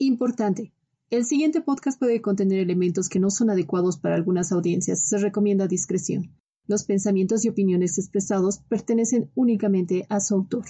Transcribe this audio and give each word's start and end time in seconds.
Importante. 0.00 0.72
El 1.10 1.24
siguiente 1.24 1.60
podcast 1.60 1.98
puede 1.98 2.22
contener 2.22 2.60
elementos 2.60 3.08
que 3.08 3.18
no 3.18 3.30
son 3.30 3.50
adecuados 3.50 3.98
para 3.98 4.14
algunas 4.14 4.52
audiencias. 4.52 5.08
Se 5.08 5.18
recomienda 5.18 5.66
discreción. 5.66 6.36
Los 6.68 6.84
pensamientos 6.84 7.44
y 7.44 7.48
opiniones 7.48 7.98
expresados 7.98 8.58
pertenecen 8.68 9.30
únicamente 9.34 10.06
a 10.08 10.20
su 10.20 10.34
autor. 10.34 10.66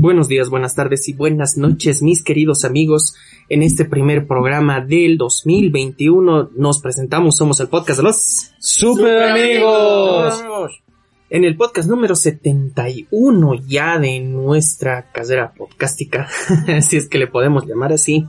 Buenos 0.00 0.28
días, 0.28 0.48
buenas 0.48 0.74
tardes 0.74 1.10
y 1.10 1.12
buenas 1.12 1.58
noches, 1.58 2.02
mis 2.02 2.24
queridos 2.24 2.64
amigos. 2.64 3.16
En 3.50 3.62
este 3.62 3.84
primer 3.84 4.26
programa 4.26 4.80
del 4.80 5.18
2021 5.18 6.52
nos 6.56 6.80
presentamos, 6.80 7.36
somos 7.36 7.60
el 7.60 7.68
podcast 7.68 7.98
de 7.98 8.04
los 8.04 8.50
Super 8.58 9.24
amigos. 9.24 10.42
En 11.28 11.44
el 11.44 11.54
podcast 11.54 11.86
número 11.86 12.16
71 12.16 13.56
ya 13.68 13.98
de 13.98 14.20
nuestra 14.20 15.12
casera 15.12 15.52
podcástica, 15.52 16.28
si 16.80 16.96
es 16.96 17.06
que 17.06 17.18
le 17.18 17.26
podemos 17.26 17.66
llamar 17.66 17.92
así. 17.92 18.24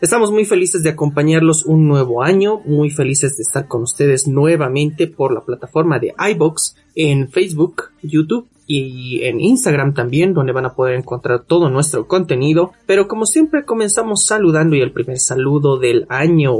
Estamos 0.00 0.30
muy 0.30 0.44
felices 0.44 0.84
de 0.84 0.90
acompañarlos 0.90 1.66
un 1.66 1.88
nuevo 1.88 2.22
año, 2.22 2.60
muy 2.64 2.90
felices 2.90 3.36
de 3.36 3.42
estar 3.42 3.66
con 3.66 3.82
ustedes 3.82 4.28
nuevamente 4.28 5.08
por 5.08 5.34
la 5.34 5.40
plataforma 5.40 5.98
de 5.98 6.14
iBox 6.30 6.76
en 6.94 7.28
Facebook, 7.28 7.90
YouTube 8.04 8.51
y 8.74 9.22
en 9.24 9.38
Instagram 9.38 9.92
también, 9.92 10.32
donde 10.32 10.52
van 10.52 10.64
a 10.64 10.74
poder 10.74 10.94
encontrar 10.94 11.44
todo 11.44 11.68
nuestro 11.68 12.06
contenido. 12.06 12.72
Pero 12.86 13.06
como 13.06 13.26
siempre 13.26 13.66
comenzamos 13.66 14.24
saludando 14.24 14.76
y 14.76 14.80
el 14.80 14.92
primer 14.92 15.18
saludo 15.18 15.78
del 15.78 16.06
año. 16.08 16.54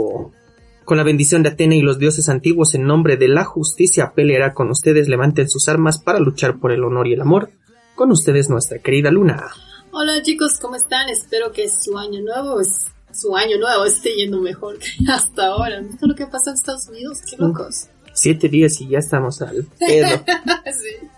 Con 0.84 0.98
la 0.98 1.04
bendición 1.04 1.42
de 1.42 1.50
Atena 1.50 1.74
y 1.74 1.80
los 1.80 1.98
dioses 1.98 2.28
antiguos 2.28 2.74
en 2.74 2.84
nombre 2.84 3.16
de 3.16 3.28
la 3.28 3.44
justicia 3.44 4.12
peleará 4.14 4.52
con 4.52 4.68
ustedes, 4.68 5.08
levanten 5.08 5.48
sus 5.48 5.68
armas 5.68 6.02
para 6.02 6.18
luchar 6.18 6.58
por 6.58 6.72
el 6.72 6.84
honor 6.84 7.08
y 7.08 7.14
el 7.14 7.22
amor. 7.22 7.50
Con 7.94 8.10
ustedes 8.10 8.50
nuestra 8.50 8.78
querida 8.78 9.10
Luna. 9.10 9.46
Hola 9.90 10.20
chicos, 10.22 10.58
¿cómo 10.60 10.76
están? 10.76 11.08
Espero 11.08 11.52
que 11.52 11.68
su 11.70 11.96
año 11.96 12.20
nuevo, 12.20 12.60
es, 12.60 12.88
su 13.10 13.34
año 13.34 13.58
nuevo 13.58 13.86
esté 13.86 14.14
yendo 14.16 14.40
mejor 14.42 14.78
que 14.78 14.88
hasta 15.10 15.46
ahora. 15.46 15.80
¿Viste 15.80 16.06
lo 16.06 16.14
que 16.14 16.26
pasó 16.26 16.50
en 16.50 16.54
Estados 16.56 16.88
Unidos? 16.88 17.20
Qué 17.30 17.36
locos. 17.38 17.88
Siete 18.12 18.50
días 18.50 18.78
y 18.82 18.88
ya 18.88 18.98
estamos 18.98 19.40
al 19.40 19.64
pedo. 19.78 20.08
sí. 20.66 21.08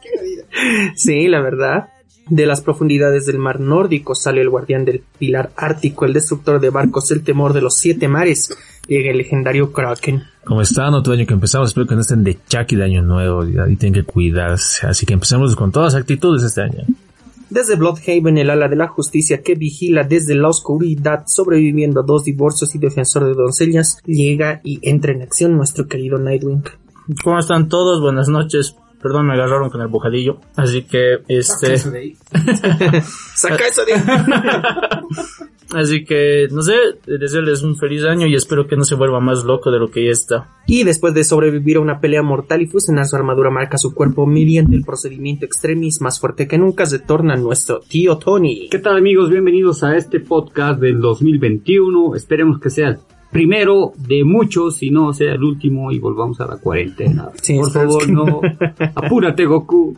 Sí, 0.95 1.29
la 1.29 1.41
verdad. 1.41 1.89
De 2.29 2.47
las 2.47 2.63
profundidades 2.63 3.27
del 3.27 3.39
mar 3.39 3.61
nórdico 3.61 4.15
sale 4.15 4.41
el 4.41 4.49
guardián 4.49 4.85
del 4.87 5.03
pilar 5.19 5.51
ártico, 5.57 6.07
el 6.07 6.15
destructor 6.15 6.59
de 6.59 6.71
barcos, 6.71 7.11
el 7.11 7.23
temor 7.23 7.53
de 7.53 7.61
los 7.61 7.75
siete 7.75 8.09
mares, 8.09 8.57
llega 8.89 9.11
el 9.11 9.19
legendario 9.19 9.73
Kraken. 9.73 10.23
¿Cómo 10.45 10.63
están? 10.63 10.95
Otro 10.95 11.13
año 11.13 11.27
que 11.27 11.35
empezamos. 11.35 11.69
Espero 11.69 11.87
que 11.87 11.95
no 11.95 12.01
estén 12.01 12.25
de 12.25 12.39
Chucky 12.49 12.77
de 12.77 12.85
año 12.85 13.03
nuevo. 13.03 13.47
Y 13.47 13.59
ahí 13.59 13.77
tienen 13.77 14.03
que 14.03 14.11
cuidarse. 14.11 14.87
Así 14.87 15.05
que 15.05 15.15
empecemos 15.15 15.55
con 15.57 15.71
todas 15.73 15.93
las 15.93 16.01
actitudes 16.01 16.43
este 16.43 16.63
año. 16.63 16.85
Desde 17.51 17.77
Bloodhaven, 17.77 18.39
el 18.39 18.51
ala 18.51 18.69
de 18.69 18.77
la 18.77 18.89
justicia 18.89 19.43
que 19.43 19.55
vigila 19.55 20.03
desde 20.03 20.35
la 20.35 20.49
oscuridad, 20.49 21.25
sobreviviendo 21.27 22.01
a 22.01 22.03
dos 22.03 22.25
divorcios 22.25 22.75
y 22.75 22.79
defensor 22.79 23.27
de 23.27 23.35
doncellas, 23.35 23.99
llega 24.05 24.61
y 24.65 24.81
entra 24.83 25.13
en 25.13 25.23
acción 25.23 25.57
nuestro 25.57 25.87
querido 25.87 26.19
Nightwing. 26.19 26.65
¿Cómo 27.23 27.39
están 27.39 27.69
todos? 27.69 28.01
Buenas 28.01 28.29
noches. 28.29 28.77
Perdón, 29.05 29.27
me 29.27 29.35
agarraron 29.35 29.69
con 29.69 29.83
el 29.83 29.89
bocadillo. 29.89 30.39
Así 30.57 30.85
que, 30.85 31.19
este... 31.29 31.77
Saca 31.77 31.85
eso 31.85 31.91
de 31.91 31.99
ahí. 31.99 32.17
Así 35.75 36.05
que, 36.05 36.49
no 36.51 36.63
sé, 36.63 36.73
desearles 37.07 37.63
un 37.63 37.77
feliz 37.77 38.03
año 38.05 38.27
y 38.27 38.35
espero 38.35 38.67
que 38.67 38.77
no 38.77 38.85
se 38.85 38.95
vuelva 38.95 39.21
más 39.21 39.45
loco 39.45 39.71
de 39.71 39.79
lo 39.79 39.91
que 39.91 40.07
ya 40.07 40.11
está. 40.11 40.57
Y 40.67 40.85
después 40.85 41.13
de 41.13 41.23
sobrevivir 41.23 41.77
a 41.77 41.81
una 41.81 42.01
pelea 42.01 42.23
mortal 42.23 42.63
y 42.63 42.67
fusionar 42.67 43.05
su 43.05 43.17
armadura 43.17 43.51
marca 43.51 43.77
su 43.77 43.93
cuerpo 43.93 44.25
mediante 44.25 44.75
el 44.75 44.85
procedimiento 44.85 45.45
extremis 45.45 46.01
más 46.01 46.19
fuerte 46.19 46.49
que 46.49 46.57
nunca, 46.57 46.87
se 46.87 46.99
torna 46.99 47.37
nuestro 47.37 47.81
tío 47.81 48.17
Tony. 48.17 48.69
¿Qué 48.71 48.79
tal 48.79 48.97
amigos? 48.97 49.29
Bienvenidos 49.29 49.85
a 49.85 49.97
este 49.97 50.21
podcast 50.21 50.81
del 50.81 50.99
2021. 51.01 52.15
Esperemos 52.15 52.59
que 52.59 52.71
sea 52.71 52.89
el 52.89 52.99
primero 53.35 53.93
de 53.99 54.23
muchos 54.25 54.81
y 54.85 54.91
no 54.91 55.13
sea 55.13 55.33
el 55.33 55.43
último 55.43 55.91
y 55.91 55.99
volvamos 55.99 56.41
a 56.41 56.47
la 56.47 56.57
cuarentena. 56.57 57.31
Sí, 57.43 57.57
Por 57.59 57.73
favor, 57.73 58.07
que- 58.07 58.13
no. 58.13 58.41
Apúrate, 58.95 59.45
Goku. 59.45 59.97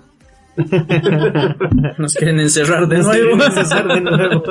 Nos 1.98 2.14
quieren 2.14 2.40
encerrar 2.40 2.88
de 2.88 2.96
Nos 2.96 3.06
nuevo. 3.08 3.44
encerrar 3.44 3.88
de 3.88 4.00
nuevo. 4.00 4.42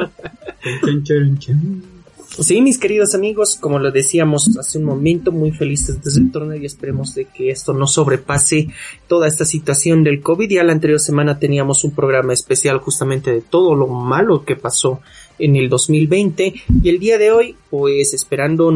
Sí, 2.39 2.61
mis 2.61 2.77
queridos 2.77 3.15
amigos, 3.15 3.57
como 3.59 3.79
lo 3.79 3.91
decíamos 3.91 4.55
hace 4.59 4.77
un 4.77 4.83
momento, 4.83 5.31
muy 5.31 5.51
felices 5.51 6.03
de 6.03 6.21
retornar 6.23 6.57
y 6.57 6.65
esperemos 6.65 7.15
de 7.15 7.25
que 7.25 7.49
esto 7.49 7.73
no 7.73 7.87
sobrepase 7.87 8.67
toda 9.07 9.27
esta 9.27 9.45
situación 9.45 10.03
del 10.03 10.21
COVID. 10.21 10.49
Ya 10.49 10.63
la 10.63 10.73
anterior 10.73 10.99
semana 10.99 11.39
teníamos 11.39 11.83
un 11.85 11.91
programa 11.95 12.33
especial 12.33 12.79
justamente 12.79 13.31
de 13.31 13.41
todo 13.41 13.73
lo 13.73 13.87
malo 13.87 14.43
que 14.43 14.55
pasó 14.55 14.99
en 15.39 15.55
el 15.55 15.69
2020 15.69 16.53
y 16.83 16.89
el 16.89 16.99
día 16.99 17.17
de 17.17 17.31
hoy, 17.31 17.55
pues 17.69 18.13
esperando 18.13 18.71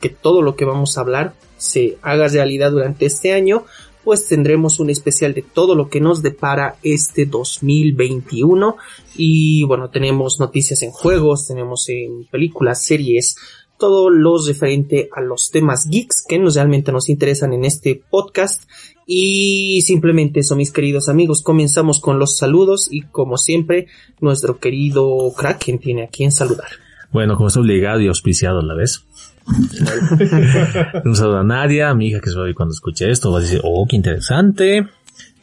que 0.00 0.08
todo 0.08 0.42
lo 0.42 0.56
que 0.56 0.64
vamos 0.64 0.96
a 0.96 1.02
hablar 1.02 1.34
se 1.56 1.98
haga 2.02 2.28
realidad 2.28 2.72
durante 2.72 3.06
este 3.06 3.32
año, 3.32 3.64
pues 4.04 4.26
tendremos 4.26 4.80
un 4.80 4.90
especial 4.90 5.32
de 5.32 5.42
todo 5.42 5.74
lo 5.74 5.88
que 5.88 6.00
nos 6.00 6.22
depara 6.22 6.76
este 6.82 7.24
2021 7.24 8.76
y 9.16 9.64
bueno, 9.64 9.88
tenemos 9.88 10.38
noticias 10.38 10.82
en 10.82 10.90
juegos, 10.90 11.46
tenemos 11.46 11.88
en 11.88 12.26
películas, 12.26 12.84
series, 12.84 13.36
todo 13.78 14.10
lo 14.10 14.36
referente 14.44 15.08
a 15.12 15.20
los 15.20 15.50
temas 15.50 15.88
geeks 15.88 16.24
que 16.26 16.38
nos 16.38 16.54
realmente 16.54 16.92
nos 16.92 17.08
interesan 17.08 17.52
en 17.54 17.64
este 17.64 18.00
podcast. 18.08 18.64
Y 19.06 19.82
simplemente 19.82 20.40
eso, 20.40 20.56
mis 20.56 20.72
queridos 20.72 21.08
amigos, 21.08 21.42
comenzamos 21.42 22.00
con 22.00 22.18
los 22.18 22.36
saludos 22.36 22.88
y 22.90 23.02
como 23.02 23.36
siempre, 23.36 23.86
nuestro 24.20 24.58
querido 24.58 25.32
Kraken 25.36 25.78
tiene 25.78 26.04
a 26.04 26.08
quien 26.08 26.32
saludar. 26.32 26.68
Bueno, 27.12 27.36
como 27.36 27.48
está 27.48 27.60
obligado 27.60 28.00
y 28.00 28.08
auspiciado 28.08 28.60
a 28.60 28.64
la 28.64 28.74
vez. 28.74 29.04
Un 31.04 31.14
saludo 31.14 31.38
a 31.38 31.44
Nadia, 31.44 31.90
a 31.90 31.94
mi 31.94 32.08
hija 32.08 32.20
que 32.20 32.30
se 32.30 32.36
va 32.36 32.42
a 32.42 32.44
oír 32.46 32.54
cuando 32.54 32.72
escuche 32.72 33.10
esto. 33.10 33.30
Va 33.30 33.38
a 33.38 33.42
decir, 33.42 33.60
oh, 33.62 33.86
qué 33.88 33.96
interesante. 33.96 34.88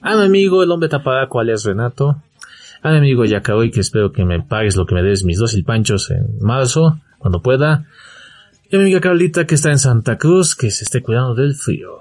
A 0.01 0.16
mi 0.17 0.23
amigo, 0.23 0.63
el 0.63 0.71
hombre 0.71 0.89
tapaco, 0.89 1.39
alias 1.39 1.63
Renato. 1.63 2.21
A 2.81 2.91
mi 2.91 2.97
amigo 2.97 3.25
Yacaoy, 3.25 3.69
que 3.69 3.79
espero 3.79 4.11
que 4.11 4.25
me 4.25 4.41
pagues 4.41 4.75
lo 4.75 4.88
que 4.88 4.95
me 4.95 5.03
des 5.03 5.23
mis 5.23 5.38
dos 5.38 5.53
hilpanchos 5.53 6.09
en 6.09 6.39
marzo, 6.39 7.00
cuando 7.19 7.41
pueda. 7.41 7.85
Y 8.69 8.75
a 8.75 8.79
mi 8.79 8.85
amiga 8.85 9.01
Carlita, 9.01 9.45
que 9.45 9.55
está 9.55 9.69
en 9.69 9.77
Santa 9.77 10.17
Cruz, 10.17 10.55
que 10.55 10.71
se 10.71 10.83
esté 10.83 11.03
cuidando 11.03 11.35
del 11.35 11.53
frío. 11.53 12.00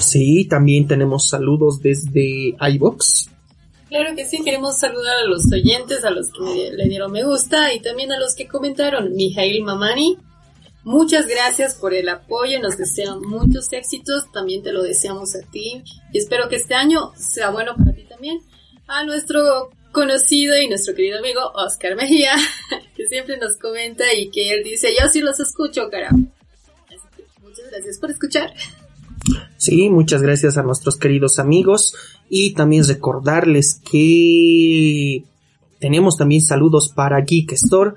Sí, 0.00 0.46
también 0.46 0.86
tenemos 0.86 1.28
saludos 1.28 1.80
desde 1.80 2.56
iBox. 2.58 3.28
Claro 3.88 4.14
que 4.14 4.24
sí, 4.24 4.42
queremos 4.44 4.78
saludar 4.78 5.16
a 5.16 5.26
los 5.26 5.52
oyentes, 5.52 6.04
a 6.04 6.10
los 6.10 6.28
que 6.30 6.70
le 6.72 6.88
dieron 6.88 7.10
me 7.10 7.24
gusta 7.24 7.74
y 7.74 7.80
también 7.80 8.12
a 8.12 8.20
los 8.20 8.34
que 8.34 8.46
comentaron. 8.46 9.14
Mijail 9.14 9.64
Mamani, 9.64 10.16
muchas 10.84 11.26
gracias 11.26 11.74
por 11.74 11.92
el 11.92 12.08
apoyo, 12.08 12.60
nos 12.60 12.78
desean 12.78 13.20
muchos 13.20 13.72
éxitos, 13.72 14.30
también 14.32 14.62
te 14.62 14.72
lo 14.72 14.84
deseamos 14.84 15.34
a 15.34 15.40
ti 15.40 15.82
y 16.12 16.18
espero 16.18 16.48
que 16.48 16.56
este 16.56 16.74
año 16.74 17.12
sea 17.16 17.50
bueno 17.50 17.74
para 17.76 17.92
ti 17.92 18.04
también. 18.04 18.38
A 18.86 19.04
nuestro 19.04 19.70
conocido 19.90 20.56
y 20.56 20.68
nuestro 20.68 20.94
querido 20.94 21.18
amigo 21.18 21.40
Oscar 21.54 21.96
Mejía, 21.96 22.36
que 22.96 23.06
siempre 23.08 23.38
nos 23.38 23.56
comenta 23.58 24.14
y 24.14 24.30
que 24.30 24.52
él 24.52 24.62
dice, 24.62 24.94
yo 24.98 25.08
sí 25.08 25.20
los 25.20 25.40
escucho, 25.40 25.90
que 25.90 25.98
muchas 27.42 27.70
gracias 27.70 27.98
por 27.98 28.10
escuchar. 28.10 28.54
Sí, 29.60 29.90
muchas 29.90 30.22
gracias 30.22 30.56
a 30.56 30.62
nuestros 30.62 30.96
queridos 30.96 31.38
amigos 31.38 31.94
y 32.30 32.54
también 32.54 32.82
recordarles 32.82 33.78
que 33.90 35.22
tenemos 35.78 36.16
también 36.16 36.40
saludos 36.40 36.88
para 36.88 37.20
Geek 37.20 37.52
Store, 37.52 37.90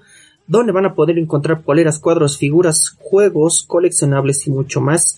donde 0.45 0.74
van 0.74 0.88
a 0.88 0.94
poder 0.94 1.18
encontrar 1.18 1.62
poleras, 1.62 2.00
cuadros, 2.00 2.38
figuras, 2.38 2.98
juegos, 3.00 3.63
coleccionables 3.65 4.45
y 4.45 4.51
mucho 4.51 4.81
más. 4.81 5.15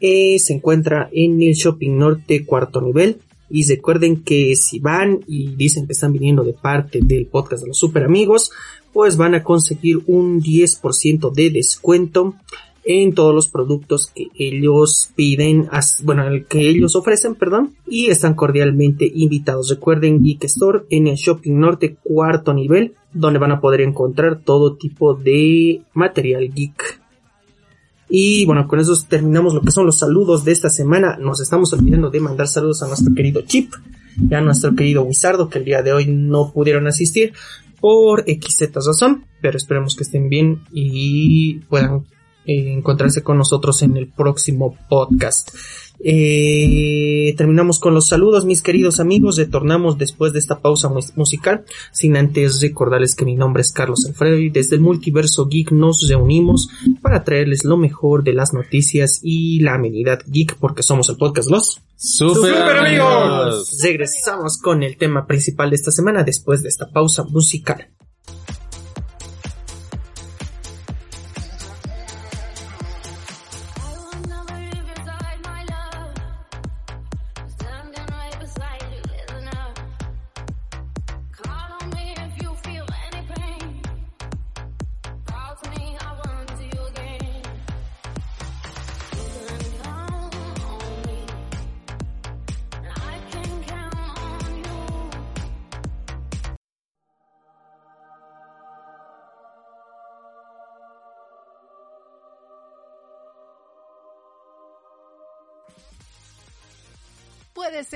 Eh, 0.00 0.38
se 0.38 0.52
encuentra 0.52 1.08
en 1.10 1.42
el 1.42 1.54
Shopping 1.54 1.98
Norte 1.98 2.46
cuarto 2.46 2.80
nivel. 2.80 3.18
Y 3.50 3.68
recuerden 3.68 4.22
que 4.22 4.54
si 4.54 4.78
van 4.78 5.18
y 5.26 5.56
dicen 5.56 5.88
que 5.88 5.94
están 5.94 6.12
viniendo 6.12 6.44
de 6.44 6.52
parte 6.52 7.00
del 7.02 7.26
podcast 7.26 7.62
de 7.62 7.68
los 7.68 7.78
super 7.78 8.04
amigos, 8.04 8.52
pues 8.92 9.16
van 9.16 9.34
a 9.34 9.42
conseguir 9.42 9.98
un 10.06 10.40
10% 10.40 11.32
de 11.32 11.50
descuento 11.50 12.36
en 12.90 13.12
todos 13.12 13.34
los 13.34 13.48
productos 13.48 14.10
que 14.14 14.28
ellos 14.34 15.10
piden, 15.14 15.68
bueno, 16.04 16.24
que 16.48 16.70
ellos 16.70 16.96
ofrecen, 16.96 17.34
perdón, 17.34 17.74
y 17.86 18.06
están 18.06 18.32
cordialmente 18.32 19.10
invitados. 19.14 19.68
Recuerden 19.68 20.24
Geek 20.24 20.44
Store 20.44 20.84
en 20.88 21.06
el 21.06 21.16
Shopping 21.16 21.60
Norte 21.60 21.98
cuarto 22.02 22.54
nivel, 22.54 22.94
donde 23.12 23.38
van 23.38 23.52
a 23.52 23.60
poder 23.60 23.82
encontrar 23.82 24.40
todo 24.42 24.76
tipo 24.76 25.12
de 25.14 25.82
material 25.92 26.50
geek. 26.50 26.98
Y 28.08 28.46
bueno, 28.46 28.66
con 28.66 28.80
eso 28.80 28.94
terminamos 29.06 29.52
lo 29.52 29.60
que 29.60 29.70
son 29.70 29.84
los 29.84 29.98
saludos 29.98 30.46
de 30.46 30.52
esta 30.52 30.70
semana. 30.70 31.18
Nos 31.18 31.42
estamos 31.42 31.70
olvidando 31.74 32.08
de 32.08 32.20
mandar 32.20 32.48
saludos 32.48 32.82
a 32.82 32.88
nuestro 32.88 33.14
querido 33.14 33.42
Chip 33.42 33.70
y 34.18 34.32
a 34.32 34.40
nuestro 34.40 34.74
querido 34.74 35.02
Wizardo, 35.02 35.50
que 35.50 35.58
el 35.58 35.66
día 35.66 35.82
de 35.82 35.92
hoy 35.92 36.06
no 36.06 36.54
pudieron 36.54 36.86
asistir 36.86 37.34
por 37.82 38.24
XZ 38.24 38.72
razón, 38.74 39.26
pero 39.42 39.58
esperemos 39.58 39.94
que 39.94 40.04
estén 40.04 40.30
bien 40.30 40.62
y 40.72 41.56
puedan 41.68 42.04
eh, 42.48 42.72
encontrarse 42.72 43.22
con 43.22 43.38
nosotros 43.38 43.82
en 43.82 43.96
el 43.96 44.08
próximo 44.08 44.76
podcast. 44.88 45.50
Eh, 46.00 47.34
terminamos 47.36 47.80
con 47.80 47.92
los 47.92 48.06
saludos, 48.08 48.44
mis 48.44 48.62
queridos 48.62 49.00
amigos. 49.00 49.36
Retornamos 49.36 49.98
después 49.98 50.32
de 50.32 50.38
esta 50.38 50.60
pausa 50.60 50.88
mus- 50.88 51.16
musical. 51.16 51.64
Sin 51.92 52.16
antes 52.16 52.60
recordarles 52.60 53.14
que 53.14 53.24
mi 53.24 53.34
nombre 53.34 53.62
es 53.62 53.72
Carlos 53.72 54.06
Alfredo 54.06 54.38
y 54.38 54.48
desde 54.50 54.76
el 54.76 54.82
multiverso 54.82 55.46
geek 55.48 55.72
nos 55.72 56.06
reunimos 56.08 56.68
para 57.02 57.24
traerles 57.24 57.64
lo 57.64 57.76
mejor 57.76 58.22
de 58.24 58.32
las 58.32 58.52
noticias 58.54 59.20
y 59.22 59.60
la 59.60 59.74
amenidad 59.74 60.20
geek, 60.26 60.56
porque 60.58 60.82
somos 60.82 61.08
el 61.08 61.16
podcast 61.16 61.50
Los 61.50 61.80
Super, 61.96 62.54
amigos. 62.78 63.76
Regresamos 63.82 64.58
con 64.58 64.84
el 64.84 64.96
tema 64.96 65.26
principal 65.26 65.70
de 65.70 65.76
esta 65.76 65.90
semana 65.90 66.22
después 66.22 66.62
de 66.62 66.68
esta 66.68 66.88
pausa 66.90 67.24
musical. 67.24 67.88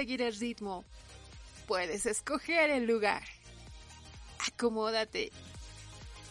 Seguir 0.03 0.23
el 0.23 0.35
ritmo. 0.35 0.85
Puedes 1.69 2.07
escoger 2.07 2.71
el 2.71 2.89
lugar. 2.89 3.23
Acomódate. 4.49 5.31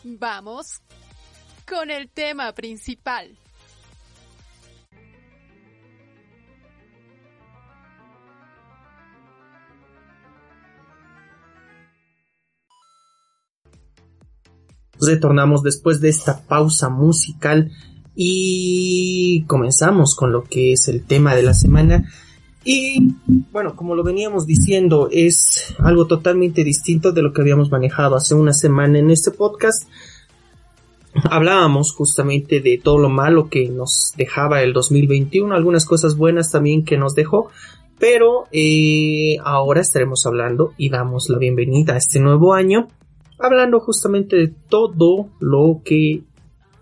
Vamos 0.03 0.81
con 1.65 1.89
el 1.89 2.09
tema 2.09 2.51
principal. 2.51 3.29
Retornamos 14.99 15.63
después 15.63 16.01
de 16.01 16.09
esta 16.09 16.41
pausa 16.45 16.89
musical 16.89 17.71
y 18.17 19.45
comenzamos 19.47 20.17
con 20.17 20.33
lo 20.33 20.43
que 20.43 20.73
es 20.73 20.89
el 20.89 21.05
tema 21.05 21.35
de 21.35 21.43
la 21.43 21.53
semana. 21.53 22.11
Y 22.63 23.15
bueno, 23.51 23.75
como 23.75 23.95
lo 23.95 24.03
veníamos 24.03 24.45
diciendo, 24.45 25.09
es 25.11 25.73
algo 25.79 26.05
totalmente 26.05 26.63
distinto 26.63 27.11
de 27.11 27.23
lo 27.23 27.33
que 27.33 27.41
habíamos 27.41 27.71
manejado 27.71 28.15
hace 28.15 28.35
una 28.35 28.53
semana 28.53 28.99
en 28.99 29.09
este 29.09 29.31
podcast. 29.31 29.89
Hablábamos 31.29 31.93
justamente 31.93 32.61
de 32.61 32.79
todo 32.81 32.99
lo 32.99 33.09
malo 33.09 33.49
que 33.49 33.67
nos 33.67 34.13
dejaba 34.15 34.61
el 34.61 34.73
2021, 34.73 35.53
algunas 35.53 35.85
cosas 35.85 36.15
buenas 36.15 36.51
también 36.51 36.85
que 36.85 36.97
nos 36.97 37.15
dejó, 37.15 37.49
pero 37.99 38.45
eh, 38.51 39.37
ahora 39.43 39.81
estaremos 39.81 40.25
hablando 40.25 40.73
y 40.77 40.89
damos 40.89 41.29
la 41.29 41.39
bienvenida 41.39 41.95
a 41.95 41.97
este 41.97 42.19
nuevo 42.19 42.53
año, 42.53 42.87
hablando 43.39 43.79
justamente 43.79 44.37
de 44.37 44.53
todo 44.69 45.29
lo 45.39 45.81
que 45.83 46.21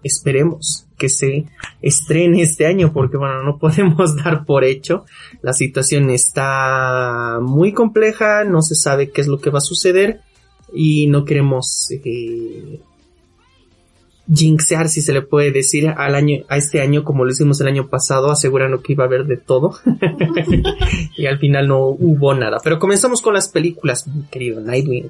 esperemos 0.04 0.89
que 1.00 1.10
se 1.10 1.46
estrene 1.82 2.44
este 2.44 2.68
año, 2.68 2.94
porque 2.94 3.18
bueno, 3.18 3.42
no 3.42 3.58
podemos 3.58 4.16
dar 4.24 4.46
por 4.46 4.64
hecho, 4.64 5.06
la 5.42 5.54
situación 5.54 6.12
está 6.12 7.40
muy 7.42 7.74
compleja, 7.74 8.44
no 8.44 8.62
se 8.62 8.76
sabe 8.76 9.10
qué 9.10 9.22
es 9.22 9.28
lo 9.28 9.40
que 9.40 9.50
va 9.50 9.58
a 9.58 9.62
suceder 9.62 10.22
y 10.72 11.08
no 11.08 11.26
queremos 11.26 11.90
eh, 11.90 12.80
jinxear, 14.32 14.90
si 14.90 15.02
se 15.02 15.14
le 15.14 15.22
puede 15.22 15.52
decir, 15.52 15.90
al 15.90 16.16
año, 16.16 16.44
a 16.50 16.58
este 16.58 16.82
año 16.82 17.04
como 17.04 17.26
lo 17.26 17.32
hicimos 17.32 17.60
el 17.62 17.68
año 17.68 17.88
pasado, 17.88 18.30
asegurando 18.30 18.82
que 18.82 18.94
iba 18.94 19.04
a 19.04 19.08
haber 19.08 19.26
de 19.26 19.38
todo. 19.38 19.76
y 21.18 21.26
al 21.26 21.40
final 21.40 21.68
no 21.68 21.88
hubo 21.88 22.34
nada. 22.34 22.60
Pero 22.64 22.80
comenzamos 22.80 23.22
con 23.22 23.34
las 23.34 23.50
películas, 23.50 24.08
mi 24.08 24.24
querido 24.24 24.62
Nightwing. 24.62 25.10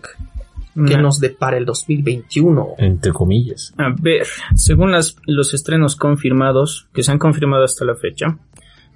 ¿Qué 0.88 0.96
Nah. 0.96 1.02
nos 1.02 1.20
depara 1.20 1.58
el 1.58 1.66
2021? 1.66 2.76
Entre 2.78 3.12
comillas. 3.12 3.74
A 3.78 3.94
ver, 4.02 4.26
según 4.56 4.92
las, 4.92 5.16
los 5.26 5.54
estrenos 5.54 5.96
confirmados, 5.96 6.88
que 6.94 7.04
se 7.04 7.12
han 7.12 7.20
confirmado 7.20 7.64
hasta 7.64 7.86
la 7.86 7.96
fecha, 7.96 8.38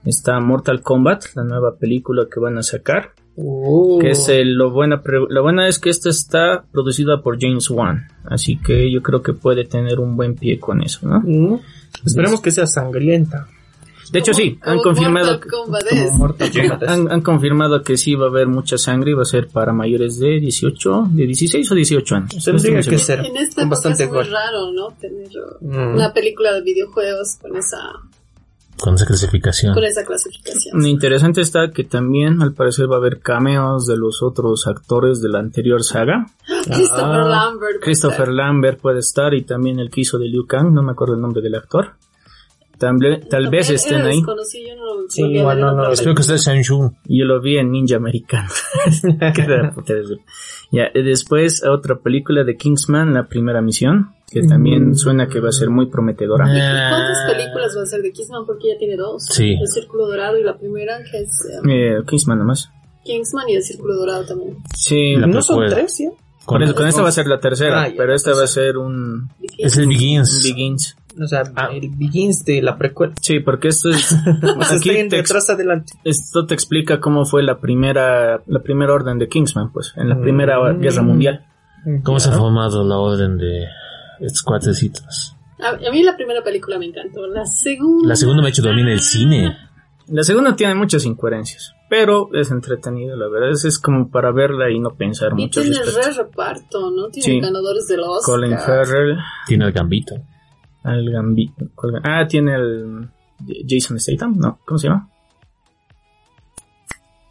está 0.05 0.39
Mortal 0.39 0.81
Kombat, 0.81 1.25
la 1.35 1.43
nueva 1.43 1.75
película 1.77 2.27
que 2.31 2.39
van 2.39 2.57
a 2.57 2.63
sacar. 2.63 3.11
Oh. 3.35 3.97
Que 3.99 4.11
es 4.11 4.29
el- 4.29 4.53
lo 4.53 4.69
buena, 4.69 5.01
lo 5.29 5.41
buena 5.41 5.67
es 5.67 5.79
que 5.79 5.89
esta 5.89 6.09
está 6.09 6.65
producida 6.71 7.23
por 7.23 7.39
James 7.41 7.67
Wan, 7.71 8.07
así 8.25 8.57
que 8.57 8.91
yo 8.91 9.01
creo 9.01 9.23
que 9.23 9.33
puede 9.33 9.65
tener 9.65 9.99
un 9.99 10.15
buen 10.15 10.35
pie 10.35 10.59
con 10.59 10.83
eso, 10.83 11.07
¿no? 11.07 11.19
Mm. 11.21 11.59
Esperemos 12.05 12.41
que 12.41 12.51
sea 12.51 12.67
sangrienta. 12.67 13.47
De 14.13 14.19
hecho 14.19 14.33
sí, 14.33 14.57
han 14.61 14.79
confirmado 14.79 15.39
Mortal 16.17 16.51
que, 16.51 16.69
han, 16.87 17.11
han 17.11 17.21
confirmado 17.21 17.81
que 17.81 17.97
sí 17.97 18.13
va 18.15 18.25
a 18.27 18.29
haber 18.29 18.47
mucha 18.47 18.77
sangre 18.77 19.11
y 19.11 19.13
va 19.15 19.23
a 19.23 19.25
ser 19.25 19.47
para 19.47 19.73
mayores 19.73 20.19
de 20.19 20.39
18, 20.39 21.05
de 21.11 21.25
16 21.25 21.71
o 21.71 21.75
18 21.75 22.15
años. 22.15 22.33
Estoy 22.35 22.53
Tendría 22.61 22.81
que 22.81 22.97
ser 22.99 23.25
En 23.25 23.35
esta 23.37 23.65
bastante 23.65 24.03
es 24.03 24.09
muy 24.09 24.19
gore. 24.19 24.29
raro, 24.29 24.71
¿no? 24.71 24.89
Tener 25.01 25.27
Mm. 25.61 25.95
una 25.95 26.13
película 26.13 26.53
de 26.53 26.61
videojuegos 26.61 27.37
con 27.41 27.55
esa, 27.57 27.79
Con 28.79 28.95
esa 28.95 29.05
clasificación. 29.05 29.73
con 29.73 29.83
esa 29.83 30.03
clasificación. 30.05 30.79
Lo 30.79 30.87
interesante 30.87 31.41
está 31.41 31.71
que 31.71 31.83
también 31.83 32.41
al 32.41 32.53
parecer 32.53 32.89
va 32.91 32.95
a 32.95 32.97
haber 32.99 33.19
cameos 33.19 33.87
de 33.87 33.97
los 33.97 34.21
otros 34.21 34.67
actores 34.67 35.21
de 35.21 35.29
la 35.29 35.39
anterior 35.39 35.83
saga. 35.83 36.27
Christopher 36.65 37.21
Ah, 37.21 37.27
Lambert. 37.27 37.81
Christopher 37.81 38.27
Lambert 38.29 38.79
puede 38.79 38.99
estar 38.99 39.33
y 39.33 39.41
también 39.43 39.79
el 39.79 39.89
que 39.89 40.01
hizo 40.01 40.19
de 40.19 40.27
Liu 40.27 40.45
Kang, 40.45 40.71
no 40.71 40.83
me 40.83 40.91
acuerdo 40.91 41.15
el 41.15 41.21
nombre 41.21 41.41
del 41.41 41.55
actor. 41.55 41.93
También, 42.83 43.27
tal 43.29 43.49
vez 43.49 43.69
estén 43.69 44.01
ahí. 44.01 44.19
yo 44.21 44.25
no 44.25 44.35
lo 44.35 45.09
Sí, 45.09 45.23
igual 45.23 45.59
no, 45.59 45.71
no, 45.73 45.91
Espero 45.91 46.15
que 46.15 46.23
sea 46.23 46.35
Shang-Shun. 46.37 46.97
Yo 47.05 47.25
lo 47.25 47.39
vi 47.41 47.57
en 47.57 47.71
Ninja 47.71 47.95
Americano. 47.95 48.49
Qué 49.35 49.41
de 49.43 49.57
la 49.57 49.71
puta 49.71 49.93
de- 49.93 50.17
ya, 50.71 50.89
y 50.93 51.03
después 51.03 51.63
otra 51.65 51.99
película 51.99 52.43
de 52.43 52.57
Kingsman, 52.57 53.13
la 53.13 53.27
primera 53.27 53.61
misión, 53.61 54.09
que 54.31 54.41
también 54.41 54.95
suena 54.95 55.27
que 55.27 55.39
va 55.39 55.49
a 55.49 55.51
ser 55.51 55.69
muy 55.69 55.85
prometedora. 55.85 56.45
película. 56.45 56.89
¿Cuántas 56.89 57.31
películas 57.31 57.77
va 57.77 57.83
a 57.83 57.85
ser 57.85 58.01
de 58.01 58.11
Kingsman? 58.11 58.45
Porque 58.47 58.69
ya 58.73 58.77
tiene 58.79 58.95
dos. 58.97 59.23
Sí. 59.29 59.53
El 59.53 59.67
Círculo 59.67 60.07
Dorado 60.07 60.37
y 60.39 60.43
la 60.43 60.57
primera 60.57 60.97
que 61.09 61.19
es 61.19 61.29
eh, 61.65 61.69
Eh, 61.99 62.03
Kingsman 62.07 62.39
nomás. 62.39 62.69
Kingsman 63.05 63.47
y 63.49 63.55
el 63.55 63.61
Círculo 63.63 63.95
Dorado 63.95 64.25
también. 64.25 64.57
Sí, 64.75 65.15
La 65.15 65.27
¿No 65.27 65.41
son 65.43 65.63
tres, 65.69 65.97
ya? 65.99 66.09
con, 66.45 66.73
con 66.73 66.87
esta 66.87 67.01
va 67.03 67.09
a 67.09 67.11
ser 67.11 67.27
la 67.27 67.39
tercera, 67.39 67.83
Ah, 67.83 67.89
pero 67.95 68.13
esta 68.15 68.31
va 68.33 68.43
a 68.43 68.47
ser 68.47 68.77
un 68.77 69.29
Es 69.59 69.77
el 69.77 69.87
Begins. 69.87 70.41
Begins. 70.43 70.97
O 71.21 71.27
sea, 71.27 71.43
Ah. 71.55 71.69
el 71.73 71.89
Begins 71.95 72.43
de 72.45 72.61
la 72.61 72.77
precuela. 72.77 73.13
Sí, 73.21 73.39
porque 73.39 73.67
esto 73.67 73.89
es 73.89 74.11
O 74.13 74.15
sea, 74.63 74.77
aquí 74.77 74.89
yendo 74.91 75.15
te, 75.15 75.51
adelante. 75.51 75.93
esto 76.03 76.45
te 76.45 76.53
explica 76.53 76.99
cómo 76.99 77.25
fue 77.25 77.43
la 77.43 77.59
primera 77.59 78.41
la 78.47 78.59
primera 78.63 78.93
orden 78.93 79.19
de 79.19 79.27
Kingsman, 79.27 79.71
pues, 79.71 79.93
en 79.95 80.09
la 80.09 80.15
Mm. 80.15 80.21
primera 80.21 80.73
guerra 80.73 81.01
mundial. 81.03 81.45
¿Cómo 82.03 82.19
se 82.19 82.29
ha 82.29 82.33
formado 82.33 82.83
la 82.83 82.97
orden 82.97 83.37
de 83.37 83.65
estos 84.21 84.41
cuatecitos? 84.43 85.35
A, 85.59 85.69
a 85.87 85.91
mí 85.91 86.01
la 86.03 86.15
primera 86.15 86.41
película 86.43 86.77
me 86.79 86.85
encantó. 86.85 87.27
La 87.27 87.45
segunda. 87.45 88.07
La 88.09 88.15
segunda 88.15 88.41
me 88.41 88.47
ha 88.47 88.49
hecho 88.51 88.61
dormir 88.63 88.85
en 88.85 88.91
el 88.93 88.99
cine. 89.01 89.57
La 90.07 90.23
segunda 90.23 90.55
tiene 90.55 90.75
muchas 90.75 91.05
incoherencias, 91.05 91.73
pero 91.89 92.29
es 92.33 92.51
entretenida, 92.51 93.15
la 93.15 93.29
verdad. 93.29 93.51
Es, 93.51 93.63
es 93.63 93.79
como 93.79 94.09
para 94.09 94.31
verla 94.33 94.69
y 94.69 94.77
no 94.79 94.95
pensar 94.95 95.31
Y 95.37 95.43
mucho. 95.43 95.61
tiene 95.61 95.77
respecto. 95.77 96.01
re 96.09 96.13
reparto, 96.23 96.91
¿no? 96.91 97.07
Tiene 97.09 97.25
Sí. 97.25 97.39
ganadores 97.39 97.87
del 97.87 98.01
Oscar. 98.01 98.35
Colin 98.35 98.57
Farrell, 98.57 99.17
Tiene 99.47 99.65
el 99.65 99.71
gambito. 99.71 100.15
Al 100.83 101.09
Gambito. 101.09 101.65
¿cuál- 101.75 102.01
Ah, 102.03 102.25
tiene 102.27 102.55
el 102.55 103.09
Jason 103.67 103.99
Statham, 103.99 104.37
¿no? 104.37 104.59
¿Cómo 104.65 104.77
se 104.77 104.87
llama? 104.87 105.09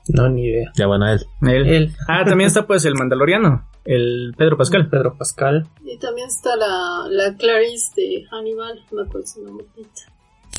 No, 0.09 0.29
ni 0.29 0.47
idea. 0.47 0.71
Ya 0.77 0.87
van 0.87 1.03
a 1.03 1.13
él. 1.13 1.21
Él. 1.43 1.67
Él. 1.67 1.93
Ah, 2.09 2.25
también 2.25 2.49
está 2.49 2.67
pues 2.67 2.85
el 2.85 2.95
Mandaloriano, 2.95 3.69
el 3.85 4.35
Pedro 4.37 4.57
Pascal. 4.57 4.89
Pedro 4.89 5.17
Pascal. 5.17 5.69
Y 5.85 5.97
también 5.99 6.27
está 6.29 6.57
la, 6.57 7.07
la 7.09 7.37
Clarice 7.37 7.93
de 7.97 8.25
Hannibal. 8.31 8.81
No 8.91 9.03
me 9.03 9.09
acuerdo 9.09 9.27
su 9.27 9.43
nombre. 9.45 9.67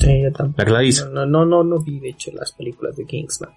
Sí, 0.00 0.22
yo 0.22 0.32
tampoco. 0.32 0.62
La 0.62 0.64
Clarice. 0.64 1.04
No, 1.10 1.26
no, 1.26 1.44
no, 1.44 1.62
no 1.62 1.78
vi 1.80 2.00
de 2.00 2.08
hecho 2.10 2.30
las 2.32 2.52
películas 2.52 2.96
de 2.96 3.04
Kingsman. 3.04 3.50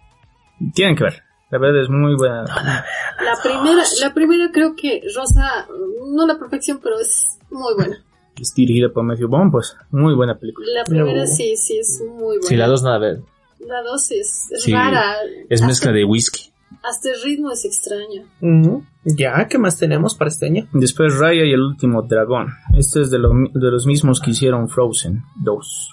Tienen 0.73 0.95
que 0.95 1.05
ver. 1.05 1.23
La 1.49 1.57
verdad 1.59 1.81
es 1.83 1.89
muy 1.89 2.13
buena. 2.15 2.43
La 2.43 3.33
primera, 3.41 3.81
la 4.01 4.13
primera 4.13 4.51
creo 4.51 4.75
que 4.75 5.01
Rosa, 5.15 5.65
no 6.13 6.27
la 6.27 6.37
perfección, 6.37 6.81
pero 6.83 6.99
es 6.99 7.39
muy 7.49 7.73
buena. 7.75 8.03
Es 8.41 8.53
dirigida 8.53 8.89
por 8.89 9.03
Matthew 9.03 9.29
Vaughn, 9.29 9.51
pues. 9.51 9.75
Muy 9.91 10.13
buena 10.13 10.37
película. 10.37 10.67
La 10.73 10.83
primera 10.83 11.21
No. 11.21 11.27
sí, 11.27 11.55
sí 11.57 11.77
es 11.79 12.01
muy 12.01 12.37
buena. 12.37 12.47
Sí, 12.47 12.55
la 12.55 12.67
dos 12.67 12.83
nada 12.83 12.99
ver. 12.99 13.19
La 13.59 13.81
dos 13.81 14.11
es, 14.11 14.51
es 14.51 14.63
Sí, 14.63 14.71
rara. 14.71 15.15
Es 15.49 15.61
mezcla 15.61 15.91
de 15.91 16.03
whisky. 16.05 16.51
Hasta 16.83 17.09
el 17.09 17.21
ritmo 17.23 17.51
es 17.51 17.65
extraño. 17.65 18.23
Ujú. 18.41 18.83
Ya, 19.03 19.47
¿qué 19.49 19.57
más 19.57 19.77
tenemos 19.77 20.15
para 20.15 20.29
este 20.29 20.45
año? 20.47 20.67
Después 20.73 21.17
Raya 21.17 21.43
y 21.45 21.51
el 21.51 21.61
último 21.61 22.01
dragón. 22.03 22.47
Este 22.77 23.01
es 23.01 23.09
de, 23.11 23.19
lo 23.19 23.29
de 23.29 23.71
los 23.71 23.85
mismos 23.85 24.19
que 24.21 24.31
hicieron 24.31 24.69
Frozen 24.69 25.23
2. 25.43 25.89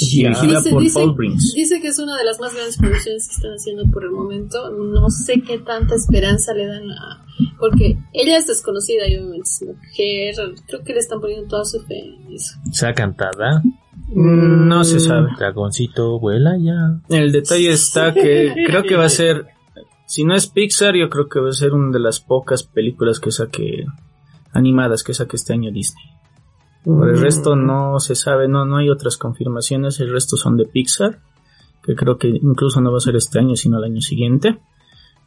Dirigida 0.00 0.58
Dice, 0.58 0.70
por 0.70 0.82
dice- 0.82 0.98
Paul 1.00 1.14
Brings. 1.14 1.52
dice 1.54 1.80
que 1.80 1.88
es 1.88 1.98
una 1.98 2.16
de 2.16 2.24
las 2.24 2.40
más 2.40 2.54
grandes 2.54 2.78
producciones 2.78 3.28
que 3.28 3.34
están 3.34 3.52
haciendo 3.52 3.84
por 3.92 4.04
el 4.04 4.10
momento. 4.10 4.70
No 4.70 5.10
sé 5.10 5.40
qué 5.42 5.58
tanta 5.58 5.94
esperanza 5.94 6.54
le 6.54 6.66
dan 6.66 6.90
a... 6.90 7.24
Porque 7.60 7.98
ella 8.12 8.38
es 8.38 8.46
desconocida 8.46 9.06
y 9.08 9.16
obviamente 9.16 9.42
es 9.48 9.62
mujer. 9.66 10.34
Creo 10.66 10.82
que 10.84 10.92
le 10.94 10.98
están 11.00 11.20
poniendo 11.20 11.46
toda 11.48 11.64
su 11.64 11.80
fe 11.82 11.98
en 12.00 12.32
eso. 12.34 12.54
Sea 12.72 12.92
cantada. 12.94 13.62
No 14.14 14.84
se 14.84 15.00
sabe. 15.00 15.28
Dragoncito, 15.38 16.18
vuela 16.18 16.56
ya. 16.58 17.00
El 17.14 17.30
detalle 17.32 17.70
está 17.72 18.14
que 18.14 18.54
creo 18.66 18.82
que 18.84 18.96
va 18.96 19.04
a 19.04 19.08
ser, 19.10 19.46
si 20.08 20.24
no 20.24 20.34
es 20.34 20.46
Pixar, 20.46 20.96
yo 20.96 21.10
creo 21.10 21.28
que 21.28 21.38
va 21.38 21.50
a 21.50 21.52
ser 21.52 21.74
una 21.74 21.92
de 21.92 22.00
las 22.00 22.18
pocas 22.18 22.62
películas 22.62 23.20
que 23.20 23.30
saque 23.30 23.84
animadas 24.54 25.02
que 25.02 25.12
saque 25.12 25.36
este 25.36 25.52
año 25.52 25.70
Disney. 25.70 26.06
Por 26.82 27.10
el 27.10 27.20
resto 27.20 27.56
no 27.56 28.00
se 28.00 28.14
sabe, 28.14 28.48
no, 28.48 28.64
no 28.64 28.78
hay 28.78 28.88
otras 28.88 29.18
confirmaciones, 29.18 30.00
el 30.00 30.10
resto 30.10 30.38
son 30.38 30.56
de 30.56 30.64
Pixar, 30.64 31.20
que 31.84 31.94
creo 31.94 32.16
que 32.16 32.28
incluso 32.28 32.80
no 32.80 32.90
va 32.90 32.96
a 32.96 33.00
ser 33.00 33.16
este 33.16 33.38
año, 33.38 33.54
sino 33.54 33.76
el 33.76 33.84
año 33.84 34.00
siguiente. 34.00 34.58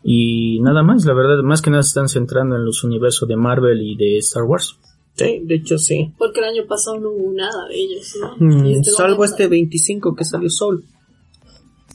Y 0.03 0.59
nada 0.61 0.81
más, 0.81 1.05
la 1.05 1.13
verdad, 1.13 1.43
más 1.43 1.61
que 1.61 1.69
nada 1.69 1.83
se 1.83 1.89
están 1.89 2.09
centrando 2.09 2.55
en 2.55 2.65
los 2.65 2.83
universos 2.83 3.29
de 3.29 3.35
Marvel 3.35 3.83
y 3.83 3.95
de 3.95 4.17
Star 4.17 4.45
Wars. 4.45 4.79
Sí, 5.13 5.41
de 5.43 5.55
hecho 5.57 5.77
sí. 5.77 6.11
Porque 6.17 6.39
el 6.39 6.47
año 6.47 6.65
pasado 6.67 6.99
no 6.99 7.11
hubo 7.11 7.31
nada 7.33 7.67
de 7.67 7.75
ellos, 7.75 8.15
¿no? 8.19 8.35
Mm, 8.39 8.65
este 8.65 8.89
salvo 8.89 9.25
este 9.25 9.47
25 9.47 10.15
que 10.15 10.25
salió 10.25 10.49
Sol. 10.49 10.83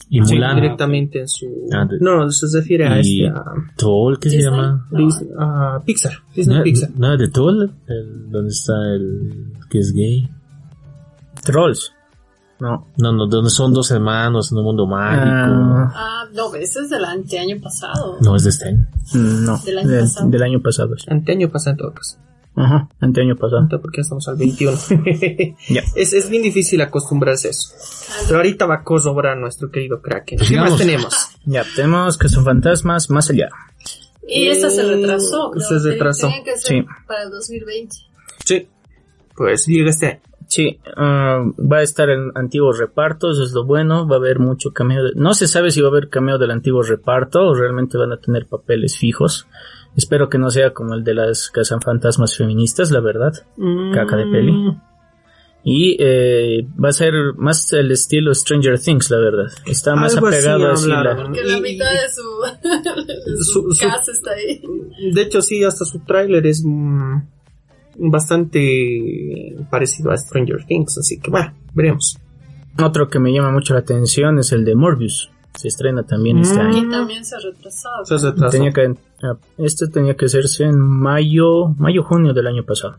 Y 0.09 0.25
Sí, 0.25 0.35
Mulan. 0.35 0.55
directamente 0.57 1.21
en 1.21 1.29
su... 1.29 1.47
Ah, 1.73 1.85
de- 1.85 1.99
No, 2.01 2.31
se 2.31 2.47
refiere 2.59 2.87
a 2.87 3.01
este... 3.01 3.27
a 3.29 3.43
Troll, 3.77 4.19
¿qué 4.21 4.31
se 4.31 4.37
Disney. 4.37 4.55
llama? 4.55 4.87
No, 4.91 4.99
Dis- 5.01 5.27
a 5.39 5.83
Pixar. 5.85 6.13
Disney 6.35 6.59
No, 6.59 6.63
Pixar. 6.63 6.91
no, 6.97 7.13
es 7.15 7.19
de 7.19 7.29
Troll, 7.29 7.63
el, 7.89 8.31
donde 8.31 8.51
está 8.51 8.73
el 8.95 9.53
que 9.69 9.79
es 9.81 9.93
gay. 9.93 10.29
Trolls. 11.45 11.93
No. 12.61 12.87
No, 12.97 13.13
no, 13.13 13.27
donde 13.27 13.51
son 13.51 13.75
dos 13.75 13.91
hermanos 13.91 14.51
en 14.53 14.59
un 14.59 14.65
mundo 14.65 14.87
mágico. 14.87 15.27
Ah, 15.27 15.93
Ah, 15.95 16.25
no, 16.35 16.55
ese 16.55 16.81
es 16.81 16.89
del 16.91 17.05
anteaño 17.05 17.57
pasado. 17.61 18.17
No, 18.23 18.35
es 18.37 18.45
de 18.45 18.51
este 18.51 18.69
año. 18.69 18.87
no. 19.15 19.59
Del 19.59 19.79
año 19.79 19.89
del, 19.89 20.01
pasado. 20.03 20.31
del 20.31 20.43
año 20.43 20.63
pasado. 20.63 20.95
Anteaño 21.09 21.49
pasa 21.51 21.71
en 21.71 21.77
todo 21.77 21.93
caso. 21.93 22.17
Ajá, 22.57 22.89
anteaño 23.01 23.37
pasado. 23.37 23.69
Porque 23.83 23.99
ya 23.99 24.03
estamos 24.03 24.27
al 24.29 24.37
21. 24.37 24.77
Ya. 25.69 25.83
es, 25.95 26.13
es 26.13 26.31
bien 26.31 26.43
difícil 26.43 26.81
acostumbrarse 26.81 27.49
a 27.49 27.51
eso. 27.51 27.69
Pero 28.27 28.39
ahorita 28.39 28.67
va 28.67 28.77
a 28.77 28.83
corroborar 28.83 29.37
nuestro 29.37 29.71
querido 29.71 30.01
Kraken. 30.01 30.39
¿Qué 30.39 30.45
Sigamos. 30.47 30.71
más 30.71 30.79
tenemos? 30.81 31.15
Ya, 31.45 31.65
tenemos 31.77 32.17
que 32.19 32.29
son 32.29 32.45
fantasmas 32.45 33.11
más 33.11 33.29
allá. 33.31 33.49
Y 34.27 34.49
esta 34.49 34.71
se 34.71 34.83
retrasó. 34.83 35.51
creo. 35.53 35.65
Se 35.81 35.91
retrasó. 35.91 36.27
Tenía 36.29 36.43
que 36.45 36.57
ser 36.57 36.83
Sí. 36.83 36.87
para 37.07 37.23
el 37.25 37.31
2020. 37.31 37.95
Sí. 38.45 38.69
Pues 39.37 39.67
llega 39.67 39.91
este 39.91 40.07
año. 40.07 40.21
Sí, 40.49 40.79
ah, 40.97 41.43
va 41.61 41.79
a 41.79 41.83
estar 41.83 42.09
en 42.09 42.31
antiguos 42.37 42.79
repartos, 42.79 43.41
es 43.41 43.51
lo 43.53 43.65
bueno, 43.67 44.07
va 44.07 44.15
a 44.15 44.19
haber 44.21 44.39
mucho 44.39 44.73
cameo. 44.73 45.03
de- 45.03 45.13
No 45.17 45.35
se 45.35 45.49
sabe 45.49 45.73
si 45.73 45.81
va 45.81 45.89
a 45.89 45.91
haber 45.91 46.09
cameo 46.09 46.39
del 46.39 46.53
antiguo 46.53 46.83
reparto 46.83 47.41
o 47.49 47.55
realmente 47.55 47.99
van 47.99 48.13
a 48.13 48.19
tener 48.21 48.47
papeles 48.47 48.97
fijos. 48.97 49.47
Espero 49.97 50.29
que 50.29 50.39
no 50.39 50.51
sea 50.51 50.73
como 50.73 50.95
el 50.95 51.03
de 51.05 51.15
las 51.15 51.51
fantasmas 51.85 52.37
feministas, 52.37 52.91
la 52.91 53.01
verdad. 53.01 53.33
Caca 53.95 54.17
de 54.17 54.27
peli. 54.27 54.77
Y 55.69 55.97
eh, 55.99 56.65
va 56.83 56.91
a 56.91 56.93
ser 56.93 57.13
más 57.37 57.73
el 57.73 57.91
estilo 57.91 58.33
Stranger 58.33 58.79
Things, 58.79 59.11
la 59.11 59.19
verdad. 59.19 59.47
Está 59.65 59.97
más 59.97 60.15
Algo 60.15 60.29
así 60.29 60.37
apegado 60.37 60.71
así 60.73 60.89
la... 60.89 61.03
la 61.03 61.61
mitad 61.61 61.87
de 61.91 62.09
su, 63.43 63.67
casa 63.81 64.13
está 64.13 64.31
ahí. 64.31 64.63
De 65.13 65.23
hecho, 65.23 65.43
sí, 65.43 65.65
hasta 65.65 65.85
su 65.85 65.99
tráiler 66.01 66.47
es 66.47 66.63
mm, 66.65 67.17
bastante 67.97 69.57
parecido 69.71 70.13
a 70.13 70.17
Stranger 70.17 70.65
Things, 70.67 70.99
así 70.99 71.19
que 71.19 71.31
bueno, 71.31 71.53
veremos. 71.75 72.19
Otro 72.81 73.09
que 73.09 73.19
me 73.19 73.33
llama 73.33 73.51
mucho 73.51 73.75
la 73.75 73.81
atención 73.81 74.39
es 74.39 74.53
el 74.53 74.65
de 74.65 74.75
Morbius. 74.75 75.31
Se 75.55 75.69
estrena 75.69 76.03
también 76.05 76.39
este 76.39 76.59
Mm. 76.63 76.67
año. 76.67 76.79
Y 76.79 76.91
también 76.91 77.25
se 77.25 77.35
ha 77.35 77.39
retrasado. 77.41 78.05
Se 78.05 78.19
retrasó. 78.19 78.51
Tenía 78.53 78.71
que, 78.71 78.95
este 79.59 79.89
tenía 79.89 80.15
que 80.17 80.27
hacerse 80.27 80.65
en 80.65 80.79
mayo, 80.79 81.69
mayo, 81.79 82.03
junio 82.03 82.33
del 82.35 82.47
año 82.47 82.65
pasado. 82.65 82.97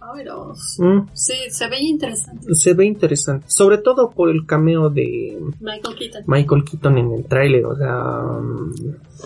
Ah, 0.00 0.12
mira 0.16 0.34
vos. 0.36 0.76
Mm, 0.78 1.08
Sí, 1.12 1.34
se 1.50 1.68
veía 1.68 1.88
interesante. 1.88 2.54
se 2.54 2.74
ve 2.74 2.84
interesante, 2.86 3.46
sobre 3.48 3.78
todo 3.78 4.10
por 4.10 4.30
el 4.30 4.46
cameo 4.46 4.88
de 4.90 5.38
Michael 5.60 5.96
Keaton. 5.98 6.22
Michael 6.26 6.64
Keaton 6.64 6.98
en 6.98 7.12
el 7.12 7.24
tráiler, 7.24 7.64
o 7.66 7.76
sea, 7.76 8.12
mm, 8.40 8.72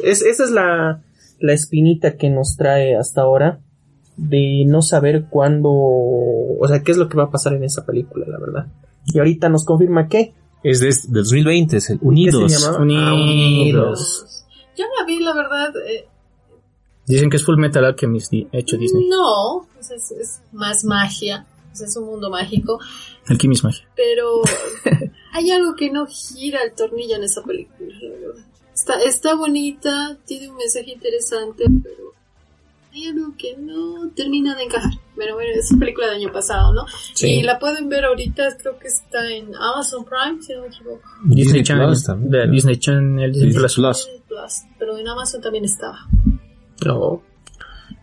es, 0.02 0.22
esa 0.22 0.44
es 0.44 0.50
la, 0.50 1.02
la 1.38 1.52
espinita 1.52 2.16
que 2.16 2.30
nos 2.30 2.56
trae 2.56 2.96
hasta 2.96 3.20
ahora 3.22 3.60
de 4.16 4.64
no 4.66 4.80
saber 4.82 5.26
cuándo, 5.30 5.70
o 5.70 6.64
sea, 6.68 6.82
qué 6.82 6.92
es 6.92 6.98
lo 6.98 7.08
que 7.08 7.16
va 7.16 7.24
a 7.24 7.30
pasar 7.30 7.52
en 7.54 7.64
esa 7.64 7.84
película, 7.84 8.26
la 8.28 8.38
verdad. 8.38 8.66
Y 9.06 9.18
ahorita 9.18 9.48
nos 9.48 9.64
confirma 9.64 10.08
que 10.08 10.34
Es 10.62 10.80
de, 10.80 10.88
de 10.88 11.20
2020, 11.20 11.76
es 11.76 11.90
el 11.90 11.98
Unidos. 12.02 12.42
¿Qué 12.42 12.48
se 12.58 12.60
llamaba? 12.64 12.82
Unidos. 12.82 13.04
Ah, 13.06 13.14
Unidos. 13.14 14.46
Yo 14.76 14.84
la 14.98 15.06
vi, 15.06 15.22
la 15.22 15.34
verdad. 15.34 15.72
eh, 15.88 16.06
Dicen 17.10 17.30
que 17.30 17.36
es 17.36 17.44
Full 17.44 17.58
Metal 17.58 17.84
Alchemist 17.84 18.30
di- 18.30 18.46
hecho 18.52 18.76
Disney. 18.76 19.06
no, 19.08 19.66
es, 19.78 19.90
es- 19.90 20.10
es 20.12 20.40
más 20.52 20.84
magia. 20.84 21.46
sea, 21.72 21.86
Es 21.86 21.96
un 21.96 22.06
mundo 22.06 22.30
mágico. 22.30 22.78
Es 23.28 23.62
magia. 23.64 23.86
Pero 23.96 24.40
hay 25.32 25.50
algo 25.50 25.74
que 25.76 25.90
no 25.90 26.06
gira 26.06 26.62
el 26.62 26.72
tornillo 26.74 27.16
en 27.16 27.24
esa 27.24 27.42
película. 27.42 27.88
la 28.02 28.08
verdad. 28.08 28.44
Está, 28.74 29.02
está 29.02 29.34
bonita, 29.34 30.16
tiene 30.24 30.48
un 30.48 30.56
mensaje 30.56 30.92
interesante, 30.92 31.64
pero 31.82 32.14
hay 32.92 33.06
algo 33.06 33.34
que 33.36 33.54
no 33.58 34.08
termina 34.16 34.56
de 34.56 34.64
encajar. 34.64 34.92
Pero 35.16 35.34
bueno, 35.34 35.50
es 35.54 35.70
una 35.70 35.80
película 35.80 36.06
del 36.06 36.16
año 36.16 36.32
pasado, 36.32 36.72
¿no? 36.72 36.86
Sí. 37.14 37.26
Y 37.40 37.42
la 37.42 37.58
pueden 37.58 37.88
ver 37.90 38.06
ahorita, 38.06 38.56
creo 38.56 38.78
que 38.78 38.88
está 38.88 39.28
en 39.30 39.54
Amazon 39.54 40.04
Prime, 40.06 40.42
si 40.42 40.54
no 40.54 40.62
me 40.62 40.68
equivoco. 40.68 41.02
Disney, 41.24 41.62
Channel. 41.62 41.86
Plus 41.88 42.04
también. 42.04 42.30
de 42.30 42.48
Disney 42.50 42.76
Channel. 42.78 43.30
Disney 43.32 43.48
Disney 43.48 43.52
Plus. 43.62 43.74
Plus. 43.74 44.08
Plus, 44.28 44.52
pero 44.78 44.96
en 44.96 45.06
Amazon 45.06 45.40
también 45.42 45.66
estaba. 45.66 45.98
No. 46.86 47.22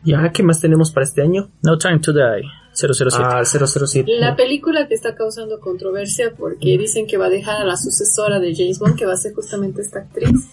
Ya, 0.04 0.32
¿qué 0.32 0.44
más 0.44 0.62
tenemos 0.62 0.92
para 0.92 1.06
este 1.06 1.22
año? 1.22 1.50
No 1.64 1.78
Time 1.78 2.00
to 2.00 2.14
Die. 2.14 2.48
007. 2.74 3.16
Ah, 3.20 3.44
007. 3.44 4.06
La 4.20 4.36
película 4.36 4.88
que 4.88 4.94
está 4.94 5.16
causando 5.16 5.60
controversia 5.60 6.34
porque 6.38 6.78
dicen 6.78 7.08
que 7.08 7.18
va 7.18 7.26
a 7.26 7.30
dejar 7.30 7.60
a 7.62 7.66
la 7.66 7.76
sucesora 7.76 8.40
de 8.40 8.56
James 8.56 8.78
Bond, 8.78 8.96
que 8.96 9.06
va 9.06 9.14
a 9.14 9.18
ser 9.18 9.34
justamente 9.34 9.82
esta 9.82 10.00
actriz. 10.00 10.48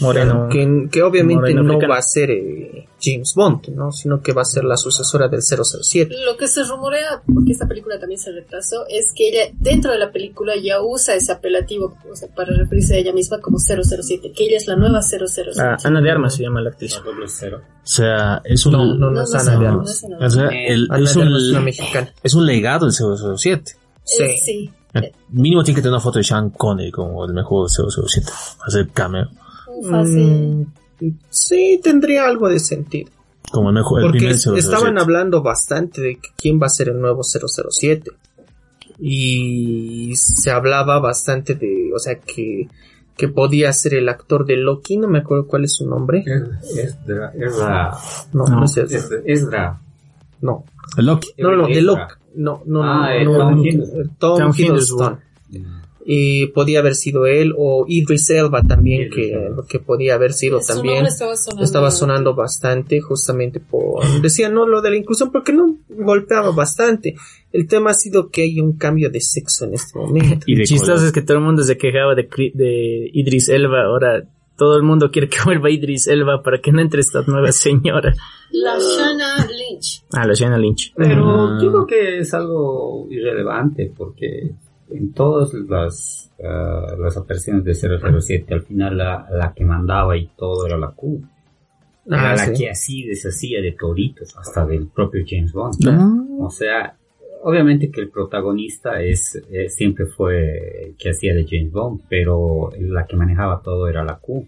Moreno. 0.00 0.48
que, 0.50 0.88
que 0.90 1.02
obviamente 1.02 1.40
Moreno 1.40 1.62
no 1.62 1.70
africano. 1.74 1.92
va 1.92 1.98
a 1.98 2.02
ser 2.02 2.30
eh, 2.30 2.86
James 3.00 3.32
Bond, 3.34 3.68
¿no? 3.70 3.90
Sino 3.92 4.20
que 4.22 4.32
va 4.32 4.42
a 4.42 4.44
ser 4.44 4.64
la 4.64 4.76
sucesora 4.76 5.28
del 5.28 5.40
007. 5.42 6.14
Lo 6.24 6.36
que 6.36 6.46
se 6.46 6.62
rumorea, 6.64 7.22
porque 7.26 7.52
esta 7.52 7.66
película 7.66 7.98
también 7.98 8.20
se 8.20 8.30
retrasó, 8.32 8.86
es 8.88 9.12
que 9.14 9.28
ella 9.28 9.52
dentro 9.58 9.90
de 9.92 9.98
la 9.98 10.12
película 10.12 10.52
ya 10.62 10.80
usa 10.80 11.14
ese 11.14 11.32
apelativo 11.32 11.96
o 12.10 12.14
sea, 12.16 12.28
para 12.34 12.54
referirse 12.56 12.94
a 12.94 12.98
ella 12.98 13.12
misma 13.12 13.40
como 13.40 13.58
007, 13.58 14.32
que 14.36 14.44
ella 14.44 14.56
es 14.56 14.66
la 14.68 14.76
nueva 14.76 15.00
007. 15.02 15.50
Ah, 15.60 15.76
Ana 15.84 16.00
de 16.00 16.10
Armas 16.10 16.34
se 16.36 16.42
llama 16.44 16.60
la 16.60 16.70
actriz. 16.70 16.96
O 16.98 17.02
sea, 17.82 18.40
es 18.44 18.64
un, 18.66 18.72
No, 18.72 18.84
no, 18.84 18.94
no, 18.94 19.10
No, 19.10 19.22
es 19.22 19.32
no 19.32 19.38
Ana 19.40 19.50
de 19.52 19.58
no, 19.58 19.68
Armas. 19.68 20.04
no 20.08 20.26
o 20.26 20.30
sea, 20.30 20.48
el- 20.48 20.86
Ana 20.90 21.04
es, 21.04 21.14
de 21.14 21.22
Armas 21.22 21.40
es 21.42 21.50
una 21.52 21.58
un, 21.58 21.64
mexicana. 21.64 22.12
es 22.22 22.34
un 22.34 22.46
legado 22.46 22.86
del 22.86 22.94
007. 22.94 23.72
Sí. 24.04 24.22
Eh, 24.22 24.36
sí. 24.44 24.70
Eh, 24.94 25.12
Mínimo 25.30 25.62
tiene 25.62 25.76
que 25.76 25.82
tener 25.82 25.92
una 25.92 26.00
foto 26.00 26.18
de 26.18 26.24
Sean 26.24 26.48
Connery 26.50 26.90
como 26.90 27.24
el 27.26 27.32
mejor 27.34 27.68
007. 27.68 28.26
Hacer 28.66 28.88
cameo. 28.88 29.28
Sí. 29.82 30.20
Mm, 30.20 30.66
sí, 31.30 31.80
tendría 31.82 32.26
algo 32.26 32.48
de 32.48 32.58
sentido. 32.60 33.10
Como 33.52 33.72
mejor, 33.72 34.00
el 34.00 34.06
Porque 34.06 34.18
primer 34.18 34.34
es- 34.36 34.42
007. 34.42 34.60
estaban 34.60 34.98
hablando 34.98 35.42
bastante 35.42 36.00
de 36.02 36.14
que 36.16 36.28
quién 36.36 36.60
va 36.60 36.66
a 36.66 36.70
ser 36.70 36.88
el 36.90 37.00
nuevo 37.00 37.22
007. 37.22 38.10
Y 39.00 40.12
se 40.16 40.50
hablaba 40.50 40.98
bastante 40.98 41.54
de, 41.54 41.90
o 41.94 41.98
sea, 41.98 42.18
que, 42.18 42.68
que 43.16 43.28
podía 43.28 43.72
ser 43.72 43.94
el 43.94 44.08
actor 44.08 44.44
de 44.44 44.56
Loki, 44.56 44.96
no 44.96 45.08
me 45.08 45.20
acuerdo 45.20 45.46
cuál 45.46 45.64
es 45.64 45.74
su 45.74 45.86
nombre. 45.88 46.24
Esdra, 46.76 47.32
Esdra, 47.34 47.96
No, 48.32 48.44
no, 48.46 48.64
es 48.64 48.76
Esdra. 49.24 49.80
No, 50.40 50.64
El 50.96 51.06
Loki. 51.06 51.28
no, 51.38 51.52
no, 51.56 51.66
de. 51.68 51.80
Loki. 51.82 52.00
No, 52.36 52.62
no, 52.66 52.82
Ah, 52.82 53.08
no, 53.08 53.10
eh, 53.10 53.24
no, 53.24 53.38
Tom 53.38 53.54
no, 53.56 53.64
Hiddleston. 53.64 54.08
Tom 54.18 54.38
Tom 54.38 54.52
Hiddleston. 54.56 55.18
Eh, 56.10 56.50
podía 56.54 56.78
haber 56.78 56.94
sido 56.94 57.26
él 57.26 57.52
o 57.54 57.84
Idris 57.86 58.30
Elba 58.30 58.62
también 58.62 59.10
que, 59.10 59.36
que 59.68 59.78
podía 59.78 60.14
haber 60.14 60.32
sido 60.32 60.58
Su 60.62 60.72
también 60.72 61.04
estaba 61.04 61.36
sonando. 61.36 61.64
estaba 61.64 61.90
sonando 61.90 62.34
bastante 62.34 63.00
justamente 63.02 63.60
por 63.60 64.02
decía 64.22 64.48
no 64.48 64.66
lo 64.66 64.80
de 64.80 64.88
la 64.90 64.96
inclusión 64.96 65.30
porque 65.30 65.52
no 65.52 65.76
golpeaba 65.90 66.50
bastante 66.52 67.14
el 67.52 67.66
tema 67.68 67.90
ha 67.90 67.94
sido 67.94 68.30
que 68.30 68.40
hay 68.42 68.58
un 68.58 68.78
cambio 68.78 69.10
de 69.10 69.20
sexo 69.20 69.66
en 69.66 69.74
este 69.74 69.98
momento 69.98 70.44
Y 70.46 70.62
Chistoso 70.64 70.92
color. 70.94 71.06
es 71.08 71.12
que 71.12 71.20
todo 71.22 71.36
el 71.36 71.44
mundo 71.44 71.62
se 71.62 71.76
quejaba 71.76 72.14
de, 72.14 72.22
de 72.54 73.10
Idris 73.12 73.48
Elba. 73.50 73.82
Ahora 73.84 74.24
todo 74.56 74.76
el 74.76 74.82
mundo 74.82 75.10
quiere 75.10 75.28
que 75.28 75.38
vuelva 75.44 75.70
Idris 75.70 76.08
Elba 76.08 76.42
para 76.42 76.58
que 76.60 76.72
no 76.72 76.80
entre 76.80 77.00
esta 77.00 77.22
nueva 77.26 77.52
señora. 77.52 78.14
La 78.50 78.78
Shanna 78.78 79.46
Lynch. 79.46 80.02
Ah, 80.12 80.26
la 80.26 80.32
Shanna 80.34 80.56
Lynch. 80.58 80.92
Pero 80.96 81.24
Ah. 81.26 81.58
yo 81.62 81.70
creo 81.70 81.86
que 81.86 82.18
es 82.20 82.32
algo 82.34 83.06
irrelevante 83.10 83.92
porque 83.96 84.50
en 84.90 85.12
todas 85.12 85.52
las, 85.54 86.30
ah, 86.42 86.94
las 86.98 87.16
operaciones 87.16 87.64
de 87.64 87.74
007 87.74 88.54
al 88.54 88.62
final 88.62 88.96
la, 88.96 89.26
la 89.30 89.52
que 89.54 89.64
mandaba 89.64 90.16
y 90.16 90.28
todo 90.36 90.66
era 90.66 90.76
la 90.78 90.90
Q. 90.90 91.22
Era 92.06 92.30
Ah, 92.30 92.36
la 92.36 92.46
sí. 92.46 92.52
que 92.64 92.70
así 92.70 93.02
deshacía 93.06 93.60
de 93.60 93.72
toritos, 93.72 94.34
hasta 94.38 94.64
del 94.66 94.86
propio 94.88 95.22
James 95.26 95.52
Bond. 95.52 95.74
Ah. 95.88 96.14
O 96.38 96.50
sea, 96.50 96.96
obviamente 97.42 97.90
que 97.90 98.00
el 98.00 98.08
protagonista 98.10 99.02
es 99.02 99.40
eh, 99.50 99.68
siempre 99.68 100.06
fue 100.06 100.86
el 100.86 100.96
que 100.96 101.10
hacía 101.10 101.34
de 101.34 101.46
James 101.48 101.70
Bond, 101.70 102.02
pero 102.08 102.70
la 102.80 103.06
que 103.06 103.16
manejaba 103.16 103.60
todo 103.62 103.88
era 103.88 104.02
la 104.04 104.18
Q. 104.18 104.46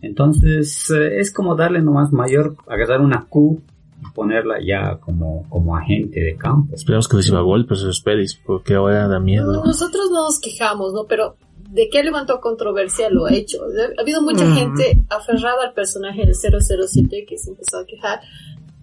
Entonces 0.00 0.90
eh, 0.90 1.18
es 1.20 1.32
como 1.32 1.54
darle 1.56 1.82
nomás 1.82 2.12
mayor, 2.12 2.54
agarrar 2.66 3.00
una 3.00 3.26
Q 3.28 3.60
ponerla 4.14 4.56
ya 4.64 4.96
como, 4.98 5.46
como 5.48 5.76
agente 5.76 6.20
de 6.20 6.36
campo. 6.36 6.74
Esperemos 6.74 7.08
que 7.08 7.16
reciba 7.18 7.40
golpes 7.40 7.78
esos 7.78 8.00
pedis, 8.00 8.34
porque 8.34 8.74
ahora 8.74 9.08
da 9.08 9.20
miedo. 9.20 9.64
Nosotros 9.64 10.10
no 10.10 10.24
nos 10.24 10.40
quejamos, 10.40 10.92
¿no? 10.92 11.04
Pero 11.04 11.36
de 11.70 11.88
qué 11.90 12.02
levantó 12.02 12.40
controversia 12.40 13.10
lo 13.10 13.26
ha 13.26 13.32
hecho. 13.34 13.58
Ha 13.98 14.00
habido 14.00 14.22
mucha 14.22 14.44
Mm. 14.44 14.54
gente 14.54 14.98
aferrada 15.10 15.64
al 15.66 15.72
personaje 15.74 16.24
del 16.24 16.34
007 16.34 17.24
que 17.28 17.36
se 17.38 17.50
empezó 17.50 17.78
a 17.78 17.84
quejar, 17.86 18.20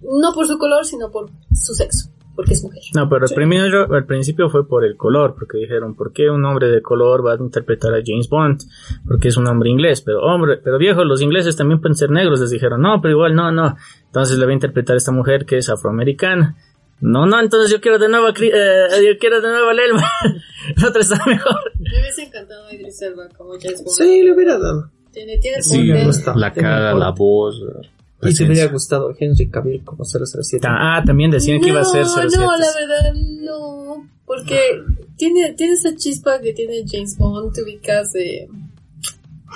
no 0.02 0.32
por 0.34 0.46
su 0.46 0.58
color, 0.58 0.84
sino 0.84 1.10
por 1.10 1.30
su 1.54 1.74
sexo, 1.74 2.10
porque 2.34 2.54
es 2.54 2.62
mujer. 2.64 2.82
No, 2.94 3.08
pero 3.08 3.26
al, 3.28 3.34
primero, 3.34 3.92
al 3.94 4.06
principio 4.06 4.48
fue 4.50 4.66
por 4.66 4.84
el 4.84 4.96
color, 4.96 5.34
porque 5.38 5.58
dijeron, 5.58 5.94
¿por 5.94 6.12
qué 6.12 6.30
un 6.30 6.44
hombre 6.44 6.68
de 6.68 6.82
color 6.82 7.24
va 7.26 7.32
a 7.34 7.36
interpretar 7.36 7.92
a 7.94 8.02
James 8.04 8.28
Bond? 8.28 8.60
Porque 9.06 9.28
es 9.28 9.36
un 9.36 9.46
hombre 9.46 9.70
inglés, 9.70 10.00
pero 10.00 10.20
hombre, 10.22 10.58
pero 10.62 10.78
viejo, 10.78 11.04
los 11.04 11.20
ingleses 11.22 11.56
también 11.56 11.80
pueden 11.80 11.94
ser 11.94 12.10
negros, 12.10 12.40
les 12.40 12.50
dijeron, 12.50 12.80
no, 12.82 13.00
pero 13.00 13.12
igual 13.12 13.34
no, 13.34 13.50
no. 13.52 13.76
Entonces 14.06 14.38
le 14.38 14.44
va 14.46 14.50
a 14.50 14.54
interpretar 14.54 14.94
a 14.94 14.98
esta 14.98 15.12
mujer 15.12 15.44
que 15.46 15.58
es 15.58 15.68
afroamericana. 15.70 16.56
No, 17.00 17.26
no, 17.26 17.40
entonces 17.40 17.70
yo 17.70 17.80
quiero 17.80 17.98
de 17.98 18.08
nuevo 18.08 18.26
a, 18.28 18.32
Cri- 18.32 18.52
eh, 18.54 19.04
yo 19.06 19.18
quiero 19.18 19.40
de 19.40 19.48
nuevo 19.48 19.68
a 19.68 19.72
Elba. 19.72 20.10
La 20.80 20.88
otra 20.88 21.00
está 21.02 21.20
mejor. 21.26 21.56
Me 21.78 22.00
hubiese 22.00 22.22
encantado 22.22 22.66
a 22.66 22.72
Idris 22.74 23.02
Elba 23.02 23.28
como 23.36 23.50
James 23.60 23.82
Bond. 23.84 23.96
sí 23.96 24.22
le 24.22 24.32
hubiera 24.32 24.58
dado 24.58 24.90
Tiene, 25.12 25.36
tiene 25.38 25.58
el 25.58 25.62
Sí. 25.62 25.88
La 26.36 26.52
cara, 26.52 26.94
la 26.94 27.10
voz. 27.10 27.62
La 28.20 28.30
y 28.30 28.34
te 28.34 28.44
hubiera 28.44 28.70
gustado 28.70 29.14
Henry 29.18 29.48
Cavill 29.50 29.84
como 29.84 30.04
007 30.04 30.66
Ah, 30.68 31.02
también 31.04 31.30
decían 31.30 31.60
que 31.60 31.68
iba 31.68 31.80
a 31.80 31.84
ser 31.84 32.02
No, 32.02 32.08
07. 32.14 32.28
no, 32.38 32.56
la 32.56 32.66
verdad, 32.74 33.14
no. 33.42 34.08
Porque 34.26 34.58
tiene, 35.16 35.52
tiene 35.54 35.74
esa 35.74 35.94
chispa 35.94 36.40
que 36.40 36.52
tiene 36.54 36.84
James 36.90 37.16
Bond, 37.18 37.52
te 37.54 37.62
ubicas 37.62 38.12
de, 38.12 38.48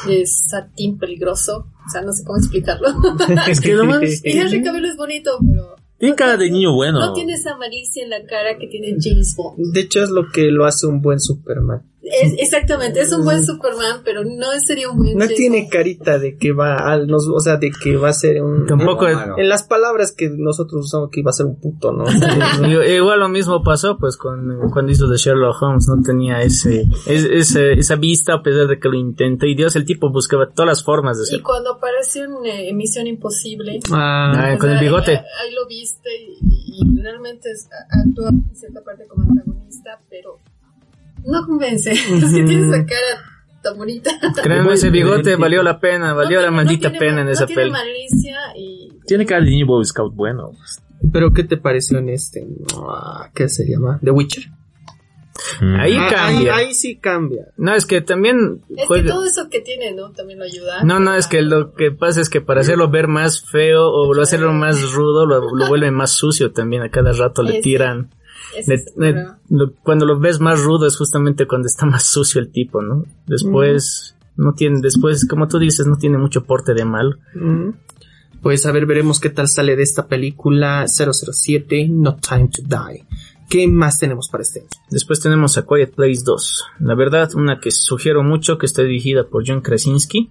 de 0.07 0.27
satín 0.27 0.99
peligroso. 0.99 1.67
O 1.87 1.91
sea, 1.91 2.03
no 2.03 2.12
sé 2.12 2.23
cómo 2.25 2.38
explicarlo. 2.38 2.88
Es 3.49 3.61
que 3.61 3.75
lo 3.75 3.85
más... 3.87 4.03
y 4.25 4.31
Henry 4.38 4.62
Cavill 4.62 4.85
es 4.85 4.97
bonito, 4.97 5.38
pero 5.41 5.77
Tiene 5.99 6.15
cara 6.15 6.37
de 6.37 6.50
niño 6.50 6.75
bueno. 6.75 7.00
no 7.00 7.12
tiene 7.15 7.33
esa 7.33 7.57
malicia 7.57 8.03
en 8.05 8.11
la 8.11 8.23
cara 8.27 8.59
que 8.59 8.67
tiene 8.67 8.95
James 9.00 9.35
Bond. 9.37 9.73
de 9.73 9.81
hecho 9.81 10.03
es 10.03 10.11
lo 10.11 10.29
que 10.29 10.50
lo 10.50 10.67
hace 10.67 10.87
un 10.87 11.00
buen 11.00 11.19
Superman 11.19 11.83
Es, 12.23 12.35
exactamente, 12.38 13.00
es 13.00 13.12
un 13.12 13.25
buen 13.25 13.45
Superman, 13.45 14.03
pero 14.05 14.23
no 14.25 14.47
sería 14.65 14.91
un 14.91 14.97
buen 14.99 15.17
no 15.19 15.27
tiene 15.29 15.69
carita 15.69 16.19
de 16.19 16.37
que 16.37 16.53
va 16.53 16.77
al 16.77 17.07
nos, 17.07 17.27
o 17.29 17.41
sea 17.41 17.57
de 17.57 17.71
que 17.71 17.97
va 17.97 18.09
a 18.11 18.12
ser 18.12 18.43
un 18.43 18.67
Tampoco 18.67 19.07
en, 19.09 19.19
es- 19.19 19.25
en 19.38 19.49
las 19.49 19.62
palabras 19.65 20.12
que 20.12 20.31
nosotros 20.31 20.87
usamos 20.87 21.11
que 21.11 21.21
iba 21.21 21.31
a 21.31 21.35
ser 21.35 21.47
un 21.47 21.61
puto 21.61 21.93
no 21.93 22.05
Igual 22.88 23.21
lo 23.21 23.29
mismo 23.29 23.62
pasó 23.62 23.97
pues 23.99 24.17
con 24.17 24.71
cuando 24.73 24.93
hizo 24.93 25.07
de 25.09 25.17
Sherlock 25.17 25.62
Holmes, 25.62 25.87
no 25.88 26.03
tenía 26.03 26.41
ese, 26.43 26.83
es- 27.07 27.25
ese- 27.25 27.73
esa 27.75 27.97
vista 27.97 28.35
a 28.35 28.43
pesar 28.43 28.67
de 28.67 28.79
que 28.79 28.88
lo 28.88 28.95
intentó 28.97 29.47
y 29.47 29.55
Dios 29.55 29.77
el 29.77 29.85
tipo 29.85 30.11
buscaba 30.12 30.49
todas 30.50 30.67
las 30.69 30.85
formas 30.85 31.19
de 31.19 31.25
Y 31.25 31.27
ser. 31.27 31.43
cuando 31.43 31.73
apareció 31.75 32.25
en 32.25 32.47
eh, 32.47 32.73
Misión 32.75 33.06
Imposible, 33.06 33.80
Ah, 33.93 34.32
Ah, 34.35 34.54
O 34.54 34.59
con 34.59 34.71
el 34.71 34.78
bigote. 34.78 35.13
Ahí, 35.13 35.17
ahí 35.49 35.54
lo 35.54 35.67
viste 35.67 36.09
y, 36.43 36.82
y 36.82 37.02
realmente 37.02 37.50
es- 37.50 37.69
actúa 37.91 38.30
en 38.30 38.54
cierta 38.56 38.82
parte 38.82 39.06
como 39.06 39.25
antagonista, 39.25 40.00
pero 40.11 40.39
no 41.30 41.47
convence. 41.47 41.91
es 41.93 42.00
que 42.02 42.43
tiene 42.45 42.69
esa 42.69 42.84
cara 42.86 43.25
tan 43.62 43.76
bonita. 43.76 44.10
Créanme, 44.43 44.75
ese 44.75 44.91
bigote 44.91 45.36
valió 45.36 45.62
la 45.62 45.80
pena, 45.80 46.14
valió 46.14 46.38
No 46.41 46.43
la 46.43 46.49
tiene- 46.49 46.56
maldita 46.64 46.88
no 46.88 46.93
tiene- 46.93 47.06
pena 47.06 47.21
en 47.21 47.26
no 47.26 47.32
esa 47.32 47.47
tiene 47.47 47.62
peli. 47.62 47.73
malicia 47.73 48.38
y... 48.56 48.88
Tiene 49.06 49.26
cara 49.26 49.45
de 49.45 49.50
niño 49.50 49.67
Boy 49.67 49.84
Scout 49.84 50.14
bueno. 50.14 50.50
pues. 50.56 50.82
pero 51.12 51.32
qué 51.32 51.45
te 51.45 51.56
pareció 51.56 51.99
en 51.99 52.08
este 52.10 52.47
Ah, 52.76 53.30
qué 53.34 53.49
se 53.49 53.64
llama 53.69 53.99
The 54.02 54.10
Witcher 54.10 54.45
Mm. 55.60 55.76
Ahí 55.80 55.97
Ah, 55.97 56.08
cambia. 56.10 56.56
ahí, 56.56 56.67
ahí 56.67 56.75
sí 56.75 56.97
cambia 56.99 57.47
No, 57.56 57.73
es 57.73 57.86
que 57.86 58.00
también 58.00 58.60
Es 58.76 58.88
que 58.88 59.02
todo 59.04 59.25
eso 59.25 59.49
que 59.49 59.60
tiene, 59.60 59.93
¿no? 59.95 60.10
También 60.10 60.41
lo 60.41 60.45
ayuda. 60.45 60.82
No, 60.82 60.99
no, 60.99 61.14
es 61.14 61.28
que 61.28 61.43
lo 61.43 61.75
que 61.75 61.93
pasa 61.93 62.21
es 62.21 62.28
que 62.28 62.41
para 62.41 62.62
hacerlo 62.62 62.91
ver 62.91 63.06
más 63.06 63.45
feo 63.49 63.86
o 63.88 64.12
lo 64.12 64.21
hacerlo 64.23 64.52
más 64.52 64.91
rudo, 64.93 65.26
lo, 65.26 65.54
lo 65.54 65.69
vuelve 65.69 65.93
más 65.93 66.10
sucio 66.10 66.50
también. 66.50 66.82
A 66.82 66.91
cada 66.91 67.12
rato 67.12 67.45
le 67.45 67.60
tiran. 67.60 68.10
Ese 68.60 68.71
le- 68.71 68.75
es 68.76 68.86
el 68.86 68.92
le- 69.02 69.12
problema. 69.12 69.38
lo- 69.50 69.73
cuando 69.82 70.06
lo 70.06 70.18
ves 70.18 70.40
más 70.40 70.60
rudo 70.62 70.86
es 70.86 70.97
justamente 70.97 71.47
cuando 71.47 71.66
está 71.66 71.86
más 71.86 72.04
sucio 72.04 72.40
el 72.40 72.50
tipo, 72.50 72.82
¿no? 72.82 73.04
Después, 73.26 74.14
no 74.36 74.52
tiene, 74.54 74.80
después, 74.80 75.26
como 75.26 75.49
tú 75.49 75.58
dices, 75.58 75.86
no 75.86 75.97
tiene 75.97 76.18
mucho 76.18 76.44
porte 76.44 76.75
de 76.75 76.84
mal. 76.84 77.18
Mm. 77.34 77.71
Pues 78.42 78.66
a 78.66 78.73
ver, 78.73 78.86
veremos 78.86 79.18
qué 79.18 79.30
tal 79.30 79.49
sale 79.49 79.75
de 79.75 79.82
esta 79.82 80.06
película 80.06 80.86
007, 80.86 81.88
No 81.90 82.16
Time 82.16 82.49
to 82.49 82.62
Die. 82.62 83.04
¿Qué 83.49 83.66
más 83.66 83.99
tenemos 83.99 84.28
para 84.28 84.42
este? 84.42 84.64
Después 84.90 85.21
tenemos 85.21 85.56
a 85.56 85.64
Quiet 85.66 85.94
Place 85.94 86.23
2. 86.25 86.64
La 86.80 86.94
verdad, 86.94 87.30
una 87.34 87.60
que 87.60 87.71
sugiero 87.71 88.23
mucho, 88.23 88.58
que 88.58 88.66
está 88.66 88.82
dirigida 88.82 89.25
por 89.25 89.42
John 89.47 89.62
Krasinski. 89.62 90.30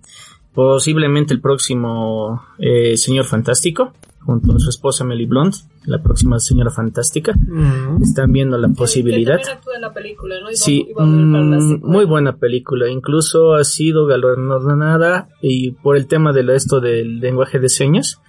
Posiblemente 0.58 1.36
el 1.36 1.40
próximo 1.40 2.42
eh, 2.58 2.98
Señor 2.98 3.26
Fantástico, 3.26 3.94
junto 4.22 4.56
a 4.56 4.60
su 4.60 4.72
esposa 4.72 5.04
Melly 5.04 5.28
Blunt, 5.28 5.54
la 5.86 6.02
próxima 6.02 6.40
Señora 6.40 6.72
Fantástica. 6.72 7.36
Mm. 7.36 8.02
Están 8.02 8.32
viendo 8.32 8.58
la 8.58 8.68
posibilidad. 8.70 9.38
Que 9.38 9.44
también 9.44 9.58
actúa 9.60 9.76
en 9.76 9.82
la 9.82 9.94
película, 9.94 10.36
¿no? 10.42 10.48
Iba- 10.48 10.56
Sí, 10.56 10.88
iba 10.90 11.04
a 11.04 11.06
mm, 11.06 11.80
muy 11.84 12.06
buena 12.06 12.38
película. 12.38 12.90
Incluso 12.90 13.54
ha 13.54 13.64
sido 13.64 14.08
galardonada 14.08 15.30
y 15.44 15.74
por 15.74 15.96
el 15.96 16.08
tema 16.08 16.34
de 16.34 16.42
lo- 16.42 16.56
esto 16.56 16.80
del 16.82 17.20
lenguaje 17.20 17.60
de 17.60 17.70
señas, 17.70 18.20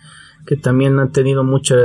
que 0.46 0.56
también 0.56 0.98
ha 0.98 1.10
tenido 1.10 1.44
mucha, 1.44 1.76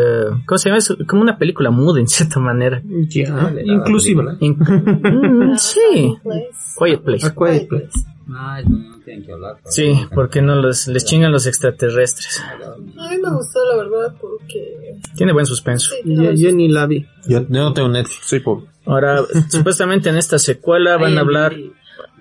¿cómo 0.46 0.58
se 0.58 0.68
llama? 0.68 0.80
Es 0.80 0.94
como 1.08 1.22
una 1.22 1.38
película 1.38 1.72
muda 1.72 2.02
en 2.02 2.08
cierta 2.10 2.42
manera. 2.42 2.82
Ya, 3.08 3.50
inclusive. 3.64 4.24
In- 4.42 4.58
Mm, 4.60 5.56
sí, 5.58 6.18
Quiet 6.78 7.02
Place. 7.02 7.28
A 7.28 7.34
Quiet 7.34 7.70
Place. 7.70 7.92
Ay, 8.30 8.64
no, 8.66 8.78
no 8.78 9.00
tienen 9.04 9.26
que 9.26 9.34
hablar. 9.34 9.58
Sí, 9.66 9.94
porque 10.14 10.42
no 10.42 10.56
los, 10.56 10.88
les 10.88 11.06
chingan 11.06 11.32
los 11.32 11.46
extraterrestres. 11.46 12.42
A 12.42 13.10
mí 13.10 13.18
me 13.18 13.32
gustó, 13.36 13.60
la 13.70 13.84
verdad, 13.84 14.16
porque... 14.20 14.98
Tiene 15.16 15.34
buen 15.34 15.46
suspenso. 15.46 15.94
Sí, 15.96 16.04
tiene 16.04 16.16
Yo, 16.16 16.24
buen 16.24 16.38
yo 16.38 16.52
ni 16.54 16.70
la 16.70 16.86
vi. 16.86 17.06
Yo, 17.28 17.42
yo 17.42 17.48
no 17.50 17.74
tengo 17.74 17.90
Netflix, 17.90 18.28
soy 18.28 18.40
pobre. 18.40 18.68
Ahora, 18.86 19.22
supuestamente 19.50 20.10
en 20.10 20.18
esta 20.18 20.40
secuela 20.40 20.98
van 20.98 21.18
a 21.18 21.22
hablar, 21.22 21.56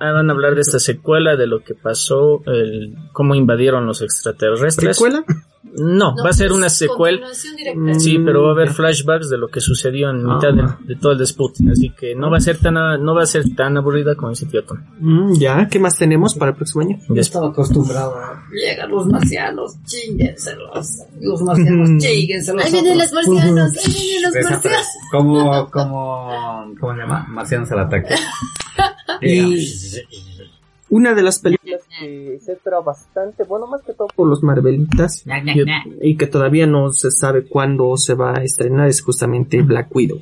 ah, 0.00 0.12
van 0.12 0.28
a 0.28 0.32
hablar 0.32 0.54
de 0.54 0.60
esta 0.62 0.78
secuela 0.78 1.36
de 1.36 1.46
lo 1.46 1.62
que 1.62 1.74
pasó, 1.74 2.42
el, 2.46 2.96
cómo 3.12 3.34
invadieron 3.34 3.86
los 3.86 4.02
extraterrestres. 4.02 4.96
¿Secuela? 4.96 5.24
No, 5.74 6.14
No, 6.14 6.22
va 6.22 6.30
a 6.30 6.32
ser 6.34 6.52
una 6.52 6.68
secuela. 6.68 7.28
directa. 7.56 7.94
Sí, 7.98 8.18
pero 8.18 8.42
va 8.42 8.48
a 8.50 8.52
haber 8.52 8.70
flashbacks 8.72 9.30
de 9.30 9.38
lo 9.38 9.48
que 9.48 9.60
sucedió 9.60 10.10
en 10.10 10.18
mitad 10.24 10.50
Ah. 10.60 10.78
de, 10.84 10.94
de 10.94 11.00
todo 11.00 11.12
el 11.12 11.18
dispute, 11.18 11.64
así 11.70 11.90
que 11.98 12.14
no 12.14 12.30
va 12.30 12.36
a 12.36 12.40
ser 12.40 12.58
tan 12.58 12.76
a- 12.76 12.98
no 12.98 13.14
va 13.14 13.22
a 13.22 13.26
ser 13.26 13.44
tan 13.54 13.76
aburrida 13.76 14.14
como 14.14 14.32
ese 14.32 14.46
Piotr. 14.46 14.74
Mm, 15.00 15.34
ya, 15.38 15.68
¿qué 15.68 15.78
más 15.78 15.96
tenemos 15.96 16.34
para 16.34 16.50
el 16.50 16.56
próximo 16.56 16.82
año? 16.82 16.98
Yo 17.08 17.20
estaba 17.20 17.48
acostumbrado 17.48 18.14
a... 18.16 18.42
Llegan 18.52 18.90
los 18.90 19.06
marcianos, 19.06 19.76
chinguenselos. 19.84 20.88
Los 21.20 21.40
marcianos, 21.42 21.88
chinguenselos. 22.02 22.64
Ahí 22.64 22.72
vienen 22.72 22.98
los 22.98 23.12
marcianos, 23.12 23.72
ahí 23.86 23.92
vienen 23.94 24.22
los 24.22 24.50
marcianos. 24.50 24.86
Como, 25.10 25.70
como, 25.70 26.74
¿cómo 26.78 26.92
se 26.94 26.98
llama? 27.00 27.26
Marcianos 27.28 27.70
al 27.72 27.80
ataque. 27.80 28.14
Y 29.20 29.56
una 30.94 31.14
de 31.14 31.22
las 31.22 31.38
películas 31.40 31.80
que 31.98 32.38
se 32.40 32.52
espera 32.52 32.80
bastante, 32.80 33.44
bueno, 33.44 33.66
más 33.66 33.80
que 33.82 33.94
todo 33.94 34.08
por 34.14 34.28
los 34.28 34.42
Marvelitas, 34.42 35.24
y 36.02 36.16
que 36.18 36.26
todavía 36.26 36.66
no 36.66 36.92
se 36.92 37.10
sabe 37.10 37.46
cuándo 37.48 37.96
se 37.96 38.14
va 38.14 38.34
a 38.38 38.42
estrenar, 38.42 38.88
es 38.88 39.00
justamente 39.00 39.62
Black 39.62 39.88
Widow. 39.94 40.18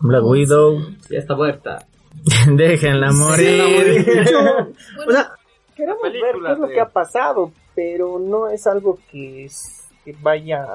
Black 0.00 0.24
Widow, 0.24 0.78
Ya 1.10 1.18
está 1.18 1.34
muerta. 1.34 1.86
déjenla 2.54 3.12
morir. 3.12 4.04
o 5.06 5.10
sea, 5.10 5.32
queremos 5.74 6.02
ver 6.02 6.34
qué 6.46 6.52
es 6.52 6.58
lo 6.58 6.68
que 6.68 6.80
ha 6.80 6.88
pasado, 6.88 7.52
pero 7.74 8.18
no 8.18 8.48
es 8.48 8.66
algo 8.66 8.98
que, 9.10 9.46
es- 9.46 9.88
que 10.04 10.14
vaya 10.22 10.66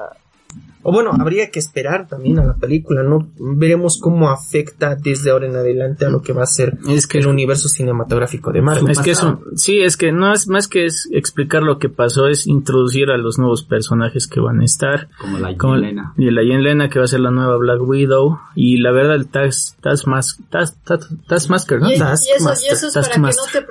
O 0.82 0.92
bueno, 0.92 1.10
habría 1.12 1.50
que 1.50 1.58
esperar 1.58 2.08
también 2.08 2.38
a 2.38 2.44
la 2.44 2.54
película, 2.54 3.02
¿no? 3.02 3.28
Veremos 3.38 3.98
cómo 4.00 4.30
afecta 4.30 4.94
desde 4.94 5.30
ahora 5.30 5.46
en 5.46 5.54
adelante 5.54 6.06
a 6.06 6.08
lo 6.08 6.22
que 6.22 6.32
va 6.32 6.44
a 6.44 6.46
ser 6.46 6.78
Es 6.88 7.06
que 7.06 7.18
el 7.18 7.26
universo 7.26 7.68
cinematográfico 7.68 8.50
de 8.50 8.62
Marvel. 8.62 8.90
Es 8.90 9.00
que 9.00 9.10
eso, 9.10 9.42
sí, 9.56 9.80
es 9.80 9.98
que 9.98 10.10
no 10.10 10.32
es 10.32 10.48
más 10.48 10.68
que 10.68 10.86
es 10.86 11.06
explicar 11.12 11.62
lo 11.62 11.78
que 11.78 11.90
pasó, 11.90 12.28
es 12.28 12.46
introducir 12.46 13.10
a 13.10 13.18
los 13.18 13.38
nuevos 13.38 13.62
personajes 13.62 14.26
que 14.26 14.40
van 14.40 14.60
a 14.60 14.64
estar. 14.64 15.08
Como 15.18 15.38
la 15.38 15.54
Como 15.54 15.74
Yelena. 15.74 16.14
y 16.16 16.30
la 16.30 16.42
Yelena 16.42 16.88
que 16.88 16.98
va 16.98 17.04
a 17.04 17.08
ser 17.08 17.20
la 17.20 17.30
nueva 17.30 17.58
Black 17.58 17.82
Widow 17.82 18.38
y 18.54 18.78
la 18.78 18.90
verdad 18.90 19.16
el 19.16 19.28
Task 19.28 19.76
¿no? 21.78 21.90
Y, 21.90 21.92
y 21.92 21.96
eso, 21.96 22.52
y 22.62 22.72
eso 22.72 22.86
es 22.86 22.94
para 22.94 23.08
que 23.08 23.20
no 23.20 23.30
te 23.52 23.62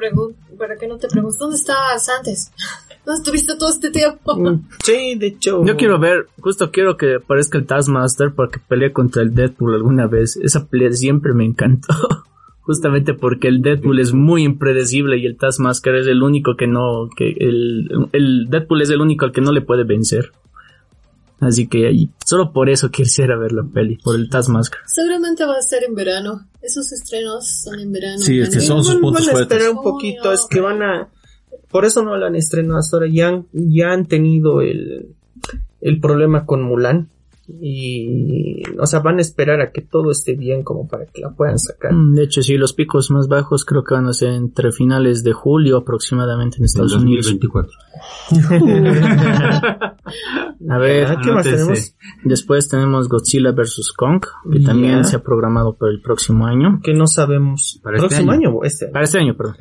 para 0.59 0.75
que 0.75 0.87
no 0.87 0.97
te 0.97 1.07
preguntes, 1.07 1.39
¿dónde 1.39 1.55
estabas 1.55 2.07
antes? 2.09 2.51
¿Dónde 3.05 3.19
estuviste 3.19 3.55
todo 3.57 3.69
este 3.69 3.89
tiempo? 3.91 4.35
Mm, 4.38 4.67
Sí, 4.83 5.15
de 5.15 5.27
hecho. 5.27 5.65
Yo 5.65 5.75
quiero 5.77 5.99
ver, 5.99 6.27
justo 6.39 6.69
quiero 6.71 6.95
que 6.97 7.15
aparezca 7.15 7.57
el 7.57 7.65
Taskmaster 7.65 8.33
para 8.33 8.49
que 8.51 8.59
pelee 8.59 8.91
contra 8.93 9.21
el 9.21 9.33
Deadpool 9.33 9.73
alguna 9.75 10.07
vez. 10.07 10.38
Esa 10.38 10.67
pelea 10.67 10.91
siempre 10.91 11.33
me 11.33 11.45
encantó. 11.45 11.93
Justamente 12.62 13.15
porque 13.15 13.47
el 13.47 13.62
Deadpool 13.63 13.99
es 13.99 14.13
muy 14.13 14.43
impredecible 14.43 15.17
y 15.17 15.25
el 15.25 15.38
Taskmaster 15.38 15.95
es 15.95 16.05
el 16.07 16.21
único 16.21 16.55
que 16.55 16.67
no, 16.67 17.09
que 17.15 17.31
el, 17.39 17.89
el 18.12 18.45
Deadpool 18.47 18.83
es 18.83 18.91
el 18.91 19.01
único 19.01 19.25
al 19.25 19.31
que 19.31 19.41
no 19.41 19.51
le 19.51 19.62
puede 19.62 19.85
vencer. 19.85 20.31
Así 21.39 21.67
que 21.67 21.88
ahí, 21.88 22.09
solo 22.25 22.51
por 22.51 22.69
eso 22.69 22.91
quisiera 22.91 23.38
ver 23.38 23.53
la 23.53 23.63
peli, 23.63 23.95
por 24.03 24.15
el 24.15 24.29
Taskmaster. 24.29 24.77
Seguramente 24.85 25.45
va 25.45 25.57
a 25.57 25.62
ser 25.62 25.83
en 25.85 25.95
verano. 25.95 26.47
Esos 26.62 26.91
estrenos 26.91 27.47
son 27.63 27.79
en 27.79 27.91
verano. 27.93 28.19
Sí, 28.19 28.39
es 28.39 28.49
que 28.49 28.59
son 28.59 28.83
sus 28.83 28.95
puntos 28.97 29.23
fuertes. 29.29 29.41
esperar 29.57 29.69
un 29.75 29.81
poquito, 29.81 30.31
es 30.33 30.45
que 30.49 30.59
van 30.59 30.83
a... 30.83 31.07
Por 31.71 31.86
eso 31.86 32.03
no 32.03 32.17
la 32.17 32.27
han 32.27 32.36
estrenado 32.36 32.79
hasta 32.79 32.97
ahora, 32.97 33.10
ya 33.12 33.27
han, 33.27 33.45
ya 33.51 33.91
han 33.91 34.05
tenido 34.05 34.62
el, 34.62 35.15
el 35.82 35.99
problema 35.99 36.45
con 36.45 36.63
Mulan. 36.63 37.10
Y, 37.62 38.62
o 38.79 38.85
sea, 38.85 38.99
van 38.99 39.17
a 39.17 39.21
esperar 39.21 39.59
a 39.62 39.71
que 39.71 39.81
todo 39.81 40.12
esté 40.12 40.35
bien 40.35 40.63
como 40.63 40.88
para 40.88 41.05
que 41.07 41.21
la 41.21 41.31
puedan 41.31 41.57
sacar. 41.57 41.93
Mm, 41.93 42.13
De 42.15 42.23
hecho, 42.23 42.41
sí, 42.41 42.57
los 42.57 42.73
picos 42.73 43.09
más 43.12 43.27
bajos 43.27 43.65
creo 43.65 43.83
que 43.83 43.95
van 43.95 44.05
a 44.07 44.13
ser 44.13 44.29
entre 44.33 44.71
finales 44.71 45.23
de 45.23 45.33
julio 45.33 45.77
aproximadamente 45.77 46.57
en 46.57 46.65
Estados 46.65 46.93
Unidos. 46.95 47.25
2024. 47.25 47.71
A 50.69 50.77
ver, 50.77 51.07
Ah, 51.07 51.21
¿Qué 51.23 51.31
más 51.31 51.43
tenemos? 51.43 51.95
después 52.23 52.67
tenemos 52.69 53.07
Godzilla 53.07 53.51
vs. 53.51 53.93
Kong, 53.95 54.21
que 54.51 54.59
Ya. 54.59 54.67
también 54.67 55.05
se 55.05 55.15
ha 55.15 55.23
programado 55.23 55.75
para 55.75 55.91
el 55.91 56.01
próximo 56.01 56.45
año. 56.45 56.79
Que 56.83 56.93
no 56.93 57.07
sabemos. 57.07 57.79
Para 57.83 57.97
este 57.97 58.07
próximo 58.09 58.31
año. 58.31 58.49
año 58.49 58.57
o 58.57 58.63
este 58.63 58.85
año. 58.85 58.93
Para 58.93 59.05
este 59.05 59.17
año, 59.19 59.35
perdón. 59.38 59.55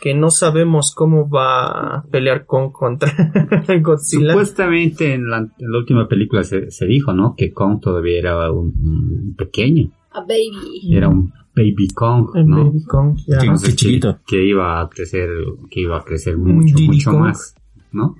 Que 0.00 0.14
no 0.14 0.30
sabemos 0.30 0.92
cómo 0.94 1.28
va 1.28 1.96
a 1.98 2.02
pelear 2.10 2.46
con 2.46 2.72
contra 2.72 3.10
Godzilla. 3.82 4.30
Supuestamente 4.32 5.14
en 5.14 5.28
la, 5.30 5.38
en 5.38 5.72
la 5.72 5.78
última 5.78 6.08
película 6.08 6.42
se, 6.44 6.70
se 6.70 6.86
dijo, 6.86 7.12
¿no? 7.12 7.27
Que 7.36 7.52
Kong 7.52 7.80
todavía 7.80 8.18
era 8.18 8.50
un, 8.52 8.66
un 8.82 9.34
pequeño. 9.36 9.90
A 10.12 10.20
baby. 10.20 10.94
Era 10.94 11.08
un 11.08 11.32
baby 11.54 11.88
Kong, 11.94 12.30
El 12.34 12.46
¿no? 12.46 12.64
Baby 12.66 12.84
Kong, 12.84 13.16
ya. 13.26 13.38
Entonces, 13.40 13.70
Qué 13.70 13.76
chiquito. 13.76 14.18
Que, 14.26 14.36
que 14.36 14.44
iba 14.44 14.80
a 14.80 14.88
crecer, 14.88 15.28
que 15.70 15.80
iba 15.80 15.98
a 15.98 16.04
crecer 16.04 16.36
mucho, 16.36 16.74
Diddy 16.76 16.86
mucho 16.88 17.10
Kong. 17.10 17.20
más, 17.20 17.54
¿no? 17.92 18.16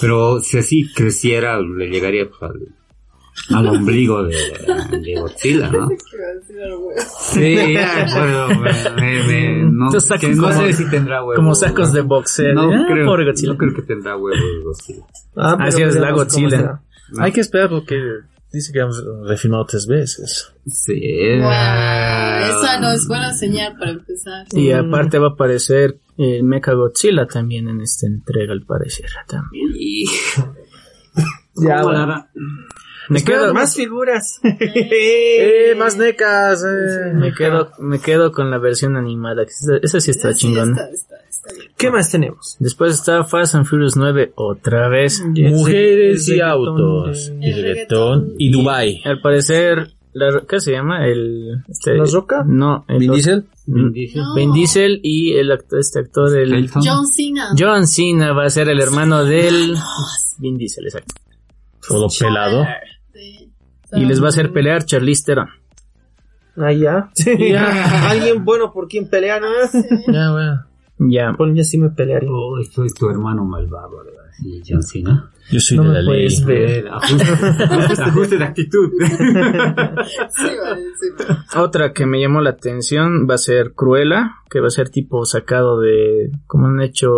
Pero 0.00 0.40
si 0.40 0.58
así 0.58 0.90
creciera, 0.94 1.60
le 1.60 1.88
llegaría 1.90 2.28
pues, 2.28 2.40
al, 2.42 3.56
al 3.56 3.66
ombligo 3.76 4.22
de, 4.24 4.34
de 5.02 5.20
Godzilla, 5.20 5.70
¿no? 5.70 5.88
Sí, 7.20 7.54
ya, 7.74 8.06
bueno, 8.14 8.60
me- 8.60 9.22
me- 9.26 9.62
no, 9.70 9.90
que 10.20 10.28
no 10.34 10.42
como- 10.42 10.52
sé 10.54 10.72
si 10.72 10.90
tendrá 10.90 11.20
huevos. 11.22 11.36
Como 11.36 11.54
sacos 11.54 11.88
¿no? 11.90 11.94
de 11.94 12.00
boxeo. 12.02 12.54
No, 12.54 12.62
Ah, 12.72 12.86
creo, 12.90 13.06
pobre 13.06 13.24
Godzilla. 13.26 13.52
no 13.52 13.58
creo 13.58 13.74
que 13.74 13.82
tendrá 13.82 14.16
huevos 14.16 14.40
Godzilla. 14.64 15.04
Ah, 15.36 15.56
Así 15.60 15.82
es, 15.82 15.96
la 15.96 16.10
Godzilla. 16.12 16.82
Hay 17.18 17.32
que 17.32 17.40
esperar 17.40 17.68
porque 17.68 17.96
dice 18.52 18.72
que 18.72 18.80
han 18.80 18.90
refilmado 19.26 19.64
tres 19.66 19.86
veces. 19.86 20.52
Sí. 20.66 21.00
Wow, 21.40 21.48
esa 21.50 22.80
no 22.80 22.90
es 22.92 23.06
buena 23.08 23.32
señal 23.34 23.76
para 23.78 23.92
empezar. 23.92 24.46
Y 24.52 24.72
aparte 24.72 25.18
va 25.18 25.28
a 25.28 25.30
aparecer 25.30 25.98
el 26.18 26.44
Mecha 26.44 26.72
Godzilla 26.72 27.26
también 27.26 27.68
en 27.68 27.80
esta 27.80 28.06
entrega, 28.06 28.52
al 28.52 28.64
parecer. 28.64 29.06
También. 29.26 29.68
Ya, 31.62 31.82
¿Cómo 31.82 31.92
bueno. 31.94 32.26
Me 33.08 33.24
quedo, 33.24 33.52
más 33.52 33.74
figuras. 33.74 34.38
¡Eh, 34.44 35.74
más 35.76 35.96
necas! 35.98 36.62
eh! 36.64 37.12
me 37.12 37.34
quedo, 37.34 37.72
me 37.80 37.98
quedo 38.00 38.30
con 38.30 38.50
la 38.50 38.58
versión 38.58 38.96
animada. 38.96 39.42
Esa, 39.42 39.76
esa 39.82 40.00
sí 40.00 40.12
está 40.12 40.32
Sí, 40.32 40.38
chingona. 40.46 40.72
está, 40.72 40.88
está. 40.90 41.16
¿Qué 41.76 41.90
más 41.90 42.10
tenemos? 42.10 42.56
Después 42.60 42.94
está 42.94 43.24
Fast 43.24 43.54
and 43.54 43.64
Furious 43.66 43.96
9 43.96 44.32
otra 44.36 44.88
vez. 44.88 45.22
Mujeres 45.26 46.28
El 46.28 46.36
y 46.36 46.40
autos. 46.40 47.32
de- 47.38 47.48
Y 47.48 47.52
reggaetón. 47.52 48.34
Y 48.38 48.50
Dubai. 48.50 49.00
Al 49.04 49.20
parecer, 49.20 49.88
la, 50.12 50.42
¿qué 50.48 50.60
se 50.60 50.72
llama? 50.72 51.06
El, 51.06 51.62
este, 51.68 51.94
¿La 51.96 52.04
Roca? 52.04 52.44
No, 52.46 52.84
el 52.88 52.98
¿Vin 52.98 53.12
Diesel? 53.12 53.46
Vin 53.66 53.92
Diesel. 53.92 54.22
No. 54.22 54.34
Vin 54.34 54.52
Diesel 54.52 55.00
y 55.02 55.32
el 55.34 55.50
actor, 55.52 55.78
este 55.78 56.00
actor, 56.00 56.36
el 56.38 56.52
Elton. 56.52 56.82
John 56.84 57.06
Cena. 57.06 57.48
John 57.58 57.86
Cena 57.86 58.32
va 58.32 58.44
a 58.44 58.50
ser 58.50 58.68
el 58.68 58.80
hermano 58.80 59.24
del 59.24 59.74
Vin 60.38 60.56
Diesel, 60.58 60.84
exacto. 60.86 61.14
Todo 61.88 62.08
pelado. 62.18 62.64
Sí. 63.14 63.52
Y 63.92 64.04
les 64.04 64.20
va 64.22 64.26
a 64.26 64.28
hacer 64.28 64.52
pelear 64.52 64.84
Charlize 64.84 65.24
Theron. 65.24 65.48
Ah, 66.56 66.72
ya. 66.72 67.10
Alguien 68.10 68.44
bueno 68.44 68.72
por 68.72 68.86
quien 68.88 69.08
pelear, 69.08 69.40
¿no? 69.40 69.48
Ya, 70.12 70.30
bueno. 70.32 70.66
Ya. 71.08 71.32
Por 71.36 71.54
ya 71.54 71.64
sí 71.64 71.78
me 71.78 71.90
pelearía. 71.90 72.28
Oh, 72.30 72.58
esto 72.60 72.84
es 72.84 72.92
tu 72.94 73.08
hermano 73.08 73.44
malvado, 73.44 74.04
¿verdad? 74.04 74.20
Sí, 74.38 74.62
John 74.68 74.82
Cena. 74.82 75.30
Yo 75.50 75.58
soy 75.60 75.76
No 75.78 75.82
de 75.84 75.88
me 75.88 75.94
la 75.94 76.00
ley. 76.02 76.06
puedes 76.14 76.44
ver. 76.44 76.88
Ajuste, 76.90 77.24
ajuste- 78.02 78.38
de 78.38 78.44
actitud. 78.44 78.90
Sí, 79.00 80.48
vale, 80.62 80.82
sí. 81.00 81.58
Otra 81.58 81.92
que 81.92 82.06
me 82.06 82.20
llamó 82.20 82.40
la 82.40 82.50
atención 82.50 83.26
va 83.28 83.34
a 83.34 83.38
ser 83.38 83.72
Cruella, 83.74 84.36
que 84.48 84.60
va 84.60 84.68
a 84.68 84.70
ser 84.70 84.90
tipo 84.90 85.24
sacado 85.24 85.80
de, 85.80 86.30
como 86.46 86.68
han 86.68 86.80
hecho, 86.80 87.10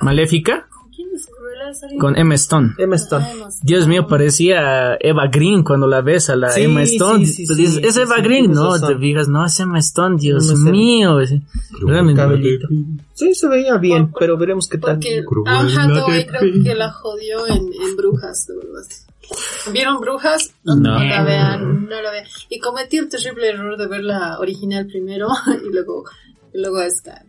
Maléfica, 0.00 0.66
¿Sale? 1.74 1.96
con 1.98 2.16
Emma 2.18 2.34
Stone. 2.34 2.74
Emma 2.78 2.96
Stone. 2.96 3.26
No. 3.38 3.48
Dios 3.62 3.86
mío, 3.86 4.06
parecía 4.06 4.96
Eva 5.00 5.26
Green 5.28 5.62
cuando 5.64 5.86
la 5.86 6.00
ves 6.00 6.30
a 6.30 6.36
la 6.36 6.50
Sí, 6.50 6.62
Emma 6.62 6.82
Stone. 6.82 7.26
sí, 7.26 7.32
sí, 7.32 7.46
Tú 7.46 7.54
sí, 7.54 7.62
dices, 7.62 7.84
es 7.84 7.94
sí, 7.94 8.00
Eva 8.02 8.16
sí, 8.16 8.22
Green, 8.22 8.50
no, 8.52 8.78
te 8.80 8.96
fijas, 8.98 9.28
no, 9.28 9.44
es 9.46 9.58
Emma 9.60 9.78
Stone, 9.78 10.16
Dios 10.18 10.46
No 10.46 10.52
Emma. 10.52 10.70
mío. 10.70 11.18
Sí, 13.14 13.34
se 13.34 13.48
veía 13.48 13.76
bien, 13.78 14.12
pero 14.18 14.36
veremos 14.36 14.68
qué 14.68 14.78
tal. 14.78 14.94
Porque 14.96 15.22
Anne 15.46 15.72
Hathaway 15.76 16.26
creo 16.26 16.62
que 16.64 16.74
la 16.74 16.90
jodió 16.92 17.46
en, 17.46 17.56
en 17.72 17.96
Brujas, 17.96 18.46
de 18.46 18.56
verdad. 18.56 18.86
¿Vieron 19.72 20.00
Brujas? 20.00 20.52
No, 20.64 20.74
No. 20.76 20.98
la 20.98 21.22
vean, 21.24 21.86
no 21.86 22.02
la 22.02 22.10
vean. 22.10 22.26
Y 22.50 22.58
cometí 22.58 22.98
el 22.98 23.08
terrible 23.08 23.48
error 23.48 23.78
de 23.78 23.86
ver 23.86 24.04
la 24.04 24.38
original 24.38 24.86
primero 24.86 25.28
y 25.66 25.72
luego, 25.72 26.04
y 26.52 26.60
luego 26.60 26.80
esta. 26.82 27.24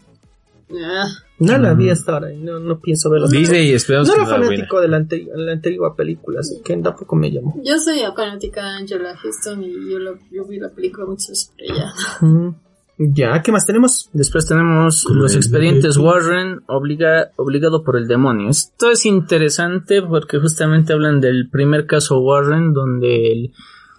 Ah, 0.86 1.08
No 1.40 1.58
la 1.58 1.74
vi 1.74 1.90
hasta 1.90 2.14
ahora 2.14 2.34
y 2.34 2.38
no, 2.38 2.60
no 2.60 2.80
pienso 2.80 3.10
verla. 3.10 3.28
Disney, 3.28 3.72
esperamos 3.74 4.08
No 4.08 4.14
que 4.16 4.22
era 4.22 4.30
la 4.32 4.38
buena. 4.38 4.52
fanático 4.56 4.82
de 4.82 4.88
la, 4.88 5.00
anteri- 5.00 5.30
la 5.36 5.52
antigua 5.52 5.96
película, 5.96 6.40
así 6.40 6.62
que 6.64 6.78
tampoco 6.78 7.16
me 7.16 7.32
llamó. 7.32 7.56
yo 7.64 7.78
soy 7.80 8.00
fanática 8.16 8.64
de 8.64 8.70
Angela 8.78 9.16
Houston 9.18 9.64
y 9.64 9.92
yo, 9.92 10.00
la- 10.00 10.14
yo 10.32 10.46
vi 10.46 10.60
la 10.60 10.70
película 10.70 11.06
muchas 11.06 11.30
veces 11.30 11.52
por 11.52 11.62
ella. 11.64 11.94
Mm. 12.22 12.56
Ya, 13.00 13.42
¿qué 13.42 13.52
más 13.52 13.66
tenemos? 13.66 14.10
Después 14.14 14.46
tenemos 14.48 15.06
los 15.10 15.36
expedientes 15.36 15.98
Warren 15.98 16.62
obliga, 16.68 17.32
obligado 17.38 17.84
por 17.84 17.98
el 17.98 18.08
demonio. 18.08 18.50
Esto 18.50 18.92
es 18.92 19.06
interesante 19.08 20.02
porque 20.04 20.38
justamente 20.38 20.94
hablan 20.94 21.20
del 21.20 21.50
primer 21.50 21.88
caso 21.88 22.20
Warren 22.20 22.72
donde 22.72 23.32
el- 23.32 23.54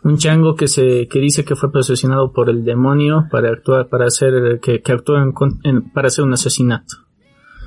un 0.05 0.17
chango 0.19 0.55
que 0.55 0.69
se 0.69 1.09
que 1.09 1.19
dice 1.19 1.45
que 1.45 1.57
fue 1.57 1.73
posesionado 1.73 2.33
por 2.33 2.49
el 2.51 2.65
demonio 2.65 3.27
para 3.31 3.51
actuar 3.51 3.89
para 3.89 4.07
hacer 4.07 4.61
que, 4.61 4.81
que 4.83 4.93
actúa 4.93 5.23
en 5.23 5.33
con- 5.33 5.59
en- 5.65 5.91
para 5.91 6.09
hacer 6.09 6.25
un 6.25 6.33
asesinato. 6.33 6.97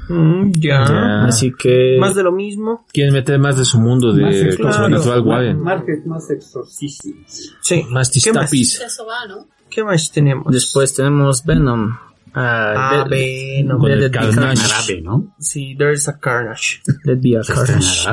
Mm, 0.10 0.52
ya. 0.58 0.86
Ya. 0.88 1.26
Así 1.26 1.52
que 1.52 1.98
Más 2.00 2.16
de 2.16 2.24
lo 2.24 2.32
mismo. 2.32 2.86
Quieren 2.94 3.14
meter 3.14 3.38
más 3.40 3.58
de 3.58 3.66
su 3.66 3.78
mundo 3.80 4.14
Más 4.14 4.34
de 4.36 4.56
claro. 4.56 4.74
sobrenatural. 5.02 5.58
Market 5.58 6.06
más 6.06 6.30
exorcistas. 6.30 7.54
Sí. 7.62 7.86
Más 7.90 8.10
¿Qué 8.24 8.32
más? 8.32 8.54
Eso 8.54 9.06
va, 9.06 9.28
¿no? 9.28 9.48
¿Qué 9.70 9.84
más 9.84 10.10
tenemos? 10.12 10.46
después 10.54 10.94
tenemos 10.94 11.44
Venom. 11.44 11.98
Ah, 12.34 12.74
Ah, 12.76 13.06
Dead- 13.06 13.10
Venom. 13.10 13.80
Con 13.82 13.92
el 13.92 14.00
Dead 14.00 14.12
Carnage. 14.12 14.62
Carnage. 14.62 15.28
Sí, 15.40 15.76
there's 15.78 16.08
a 16.08 16.18
carnage. 16.20 16.82
Dead 17.04 17.18
Be 17.20 17.38
a 17.38 17.44
¿Se 17.44 17.54
Carnage. 17.54 18.08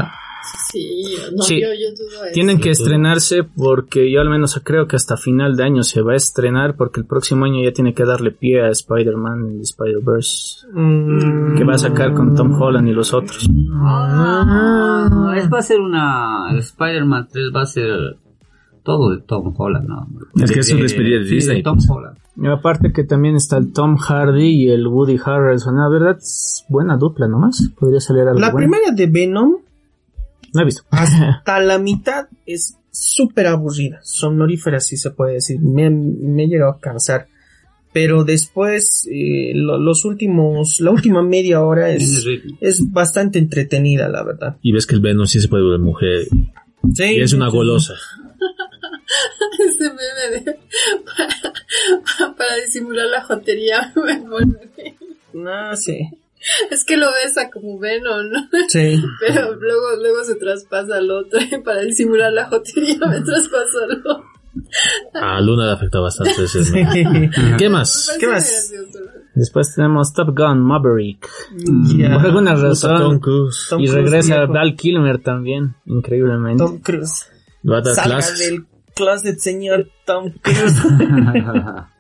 Sí, 0.70 1.16
no, 1.36 1.42
Sí. 1.42 1.60
yo, 1.60 1.68
yo 1.68 1.90
dudo 1.96 2.24
eso. 2.24 2.32
Tienen 2.32 2.60
que 2.60 2.70
estrenarse 2.70 3.44
porque 3.44 4.10
yo 4.10 4.20
al 4.20 4.28
menos 4.30 4.60
creo 4.64 4.86
que 4.86 4.96
hasta 4.96 5.16
final 5.16 5.56
de 5.56 5.64
año 5.64 5.82
se 5.82 6.02
va 6.02 6.12
a 6.12 6.16
estrenar 6.16 6.76
porque 6.76 7.00
el 7.00 7.06
próximo 7.06 7.44
año 7.44 7.62
ya 7.62 7.72
tiene 7.72 7.94
que 7.94 8.04
darle 8.04 8.30
pie 8.32 8.62
a 8.62 8.68
Spider-Man 8.68 9.46
en 9.50 9.54
el 9.56 9.60
Spider-Verse 9.62 10.66
Mm, 10.72 11.56
que 11.56 11.64
va 11.64 11.74
a 11.74 11.78
sacar 11.78 12.14
con 12.14 12.34
Tom 12.34 12.60
Holland 12.60 12.88
y 12.88 12.92
los 12.92 13.12
otros. 13.14 13.48
Ah, 13.82 15.34
es, 15.36 15.50
va 15.52 15.58
a 15.58 15.62
ser 15.62 15.80
una. 15.80 16.50
El 16.50 16.58
Spider-Man 16.58 17.28
3 17.32 17.44
va 17.54 17.62
a 17.62 17.66
ser 17.66 18.16
todo 18.82 19.10
de 19.10 19.22
Tom 19.22 19.54
Holland, 19.56 19.88
¿no? 19.88 20.06
Es 20.42 20.50
que 20.50 20.60
es 20.60 20.72
un 20.72 20.80
despedida 20.80 21.18
de 21.20 21.24
sí, 21.26 21.34
Disney. 21.36 21.62
Tom 21.62 21.78
Holland. 21.88 22.18
Y 22.36 22.46
aparte 22.48 22.92
que 22.92 23.04
también 23.04 23.36
está 23.36 23.56
el 23.58 23.72
Tom 23.72 23.96
Hardy 23.96 24.64
y 24.64 24.68
el 24.70 24.86
Woody 24.86 25.18
Harrelson. 25.24 25.76
La 25.76 25.88
verdad 25.88 26.16
es 26.18 26.64
buena 26.68 26.96
dupla 26.96 27.28
nomás. 27.28 27.70
Podría 27.78 28.00
salir 28.00 28.22
algo 28.22 28.40
La 28.40 28.50
bueno. 28.50 28.68
primera 28.70 28.90
de 28.94 29.06
Venom 29.06 29.56
No 30.54 30.62
he 30.62 30.64
visto. 30.64 30.82
hasta 30.90 31.60
la 31.60 31.78
mitad 31.78 32.26
es 32.46 32.76
súper 32.90 33.46
aburrida, 33.48 33.98
sonorífera 34.02 34.80
si 34.80 34.96
se 34.96 35.10
puede 35.10 35.34
decir, 35.34 35.58
me, 35.60 35.90
me 35.90 36.44
he 36.44 36.46
llegado 36.48 36.70
a 36.72 36.80
cansar. 36.80 37.26
Pero 37.92 38.24
después, 38.24 39.06
eh, 39.10 39.52
lo- 39.54 39.78
los 39.78 40.04
últimos, 40.04 40.80
la 40.80 40.90
última 40.90 41.22
media 41.22 41.60
hora 41.62 41.90
es, 41.90 42.24
es 42.60 42.90
bastante 42.90 43.38
entretenida, 43.38 44.08
la 44.08 44.24
verdad. 44.24 44.56
Y 44.62 44.72
ves 44.72 44.86
que 44.86 44.96
el 44.96 45.00
Venom 45.00 45.26
sí 45.26 45.40
se 45.40 45.46
puede 45.48 45.62
volver 45.62 45.78
mujer. 45.80 46.26
Sí, 46.92 47.04
Y 47.04 47.20
es 47.20 47.32
una 47.32 47.48
golosa. 47.48 47.94
Ese 49.58 49.84
meme 49.84 50.44
de 50.44 50.58
para, 52.18 52.34
para 52.34 52.56
disimular 52.56 53.06
la 53.06 53.22
jotería 53.22 53.92
me. 53.96 54.96
No, 55.32 55.76
sí. 55.76 56.08
Es 56.70 56.84
que 56.84 56.96
lo 56.96 57.06
besa 57.12 57.50
como 57.50 57.78
Venom, 57.78 58.28
¿no? 58.30 58.40
Sí. 58.68 59.02
Pero 59.20 59.54
luego, 59.56 59.96
luego 60.00 60.24
se 60.24 60.36
traspasa 60.36 60.96
al 60.96 61.10
otro 61.10 61.38
para 61.64 61.82
disimular 61.82 62.32
la 62.32 62.46
jotería 62.46 62.98
me 63.06 63.20
traspasó 63.20 63.84
al 63.84 63.98
otro. 63.98 64.24
A 65.14 65.40
Luna 65.40 65.66
le 65.66 65.72
afectó 65.72 66.00
bastante 66.00 66.44
ese. 66.44 66.60
¿Qué 67.58 67.68
más? 67.68 68.16
¿Qué 68.20 68.28
Me 68.28 68.34
más? 68.34 68.72
Después 69.34 69.74
tenemos 69.74 70.12
Top 70.12 70.28
Gun 70.28 70.60
Maverick. 70.60 71.28
Ya. 71.96 72.14
Por 72.14 72.26
alguna 72.26 72.54
razón. 72.54 72.96
Tom 72.96 73.18
Cruise. 73.18 73.66
Tom 73.68 73.80
y 73.80 73.88
Cruise 73.88 74.04
regresa 74.04 74.36
viejo. 74.36 74.52
Val 74.52 74.76
Kilmer 74.76 75.20
también, 75.20 75.74
increíblemente. 75.86 76.62
Tom 76.62 76.78
Cruise. 76.78 77.26
Va 77.68 77.78
a 77.78 77.80
dar 77.80 77.94
Salga 77.96 78.30
del 78.38 78.64
closet, 78.94 79.38
señor 79.40 79.88
Tom 80.06 80.32
Cruise. 80.40 80.82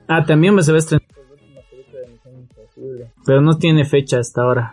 Ah, 0.06 0.24
también 0.24 0.62
se 0.62 0.70
va 0.70 0.76
a 0.76 0.78
estrenar. 0.78 1.08
Pero 3.26 3.40
no 3.40 3.56
tiene 3.58 3.84
fecha 3.84 4.18
hasta 4.18 4.42
ahora. 4.42 4.72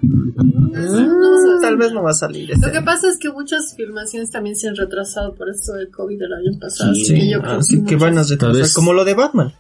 Tal 1.61 1.77
vez 1.77 1.91
no 1.93 2.03
va 2.03 2.11
a 2.11 2.13
salir. 2.13 2.49
Lo 2.49 2.55
Este 2.55 2.71
que 2.71 2.81
pasa 2.81 3.07
es 3.07 3.17
que 3.17 3.29
muchas 3.31 3.75
filmaciones 3.75 4.29
también 4.31 4.55
se 4.55 4.67
han 4.67 4.75
retrasado 4.75 5.33
por 5.35 5.49
esto 5.49 5.73
del 5.73 5.89
COVID 5.89 6.19
del 6.19 6.33
año 6.33 6.59
pasado. 6.59 6.93
Sí, 6.95 7.01
así 7.03 7.13
que 7.15 7.29
yo 7.31 7.41
creo 7.41 7.53
así 7.57 7.83
que 7.85 7.95
van 7.95 8.17
a 8.17 8.23
retrasar, 8.23 8.55
vez- 8.61 8.73
como 8.73 8.93
lo 8.93 9.05
de 9.05 9.13
Batman. 9.13 9.51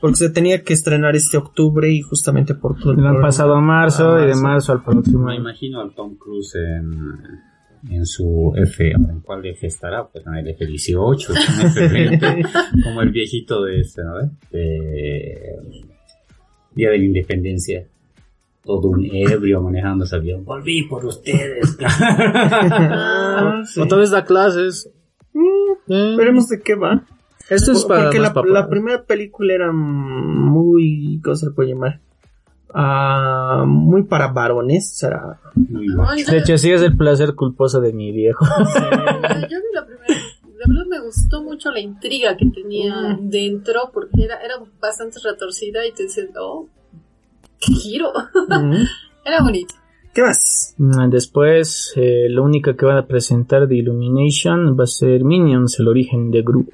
Porque 0.00 0.16
se 0.16 0.30
tenía 0.30 0.62
que 0.62 0.74
estrenar 0.74 1.16
este 1.16 1.36
octubre 1.38 1.90
y 1.90 2.00
justamente 2.02 2.54
por 2.54 2.78
todo 2.78 2.92
el 2.92 2.98
Lo 2.98 3.08
han 3.08 3.20
pasado 3.22 3.54
a 3.54 3.60
marzo 3.60 4.12
A 4.14 4.18
y 4.18 4.22
de 4.22 4.28
marzo. 4.34 4.42
marzo 4.42 4.72
al 4.72 4.82
próximo 4.84 5.24
Me 5.26 5.36
imagino 5.36 5.80
al 5.80 5.94
Tom 5.94 6.16
Cruise 6.16 6.54
en, 6.56 6.92
en 7.90 8.04
su 8.04 8.52
F. 8.56 8.90
¿En 8.90 9.20
cuál 9.20 9.46
F 9.46 9.66
estará? 9.66 10.06
Pues 10.06 10.26
en 10.26 10.34
el 10.34 10.48
F-18, 10.48 11.30
en 11.30 11.66
F-20, 11.68 12.82
como 12.84 13.00
el 13.00 13.10
viejito 13.10 13.62
de 13.62 13.80
este, 13.80 14.02
¿no? 14.02 14.18
De 14.50 15.56
Día 16.74 16.90
de 16.90 16.98
la 16.98 17.04
Independencia. 17.04 17.86
Todo 18.64 18.88
un 18.88 19.04
ebrio 19.12 19.60
manejando 19.60 20.04
ese 20.04 20.16
avión. 20.16 20.44
Volví 20.44 20.84
por 20.84 21.04
ustedes. 21.04 21.76
Sí. 23.66 23.80
Otra 23.80 23.98
vez 23.98 24.10
da 24.10 24.24
clases. 24.24 24.90
Eh, 25.88 26.14
Veremos 26.16 26.48
de 26.48 26.60
qué 26.60 26.74
va. 26.74 27.04
Esto 27.50 27.72
es 27.72 27.84
para 27.84 28.04
Porque 28.04 28.18
la, 28.18 28.32
la 28.46 28.68
primera 28.68 29.02
película 29.02 29.54
era 29.54 29.72
muy... 29.72 31.20
¿Cómo 31.22 31.36
se 31.36 31.46
le 31.46 31.52
puede 31.52 31.70
llamar? 31.70 32.00
Ah, 32.72 33.64
muy 33.66 34.04
para 34.04 34.28
varones. 34.28 34.96
Será... 34.96 35.40
De 35.54 36.38
hecho, 36.38 36.56
sí 36.58 36.72
es 36.72 36.82
el 36.82 36.96
placer 36.96 37.34
culposo 37.34 37.80
de 37.80 37.92
mi 37.92 38.12
viejo. 38.12 38.44
Yo 38.44 39.48
yo 39.48 39.58
vi 39.58 39.74
la 39.74 39.86
primera. 39.86 40.14
De 40.42 40.72
verdad 40.72 40.86
me 40.88 41.00
gustó 41.00 41.42
mucho 41.42 41.70
la 41.70 41.80
intriga 41.80 42.36
que 42.36 42.46
tenía 42.46 43.18
dentro 43.20 43.90
porque 43.92 44.24
era, 44.24 44.40
era 44.40 44.54
bastante 44.80 45.18
retorcida 45.22 45.86
y 45.86 45.92
te 45.92 46.04
dices, 46.04 46.30
oh, 46.40 46.68
qué 47.66 47.74
giro. 47.74 48.12
Era 49.24 49.42
bonito. 49.42 49.74
¿Qué 50.12 50.22
más? 50.22 50.74
Mm, 50.78 51.10
Después, 51.10 51.92
eh, 51.96 52.28
la 52.28 52.42
única 52.42 52.74
que 52.74 52.86
van 52.86 52.98
a 52.98 53.06
presentar 53.06 53.66
de 53.66 53.76
Illumination 53.76 54.76
va 54.78 54.84
a 54.84 54.86
ser 54.86 55.24
Minions, 55.24 55.80
el 55.80 55.88
origen 55.88 56.30
de 56.30 56.42
Gru. 56.42 56.66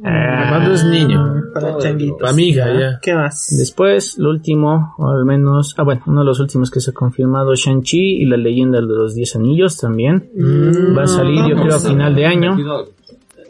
Cuando 0.00 0.72
es 0.72 0.84
niño. 0.84 1.42
Para 1.54 1.76
changuitos. 1.78 2.18
Para 2.20 2.32
mi 2.32 2.48
hija, 2.48 2.66
ya. 2.72 2.98
¿Qué 3.00 3.14
más? 3.14 3.54
Después, 3.56 4.18
lo 4.18 4.30
último, 4.30 4.94
o 4.98 5.08
al 5.08 5.24
menos, 5.24 5.74
ah 5.78 5.84
bueno, 5.84 6.02
uno 6.06 6.20
de 6.20 6.26
los 6.26 6.40
últimos 6.40 6.70
que 6.70 6.80
se 6.80 6.90
ha 6.90 6.94
confirmado, 6.94 7.54
Shang-Chi 7.54 8.22
y 8.22 8.24
la 8.24 8.36
leyenda 8.36 8.80
de 8.80 8.86
los 8.86 9.14
Diez 9.14 9.36
Anillos 9.36 9.76
también. 9.78 10.30
Mm, 10.34 10.96
Va 10.96 11.02
a 11.04 11.06
salir, 11.06 11.40
yo 11.48 11.56
creo, 11.62 11.76
a 11.76 11.78
final 11.78 12.14
de 12.14 12.26
año. 12.26 12.56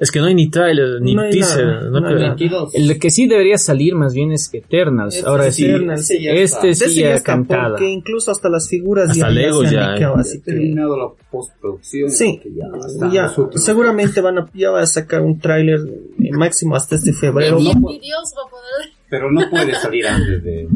Es 0.02 0.10
que 0.10 0.18
no 0.18 0.26
hay 0.26 0.34
ni 0.34 0.50
trailer, 0.50 1.00
ni 1.00 1.14
No 1.14 1.22
teaser. 1.30 1.64
nada, 1.64 1.90
no 1.90 2.00
nada. 2.00 2.36
El 2.74 2.98
que 2.98 3.08
sí 3.10 3.28
debería 3.28 3.56
salir 3.56 3.94
más 3.94 4.12
bien 4.14 4.32
es 4.32 4.52
Eternals. 4.52 5.22
Ahora 5.24 5.52
sí, 5.52 5.64
Eternals, 5.64 6.06
sí, 6.08 6.20
ya 6.20 6.32
este 6.32 6.74
sí 6.74 6.94
ya 6.96 7.10
ya 7.10 7.14
está, 7.14 7.32
cantada. 7.34 7.68
porque 7.70 7.88
incluso 7.88 8.32
hasta 8.32 8.48
las 8.48 8.68
figuras 8.68 9.10
Hasta 9.10 9.30
Lego 9.30 9.64
se 9.64 9.72
ya, 9.74 9.84
han 9.84 9.92
liqueado, 9.92 10.16
eh. 10.16 10.20
así 10.20 10.38
que... 10.40 10.44
terminado 10.52 10.96
la 10.96 11.06
postproducción. 11.30 12.10
Sí, 12.10 12.40
que 12.42 12.50
ya 12.52 12.66
ya, 13.12 13.32
seguramente 13.54 14.20
van 14.20 14.38
a, 14.38 14.50
ya 14.52 14.70
va 14.72 14.82
a 14.82 14.86
sacar 14.86 15.20
un 15.22 15.38
tráiler 15.38 15.78
eh, 16.20 16.30
máximo 16.32 16.74
hasta 16.74 16.96
este 16.96 17.12
febrero. 17.12 17.60
Y 17.60 17.64
No, 17.72 17.88
Dios 17.88 18.34
va 18.36 18.42
a 18.46 18.50
poder. 18.50 18.92
Pero 19.08 19.30
no 19.30 19.48
puede 19.50 19.74
salir 19.74 20.06
antes 20.08 20.42
de. 20.42 20.66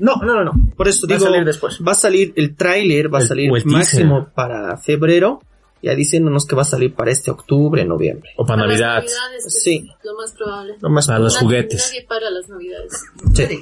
no, 0.00 0.16
no, 0.16 0.34
no, 0.34 0.44
no. 0.44 0.52
Por 0.76 0.86
eso 0.88 1.06
Va 1.08 1.14
a 1.14 1.18
digo, 1.18 1.30
salir 1.30 1.46
después. 1.46 1.78
va 1.86 1.92
a 1.92 1.94
salir 1.94 2.32
el 2.36 2.54
tráiler, 2.56 3.12
va 3.14 3.18
a 3.20 3.22
salir 3.22 3.50
el 3.56 3.64
máximo 3.64 4.28
para 4.34 4.76
febrero, 4.76 5.40
ya 5.82 5.94
diciéndonos 5.94 6.46
que 6.46 6.56
va 6.56 6.62
a 6.62 6.64
salir 6.64 6.94
para 6.94 7.10
este 7.10 7.30
octubre, 7.30 7.84
noviembre. 7.84 8.30
O 8.36 8.44
para 8.46 8.62
Para 8.62 8.72
las 8.72 8.80
Navidad. 8.80 9.04
Sí. 9.46 9.88
Lo 10.04 10.14
más 10.16 10.32
probable. 10.32 10.74
Lo 10.80 10.90
más 10.90 11.06
Para 11.06 11.18
los 11.20 11.36
juguetes. 11.36 11.86
Nadie 11.92 12.06
para 12.08 12.30
las 12.30 12.48
Navidades. 12.48 13.04
Sí. 13.34 13.60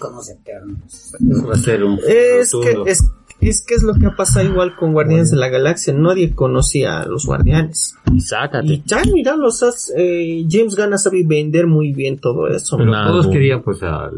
va 1.48 1.53
a 1.55 1.59
ser 1.59 1.85
un. 1.85 1.98
Es 2.07 2.53
que, 2.53 2.83
es, 2.90 2.98
es 3.40 3.64
que 3.66 3.74
es 3.74 3.83
lo 3.83 3.94
que 3.94 4.07
ha 4.07 4.16
pasado 4.16 4.46
igual 4.46 4.74
con 4.77 4.92
Guardianes 4.92 5.31
de 5.31 5.37
la 5.37 5.48
Galaxia. 5.48 5.92
Nadie 5.92 6.35
conocía 6.35 7.00
a 7.00 7.07
los 7.07 7.27
Guardianes. 7.27 7.94
Y 8.12 8.16
Y 8.16 8.20
sácate. 8.20 8.83
ya, 8.87 9.03
mira, 9.12 9.37
los 9.37 9.62
has- 9.62 9.92
eh, 9.96 10.44
James 10.48 10.77
Gunn 10.77 10.98
sabe 10.98 11.22
vender 11.27 11.66
muy 11.66 11.92
bien 11.92 12.18
todo 12.18 12.46
eso. 12.48 12.77
Pero 12.79 12.92
todos 12.92 13.27
querían, 13.29 13.62
pues, 13.62 13.83
al 13.83 14.12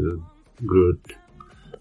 Groot. 0.60 1.00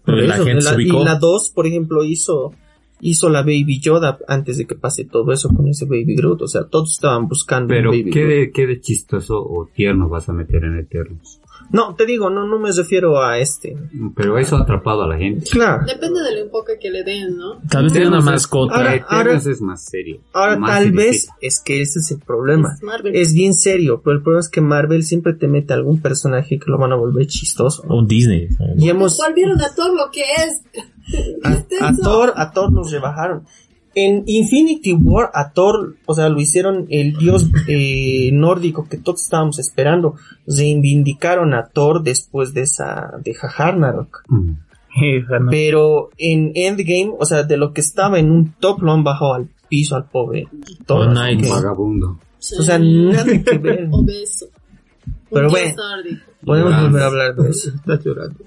Pero 0.04 0.18
la 0.18 0.34
Eso, 0.36 0.44
gente 0.44 0.64
la- 0.64 0.70
se 0.70 0.76
ubicó. 0.76 1.00
Y 1.02 1.04
la 1.04 1.14
2, 1.16 1.50
por 1.54 1.66
ejemplo, 1.66 2.04
hizo 2.04 2.52
hizo 3.00 3.28
la 3.28 3.40
Baby 3.42 3.80
Yoda 3.80 4.18
antes 4.28 4.58
de 4.58 4.66
que 4.66 4.74
pase 4.74 5.04
todo 5.04 5.32
eso 5.32 5.48
con 5.50 5.68
ese 5.68 5.84
Baby 5.84 6.16
Groot. 6.16 6.42
O 6.42 6.48
sea, 6.48 6.64
todos 6.64 6.92
estaban 6.92 7.28
buscando 7.28 7.68
Pero, 7.68 7.90
un 7.90 7.98
Baby 7.98 8.10
¿qué 8.10 8.20
Groot. 8.20 8.34
de, 8.34 8.50
¿qué 8.52 8.66
de 8.66 8.80
chistoso 8.80 9.38
o 9.38 9.68
tierno 9.74 10.08
vas 10.08 10.28
a 10.28 10.32
meter 10.32 10.64
en 10.64 10.78
Eternos? 10.78 11.40
No, 11.72 11.96
te 11.96 12.06
digo, 12.06 12.30
no, 12.30 12.46
no 12.46 12.60
me 12.60 12.70
refiero 12.70 13.20
a 13.20 13.40
este. 13.40 13.76
Pero 14.14 14.38
eso 14.38 14.56
ha 14.56 14.60
atrapado 14.60 15.02
a 15.02 15.08
la 15.08 15.16
gente. 15.18 15.46
Claro. 15.50 15.84
Depende 15.84 16.20
del 16.22 16.38
enfoque 16.44 16.74
que 16.80 16.90
le 16.90 17.02
den, 17.02 17.36
¿no? 17.36 17.58
Tal 17.68 17.84
vez 17.84 17.92
tiene 17.92 18.06
una 18.06 18.20
mascota. 18.20 18.76
Ahora- 18.76 18.94
Eternos 18.94 19.46
es 19.46 19.60
más 19.60 19.84
serio. 19.84 20.20
Ahora, 20.32 20.58
más 20.58 20.70
tal 20.70 20.92
vez 20.92 21.28
es 21.40 21.58
que 21.58 21.80
ese 21.80 21.98
es 21.98 22.12
el 22.12 22.20
problema. 22.20 22.74
Es 22.74 22.82
Marvel. 22.84 23.16
Es 23.16 23.34
bien 23.34 23.52
serio, 23.52 24.00
pero 24.04 24.16
el 24.18 24.22
problema 24.22 24.40
es 24.40 24.48
que 24.48 24.60
Marvel 24.60 25.02
siempre 25.02 25.32
te 25.34 25.48
mete 25.48 25.72
algún 25.72 26.00
personaje 26.00 26.56
que 26.60 26.70
lo 26.70 26.78
van 26.78 26.92
a 26.92 26.96
volver 26.96 27.26
chistoso. 27.26 27.84
¿no? 27.88 27.96
Un 27.96 28.06
Disney. 28.06 28.46
Y 28.78 28.88
hemos 28.88 29.16
¿Cuál 29.16 29.34
vieron 29.34 29.60
a 29.60 29.74
todo 29.74 29.92
lo 29.92 30.08
que 30.12 30.20
es? 30.20 30.62
a, 31.44 31.88
a 31.88 31.96
Thor, 31.96 32.32
a 32.36 32.50
Thor 32.52 32.72
nos 32.72 32.90
rebajaron. 32.90 33.44
En 33.94 34.24
Infinity 34.26 34.92
War, 34.92 35.30
a 35.32 35.52
Thor, 35.52 35.96
o 36.04 36.14
sea, 36.14 36.28
lo 36.28 36.38
hicieron 36.38 36.86
el 36.90 37.16
dios 37.16 37.50
eh, 37.66 38.28
nórdico 38.32 38.86
que 38.88 38.98
todos 38.98 39.22
estábamos 39.22 39.58
esperando. 39.58 40.16
Reivindicaron 40.46 41.54
a 41.54 41.68
Thor 41.68 42.02
después 42.02 42.52
de 42.52 42.62
esa, 42.62 43.12
de 43.24 43.34
Ragnarok. 43.40 44.22
Mm. 44.28 44.50
Pero 45.50 46.10
en 46.18 46.52
Endgame, 46.54 47.12
o 47.18 47.24
sea, 47.24 47.42
de 47.42 47.56
lo 47.56 47.72
que 47.72 47.80
estaba 47.80 48.18
en 48.18 48.30
un 48.30 48.52
top, 48.58 48.82
lo 48.82 48.92
han 48.92 49.04
bajado 49.04 49.34
al 49.34 49.48
piso 49.68 49.96
al 49.96 50.08
pobre 50.08 50.46
Thor. 50.86 51.12
Que- 51.14 51.48
Vagabundo. 51.48 52.18
o 52.58 52.62
sea, 52.62 52.78
nada 52.78 53.24
que 53.24 53.58
ver. 53.58 53.88
Obeso. 53.92 54.46
Pero 55.30 55.46
Un 55.46 55.52
bueno. 55.52 55.74
Podemos 56.44 56.82
volver 56.82 57.02
a 57.02 57.06
hablar 57.06 57.34
de 57.34 57.50
eso. 57.50 57.70
Está 57.74 57.98
llorando. 58.02 58.38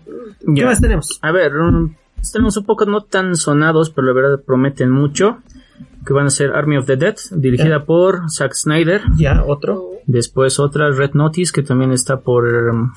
¿Qué 0.55 0.61
Ya. 0.61 0.65
más 0.65 0.79
tenemos? 0.79 1.19
A 1.21 1.31
ver, 1.31 1.55
um, 1.57 1.93
tenemos 2.31 2.57
un 2.57 2.65
poco 2.65 2.85
no 2.85 3.01
tan 3.01 3.35
sonados, 3.35 3.89
pero 3.89 4.07
la 4.07 4.13
verdad 4.13 4.43
prometen 4.45 4.91
mucho. 4.91 5.39
Que 6.05 6.13
van 6.13 6.27
a 6.27 6.29
ser 6.29 6.51
Army 6.51 6.77
of 6.77 6.85
the 6.85 6.95
Dead, 6.95 7.15
dirigida 7.31 7.85
por 7.85 8.29
Zack 8.31 8.53
Snyder. 8.53 9.01
Ya, 9.17 9.43
otro. 9.45 9.89
Después 10.05 10.59
otra, 10.59 10.89
Red 10.91 11.11
Notice, 11.13 11.51
que 11.53 11.61
también 11.61 11.91
está 11.91 12.21
por... 12.21 12.45
um, 12.45 12.91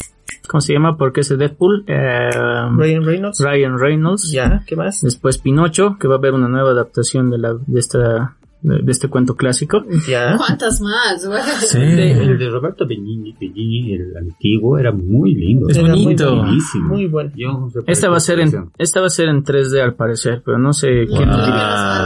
¿Cómo 0.49 0.61
se 0.61 0.73
llama? 0.73 0.97
Porque 0.97 1.21
es 1.21 1.29
de 1.29 1.37
Deadpool. 1.37 1.85
Eh, 1.87 2.31
Ryan 2.77 3.05
Reynolds. 3.05 3.41
Ryan 3.41 3.79
Reynolds. 3.79 4.31
Ya, 4.33 4.63
¿qué 4.67 4.77
más? 4.77 5.01
Después 5.03 5.39
Pinocho, 5.39 5.97
que 5.99 6.09
va 6.09 6.15
a 6.15 6.19
haber 6.19 6.35
una 6.35 6.49
nueva 6.49 6.71
adaptación 6.71 7.31
de, 7.31 7.39
la, 7.39 7.55
de, 7.55 7.81
esta, 7.81 8.37
de, 8.63 8.79
de 8.83 8.93
este 8.93 9.09
cuento 9.09 9.35
clásico. 9.35 9.85
Ya. 10.09 10.37
¿Cuántas 10.37 10.81
más? 10.81 11.23
Sí. 11.69 11.79
El 11.79 12.39
de 12.39 12.49
Roberto 12.49 12.87
Benigni, 12.87 13.33
Benigni, 13.39 13.95
el 13.95 14.17
antiguo, 14.17 14.79
era 14.79 14.93
muy 14.93 15.35
lindo. 15.35 15.69
Es 15.69 15.77
Era 15.77 15.89
muy 15.89 16.05
bonito. 16.05 16.25
bueno. 16.31 16.43
Buenísimo. 16.45 16.89
Muy 16.89 17.07
bueno. 17.07 17.31
No 17.37 17.71
sé 17.71 17.81
Esta 17.87 18.07
qué 18.07 18.11
va 18.11 18.17
a 18.17 18.21
ser 18.21 18.41
en, 18.41 18.71
esta 18.79 19.01
va 19.01 19.07
a 19.07 19.11
ser 19.11 19.29
en 19.29 19.45
3D 19.45 19.81
al 19.83 19.95
parecer, 19.95 20.43
pero 20.45 20.59
no 20.59 20.73
sé 20.73 20.89
quién 21.07 21.29
Wow. 21.29 21.39
lo 21.39 21.45
dirige. 21.47 21.53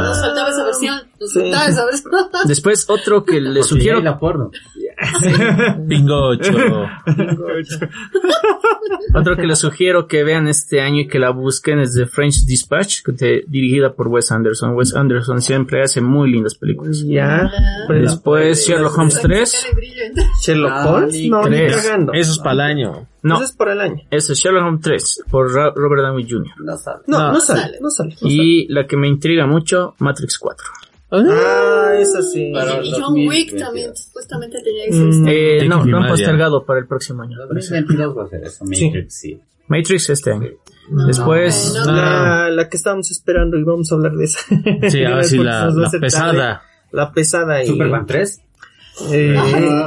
Nos 0.06 0.20
faltaba 0.20 0.48
esa 0.50 0.64
versión. 0.64 0.96
Nos 1.20 1.30
Sí. 1.32 1.40
faltaba 1.40 1.66
esa 1.68 1.84
versión. 1.84 2.12
Después 2.46 2.86
otro 2.88 3.24
que 3.24 3.42
ya 3.54 3.62
sugiero 3.62 4.00
la 4.00 4.18
porno. 4.18 4.50
Bingocho. 5.78 6.52
Otro 9.14 9.36
que 9.36 9.46
les 9.46 9.58
sugiero 9.58 10.06
que 10.06 10.22
vean 10.24 10.46
este 10.48 10.80
año 10.80 11.00
y 11.02 11.08
que 11.08 11.18
la 11.18 11.30
busquen 11.30 11.80
es 11.80 11.94
The 11.94 12.06
French 12.06 12.44
Dispatch, 12.46 13.02
que 13.02 13.12
te- 13.12 13.44
dirigida 13.46 13.92
por 13.94 14.08
Wes 14.08 14.30
Anderson. 14.30 14.74
Wes 14.74 14.94
Anderson 14.94 15.40
siempre 15.40 15.82
hace 15.82 16.00
muy 16.00 16.30
lindas 16.30 16.54
películas. 16.54 17.02
Ya. 17.06 17.50
Después 17.88 18.66
Sherlock 18.66 18.96
Holmes 18.98 19.18
3. 19.20 19.50
Sácale 19.50 19.74
brillo, 19.74 20.02
entonces. 20.04 20.32
Sherlock 20.42 20.72
Ah, 20.72 20.90
Holmes. 20.90 21.28
No, 21.28 21.42
ni 21.44 21.56
tres. 21.56 21.76
cagando. 21.76 22.12
Eso 22.12 22.32
es 22.32 22.38
para 22.38 22.52
el 22.52 22.60
año. 22.60 23.06
No, 23.22 23.36
Eso 23.36 23.44
es 23.44 23.52
por 23.52 23.68
el 23.70 23.80
año. 23.80 24.02
ese 24.10 24.32
es 24.34 24.38
Sherlock 24.38 24.64
Holmes 24.64 24.80
3 24.82 25.20
por 25.30 25.50
Robert 25.52 26.02
Downey 26.02 26.26
Jr. 26.30 26.52
No 26.62 26.76
sabe. 26.76 27.02
No, 27.06 27.18
No. 27.18 27.32
no, 27.32 27.40
sale, 27.40 27.78
no 27.80 27.90
sale. 27.90 28.10
no 28.10 28.16
sale. 28.18 28.32
Y 28.32 28.68
la 28.68 28.86
que 28.86 28.96
me 28.96 29.08
intriga 29.08 29.46
mucho, 29.46 29.94
Matrix 29.98 30.38
4. 30.38 30.64
Ah, 31.10 31.92
eso 31.98 32.20
sí. 32.22 32.50
Para 32.52 32.84
Y 32.84 32.90
John 32.92 33.14
Wick 33.14 33.52
2022. 33.52 33.60
también 33.62 33.96
supuestamente 33.96 34.60
tenía 34.62 34.86
que 34.86 34.92
ser 34.92 35.08
este. 35.08 35.58
Eh, 35.64 35.68
no, 35.68 35.84
lo 35.84 35.98
han 35.98 36.08
postergado 36.08 36.64
para 36.66 36.80
el 36.80 36.86
próximo 36.86 37.22
año. 37.22 37.36
2022 37.48 38.16
va 38.18 38.24
a 38.24 38.28
ser 38.28 38.42
eso, 38.44 38.64
Matrix, 38.64 39.14
sí. 39.14 39.40
Matrix 39.68 40.10
este 40.10 40.32
año. 40.32 40.48
No, 40.90 41.06
Después, 41.06 41.72
no, 41.74 41.84
no. 41.86 41.92
La, 41.92 42.50
la 42.50 42.68
que 42.68 42.76
estábamos 42.76 43.10
esperando 43.10 43.56
y 43.58 43.64
vamos 43.64 43.90
a 43.90 43.94
hablar 43.96 44.12
de 44.12 44.24
esa. 44.24 44.38
Sí, 44.90 45.04
ahora 45.06 45.24
sí, 45.24 45.38
la, 45.38 45.70
la 45.70 45.90
pesada. 45.90 46.32
tarde. 46.32 46.60
La 46.92 47.12
pesada 47.12 47.62
y... 47.62 47.66
Superman 47.66 48.06
3. 48.06 48.40
Eh, 49.10 49.32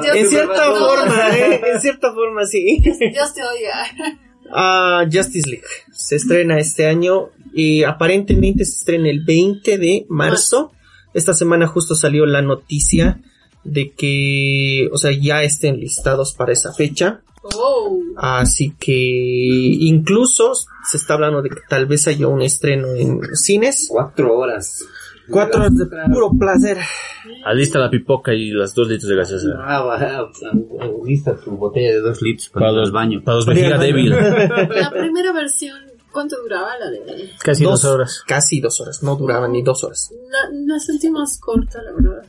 Dios 0.04 0.16
en 0.16 0.28
cierta 0.28 0.72
forma, 0.72 1.30
eh, 1.36 1.62
en 1.74 1.82
cierta 1.82 2.14
forma 2.14 2.46
sí. 2.46 2.80
Dios 2.82 3.34
te 3.34 3.42
oiga. 3.44 4.20
Ah, 4.52 5.04
Justice 5.06 5.48
League 5.48 5.68
se 5.92 6.16
estrena 6.16 6.58
este 6.58 6.88
año 6.88 7.30
y 7.54 7.84
aparentemente 7.84 8.66
se 8.66 8.78
estrena 8.78 9.08
el 9.08 9.24
20 9.24 9.78
de 9.78 10.08
marzo. 10.10 10.72
Esta 11.14 11.34
semana 11.34 11.68
justo 11.68 11.96
salió 11.96 12.26
la 12.26 12.42
noticia 12.42 13.20
de 13.64 13.92
que, 13.92 14.90
o 14.92 14.98
sea, 14.98 15.12
ya 15.12 15.44
estén 15.44 15.80
listados 15.80 16.34
para 16.34 16.54
esa 16.54 16.74
fecha. 16.74 17.22
Oh. 17.56 18.00
Así 18.18 18.76
que 18.80 18.94
incluso 18.94 20.54
se 20.54 20.98
está 20.98 21.14
hablando 21.14 21.42
de 21.42 21.50
que 21.50 21.62
tal 21.68 21.86
vez 21.86 22.08
haya 22.08 22.28
un 22.28 22.42
estreno 22.42 22.94
en 22.94 23.22
cines. 23.36 23.88
Cuatro 23.90 24.36
horas. 24.38 24.86
Cuatro 25.30 25.62
horas 25.62 25.76
de 25.76 25.86
puro 26.12 26.32
placer. 26.38 26.78
Alista 27.46 27.80
la 27.80 27.90
pipoca 27.90 28.34
y 28.34 28.52
las 28.52 28.74
dos 28.74 28.88
litros 28.88 29.10
de 29.10 29.16
gaseosa. 29.16 29.48
Ah, 29.60 29.84
va, 29.84 30.32
lista 31.06 31.36
tu 31.36 31.52
botella 31.52 31.94
de 31.94 32.00
dos 32.00 32.22
litros 32.22 32.50
para, 32.50 32.72
los 32.72 32.88
al 32.88 32.92
baño. 32.92 33.22
Para 33.24 33.36
los 33.36 33.46
vejiga 33.46 33.78
débil. 33.78 34.10
La 34.10 34.92
primera 34.92 35.32
versión, 35.32 35.78
¿cuánto 36.12 36.42
duraba 36.42 36.78
la 36.78 36.90
de.? 36.90 37.32
Casi 37.44 37.64
dos, 37.64 37.84
horas. 37.86 38.24
Casi 38.28 38.60
dos 38.60 38.80
horas, 38.82 39.04
no 39.04 39.16
duraba 39.16 39.48
ni 39.48 39.62
dos 39.62 39.84
horas. 39.84 40.12
La, 40.30 40.50
la 40.74 40.80
sentí 40.80 41.10
más 41.10 41.40
corta, 41.40 41.82
la 41.84 41.92
verdad. 41.94 42.26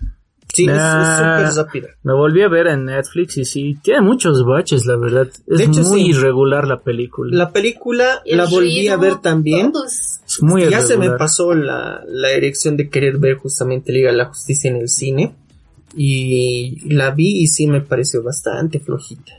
Sí, 0.53 0.65
es- 0.65 0.71
es 0.73 0.77
súper 0.81 1.65
rápida. 1.65 1.89
Me 2.03 2.13
volví 2.13 2.43
a 2.43 2.49
ver 2.49 2.67
en 2.67 2.87
Netflix 2.87 3.37
y 3.39 3.45
sí, 3.45 3.79
tiene 3.83 4.01
muchos 4.01 4.45
baches, 4.45 4.85
la 4.85 4.97
verdad. 4.97 5.29
Es 5.47 5.59
De 5.59 5.65
hecho, 5.65 5.83
muy 5.83 6.01
sí. 6.03 6.11
irregular 6.11 6.67
la 6.67 6.81
película. 6.83 7.37
La 7.37 7.53
película 7.53 8.21
El 8.25 8.39
la 8.39 8.47
volví 8.47 8.89
a 8.89 8.97
ver 8.97 9.19
también. 9.21 9.73
es- 9.87 10.21
muy 10.43 10.69
ya 10.69 10.81
se 10.81 10.97
me 10.97 11.11
pasó 11.13 11.55
la, 11.55 12.03
la 12.07 12.31
erección 12.33 12.77
de 12.77 12.89
querer 12.91 13.19
ver 13.19 13.37
justamente 13.37 13.93
Liga 13.93 14.11
de 14.11 14.17
la 14.17 14.25
Justicia 14.27 14.71
en 14.71 14.77
el 14.79 14.89
cine. 14.89 15.35
Y 15.97 16.89
la 16.95 17.11
vi 17.11 17.43
y 17.43 17.47
sí 17.47 17.67
me 17.67 17.81
pareció 17.81 18.23
bastante 18.23 18.81
flojita. 18.81 19.33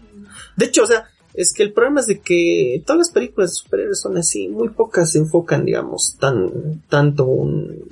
De 0.55 0.65
hecho, 0.65 0.83
o 0.83 0.85
sea, 0.85 1.05
es 1.33 1.53
que 1.53 1.63
el 1.63 1.73
problema 1.73 2.01
es 2.01 2.07
de 2.07 2.19
que 2.19 2.81
todas 2.85 2.97
las 2.97 3.11
películas 3.11 3.51
de 3.51 3.55
superhéroes 3.55 4.01
son 4.01 4.17
así, 4.17 4.47
muy 4.47 4.69
pocas 4.69 5.11
se 5.11 5.19
enfocan, 5.19 5.65
digamos, 5.65 6.17
tan, 6.19 6.81
tanto 6.89 7.25
un, 7.25 7.85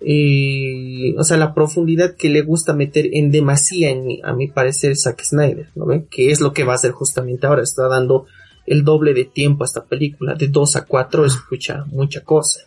eh, 0.00 1.14
o 1.18 1.24
sea, 1.24 1.36
la 1.36 1.54
profundidad 1.54 2.14
que 2.14 2.28
le 2.28 2.42
gusta 2.42 2.72
meter 2.72 3.08
en 3.12 3.30
demasía, 3.30 3.90
en 3.90 4.24
a 4.24 4.32
mi 4.32 4.48
parecer, 4.48 4.96
Zack 4.96 5.22
Snyder, 5.22 5.68
¿no 5.74 5.86
ven? 5.86 6.06
Que 6.10 6.30
es 6.30 6.40
lo 6.40 6.52
que 6.52 6.64
va 6.64 6.72
a 6.72 6.76
hacer 6.76 6.92
justamente 6.92 7.46
ahora, 7.46 7.62
está 7.62 7.88
dando 7.88 8.26
el 8.66 8.84
doble 8.84 9.14
de 9.14 9.24
tiempo 9.24 9.64
a 9.64 9.66
esta 9.66 9.84
película, 9.84 10.34
de 10.34 10.48
2 10.48 10.76
a 10.76 10.84
4, 10.84 11.24
escucha 11.26 11.84
mucha 11.86 12.22
cosa. 12.22 12.60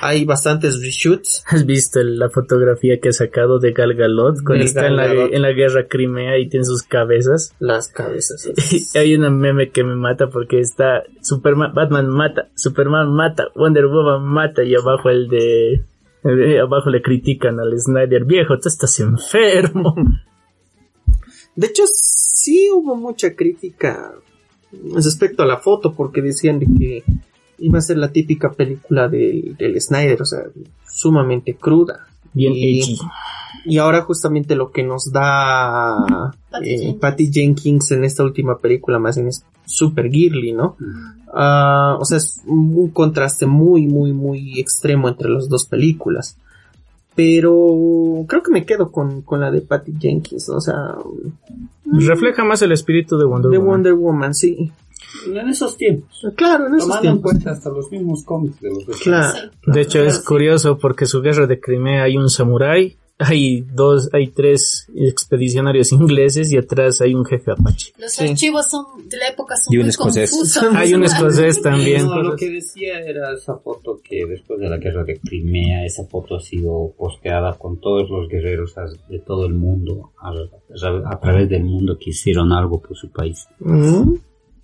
Hay 0.00 0.24
bastantes 0.24 0.82
reshoots, 0.82 1.44
¿Has 1.46 1.66
visto 1.66 2.02
la 2.02 2.30
fotografía 2.30 2.98
que 3.00 3.10
ha 3.10 3.12
sacado 3.12 3.58
de 3.58 3.72
Gal 3.72 3.94
Gadot 3.94 4.42
cuando 4.44 4.64
está 4.64 4.82
Gal 4.82 4.92
en 4.92 4.96
la, 4.96 5.24
en 5.36 5.42
la 5.42 5.52
guerra 5.52 5.86
Crimea 5.88 6.38
y 6.38 6.48
tiene 6.48 6.64
sus 6.64 6.82
cabezas? 6.82 7.54
las 7.60 7.88
cabezas. 7.88 8.50
Y 8.72 8.98
hay 8.98 9.14
una 9.14 9.30
meme 9.30 9.70
que 9.70 9.84
me 9.84 9.96
mata 9.96 10.28
porque 10.28 10.60
está 10.60 11.02
Superman, 11.22 11.72
Batman 11.74 12.08
mata, 12.08 12.48
Superman 12.54 13.12
mata, 13.12 13.48
Wonder 13.54 13.86
Woman 13.86 14.24
mata 14.24 14.62
y 14.64 14.74
abajo 14.74 15.10
el 15.10 15.28
de... 15.28 15.84
abajo 16.60 16.90
le 16.90 17.02
critican 17.02 17.60
al 17.60 17.78
Snyder, 17.78 18.24
viejo, 18.24 18.58
tú 18.58 18.68
estás 18.68 18.98
enfermo. 19.00 19.94
De 21.56 21.66
hecho, 21.66 21.82
sí 21.86 22.70
hubo 22.72 22.96
mucha 22.96 23.34
crítica 23.34 24.14
respecto 24.94 25.42
a 25.42 25.46
la 25.46 25.58
foto, 25.58 25.92
porque 25.94 26.22
decían 26.22 26.58
de 26.58 26.66
que 26.66 27.04
iba 27.60 27.78
a 27.78 27.82
ser 27.82 27.98
la 27.98 28.10
típica 28.10 28.50
película 28.52 29.08
del, 29.08 29.56
del 29.56 29.80
Snyder, 29.80 30.20
o 30.22 30.24
sea, 30.24 30.40
sumamente 30.86 31.54
cruda. 31.54 32.06
Bien 32.32 32.52
Y-. 32.54 32.98
Y 33.66 33.78
ahora 33.78 34.02
justamente 34.02 34.54
lo 34.54 34.70
que 34.70 34.82
nos 34.82 35.12
da 35.12 36.32
Patty 36.50 36.70
eh, 36.70 36.78
Jenkins. 36.78 37.00
Patty 37.00 37.32
Jenkins 37.32 37.90
en 37.90 38.04
esta 38.04 38.22
última 38.22 38.58
película 38.58 38.98
más 38.98 39.16
bien 39.16 39.28
es 39.28 39.44
super 39.66 40.08
girly, 40.08 40.52
¿no? 40.52 40.76
Ah, 41.34 41.96
o 42.00 42.04
sea, 42.04 42.18
es 42.18 42.40
un 42.46 42.88
contraste 42.90 43.46
muy, 43.46 43.86
muy, 43.86 44.12
muy 44.12 44.58
extremo 44.58 45.08
entre 45.08 45.28
las 45.28 45.48
dos 45.48 45.66
películas. 45.66 46.36
Pero 47.14 48.24
creo 48.28 48.42
que 48.42 48.52
me 48.52 48.64
quedo 48.64 48.90
con, 48.92 49.22
con 49.22 49.40
la 49.40 49.50
de 49.50 49.60
Patty 49.60 49.92
Jenkins, 50.00 50.48
o 50.48 50.60
sea, 50.60 50.94
Refleja 51.92 52.44
más 52.44 52.62
el 52.62 52.72
espíritu 52.72 53.18
de 53.18 53.24
Wonder 53.24 53.50
de 53.50 53.58
Woman. 53.58 53.72
Wonder 53.72 53.94
Woman, 53.94 54.34
sí. 54.34 54.72
En 55.26 55.48
esos 55.48 55.76
tiempos. 55.76 56.26
Claro, 56.36 56.66
en 56.66 56.74
esos 56.76 56.88
Tomando 56.88 57.10
en 57.10 57.18
cuenta 57.20 57.50
hasta 57.52 57.70
los 57.70 57.90
mismos 57.90 58.24
cómics 58.24 58.60
de 58.60 58.68
los 58.70 58.86
dos. 58.86 58.96
Claro. 59.00 59.50
Sí. 59.64 59.70
De 59.72 59.80
hecho, 59.80 60.02
es 60.02 60.18
curioso 60.20 60.78
porque 60.78 61.06
su 61.06 61.20
guerra 61.20 61.46
de 61.46 61.60
Crimea 61.60 62.04
hay 62.04 62.16
un 62.16 62.28
samurái, 62.28 62.96
hay 63.22 63.60
dos, 63.74 64.08
hay 64.14 64.28
tres 64.28 64.86
expedicionarios 64.94 65.92
ingleses 65.92 66.50
y 66.52 66.56
atrás 66.56 67.02
hay 67.02 67.14
un 67.14 67.26
jefe 67.26 67.50
apache. 67.52 67.92
Los 67.98 68.12
Sí. 68.12 68.26
archivos 68.26 68.70
son 68.70 68.84
de 69.10 69.16
la 69.18 69.28
época 69.28 69.56
son 69.56 69.74
Y 69.74 69.76
un 69.76 69.82
muy 69.82 69.90
escocés. 69.90 70.30
confusos. 70.30 70.62
Hay 70.74 70.94
un 70.94 71.04
escocés 71.04 71.60
también. 71.62 72.06
No, 72.06 72.22
lo 72.22 72.34
que 72.36 72.48
decía 72.48 72.98
era 73.00 73.34
esa 73.34 73.56
foto 73.58 74.00
que 74.02 74.24
después 74.24 74.58
de 74.60 74.70
la 74.70 74.78
guerra 74.78 75.04
de 75.04 75.18
Crimea, 75.20 75.84
esa 75.84 76.04
foto 76.06 76.36
ha 76.36 76.40
sido 76.40 76.92
posteada 76.96 77.58
con 77.58 77.78
todos 77.78 78.08
los 78.08 78.26
guerreros 78.28 78.74
de 79.10 79.18
todo 79.18 79.44
el 79.46 79.52
mundo, 79.54 80.12
a, 80.18 80.30
a- 80.30 81.12
a 81.12 81.20
través 81.20 81.48
del 81.50 81.64
mundo 81.64 81.98
que 82.02 82.10
hicieron 82.10 82.52
algo 82.52 82.80
por 82.80 82.96
su 82.96 83.10
país. 83.10 83.46
Mm. 83.58 84.14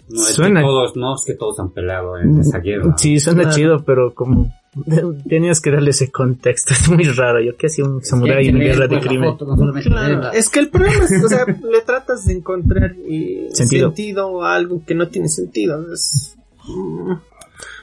No 0.09 0.23
es, 0.23 0.35
Suena- 0.35 0.61
que 0.61 0.67
todos, 0.67 0.97
no 0.97 1.15
es 1.17 1.25
que 1.27 1.35
todos 1.35 1.59
han 1.61 1.71
peleado 1.71 2.17
en 2.19 2.39
esa 2.41 2.59
guerra. 2.61 2.95
Sí, 2.97 3.19
suena 3.19 3.43
Claro. 3.43 3.57
chido, 3.57 3.85
pero 3.85 4.15
como 4.15 4.55
tenías 5.29 5.61
que 5.61 5.71
darle 5.73 5.91
ese 5.91 6.11
contexto, 6.13 6.73
es 6.81 6.89
muy 6.89 7.05
raro. 7.05 7.41
Yo 7.41 7.57
que 7.57 7.67
hacía 7.67 7.85
un 7.85 8.05
samurái 8.05 8.49
en 8.49 8.59
guerra 8.61 8.87
de 8.87 9.01
Crimea. 9.01 9.37
Claro, 9.83 10.31
es 10.33 10.49
que 10.49 10.61
el 10.61 10.69
problema 10.71 11.05
es, 11.05 11.25
o 11.25 11.29
sea, 11.29 11.45
le 11.71 11.81
tratas 11.85 12.25
de 12.27 12.35
encontrar 12.35 12.95
eh, 13.09 13.49
Sentido. 13.53 13.89
sentido. 13.89 14.45
a 14.45 14.55
algo 14.55 14.83
que 14.87 14.95
no 14.95 15.09
tiene 15.09 15.29
sentido. 15.29 15.93
Es- 15.93 16.37
mm, 16.69 17.13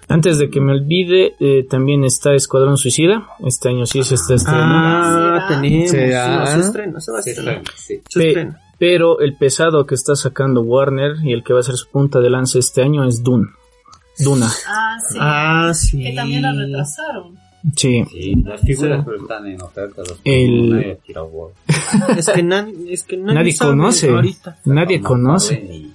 Antes 0.10 0.38
de 0.38 0.50
que 0.50 0.60
me 0.62 0.74
olvide, 0.74 1.34
eh, 1.40 1.66
también 1.70 2.04
está 2.04 2.34
Escuadrón 2.34 2.78
Suicida. 2.78 3.26
Este 3.46 3.70
año 3.70 3.86
sí 3.86 4.04
se 4.04 4.16
está 4.16 4.36
estrenando. 4.36 4.66
Ah, 4.78 5.46
tenemos. 5.48 5.92
No, 5.94 6.46
se 6.48 6.60
estrena, 6.60 7.00
se 7.00 7.12
va 7.12 7.20
a 7.20 7.22
Sí, 7.22 7.30
estrenar. 7.32 7.62
sí. 7.76 8.02
Se 8.10 8.28
estrena. 8.28 8.60
Pero 8.78 9.20
el 9.20 9.36
pesado 9.38 9.86
que 9.86 9.96
está 9.96 10.16
sacando 10.16 10.62
Warner 10.62 11.16
y 11.24 11.34
el 11.34 11.44
que 11.44 11.54
va 11.54 11.60
a 11.60 11.64
ser 11.64 11.76
su 11.76 11.88
punta 11.90 12.20
de 12.20 12.30
lanza 12.30 12.60
este 12.60 12.82
año 12.82 13.04
es 13.08 13.24
Dune. 13.24 13.48
Duna. 14.20 14.48
Ah, 14.68 14.98
sí. 15.10 15.18
Ah, 15.20 15.72
sí. 15.74 16.04
Que 16.04 16.14
también 16.14 16.42
la 16.44 16.54
retrasaron. 16.54 17.38
Sí. 17.76 18.04
Sí, 18.12 18.36
las 18.44 18.60
figuras 18.62 19.04
pero 19.06 19.22
están 19.22 19.48
en 19.48 19.62
oferta. 19.62 20.02
Los 20.08 20.20
El- 20.26 20.70
nadie 20.70 20.92
ha 20.92 20.96
tirado 20.98 21.28
bola. 21.30 21.54
Es 22.18 22.30
que, 22.30 22.44
nan- 22.44 22.74
es 22.90 23.04
que 23.04 23.18
nadie, 23.18 23.36
Nadie 23.36 23.52
sabe 23.54 23.72
conoce. 23.72 24.10
Ahorita 24.10 24.58
Nadie 24.66 24.98
No, 24.98 25.04
no 25.04 25.08
conoce. 25.10 25.86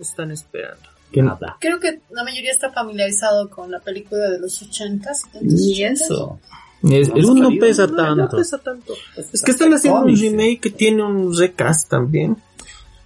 están 0.00 0.30
esperando. 0.30 0.80
Que- 1.12 1.22
nada. 1.22 1.56
Creo 1.60 1.80
que 1.80 2.00
la 2.10 2.22
mayoría 2.22 2.52
está 2.52 2.70
familiarizado 2.70 3.50
con 3.50 3.70
la 3.70 3.80
película 3.80 4.30
de 4.30 4.38
los 4.38 4.62
80 4.62 5.10
Ni 5.42 5.82
eso. 5.82 6.38
Es- 6.82 7.08
No, 7.10 7.16
es- 7.16 7.26
no, 7.26 7.34
no 7.34 7.50
no, 7.50 7.58
pesa 7.60 7.86
No, 7.86 7.96
tanto. 7.96 8.22
no 8.22 8.28
pesa 8.30 8.58
tanto. 8.58 8.94
Es 9.32 9.42
que 9.42 9.50
están 9.50 9.72
haciendo 9.74 10.00
un 10.00 10.16
remake 10.16 10.60
que 10.60 10.70
tiene 10.70 11.02
un 11.04 11.36
recast 11.36 11.88
también. 11.88 12.36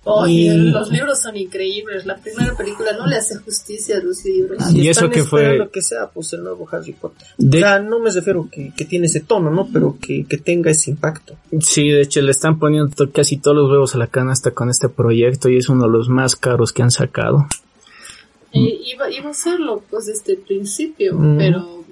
Oye, 0.06 0.32
Y- 0.54 0.70
los 0.70 0.90
libros 0.90 1.22
son 1.22 1.34
increíbles. 1.34 2.04
La 2.04 2.16
primera 2.18 2.54
película 2.54 2.92
no 2.92 3.06
le 3.06 3.16
hace 3.16 3.37
justicia 3.38 3.96
a 3.96 4.00
los 4.00 4.22
libros. 4.22 4.70
Y 4.74 4.82
eso 4.90 5.06
están 5.06 5.10
que 5.12 5.24
fue- 5.24 5.40
esperando 5.44 5.70
que 5.70 5.80
sea 5.80 6.10
pues 6.10 6.30
el 6.34 6.44
nuevo 6.44 6.68
Harry 6.70 6.92
Potter. 6.92 7.26
De- 7.38 7.56
O 7.56 7.60
sea, 7.62 7.78
no 7.78 7.98
me 8.00 8.10
refiero 8.10 8.46
que, 8.52 8.70
que 8.76 8.84
tiene 8.84 9.06
ese 9.06 9.20
tono, 9.20 9.50
¿no? 9.50 9.66
Pero 9.72 9.96
que, 9.98 10.26
que 10.28 10.37
tenga 10.37 10.70
ese 10.70 10.90
impacto. 10.90 11.37
Sí, 11.60 11.88
de 11.88 12.02
hecho 12.02 12.20
le 12.20 12.32
están 12.32 12.58
poniendo 12.58 12.94
to- 12.94 13.10
casi 13.12 13.38
todos 13.38 13.56
los 13.56 13.70
huevos 13.70 13.94
a 13.94 13.98
la 13.98 14.08
canasta 14.08 14.50
con 14.50 14.68
este 14.68 14.90
proyecto 14.90 15.48
y 15.48 15.56
es 15.56 15.70
uno 15.70 15.84
de 15.84 15.90
los 15.92 16.10
más 16.10 16.37
caros 16.37 16.70
que 16.74 16.82
han 16.82 16.90
sacado. 16.90 17.46
Eh, 18.53 18.78
iba, 18.92 19.11
iba 19.11 19.28
a 19.28 19.30
hacerlo 19.30 19.82
pues 19.90 20.05
desde 20.07 20.34
el 20.34 20.38
principio, 20.40 21.14
Mm. 21.18 21.38
pero 21.38 21.84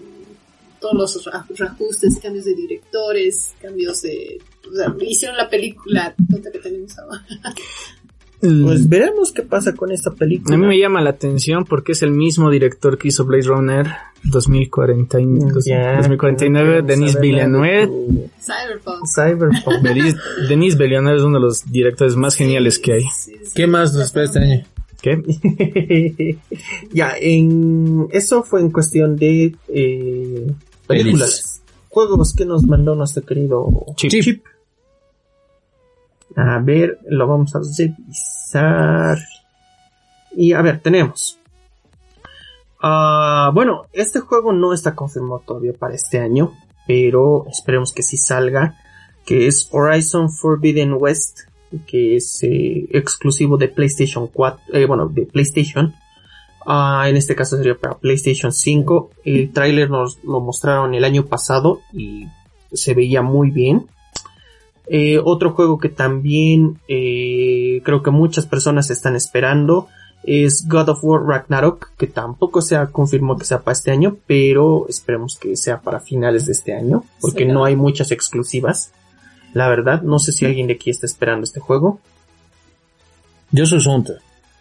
todos 0.82 0.94
los 0.94 1.58
reajustes, 1.58 2.18
cambios 2.20 2.44
de 2.44 2.54
directores, 2.54 3.54
cambios 3.62 4.02
de... 4.02 4.38
o 4.70 4.74
sea, 4.74 4.94
hicieron 5.00 5.36
la 5.38 5.48
película 5.48 6.14
tonta 6.30 6.50
que 6.50 6.58
tenemos 6.58 6.98
ahora. 6.98 7.24
Pues 8.40 8.88
veremos 8.88 9.30
qué 9.30 9.42
pasa 9.42 9.72
con 9.72 9.92
esta 9.92 10.10
película. 10.10 10.56
A 10.56 10.58
mí 10.58 10.66
me 10.66 10.76
llama 10.76 11.00
la 11.00 11.10
atención 11.10 11.64
porque 11.64 11.92
es 11.92 12.02
el 12.02 12.10
mismo 12.10 12.50
director 12.50 12.98
que 12.98 13.06
hizo 13.08 13.24
Blade 13.24 13.44
Runner 13.44 13.86
2040 14.24 15.20
y- 15.20 15.24
Ya, 15.64 15.98
2049, 15.98 16.68
queremos 16.68 16.86
Denis 16.88 17.14
de 17.14 17.20
Villeneuve. 17.20 17.86
Cyberpunk. 18.40 19.06
Cyberpunk. 19.14 19.82
Denis, 19.84 20.16
Denis 20.48 20.76
Villeneuve 20.76 21.16
es 21.18 21.22
uno 21.22 21.38
de 21.38 21.42
los 21.44 21.70
directores 21.70 22.16
más 22.16 22.34
geniales 22.34 22.80
que 22.80 22.94
hay. 22.94 23.02
Sí, 23.16 23.32
sí. 23.44 23.52
¿Qué 23.54 23.68
más 23.68 23.92
nos 23.94 24.06
espera 24.06 24.24
este 24.26 24.38
año? 24.40 24.64
¿Qué? 25.00 25.20
ya, 26.92 27.14
en 27.20 28.08
eso 28.10 28.42
fue 28.42 28.60
en 28.60 28.70
cuestión 28.72 29.14
de 29.16 29.54
eh, 29.68 30.46
películas. 30.92 31.62
Juegos 31.88 32.34
que 32.34 32.46
nos 32.46 32.64
mandó 32.64 32.94
nuestro 32.94 33.24
querido 33.24 33.68
Chip. 33.96 34.44
A 36.36 36.58
ver, 36.58 36.98
lo 37.08 37.26
vamos 37.26 37.54
a 37.54 37.60
revisar. 37.60 39.18
Y 40.34 40.52
a 40.52 40.62
ver, 40.62 40.80
tenemos. 40.80 41.38
Ah, 42.80 43.50
bueno, 43.54 43.86
este 43.92 44.20
juego 44.20 44.52
no 44.52 44.72
está 44.72 44.94
confirmado 44.94 45.42
todavía 45.46 45.72
para 45.72 45.94
este 45.94 46.18
año, 46.18 46.52
pero 46.86 47.46
esperemos 47.50 47.92
que 47.92 48.02
sí 48.02 48.16
salga. 48.16 48.78
Que 49.24 49.46
es 49.46 49.68
Horizon 49.70 50.32
Forbidden 50.32 50.94
West, 50.94 51.42
que 51.86 52.16
es 52.16 52.42
eh, 52.42 52.88
exclusivo 52.90 53.56
de 53.56 53.68
PlayStation 53.68 54.26
4, 54.26 54.74
eh, 54.74 54.86
bueno, 54.86 55.08
de 55.08 55.26
PlayStation. 55.26 55.94
Ah, 56.66 57.04
en 57.08 57.16
este 57.16 57.34
caso 57.34 57.56
sería 57.56 57.74
para 57.76 57.96
PlayStation 57.98 58.52
5. 58.52 59.10
El 59.24 59.52
tráiler 59.52 59.90
nos 59.90 60.22
lo 60.24 60.40
mostraron 60.40 60.94
el 60.94 61.04
año 61.04 61.26
pasado 61.26 61.80
y 61.92 62.26
se 62.72 62.94
veía 62.94 63.22
muy 63.22 63.50
bien. 63.50 63.86
Eh, 64.86 65.20
otro 65.22 65.52
juego 65.52 65.78
que 65.78 65.88
también 65.88 66.78
eh, 66.88 67.80
creo 67.84 68.02
que 68.02 68.10
muchas 68.10 68.46
personas 68.46 68.90
están 68.90 69.16
esperando 69.16 69.88
es 70.24 70.68
God 70.68 70.90
of 70.90 71.02
War 71.02 71.22
Ragnarok, 71.24 71.90
que 71.96 72.06
tampoco 72.06 72.62
se 72.62 72.76
ha 72.76 72.86
confirmado 72.86 73.38
que 73.38 73.44
sea 73.44 73.60
para 73.62 73.72
este 73.72 73.90
año, 73.90 74.16
pero 74.26 74.86
esperemos 74.88 75.36
que 75.36 75.56
sea 75.56 75.80
para 75.80 75.98
finales 76.00 76.46
de 76.46 76.52
este 76.52 76.74
año, 76.74 77.04
porque 77.20 77.44
Sí. 77.44 77.50
no 77.50 77.64
hay 77.64 77.74
muchas 77.74 78.10
exclusivas. 78.12 78.92
La 79.52 79.68
verdad, 79.68 80.02
no 80.02 80.18
sé 80.20 80.32
si 80.32 80.46
alguien 80.46 80.68
de 80.68 80.74
aquí 80.74 80.90
está 80.90 81.06
esperando 81.06 81.44
este 81.44 81.58
juego. 81.60 81.98
Yo 83.50 83.66
soy 83.66 83.80
Sunta. 83.80 84.14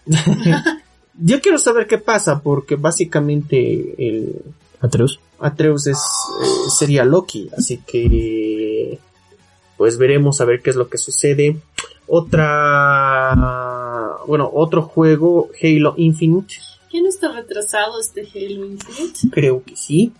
Yo 1.20 1.42
quiero 1.42 1.58
saber 1.58 1.88
qué 1.88 1.98
pasa, 1.98 2.42
porque 2.42 2.76
básicamente 2.76 3.96
el, 3.98 4.42
Atreus. 4.82 5.20
Atreus 5.40 5.88
es, 5.88 5.98
eh, 5.98 6.70
sería 6.70 7.04
Loki, 7.06 7.50
así 7.58 7.78
que 7.86 9.00
pues 9.78 9.98
veremos 9.98 10.42
a 10.42 10.46
ver 10.46 10.62
qué 10.62 10.70
es 10.70 10.76
lo 10.76 10.90
que 10.90 10.98
sucede. 10.98 11.58
Otra, 12.08 13.36
bueno, 14.28 14.50
otro 14.54 14.82
juego, 14.84 15.50
Halo 15.62 15.94
Infinite, 15.98 16.56
¿Quién 16.90 17.06
está 17.06 17.32
retrasado 17.32 18.00
este 18.02 18.22
Halo 18.22 18.66
Infinite? 18.66 19.30
creo 19.32 19.64
que 19.64 19.78
sí. 19.78 20.12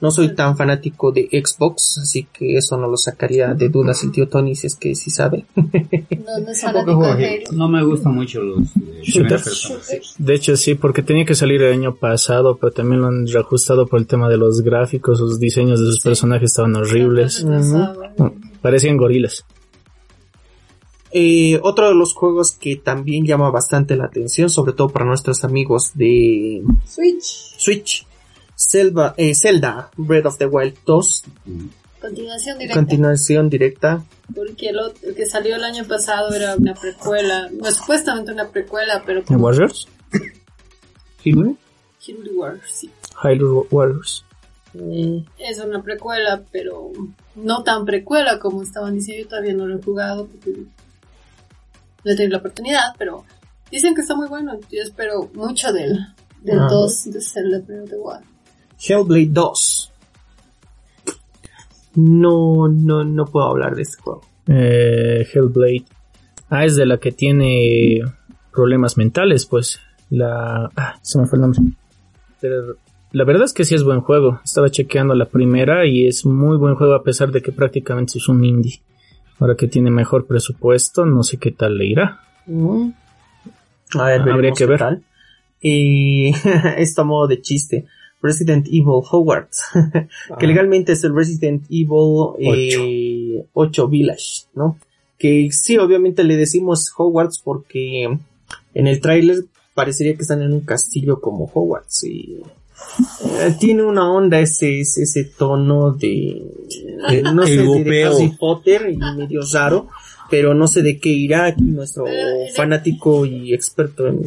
No 0.00 0.10
soy 0.10 0.34
tan 0.34 0.56
fanático 0.56 1.10
de 1.10 1.28
Xbox, 1.32 1.98
así 2.02 2.26
que 2.30 2.58
eso 2.58 2.76
no 2.76 2.86
lo 2.86 2.98
sacaría 2.98 3.54
de 3.54 3.70
dudas 3.70 4.04
el 4.04 4.12
tío 4.12 4.28
Tony 4.28 4.54
si 4.54 4.66
es 4.66 4.76
que 4.76 4.94
sí 4.94 5.10
sabe. 5.10 5.46
No, 5.54 6.38
no 6.38 6.50
es 6.50 6.60
fanático 6.62 7.16
de 7.16 7.26
Halo. 7.26 7.52
No 7.52 7.68
me 7.68 7.82
gustan 7.82 8.14
mucho 8.14 8.42
los 8.42 8.68
Shooters. 9.02 10.16
De 10.18 10.34
hecho, 10.34 10.56
sí, 10.56 10.74
porque 10.74 11.02
tenía 11.02 11.24
que 11.24 11.34
salir 11.34 11.62
el 11.62 11.72
año 11.72 11.94
pasado, 11.94 12.58
pero 12.58 12.72
también 12.72 13.00
lo 13.00 13.08
han 13.08 13.26
reajustado 13.26 13.86
por 13.86 13.98
el 13.98 14.06
tema 14.06 14.28
de 14.28 14.36
los 14.36 14.60
gráficos, 14.60 15.20
los 15.20 15.40
diseños 15.40 15.80
de 15.80 15.86
sus 15.86 16.00
personajes 16.00 16.50
estaban 16.50 16.76
horribles. 16.76 17.46
Parecían 18.60 18.98
gorilas. 18.98 19.46
Eh, 21.12 21.58
otro 21.62 21.88
de 21.88 21.94
los 21.94 22.12
juegos 22.12 22.52
que 22.52 22.76
también 22.76 23.24
llama 23.24 23.50
bastante 23.50 23.96
la 23.96 24.04
atención, 24.04 24.50
sobre 24.50 24.74
todo 24.74 24.90
para 24.90 25.06
nuestros 25.06 25.44
amigos 25.44 25.92
de 25.94 26.62
Switch. 26.84 27.54
Switch, 27.56 28.06
Zelda, 28.56 29.14
eh, 29.16 29.34
Zelda 29.34 29.90
Breath 29.96 30.26
of 30.26 30.38
the 30.38 30.46
Wild 30.46 30.76
2, 30.86 31.24
Continuación 32.00 32.58
directa. 32.58 32.80
continuación 32.80 33.48
directa. 33.50 34.04
porque 34.34 34.68
el, 34.68 34.78
otro- 34.78 35.08
el 35.08 35.14
que 35.14 35.26
salió 35.26 35.56
el 35.56 35.64
año 35.64 35.84
pasado 35.84 36.32
era 36.34 36.54
una 36.56 36.74
precuela. 36.74 37.48
No, 37.50 37.70
supuestamente 37.70 38.32
una 38.32 38.48
precuela, 38.48 39.02
pero 39.04 39.20
¿En 39.20 39.24
como 39.26 39.44
Warriors? 39.46 39.88
¿Halo? 41.24 41.56
Hyrule 42.06 42.30
Warriors, 42.34 42.70
sí. 42.70 42.90
Hyrule 43.22 43.66
Warriors. 43.70 44.24
Es 45.38 45.58
una 45.58 45.82
precuela, 45.82 46.42
pero 46.52 46.92
no 47.34 47.62
tan 47.64 47.84
precuela 47.84 48.38
como 48.38 48.62
estaban 48.62 48.94
diciendo. 48.94 49.22
Yo 49.24 49.28
todavía 49.30 49.54
no 49.54 49.66
lo 49.66 49.78
he 49.78 49.82
jugado 49.82 50.26
porque 50.26 50.50
no 52.04 52.12
he 52.12 52.14
tenido 52.14 52.32
la 52.32 52.38
oportunidad, 52.38 52.82
pero 52.98 53.24
dicen 53.70 53.94
que 53.94 54.02
está 54.02 54.14
muy 54.14 54.28
bueno. 54.28 54.52
Yo 54.70 54.82
espero 54.82 55.28
mucho 55.34 55.72
del, 55.72 55.98
del 56.42 56.58
Ah. 56.60 56.68
2 56.70 57.04
de 57.10 57.20
Zelda 57.20 57.58
Breath 57.66 57.84
of 57.84 57.90
the 57.90 57.96
Wild. 57.96 58.24
Hellblade 58.80 59.28
2. 59.30 59.92
No, 61.96 62.68
no, 62.68 63.04
no 63.04 63.24
puedo 63.26 63.46
hablar 63.46 63.74
de 63.74 63.82
este 63.82 64.00
juego. 64.02 64.22
Eh, 64.48 65.26
Hellblade. 65.32 65.84
Ah, 66.50 66.64
es 66.64 66.76
de 66.76 66.86
la 66.86 66.98
que 66.98 67.12
tiene 67.12 68.00
problemas 68.52 68.96
mentales, 68.96 69.46
pues. 69.46 69.80
La... 70.10 70.70
Ah, 70.76 70.98
se 71.02 71.18
me 71.18 71.26
fue 71.26 71.36
el 71.38 71.42
nombre. 71.42 71.60
Pero 72.40 72.76
la 73.12 73.24
verdad 73.24 73.44
es 73.44 73.52
que 73.52 73.64
sí 73.64 73.74
es 73.74 73.82
buen 73.82 74.00
juego. 74.02 74.40
Estaba 74.44 74.70
chequeando 74.70 75.14
la 75.14 75.26
primera 75.28 75.86
y 75.86 76.06
es 76.06 76.26
muy 76.26 76.56
buen 76.58 76.74
juego 76.74 76.94
a 76.94 77.02
pesar 77.02 77.32
de 77.32 77.40
que 77.42 77.52
prácticamente 77.52 78.18
es 78.18 78.28
un 78.28 78.44
indie. 78.44 78.80
Ahora 79.38 79.54
que 79.56 79.68
tiene 79.68 79.90
mejor 79.90 80.26
presupuesto, 80.26 81.04
no 81.06 81.22
sé 81.22 81.38
qué 81.38 81.50
tal 81.50 81.76
le 81.78 81.86
irá. 81.86 82.20
A 83.98 84.04
ver, 84.04 84.20
Habría 84.28 84.52
que 84.52 84.66
ver. 84.66 84.78
tal. 84.78 85.02
Y 85.60 86.28
esto 86.76 87.02
a 87.02 87.04
modo 87.04 87.26
de 87.26 87.40
chiste. 87.40 87.86
Resident 88.26 88.66
Evil 88.66 89.02
Hogwarts. 89.10 89.64
que 90.38 90.46
legalmente 90.46 90.92
es 90.92 91.04
el 91.04 91.14
Resident 91.14 91.64
Evil 91.70 92.34
eh, 92.38 93.44
8 93.52 93.88
Village, 93.88 94.46
¿no? 94.54 94.78
Que 95.18 95.48
sí, 95.52 95.78
obviamente 95.78 96.24
le 96.24 96.36
decimos 96.36 96.92
Hogwarts 96.96 97.40
porque 97.42 98.18
en 98.74 98.86
el 98.86 99.00
tráiler 99.00 99.44
parecería 99.74 100.14
que 100.14 100.22
están 100.22 100.42
en 100.42 100.52
un 100.52 100.60
castillo 100.60 101.20
como 101.20 101.50
Hogwarts 101.52 102.04
y 102.04 102.40
eh, 103.24 103.56
tiene 103.58 103.82
una 103.82 104.10
onda 104.12 104.40
ese, 104.40 104.80
ese, 104.80 105.02
ese 105.02 105.24
tono 105.24 105.92
de, 105.92 106.42
de, 107.08 107.22
no 107.22 107.46
sé, 107.46 107.56
de-. 107.56 108.04
Harry 108.04 108.36
Potter 108.38 108.90
y 108.90 108.96
medio 108.96 109.40
raro, 109.52 109.88
pero 110.30 110.54
no 110.54 110.66
sé 110.66 110.82
de 110.82 110.98
qué 110.98 111.08
irá 111.10 111.46
aquí 111.46 111.62
nuestro 111.64 112.04
Pero 112.04 112.28
el- 112.46 112.54
fanático 112.54 113.24
y 113.26 113.52
experto 113.54 114.06
en 114.06 114.22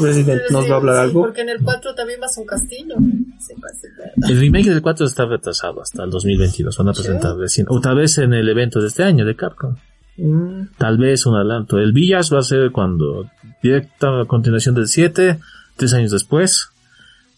Resident 0.00 0.42
Pero 0.48 0.50
nos 0.60 0.70
va 0.70 0.74
a 0.74 0.76
hablar 0.76 0.94
sí, 0.96 1.00
algo. 1.02 1.20
Porque 1.22 1.40
en 1.42 1.48
el 1.50 1.60
4 1.62 1.94
también 1.94 2.20
vas 2.20 2.36
a 2.36 2.40
un 2.40 2.46
castillo. 2.46 2.94
Pasa, 3.60 3.86
El 4.32 4.40
remake 4.40 4.70
del 4.70 4.82
4 4.82 5.06
está 5.06 5.26
retrasado 5.26 5.82
hasta 5.82 6.04
el 6.04 6.10
2022. 6.10 6.76
Van 6.78 6.88
a 6.88 6.92
presentar 6.92 7.36
recién. 7.36 7.66
O 7.70 7.80
tal 7.80 7.96
vez 7.96 8.18
en 8.18 8.32
el 8.34 8.48
evento 8.48 8.80
de 8.80 8.88
este 8.88 9.02
año 9.04 9.24
de 9.24 9.36
Capcom. 9.36 9.76
Mm, 10.16 10.68
Tal 10.78 10.96
vez 10.98 11.26
un 11.26 11.34
adelanto. 11.36 11.78
El 11.78 11.92
Village 11.92 12.34
va 12.34 12.40
a 12.40 12.42
ser 12.42 12.70
cuando 12.70 13.28
directa 13.62 14.20
a 14.22 14.24
continuación 14.26 14.74
del 14.74 14.86
7, 14.88 15.38
tres 15.76 15.92
años 15.94 16.10
después, 16.10 16.68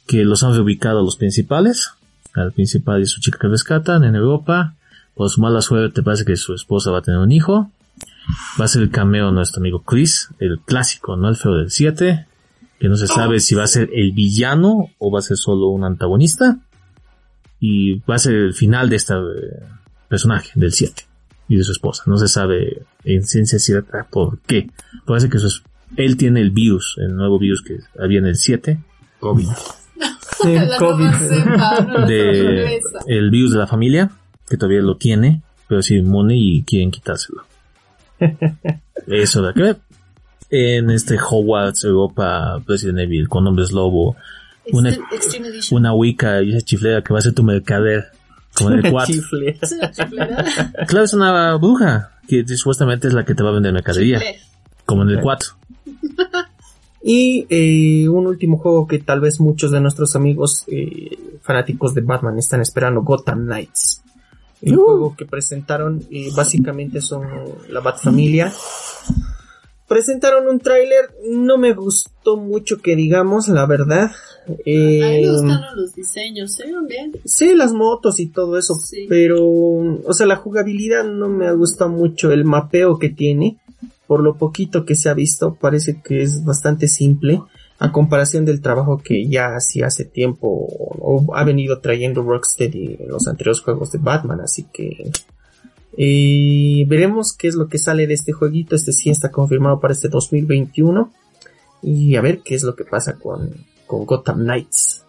que 0.07 0.25
los 0.25 0.43
han 0.43 0.55
reubicado 0.55 1.03
los 1.03 1.17
principales. 1.17 1.91
Al 2.35 2.53
principal 2.53 3.01
y 3.03 3.07
su 3.07 3.21
chica 3.21 3.39
que 3.41 3.49
rescatan 3.49 4.05
en 4.05 4.15
Europa. 4.15 4.75
Por 5.15 5.31
su 5.31 5.41
mala 5.41 5.63
suerte 5.63 6.03
parece 6.03 6.25
que 6.27 6.37
su 6.37 6.53
esposa 6.55 6.91
va 6.91 6.99
a 6.99 7.03
tener 7.03 7.19
un 7.21 7.33
hijo. 7.33 7.71
Va 8.61 8.65
a 8.65 8.69
ser 8.69 8.83
el 8.83 8.91
cameo 8.91 9.27
de 9.27 9.33
nuestro 9.33 9.61
amigo 9.61 9.83
Chris, 9.83 10.29
el 10.41 10.59
clásico, 10.61 11.17
no 11.17 11.29
el 11.29 11.37
feo 11.37 11.55
del 11.55 11.71
7. 11.71 12.27
Que 12.79 12.89
no 12.89 12.97
se 12.97 13.07
sabe 13.07 13.41
si 13.41 13.55
va 13.55 13.65
a 13.65 13.69
ser 13.69 13.89
el 13.95 14.13
villano 14.13 14.91
o 14.99 15.11
va 15.11 15.21
a 15.21 15.23
ser 15.23 15.37
solo 15.39 15.69
un 15.69 15.85
antagonista. 15.85 16.59
Y 17.61 18.01
va 18.01 18.17
a 18.17 18.19
ser 18.19 18.35
el 18.35 18.55
final 18.55 18.91
de 18.91 18.97
este 18.97 19.15
eh, 19.15 19.63
personaje 20.09 20.51
del 20.57 20.73
7 20.73 21.03
y 21.49 21.57
de 21.57 21.65
su 21.65 21.73
esposa. 21.73 22.03
No 22.07 22.19
se 22.19 22.29
sabe 22.29 22.83
en 23.05 23.25
ciencia 23.25 23.59
cierta 23.59 24.07
por 24.11 24.41
qué. 24.41 24.69
Parece 25.07 25.31
que 25.31 25.39
eso 25.39 25.47
es- 25.47 25.63
él 25.97 26.17
tiene 26.19 26.41
el 26.43 26.51
virus, 26.51 26.97
el 26.99 27.15
nuevo 27.17 27.39
virus 27.39 27.63
que 27.63 27.79
había 27.99 28.19
en 28.19 28.27
el 28.27 28.37
7, 28.37 28.79
COVID, 29.21 29.47
de, 32.07 32.65
inglesa. 32.67 32.99
el 33.07 33.31
virus 33.31 33.53
de 33.53 33.59
la 33.59 33.67
familia, 33.67 34.11
que 34.49 34.57
todavía 34.57 34.83
lo 34.83 34.97
tiene, 34.97 35.43
pero 35.69 35.81
es 35.81 35.91
inmune 35.91 36.37
y 36.37 36.63
quieren 36.65 36.91
quitárselo. 36.91 37.43
Eso 39.07 39.43
da 39.43 39.53
que 39.53 39.63
ver. 39.63 39.77
En 40.51 40.91
este 40.91 41.17
Hogwarts, 41.19 41.85
Europa, 41.85 42.63
Resident 42.67 43.01
Evil, 43.01 43.29
con 43.29 43.47
hombres 43.47 43.73
lobo, 43.73 44.17
una, 44.73 44.91
Extreme 44.91 45.49
Edition. 45.49 45.81
una 45.81 45.95
Wicca 45.95 46.43
y 46.43 46.51
esa 46.51 46.65
chiflera 46.65 47.03
que 47.03 47.13
va 47.13 47.19
a 47.19 47.23
ser 47.23 47.35
tu 47.35 47.43
mercader, 47.43 48.07
como 48.55 48.71
en 48.71 48.85
el 48.85 48.93
4. 48.93 49.15
chifle. 49.15 49.59
Es 49.61 49.73
una 49.73 49.91
chiflera. 49.91 50.45
Claro, 50.87 51.05
es 51.05 51.15
una 51.15 51.57
bruja, 51.57 52.13
que 52.29 52.47
supuestamente 52.49 53.09
es 53.09 53.15
la 53.15 53.25
que 53.25 53.35
te 53.35 53.43
va 53.43 53.51
a 53.51 53.53
vender 53.53 53.73
mercadería. 53.73 54.21
Como 54.85 55.03
en 55.03 55.11
el 55.11 55.21
4. 55.21 55.51
Y 57.09 57.47
eh, 57.51 58.09
un 58.09 58.27
último 58.27 58.59
juego 58.59 58.89
que 58.89 58.99
tal 58.99 59.21
vez 59.21 59.39
muchos 59.39 59.71
de 59.71 59.81
nuestros 59.81 60.17
amigos 60.17 60.65
eh, 60.67 61.17
fanáticos 61.41 61.95
de 61.95 62.01
Batman 62.01 62.37
están 62.37 62.61
esperando, 62.61 63.03
Gotham 63.03 63.45
Knights. 63.45 64.03
El 64.63 64.77
juego 64.77 65.15
que 65.17 65.27
presentaron 65.27 66.03
eh, 66.11 66.29
básicamente 66.35 67.01
son 67.01 67.27
la 67.69 67.81
Batfamilia. 67.81 68.53
Presentaron 69.89 70.49
un 70.49 70.59
tráiler, 70.59 71.15
no 71.31 71.59
me 71.59 71.73
gustó 71.73 72.37
mucho 72.37 72.79
que 72.79 72.97
digamos, 72.97 73.47
la 73.47 73.67
verdad. 73.67 74.11
A 74.47 74.51
mí 74.51 74.57
Eh, 74.67 75.21
me 75.23 75.31
gustaron 75.31 75.77
los 75.77 75.95
diseños, 75.95 76.55
se 76.55 76.65
bien. 76.89 77.13
Sí, 77.25 77.55
las 77.55 77.73
motos 77.73 78.19
y 78.19 78.27
todo 78.27 78.59
eso, 78.59 78.75
Sí. 78.75 79.07
pero, 79.09 79.45
o 79.47 80.13
sea, 80.13 80.27
la 80.27 80.37
jugabilidad 80.37 81.05
no 81.05 81.29
me 81.29 81.53
gusta 81.55 81.87
mucho, 81.87 82.33
el 82.33 82.45
mapeo 82.45 82.99
que 82.99 83.11
tiene, 83.11 83.59
por 84.09 84.23
lo 84.25 84.37
poquito 84.37 84.85
que 84.85 84.97
se 84.97 85.09
ha 85.09 85.15
visto, 85.15 85.55
parece 85.61 86.01
que 86.03 86.23
es 86.23 86.45
bastante 86.45 86.89
simple, 86.89 87.43
a 87.79 87.93
comparación 87.93 88.45
del 88.45 88.61
trabajo 88.63 88.99
que 89.03 89.27
ya 89.29 89.55
hacía 89.57 89.87
hace 89.87 90.05
tiempo, 90.05 90.49
o 90.49 91.35
ha 91.35 91.45
venido 91.45 91.81
trayendo 91.81 92.23
Rocksteady 92.23 92.97
en 93.01 93.09
los 93.09 93.27
anteriores 93.29 93.61
juegos 93.61 93.93
de 93.93 93.99
Batman, 93.99 94.41
así 94.41 94.67
que, 94.73 95.11
eh, 95.99 96.85
veremos 96.89 97.33
qué 97.33 97.49
es 97.49 97.55
lo 97.55 97.69
que 97.69 97.79
sale 97.79 98.07
de 98.07 98.15
este 98.15 98.33
jueguito, 98.33 98.75
este 98.77 98.93
sí 98.93 99.11
está 99.11 99.31
confirmado 99.31 99.81
para 99.81 99.93
este 99.93 100.09
2021, 100.09 101.13
y 101.83 102.17
a 102.17 102.21
ver 102.21 102.41
qué 102.43 102.55
es 102.55 102.63
lo 102.63 102.75
que 102.75 102.85
pasa 102.85 103.17
con, 103.19 103.51
con 103.87 104.05
Gotham 104.07 104.39
Knights. 104.43 105.05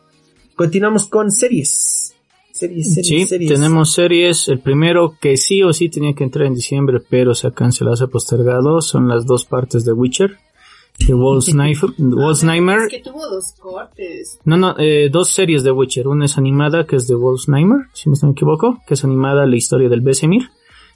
Continuamos 0.55 1.05
con 1.05 1.31
series. 1.31 2.13
Series, 2.51 2.93
series, 2.95 3.07
Sí, 3.07 3.25
series. 3.27 3.53
tenemos 3.53 3.93
series. 3.93 4.47
El 4.47 4.59
primero 4.59 5.15
que 5.21 5.37
sí 5.37 5.61
o 5.61 5.71
sí 5.73 5.89
tenía 5.89 6.13
que 6.13 6.23
entrar 6.23 6.47
en 6.47 6.55
diciembre, 6.55 6.99
pero 7.07 7.35
se 7.35 7.45
ha 7.47 7.51
cancelado, 7.51 7.95
se 7.95 8.05
ha 8.05 8.07
postergado, 8.07 8.81
son 8.81 9.07
las 9.07 9.25
dos 9.25 9.45
partes 9.45 9.85
de 9.85 9.93
Witcher. 9.93 10.37
De 10.99 11.13
Wolfsnifer- 11.13 11.93
Wolfsneimer. 11.97 12.79
Es 12.81 12.89
que 12.91 12.99
tuvo 13.01 13.27
dos 13.29 13.53
cortes. 13.59 14.39
No, 14.45 14.57
no, 14.57 14.75
eh, 14.77 15.09
dos 15.11 15.29
series 15.29 15.63
de 15.63 15.71
Witcher. 15.71 16.07
Una 16.07 16.25
es 16.25 16.37
animada, 16.37 16.85
que 16.85 16.95
es 16.95 17.07
de 17.07 17.15
Wolfsneimer, 17.15 17.87
si 17.93 18.09
no 18.09 18.15
me 18.23 18.31
equivoco, 18.31 18.79
que 18.87 18.95
es 18.95 19.03
animada 19.03 19.45
la 19.45 19.55
historia 19.55 19.89
del 19.89 20.01
Besemir, 20.01 20.49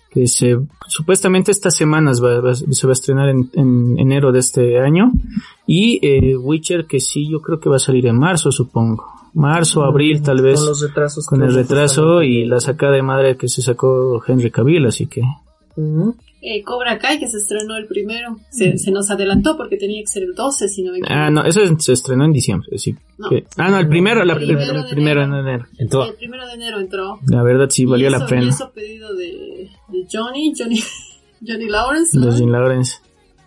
que 0.10 0.28
se, 0.28 0.58
supuestamente 0.88 1.52
estas 1.52 1.76
semanas 1.76 2.22
va- 2.22 2.41
va- 2.41 2.56
se 2.56 2.88
va 2.88 2.91
a 2.91 2.93
estrenar 2.93 3.30
en, 3.30 3.49
en 3.54 3.99
enero 3.99 4.32
de 4.32 4.39
este 4.39 4.80
año. 4.80 5.12
Y 5.68 5.99
eh, 6.06 6.36
Witcher, 6.36 6.86
que 6.86 6.99
sí, 6.99 7.30
yo 7.30 7.39
creo 7.41 7.60
que 7.60 7.70
va 7.70 7.76
a 7.78 7.80
salir 7.80 8.08
en 8.08 8.18
marzo, 8.18 8.52
supongo. 8.52 9.06
Marzo, 9.34 9.84
abril, 9.84 10.22
tal 10.22 10.41
vez. 10.41 10.60
Con 10.60 10.68
los 10.70 10.82
retrasos. 10.82 11.26
Con 11.26 11.41
el 11.43 11.54
retraso 11.54 12.22
y 12.22 12.43
la 12.45 12.60
sacada 12.60 12.91
de 12.93 13.02
madre 13.02 13.38
que 13.38 13.47
se 13.47 13.62
sacó 13.62 14.22
Henry 14.28 14.52
Cavill, 14.52 14.86
así 14.88 15.06
que... 15.08 15.22
Eh, 16.44 16.64
Cobra 16.64 16.98
Kai, 16.98 17.20
que 17.20 17.28
se 17.28 17.38
estrenó 17.38 17.78
el 17.78 17.86
primero, 17.86 18.38
se, 18.50 18.78
se 18.80 18.89
nos 18.89 19.12
adelantó 19.12 19.56
porque 19.58 19.78
tenía 19.78 20.02
que 20.02 20.08
ser 20.08 20.24
el 20.24 20.34
12, 20.34 20.68
si 20.70 20.82
no 20.82 20.92
me 20.92 20.98
equivoco. 20.98 21.14
Ah, 21.16 21.30
no, 21.30 21.44
eso 21.46 21.62
se 21.78 21.94
estrenó 21.94 22.26
en 22.26 22.34
diciembre, 22.34 22.68
así 22.74 22.96
No. 23.20 23.30
Ah, 23.58 23.70
no, 23.70 23.78
el 23.78 23.88
primero, 23.88 24.26
la, 24.26 24.36
Primero 24.36 24.62
el, 24.62 24.84
de 24.84 24.89
primero 24.89 25.22
en 25.22 25.34
enero. 25.34 25.50
enero. 25.50 25.66
Entró. 25.78 26.06
El 26.06 26.16
primero 26.16 26.48
de 26.48 26.54
enero 26.54 26.80
entró. 26.80 27.20
La 27.28 27.44
verdad 27.44 27.70
sí, 27.70 27.86
valió 27.86 28.08
y 28.08 28.12
la 28.12 28.18
eso, 28.18 28.26
pena. 28.26 28.44
Y 28.44 28.48
eso 28.50 28.72
pedido 28.74 29.14
de, 29.16 29.70
de 29.89 30.08
Johnny, 30.12 30.52
Johnny, 30.58 30.80
Johnny 31.48 31.68
Lawrence, 31.68 32.18
¿no? 32.18 32.36
Jim 32.36 32.50
Lawrence. 32.50 32.98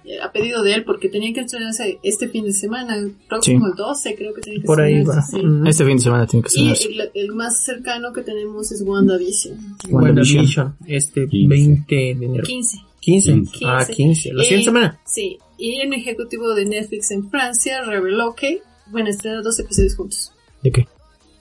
Eh, 0.06 0.20
a 0.20 0.30
pedido 0.32 0.62
de 0.62 0.74
él, 0.74 0.84
porque 0.84 1.08
tenía 1.08 1.32
que 1.32 1.40
estrenarse 1.40 1.98
este 2.02 2.28
fin 2.28 2.44
de 2.44 2.52
semana, 2.52 2.94
el 2.94 3.12
próximo, 3.26 3.68
el 3.68 3.74
12, 3.74 4.14
creo 4.16 4.34
que 4.34 4.42
tenía 4.42 4.60
que 4.60 4.66
Por 4.66 4.80
ahí 4.80 5.02
va. 5.02 5.22
sí. 5.22 5.40
Este 5.66 5.84
fin 5.86 5.96
de 5.96 6.02
semana 6.02 6.26
tiene 6.26 6.44
que 6.46 6.60
Y 6.60 6.70
estrenarse. 6.72 7.10
el, 7.14 7.24
el 7.24 7.32
más 7.34 7.64
cercano 7.64 8.12
que 8.12 8.20
tenemos 8.22 8.70
es 8.70 8.82
WandaVision, 8.82 9.56
WandaVision. 9.88 10.36
WandaVision, 10.40 10.76
Este 10.86 11.26
15. 11.26 11.48
20 11.48 11.94
de 11.96 12.10
enero. 12.10 12.44
15. 12.44 12.76
15. 13.00 13.32
15. 13.32 13.64
Ah, 13.66 13.86
15. 13.90 14.32
La 14.34 14.42
siguiente 14.42 14.62
Y- 14.62 14.64
semana. 14.64 15.00
Sí, 15.06 15.38
y 15.56 15.80
el 15.80 15.92
ejecutivo 15.94 16.54
de 16.54 16.66
Netflix 16.66 17.10
en 17.10 17.30
Francia 17.30 17.82
reveló 17.84 18.34
que 18.34 18.60
van 18.92 19.06
a 19.06 19.10
estrenar 19.10 19.42
dos 19.42 19.58
episodios 19.58 19.94
juntos. 19.96 20.32
¿De 20.62 20.70
qué? 20.70 20.86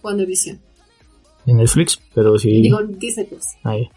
WandaVision. 0.04 0.60
En 1.46 1.58
Netflix, 1.58 2.00
pero 2.16 2.38
sí... 2.40 2.62
Digo, 2.62 2.82
Disney 2.84 3.26
Plus. 3.26 3.44
Ahí. 3.64 3.90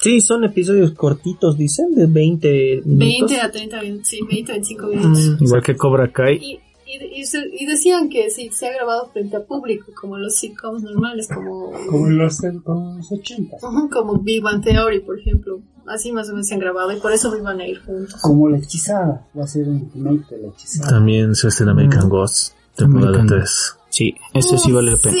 Sí, 0.00 0.20
son 0.20 0.44
episodios 0.44 0.92
cortitos, 0.92 1.56
dicen, 1.58 1.92
de 1.94 2.06
20 2.06 2.82
minutos. 2.84 3.30
20 3.30 3.40
a 3.40 3.50
30 3.50 3.82
minutos, 3.82 4.06
sí, 4.08 4.20
20 4.30 4.52
a 4.52 4.54
25 4.54 4.86
minutos. 4.86 5.18
Mm, 5.40 5.44
Igual 5.44 5.62
que 5.62 5.76
Cobra 5.76 6.12
Kai. 6.12 6.36
Y, 6.36 6.60
y, 6.86 7.20
y, 7.20 7.24
se- 7.24 7.50
y 7.52 7.66
decían 7.66 8.08
que 8.08 8.30
sí, 8.30 8.48
se 8.52 8.68
ha 8.68 8.72
grabado 8.74 9.08
frente 9.12 9.36
a 9.36 9.44
público, 9.44 9.92
como 10.00 10.16
los 10.16 10.36
sitcoms 10.36 10.82
normales, 10.84 11.28
como, 11.28 11.72
Como 11.90 12.06
en 12.06 12.16
los, 12.18 12.38
como 12.64 12.90
en 12.92 12.96
los 12.98 13.10
80. 13.12 13.56
Ujú, 13.60 13.90
como 13.90 14.18
Big 14.20 14.40
Bang 14.42 14.62
Theory, 14.62 15.00
por 15.00 15.18
ejemplo. 15.18 15.60
Así 15.86 16.12
más 16.12 16.28
o 16.28 16.32
menos 16.32 16.46
se 16.46 16.54
han 16.54 16.60
grabado 16.60 16.92
y 16.92 17.00
por 17.00 17.12
eso 17.12 17.34
iban 17.36 17.60
a 17.60 17.66
ir 17.66 17.78
juntos. 17.80 18.14
Como 18.22 18.48
la 18.48 18.58
hechizada. 18.58 19.26
Va 19.36 19.44
a 19.44 19.46
ser 19.46 19.68
un 19.68 19.90
remake 19.94 20.28
de 20.30 20.42
la 20.42 20.48
hechizada. 20.48 20.90
También 20.90 21.34
se 21.34 21.48
estrena 21.48 21.72
American 21.72 22.08
Ghost, 22.08 22.52
temporada 22.76 23.08
American 23.20 23.38
3. 23.38 23.74
Sí, 23.88 24.14
ese 24.34 24.58
sí 24.58 24.70
vale 24.70 24.92
la 24.92 24.96
pena. 24.98 25.14
Sí. 25.14 25.20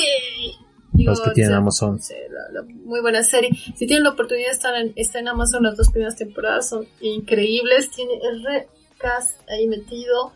Digo, 0.92 1.10
Los 1.10 1.20
que 1.20 1.30
tienen 1.32 1.52
o 1.52 1.54
sea, 1.54 1.58
Amazon. 1.58 2.00
sí, 2.00 2.14
la- 2.30 2.60
la- 2.60 2.66
muy 2.84 3.00
buena 3.00 3.22
serie. 3.22 3.50
Si 3.76 3.86
tienen 3.86 4.04
la 4.04 4.10
oportunidad 4.10 4.48
de 4.48 4.52
estar 4.52 4.74
en, 4.74 4.92
está 4.96 5.18
en 5.20 5.28
Amazon, 5.28 5.62
las 5.62 5.76
dos 5.76 5.90
primeras 5.90 6.16
temporadas 6.16 6.68
son 6.70 6.86
increíbles. 7.00 7.90
Tiene 7.90 8.14
el 8.14 8.42
recast 8.44 9.48
ahí 9.50 9.66
metido. 9.66 10.32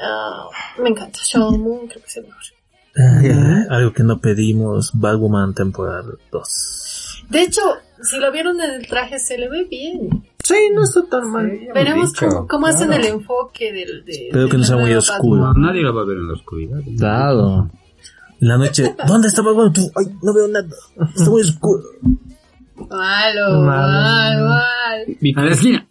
Ah, 0.00 0.46
me 0.82 0.88
encanta. 0.90 1.18
Shadow 1.22 1.56
Moon, 1.58 1.88
creo 1.88 2.00
que 2.02 2.08
es 2.08 2.16
el 2.16 2.24
mejor. 2.24 2.42
Algo 3.70 3.92
que 3.92 4.02
no 4.02 4.20
pedimos, 4.20 4.90
Batwoman 4.94 5.54
temporada 5.54 6.04
2. 6.30 7.24
De 7.30 7.42
hecho, 7.42 7.62
si 8.02 8.18
lo 8.18 8.30
vieron 8.32 8.60
en 8.60 8.70
el 8.70 8.86
traje, 8.86 9.18
se 9.18 9.38
le 9.38 9.48
ve 9.48 9.64
bien. 9.64 10.24
Sí, 10.44 10.70
no 10.74 10.82
está 10.82 11.02
tan 11.08 11.30
mal. 11.30 11.50
Veremos 11.72 12.12
dicho, 12.12 12.26
cómo, 12.28 12.46
cómo 12.48 12.66
hacen 12.66 12.92
el 12.92 13.04
enfoque 13.06 13.72
del. 13.72 14.04
De, 14.04 14.26
Espero 14.26 14.48
que 14.48 14.58
no 14.58 14.64
sea 14.64 14.76
muy 14.76 14.92
oscuro. 14.92 15.54
Nadie 15.54 15.82
la 15.82 15.92
va 15.92 16.02
a 16.02 16.04
ver 16.04 16.16
en 16.18 16.28
la 16.28 16.34
oscuridad. 16.34 16.78
Claro. 16.98 17.70
En 18.42 18.48
la 18.48 18.58
noche, 18.58 18.94
¿dónde 19.06 19.28
está 19.28 19.40
Batwoman? 19.40 19.72
Tú, 19.72 19.90
Ay, 19.96 20.06
no 20.22 20.34
veo 20.34 20.48
nada. 20.48 20.68
Está 21.16 21.30
muy 21.30 21.40
oscuro. 21.42 21.82
Batman. 22.76 22.88
Malo, 22.90 23.62
mal, 23.62 24.36
Malo. 24.42 24.46
mal. 24.48 25.36
A 25.36 25.44
la 25.44 25.50
esquina. 25.52 25.86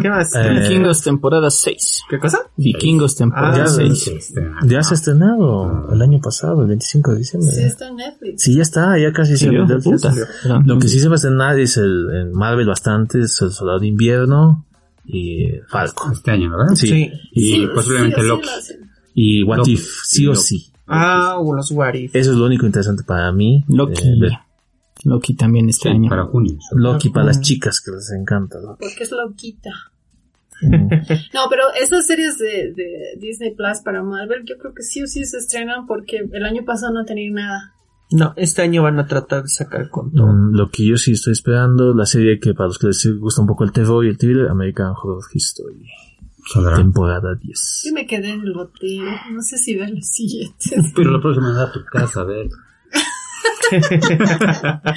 ¿Qué 0.00 0.08
más? 0.08 0.34
Eh, 0.34 0.50
Vikingos 0.60 1.02
temporada 1.02 1.50
6. 1.50 2.02
¿Qué 2.08 2.18
cosa? 2.18 2.38
Vikingos 2.56 3.16
temporada 3.16 3.64
Ah, 3.64 3.66
6. 3.66 4.34
Ya 4.66 4.82
se 4.82 4.94
ha 4.94 4.96
estrenado 4.96 5.88
el 5.92 6.00
año 6.02 6.20
pasado, 6.20 6.62
el 6.62 6.68
25 6.68 7.12
de 7.12 7.18
diciembre. 7.18 7.52
Sí, 7.54 7.62
está 7.62 7.88
en 7.88 7.96
Netflix. 7.96 8.42
Sí, 8.42 8.54
ya 8.54 8.62
está, 8.62 8.98
ya 8.98 9.12
casi 9.12 9.36
se 9.36 9.48
vendió. 9.50 9.78
puta. 9.80 10.12
Pero- 10.42 10.62
Lo 10.64 10.78
que 10.78 10.88
sí 10.88 11.00
se 11.00 11.08
va 11.08 11.14
a 11.14 11.16
estrenar 11.16 11.58
es 11.58 11.76
el, 11.76 12.06
en 12.14 12.32
Marvel 12.32 12.66
bastante, 12.66 13.20
es 13.20 13.40
el 13.42 13.50
Soldado 13.50 13.80
de 13.80 13.88
Invierno 13.88 14.66
y 15.06 15.48
Falcon. 15.68 16.12
Este 16.12 16.30
año, 16.30 16.50
¿verdad? 16.50 16.74
Sí. 16.74 16.86
Sí. 16.88 17.10
Y 17.32 17.50
Sí, 17.52 17.66
posiblemente 17.74 18.16
sí, 18.16 18.22
sí 18.22 18.28
Loki. 18.28 18.48
Y 19.14 19.42
What 19.42 19.56
Loki. 19.58 19.72
If, 19.72 19.88
sí 20.04 20.26
o 20.26 20.30
Loki. 20.34 20.42
sí. 20.42 20.72
Ah, 20.88 21.36
o 21.38 21.54
los 21.54 21.70
What 21.70 21.94
If. 21.94 22.16
Eso 22.16 22.32
es 22.32 22.36
lo 22.36 22.46
único 22.46 22.66
interesante 22.66 23.02
para 23.04 23.30
mí. 23.32 23.64
Loki. 23.68 24.02
Eh, 24.02 24.20
ver. 24.20 24.32
Loki 25.04 25.34
también 25.34 25.68
este 25.68 25.88
año. 25.88 26.08
Para 26.08 26.24
junio. 26.24 26.58
Loki 26.72 27.10
para 27.10 27.26
las 27.26 27.40
chicas 27.40 27.80
que 27.80 27.92
les 27.92 28.10
encanta. 28.10 28.58
Loki. 28.58 28.78
Porque 28.80 29.04
es 29.04 29.12
loquita. 29.12 29.70
Mm. 30.62 30.88
No, 31.34 31.42
pero 31.48 31.64
esas 31.80 32.06
series 32.06 32.38
de, 32.38 32.72
de 32.72 33.14
Disney 33.18 33.54
Plus 33.54 33.78
para 33.84 34.02
Marvel, 34.02 34.44
yo 34.44 34.58
creo 34.58 34.74
que 34.74 34.82
sí 34.82 35.02
o 35.02 35.06
sí 35.06 35.24
se 35.24 35.38
estrenan 35.38 35.86
porque 35.86 36.28
el 36.32 36.44
año 36.44 36.64
pasado 36.64 36.92
no 36.92 37.04
tenían 37.04 37.34
nada. 37.34 37.74
No, 38.10 38.32
este 38.36 38.62
año 38.62 38.82
van 38.82 38.98
a 38.98 39.06
tratar 39.06 39.42
de 39.42 39.48
sacar 39.48 39.90
con 39.90 40.12
todo. 40.12 40.28
Mm, 40.28 40.54
lo 40.54 40.70
que 40.70 40.86
yo 40.86 40.96
sí 40.96 41.12
estoy 41.12 41.34
esperando, 41.34 41.94
la 41.94 42.06
serie 42.06 42.40
que 42.40 42.54
para 42.54 42.68
los 42.68 42.78
que 42.78 42.86
les 42.86 43.18
gusta 43.18 43.42
un 43.42 43.46
poco 43.46 43.64
el 43.64 43.72
terror 43.72 44.04
y 44.04 44.08
el 44.08 44.16
thriller, 44.16 44.48
American 44.48 44.92
Horror 44.92 45.22
History. 45.32 45.86
Saldrá. 46.52 46.76
Temporada 46.76 47.34
10. 47.34 47.82
Yo 47.86 47.92
me 47.92 48.06
quedé 48.06 48.30
en 48.30 48.40
el 48.42 48.56
hotel. 48.56 49.02
No 49.32 49.42
sé 49.42 49.58
si 49.58 49.74
ver 49.76 49.90
la 49.90 50.02
siguiente. 50.02 50.76
Pero 50.96 51.10
la 51.12 51.20
próxima 51.20 51.50
vez 51.50 51.58
a 51.58 51.72
tu 51.72 51.84
casa, 51.84 52.20
a 52.20 52.24
ver. 52.24 52.48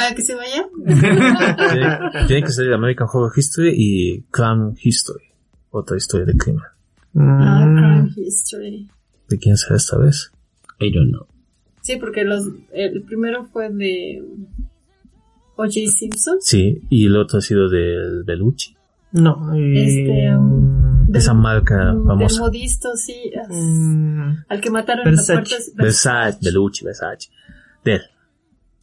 ¿A 0.00 0.14
que 0.14 0.22
se 0.22 0.34
vaya? 0.34 0.64
Tiene, 0.86 1.98
tiene 2.26 2.42
que 2.42 2.52
salir 2.52 2.72
American 2.72 3.08
Horror 3.12 3.32
History 3.36 3.72
y 3.76 4.22
Crime 4.30 4.74
History. 4.82 5.24
Otra 5.70 5.96
historia 5.96 6.26
de 6.26 6.36
crimen. 6.36 6.62
Ah, 7.16 7.64
Mm, 7.66 7.76
Crime 7.76 8.12
History. 8.28 8.88
¿De 9.28 9.38
quién 9.38 9.56
será 9.56 9.76
esta 9.76 9.96
vez? 9.98 10.30
I 10.78 10.92
don't 10.92 11.10
know. 11.10 11.26
Sí, 11.80 11.96
porque 11.96 12.24
los, 12.24 12.44
el 12.72 13.02
primero 13.02 13.46
fue 13.46 13.70
de 13.70 14.22
O.J. 15.56 15.72
Simpson. 15.90 16.36
Sí, 16.40 16.82
y 16.90 17.06
el 17.06 17.16
otro 17.16 17.38
ha 17.38 17.42
sido 17.42 17.68
del 17.68 18.22
Bellucci. 18.24 18.75
No, 19.12 19.54
eh, 19.54 19.84
Este, 19.84 20.36
um, 20.36 21.14
Esa 21.14 21.34
marca 21.34 21.94
famosa. 22.06 22.40
modisto, 22.40 22.88
sí. 22.96 23.30
es- 23.32 23.48
mm, 23.48 24.44
Al 24.48 24.60
que 24.60 24.70
mataron 24.70 25.06
en 25.06 25.14
Versace. 25.14 25.32
puerta. 25.34 25.56
es- 25.56 25.72
Versace, 25.74 26.38
Bellucci, 26.42 26.84
Versace. 26.84 27.28
De 27.84 27.94
él. 27.94 28.02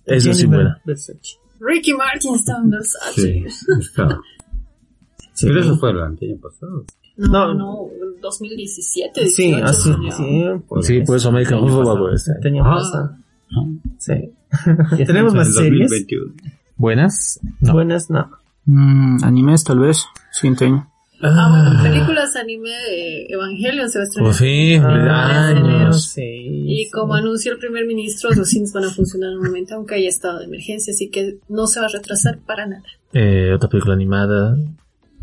Eso 0.05 0.34
sí, 0.34 0.45
buena. 0.47 0.82
Versace. 0.86 1.38
Ricky 1.59 1.93
Martin 1.93 2.36
estaba 2.36 2.59
en 2.63 2.69
Versace. 2.71 3.21
Sí, 3.21 3.45
está. 3.80 4.19
Sí. 5.34 5.47
Pero 5.47 5.59
eso 5.61 5.78
fue 5.78 5.91
el 5.91 6.01
año 6.01 6.17
pasado. 6.41 6.86
No, 7.15 7.53
No. 7.53 7.53
no, 7.53 7.89
2017. 8.21 9.28
Sí, 9.28 9.47
18 9.47 9.65
así, 9.65 9.93
sí. 10.17 10.43
pues, 10.67 10.86
Sí, 10.88 11.01
por 11.01 11.17
eso 11.17 11.30
American 11.30 11.59
año 11.59 11.65
Horror 11.65 11.80
va 11.80 11.84
pasado. 11.86 11.99
por 12.05 12.13
este 12.13 12.47
año. 12.47 12.63
Ah. 12.65 13.17
Sí. 13.99 14.13
Tenemos 15.05 15.34
más 15.36 15.47
En 15.47 15.53
series. 15.53 15.89
2021. 15.91 16.34
¿Buenas? 16.76 17.39
No. 17.61 17.74
Buenas, 17.74 18.09
no. 18.09 18.30
Mm, 18.66 19.24
animes 19.24 19.64
tal 19.64 19.80
vez. 19.80 20.05
Siguiente 20.32 20.66
año. 20.66 20.89
Ah, 21.26 21.47
bueno, 21.49 21.82
películas 21.82 22.36
anime 22.36 22.70
de 22.70 23.28
Evangelion 23.30 23.89
se 23.89 23.99
va 23.99 24.03
a 24.03 24.07
estrenar. 24.07 24.30
Por 24.32 24.36
fin, 24.39 24.84
Ah, 24.84 25.47
años. 25.49 26.03
sí, 26.09 26.22
Y 26.22 26.84
sí. 26.86 26.91
como 26.91 27.14
anunció 27.14 27.53
el 27.53 27.59
primer 27.59 27.86
ministro, 27.86 28.30
los 28.32 28.49
cines 28.49 28.74
van 28.74 28.84
a 28.86 28.89
funcionar 28.89 29.32
normalmente, 29.32 29.74
aunque 29.74 29.95
haya 29.95 30.09
estado 30.09 30.39
de 30.39 30.45
emergencia, 30.45 30.91
así 30.93 31.09
que 31.09 31.38
no 31.47 31.66
se 31.68 31.80
va 31.80 31.86
a 31.86 31.89
retrasar 31.89 32.39
para 32.39 32.68
nada. 32.68 32.84
Eh, 33.14 33.53
otra 33.55 33.70
película 33.70 33.93
animada, 33.93 34.57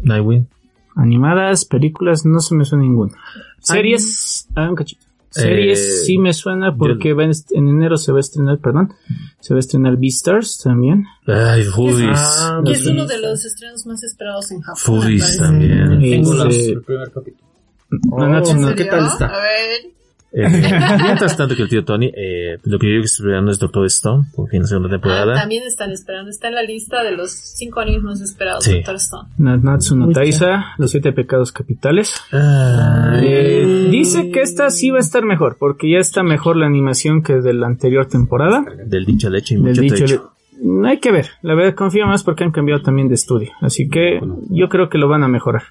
Nightwing. 0.02 0.48
Animadas, 0.96 1.66
películas, 1.66 2.24
no 2.24 2.40
se 2.40 2.54
me 2.54 2.64
suena 2.64 2.84
ninguna. 2.84 3.12
Series, 3.60 4.48
ah, 4.56 4.70
un 4.70 4.76
cachito. 4.76 5.04
Series 5.30 5.78
Eh, 5.78 6.04
sí 6.06 6.18
me 6.18 6.32
suena 6.32 6.76
porque 6.76 7.12
va 7.14 7.24
en, 7.24 7.32
enero 7.50 7.96
se 7.96 8.10
va 8.12 8.18
a 8.18 8.20
estrenar, 8.20 8.58
perdón, 8.58 8.92
se 9.40 9.54
va 9.54 9.58
a 9.58 9.60
estrenar 9.60 9.96
Beastars 9.96 10.58
también. 10.58 11.04
Ay, 11.26 11.62
Foodies. 11.64 12.08
Ah, 12.12 12.60
es 12.66 12.84
uno 12.86 13.06
de 13.06 13.18
los 13.20 13.44
estrenos 13.44 13.86
más 13.86 14.02
esperados 14.02 14.50
en 14.50 14.60
Japón. 14.60 14.80
Foodies 14.82 15.38
también. 15.38 16.00
Tengo 16.00 16.44
Este, 16.46 16.72
el 16.72 16.82
primer 16.82 17.10
capítulo. 17.12 17.48
no, 17.90 18.28
no, 18.28 18.42
Oh, 18.42 18.54
no, 18.54 18.68
¿En 18.70 18.76
¿Qué 18.76 18.84
tal 18.86 19.06
está? 19.06 19.26
A 19.26 19.40
ver. 19.40 19.92
Eh, 20.32 20.46
mientras 21.02 21.36
tanto 21.36 21.56
que 21.56 21.62
el 21.62 21.68
tío 21.68 21.84
Tony, 21.84 22.06
eh, 22.16 22.58
lo 22.64 22.78
que 22.78 22.86
yo 22.86 23.00
estoy 23.00 23.24
esperando 23.26 23.50
es 23.50 23.58
Doctor 23.58 23.84
Stone, 23.86 24.26
por 24.34 24.48
fin 24.48 24.60
la 24.62 24.68
segunda 24.68 24.88
Ah, 24.88 24.92
temporada. 24.92 25.34
también 25.34 25.64
están 25.64 25.90
esperando. 25.90 26.30
Está 26.30 26.48
en 26.48 26.54
la 26.54 26.62
lista 26.62 27.02
de 27.02 27.12
los 27.12 27.32
cinco 27.32 27.80
animes 27.80 28.02
más 28.02 28.20
esperados 28.20 28.64
Sí. 28.64 28.70
de 28.70 28.76
Doctor 28.78 28.94
Stone. 28.96 29.28
Natsu 29.38 29.96
no 29.96 30.08
Taisa, 30.10 30.66
Los 30.78 30.90
Siete 30.92 31.12
Pecados 31.12 31.50
Capitales. 31.52 32.14
Ay, 32.32 33.26
Eh, 33.28 33.88
dice 33.90 34.30
que 34.30 34.40
esta 34.40 34.70
sí 34.70 34.90
va 34.90 34.98
a 34.98 35.00
estar 35.00 35.24
mejor, 35.24 35.56
porque 35.58 35.90
ya 35.90 35.98
está 35.98 36.22
mejor 36.22 36.56
la 36.56 36.66
animación 36.66 37.22
que 37.22 37.34
de 37.40 37.52
la 37.54 37.66
anterior 37.66 38.06
temporada. 38.06 38.64
del 38.86 39.04
dicho 39.04 39.28
al 39.28 39.36
hecho 39.36 39.54
y 39.54 39.56
Del 39.58 39.66
mucho 39.66 39.80
dicho, 39.82 39.94
trecho. 39.96 40.32
le- 40.62 40.88
hay 40.88 40.98
que 40.98 41.10
ver, 41.10 41.26
la 41.42 41.54
verdad 41.54 41.74
confío 41.74 42.06
más 42.06 42.22
porque 42.22 42.44
han 42.44 42.50
cambiado 42.52 42.82
también 42.82 43.08
de 43.08 43.14
estudio, 43.14 43.50
así 43.62 43.88
que 43.88 44.20
yo 44.50 44.68
creo 44.68 44.88
que 44.90 44.98
lo 44.98 45.08
van 45.08 45.22
a 45.22 45.28
mejorar. 45.28 45.62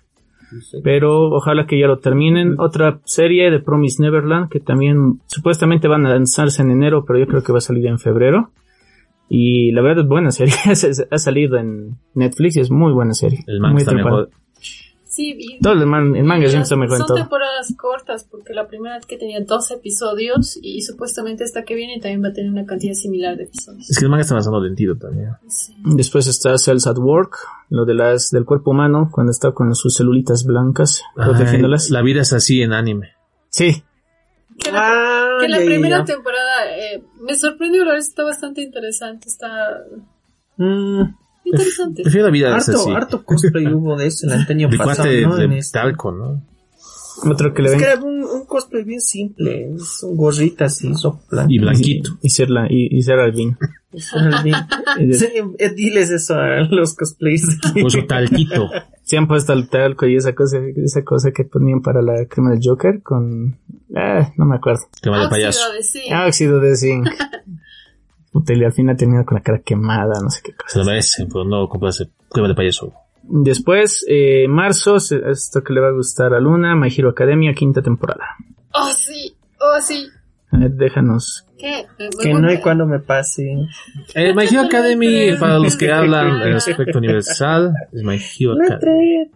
Pero 0.84 1.30
ojalá 1.30 1.66
que 1.66 1.80
ya 1.80 1.88
lo 1.88 2.00
terminen. 2.00 2.56
Otra 2.60 3.00
serie 3.06 3.52
de 3.52 3.60
Promise 3.60 4.02
Neverland 4.02 4.50
que 4.50 4.60
también 4.60 5.20
supuestamente 5.26 5.88
van 5.88 6.06
a 6.06 6.10
lanzarse 6.10 6.62
en 6.62 6.72
enero, 6.72 7.06
pero 7.06 7.20
yo 7.20 7.28
creo 7.28 7.43
que 7.43 7.52
va 7.52 7.60
a 7.60 7.62
salir 7.62 7.86
en 7.88 8.00
febrero. 8.00 8.52
Y 9.30 9.72
la 9.72 9.84
verdad 9.84 10.04
es 10.04 10.10
buena 10.10 10.32
serie, 10.32 10.56
ha 11.12 11.18
salido 11.18 11.58
en 11.58 11.97
Netflix 12.16 12.58
y 12.58 12.62
es 12.62 12.72
muy 12.72 12.91
buena 12.93 13.14
serie. 13.14 13.39
El 13.45 13.60
manga 13.60 13.74
Muy 13.74 13.82
está 13.82 13.93
mejor. 13.93 14.30
Sí, 15.20 15.36
y 15.38 15.59
Todo 15.59 15.74
el, 15.74 15.86
man- 15.86 16.15
el 16.15 16.24
manga 16.24 16.47
siempre 16.47 16.63
está 16.63 16.78
mejor 16.78 16.93
en 16.95 16.99
son 16.99 17.07
todo. 17.07 17.17
temporadas 17.17 17.74
cortas, 17.78 18.24
porque 18.24 18.53
la 18.53 18.67
primera 18.67 18.99
que 19.01 19.17
tenía 19.17 19.41
12 19.41 19.74
episodios 19.74 20.57
y 20.61 20.82
supuestamente 20.82 21.43
esta 21.43 21.63
que 21.63 21.76
viene 21.76 21.95
también 21.99 22.24
va 22.24 22.30
a 22.30 22.32
tener 22.34 22.49
una 22.49 22.65
cantidad 22.65 22.93
similar 22.93 23.36
de 23.36 23.43
episodios. 23.43 23.89
Es 23.89 23.99
que 23.99 24.05
el 24.05 24.09
manga 24.11 24.22
está 24.22 24.34
avanzando 24.36 24.61
lentido 24.61 24.95
también. 24.97 25.32
Sí. 25.49 25.76
Después 25.84 26.28
está 26.28 26.57
Cells 26.57 26.88
at 26.88 26.97
Work, 26.97 27.36
lo 27.70 27.84
de 27.84 27.95
las 27.95 28.30
del 28.32 28.45
cuerpo 28.45 28.72
humano, 28.72 29.09
cuando 29.11 29.32
está 29.32 29.51
con 29.51 29.76
sus 29.76 29.95
celulitas 29.95 30.45
blancas, 30.45 31.03
protegiéndolas. 31.15 31.89
La 31.89 32.01
vida 32.01 32.22
es 32.22 32.32
así 32.32 32.61
en 32.61 32.72
anime. 32.72 33.09
Sí, 33.49 33.84
Que 34.57 34.72
la, 34.72 34.80
Ah, 34.82 35.38
que 35.41 35.49
la 35.49 35.59
ya, 35.59 35.65
primera 35.65 35.97
ya. 35.99 36.05
temporada 36.05 36.78
eh, 36.78 37.03
me 37.22 37.36
sorprendió, 37.36 37.84
la 37.84 37.91
verdad 37.91 38.07
está 38.07 38.24
bastante 38.24 38.61
interesante, 38.61 39.28
está 39.28 39.84
Mm, 40.57 41.01
interesante. 41.52 42.04
Prefiero 42.04 42.28
la 42.28 42.32
vida 42.32 42.58
es 42.58 42.70
harto, 42.70 42.82
así. 42.82 42.91
harto 42.91 43.24
cosplay 43.24 43.66
hubo 43.74 43.95
de 43.97 44.08
eso 44.08 44.28
el 44.28 44.34
año 44.34 44.70
De 44.70 44.78
pasado, 44.78 45.04
cuate 45.10 45.22
¿no? 45.22 45.36
de 45.36 45.45
En 45.45 45.52
este. 45.54 45.80
talco, 45.80 46.12
¿no? 46.12 46.43
otro 47.30 47.54
que 47.54 47.62
le 47.64 47.68
Es 47.68 47.72
ven. 47.74 47.80
que 47.84 47.91
era 47.91 48.02
un, 48.02 48.24
un 48.24 48.45
cosplay 48.45 48.84
bien 48.86 49.02
simple, 49.02 49.74
es 49.76 50.04
un 50.04 50.16
gorrita 50.16 50.66
así. 50.66 50.89
Y 51.50 51.60
blanquito. 51.60 52.12
Y 52.22 52.30
ser, 52.30 52.50
la, 52.50 52.66
y, 52.70 52.88
y 52.97 53.02
ser 53.02 53.20
albino. 53.20 53.58
Sí, 53.91 55.26
eh, 55.58 55.74
diles 55.76 56.12
eso 56.12 56.36
a 56.36 56.60
los 56.70 56.93
cosplays. 56.95 57.58
Con 57.74 57.89
su 57.89 58.06
talquito. 58.06 58.70
Se 59.04 59.18
han 59.18 59.28
puesto 59.28 59.52
el 59.54 59.68
talco 59.68 60.06
y 60.06 60.16
esa 60.16 60.34
cosa, 60.36 60.60
esa 60.76 61.04
cosa 61.04 61.32
que 61.32 61.43
ponían 61.43 61.82
para 61.82 62.02
la 62.04 62.26
crema 62.28 62.52
del 62.52 62.60
Joker 62.64 63.02
con... 63.02 63.58
Ah, 63.95 64.32
no 64.38 64.45
me 64.45 64.58
acuerdo. 64.58 64.82
Tema 65.02 65.24
de 65.24 65.30
payaso. 65.30 65.60
Óxido 65.62 65.74
de 65.74 65.84
zinc. 65.84 66.14
Ah, 66.14 66.28
óxido 66.28 66.60
de 66.60 66.76
zinc. 66.76 67.08
Puta, 68.32 68.53
y 68.53 68.63
al 68.63 68.71
final 68.73 68.95
termina 68.95 69.25
con 69.25 69.36
la 69.38 69.41
cara 69.43 69.59
quemada, 69.59 70.19
no 70.21 70.30
sé 70.30 70.41
qué 70.43 70.51
Se 70.51 70.57
cosa. 70.57 70.80
lo 70.80 70.86
merecen, 70.86 71.27
pero 71.27 71.43
no 71.45 71.67
comprarse 71.67 72.09
cueva 72.27 72.47
de 72.47 72.55
payaso. 72.55 72.93
Después, 73.23 74.05
eh, 74.07 74.47
marzo, 74.47 74.99
se- 74.99 75.21
esto 75.30 75.63
que 75.63 75.73
le 75.73 75.82
va 75.82 75.88
a 75.89 75.93
gustar 75.93 76.34
a 76.34 76.39
Luna, 76.39 76.75
My 76.75 76.89
Hero 76.95 77.09
Academia, 77.09 77.53
quinta 77.53 77.82
temporada. 77.82 78.25
Oh, 78.73 78.91
sí, 78.95 79.36
oh, 79.59 79.80
sí. 79.82 80.07
A 80.51 80.57
ver, 80.59 80.71
déjanos. 80.71 81.45
¿Qué? 81.60 81.86
Me- 81.99 82.10
Que 82.10 82.34
no 82.34 82.47
hay 82.47 82.60
cuando 82.60 82.86
me 82.86 82.99
pase. 82.99 83.43
Eh, 84.16 84.34
My 84.34 84.45
Hero 84.45 84.62
Academy, 84.62 85.34
para 85.39 85.60
los 85.60 85.76
que 85.76 85.91
hablan 85.91 86.41
en 86.41 86.53
aspecto 86.53 86.97
universal, 86.99 87.74
es 87.91 88.01
My 88.03 88.16
Hero 88.16 88.53
Academy. 88.53 89.30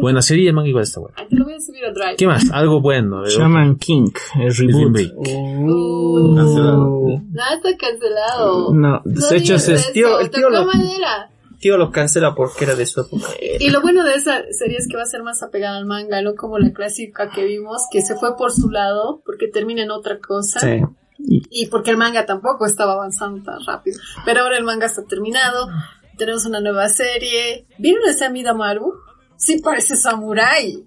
Buena 0.00 0.22
serie, 0.22 0.48
el 0.48 0.54
manga 0.54 0.68
igual 0.68 0.84
está 0.84 1.00
bueno. 1.00 1.14
Te 1.28 1.36
lo 1.36 1.44
voy 1.44 1.54
a 1.54 1.60
subir 1.60 1.84
a 1.84 1.92
Drive. 1.92 2.16
¿Qué 2.16 2.26
más? 2.26 2.50
Algo 2.52 2.80
bueno. 2.80 3.24
eh, 3.24 3.28
Shaman 3.30 3.76
King, 3.76 4.10
el 4.40 4.54
reboot. 4.54 4.92
Break. 4.92 5.12
Uh, 5.16 6.36
Cancelado. 6.36 7.22
nada 7.32 7.54
está 7.56 7.76
cancelado. 7.76 8.74
No, 8.74 9.02
No 9.04 9.28
de 9.28 9.36
hecho, 9.36 9.54
eso, 9.56 9.72
tío, 9.92 10.20
el 10.20 10.30
tío 10.30 10.48
lo- 10.50 10.64
madera. 10.64 11.30
Tío 11.60 11.76
lo 11.76 11.90
cancela 11.90 12.36
porque 12.36 12.64
era 12.66 12.76
de 12.76 12.86
su 12.86 13.00
época. 13.00 13.26
Y 13.58 13.70
lo 13.70 13.80
bueno 13.82 14.04
de 14.04 14.14
esa 14.14 14.42
serie 14.52 14.76
es 14.78 14.86
que 14.88 14.96
va 14.96 15.02
a 15.02 15.06
ser 15.06 15.24
más 15.24 15.42
apegada 15.42 15.76
al 15.76 15.86
manga, 15.86 16.22
no 16.22 16.36
como 16.36 16.56
la 16.60 16.70
clásica 16.72 17.30
que 17.30 17.44
vimos, 17.44 17.82
que 17.90 18.00
se 18.00 18.14
fue 18.14 18.36
por 18.36 18.52
su 18.52 18.70
lado 18.70 19.20
porque 19.26 19.48
termina 19.48 19.82
en 19.82 19.90
otra 19.90 20.18
cosa. 20.20 20.60
Sí. 20.60 20.80
Y 21.18 21.66
porque 21.66 21.90
el 21.90 21.96
manga 21.96 22.24
tampoco 22.26 22.64
estaba 22.66 22.92
avanzando 22.92 23.42
tan 23.42 23.58
rápido. 23.66 23.98
Pero 24.24 24.42
ahora 24.42 24.56
el 24.56 24.64
manga 24.64 24.86
está 24.86 25.02
terminado. 25.04 25.68
Tenemos 26.16 26.46
una 26.46 26.60
nueva 26.60 26.88
serie. 26.88 27.66
¿Vieron 27.78 28.02
ese 28.08 28.24
Amida 28.24 28.54
Maru? 28.54 28.92
Sí 29.36 29.58
parece 29.62 29.96
samurai. 29.96 30.84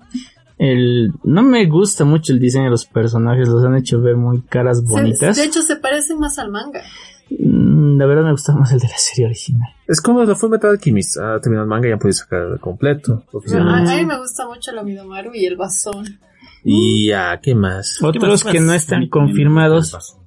el, 0.57 1.11
no 1.23 1.41
me 1.43 1.65
gusta 1.67 2.05
mucho 2.05 2.33
el 2.33 2.39
diseño 2.39 2.65
de 2.65 2.69
los 2.71 2.85
personajes, 2.85 3.47
los 3.47 3.63
han 3.63 3.75
hecho 3.75 3.99
ver 4.01 4.15
muy 4.15 4.41
caras 4.41 4.79
Se- 4.79 4.83
bonitas. 4.85 5.37
de 5.37 5.43
hecho, 5.45 5.61
se 5.61 5.75
parecen 5.77 6.19
más 6.19 6.37
al 6.39 6.51
manga. 6.51 6.81
Mm, 7.29 7.97
La 7.97 8.05
verdad 8.05 8.23
me 8.23 8.31
gusta 8.31 8.53
más 8.53 8.71
el 8.73 8.79
de 8.79 8.87
la 8.89 8.97
serie 8.97 9.25
original. 9.25 9.69
Es 9.87 10.01
como 10.01 10.23
lo 10.23 10.35
fue 10.35 10.49
Metal 10.49 10.71
Alchemist. 10.71 11.17
Ha 11.17 11.39
terminado 11.39 11.63
el 11.63 11.69
manga 11.69 11.87
y 11.87 11.91
ya 11.91 11.97
puede 11.97 12.13
sacar 12.13 12.59
completo. 12.59 13.23
A, 13.53 13.81
mí 13.95 14.05
me 14.05 14.17
gusta 14.19 14.45
mucho 14.47 14.71
el 14.71 14.79
Amida 14.79 15.03
Maru 15.03 15.31
y 15.33 15.45
el 15.45 15.55
Basón. 15.57 16.19
Y 16.63 17.07
ya, 17.07 17.39
¿qué 17.41 17.55
más? 17.55 17.97
Otros 18.03 18.43
que 18.43 18.59
no 18.59 18.73
están 18.73 19.07
confirmados, 19.09 20.17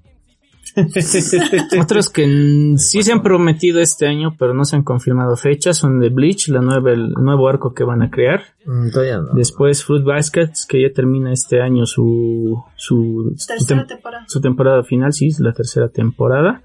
otros 1.80 2.10
que 2.10 2.74
sí 2.78 3.02
se 3.02 3.12
han 3.12 3.22
prometido 3.22 3.80
este 3.80 4.06
año, 4.06 4.34
pero 4.38 4.54
no 4.54 4.64
se 4.64 4.76
han 4.76 4.82
confirmado 4.82 5.36
fechas, 5.36 5.76
son 5.78 6.00
de 6.00 6.08
Bleach, 6.10 6.48
la 6.48 6.60
nueva, 6.60 6.92
el 6.92 7.10
nuevo 7.12 7.48
arco 7.48 7.72
que 7.74 7.84
van 7.84 8.02
a 8.02 8.10
crear. 8.10 8.42
Mm, 8.66 8.90
Todavía 8.90 9.18
no. 9.18 9.34
Después 9.34 9.84
Fruit 9.84 10.04
Baskets, 10.04 10.66
que 10.68 10.82
ya 10.82 10.92
termina 10.92 11.32
este 11.32 11.60
año 11.60 11.86
su, 11.86 12.62
su, 12.76 13.32
su, 13.36 13.46
Tercera 13.46 13.82
tem- 13.82 13.86
temporada. 13.88 14.24
su 14.28 14.40
temporada 14.40 14.82
final, 14.84 15.12
sí, 15.12 15.28
es 15.28 15.40
la 15.40 15.52
tercera 15.52 15.88
temporada. 15.88 16.62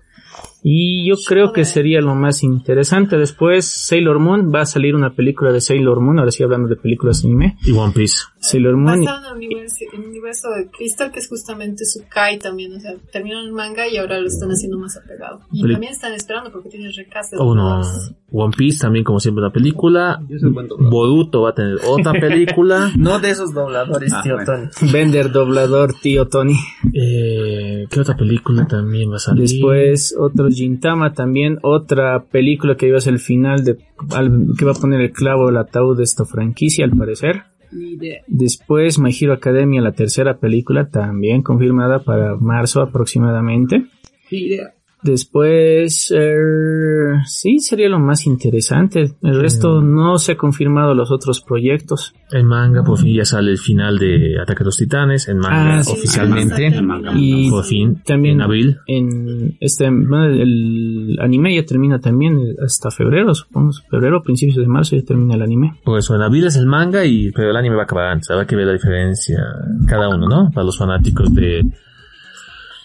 Y 0.64 1.08
yo 1.08 1.16
creo 1.28 1.54
que 1.54 1.64
sería 1.66 2.02
lo 2.02 2.16
más 2.16 2.44
interesante. 2.44 3.18
Después 3.18 3.66
Sailor 3.66 4.20
Moon, 4.20 4.52
va 4.54 4.62
a 4.62 4.66
salir 4.66 4.96
una 4.96 5.14
película 5.16 5.52
de 5.54 5.62
Sailor 5.62 6.02
Moon, 6.02 6.20
ahora 6.20 6.32
sí 6.32 6.44
hablando 6.44 6.68
de 6.68 6.76
películas 6.76 7.24
anime. 7.24 7.58
Y 7.64 7.72
One 7.72 7.94
Piece. 7.94 8.18
Sailor 8.40 8.76
Va 8.76 8.80
a 8.94 8.96
Moon. 8.96 9.00
estar 9.02 9.20
en 9.20 9.26
el 9.26 9.36
universo, 9.38 9.76
en 9.94 10.02
el 10.02 10.08
universo 10.10 10.50
de 10.50 10.68
Crystal, 10.70 11.12
que 11.12 11.20
es 11.20 11.30
justamente 11.30 11.86
su 11.86 12.02
Kai 12.10 12.40
también. 12.40 12.74
O 12.76 12.80
sea, 12.80 12.94
terminaron 13.12 13.46
el 13.46 13.52
manga 13.54 13.88
y 13.88 13.98
ahora 13.98 14.20
lo 14.20 14.28
están 14.28 14.50
haciendo 14.50 14.78
más 14.80 14.98
apegado. 14.98 15.40
Y 15.52 15.62
también 15.72 15.94
están 15.94 16.14
esperando 16.14 16.52
porque 16.52 16.70
tiene 16.70 16.90
recast 16.96 17.34
Oh, 17.38 17.56
no. 17.56 17.82
One 18.32 18.54
Piece 18.58 18.80
también, 18.80 19.04
como 19.06 19.20
siempre, 19.20 19.42
una 19.44 19.52
película. 19.54 20.20
Boruto 20.80 21.42
va 21.44 21.50
a 21.50 21.54
tener 21.56 21.78
otra 21.88 22.12
película. 22.14 22.92
No 22.98 23.20
de 23.20 23.30
esos 23.32 23.54
dobladores, 23.54 24.12
Ah, 24.14 24.22
tío 24.24 24.36
bueno. 24.36 24.70
Tony. 24.78 24.92
Vender 24.92 25.32
doblador, 25.32 25.94
tío 26.02 26.28
Tony. 26.28 26.56
Eh, 26.94 27.86
¿Qué 27.90 28.00
otra 28.00 28.16
película 28.16 28.68
también 28.68 29.12
va 29.12 29.16
a 29.16 29.20
salir? 29.20 29.44
Después 29.48 30.16
otro 30.20 30.49
Gintama 30.54 31.14
también, 31.14 31.58
otra 31.62 32.24
película 32.26 32.76
que 32.76 32.88
iba 32.88 32.98
a 32.98 33.02
ser 33.02 33.14
el 33.14 33.20
final 33.20 33.64
de 33.64 33.78
al- 34.16 34.48
que 34.58 34.66
va 34.66 34.72
a 34.72 34.76
poner 34.82 35.02
el 35.02 35.12
clavo 35.12 35.48
al 35.48 35.58
ataúd 35.58 35.98
de 35.98 36.04
esta 36.04 36.26
franquicia 36.26 36.86
al 36.86 36.92
parecer. 36.92 37.44
Después 38.28 38.98
My 39.00 39.12
Hero 39.20 39.34
Academia, 39.34 39.82
la 39.82 39.92
tercera 39.92 40.38
película 40.40 40.90
también 40.90 41.44
confirmada 41.44 42.00
para 42.04 42.36
marzo 42.36 42.82
aproximadamente. 42.82 43.86
Después, 45.02 46.12
er, 46.12 47.24
sí, 47.26 47.60
sería 47.60 47.88
lo 47.90 48.00
más 48.00 48.26
interesante. 48.28 49.16
El 49.24 49.40
resto 49.42 49.82
no 49.82 50.18
se 50.18 50.34
ha 50.34 50.38
confirmado 50.38 50.94
los 50.94 51.12
otros 51.12 51.42
proyectos. 51.42 52.14
En 52.32 52.46
manga, 52.46 52.84
por 52.84 52.98
fin 53.00 53.16
ya 53.16 53.26
sale 53.26 53.52
el 53.52 53.58
final 53.58 53.98
de 53.98 54.40
Ataque 54.42 54.64
a 54.64 54.66
los 54.66 54.78
Titanes. 54.78 55.28
En 55.30 55.38
manga, 55.38 55.78
Ah, 55.80 55.84
sí. 55.84 55.92
oficialmente. 55.94 56.68
El 56.68 56.84
manga. 56.84 57.12
Y 57.16 57.50
Por 57.50 57.64
fin, 57.64 58.02
también 58.06 58.36
en 58.36 58.42
abril. 58.42 58.78
en 58.88 59.58
este 59.60 59.86
el 59.88 61.18
anime 61.22 61.56
ya 61.56 61.66
termina 61.66 62.00
también 62.00 62.38
eh, 62.40 62.56
hasta 62.64 62.92
febrero, 62.92 63.34
supongo, 63.34 63.72
febrero, 63.90 64.22
principios 64.22 64.58
de 64.58 64.68
marzo 64.68 64.96
ya 64.96 65.04
termina 65.04 65.36
el 65.36 65.42
anime. 65.42 65.76
Por 65.84 65.98
eso, 65.98 66.16
en 66.16 66.22
abril 66.22 66.46
es 66.48 66.56
el 66.56 66.66
manga, 66.66 67.06
y 67.06 67.32
pero 67.32 67.50
el 67.52 67.56
anime 67.56 67.76
va 67.76 67.82
a 67.82 67.86
acabar 67.86 68.08
antes. 68.08 68.30
Habrá 68.30 68.46
que 68.46 68.56
ver 68.56 68.68
la 68.68 68.74
diferencia 68.74 69.40
cada 69.88 70.10
uno, 70.10 70.28
¿no? 70.28 70.52
Para 70.52 70.66
los 70.66 70.78
fanáticos 70.78 71.34
de 71.34 71.64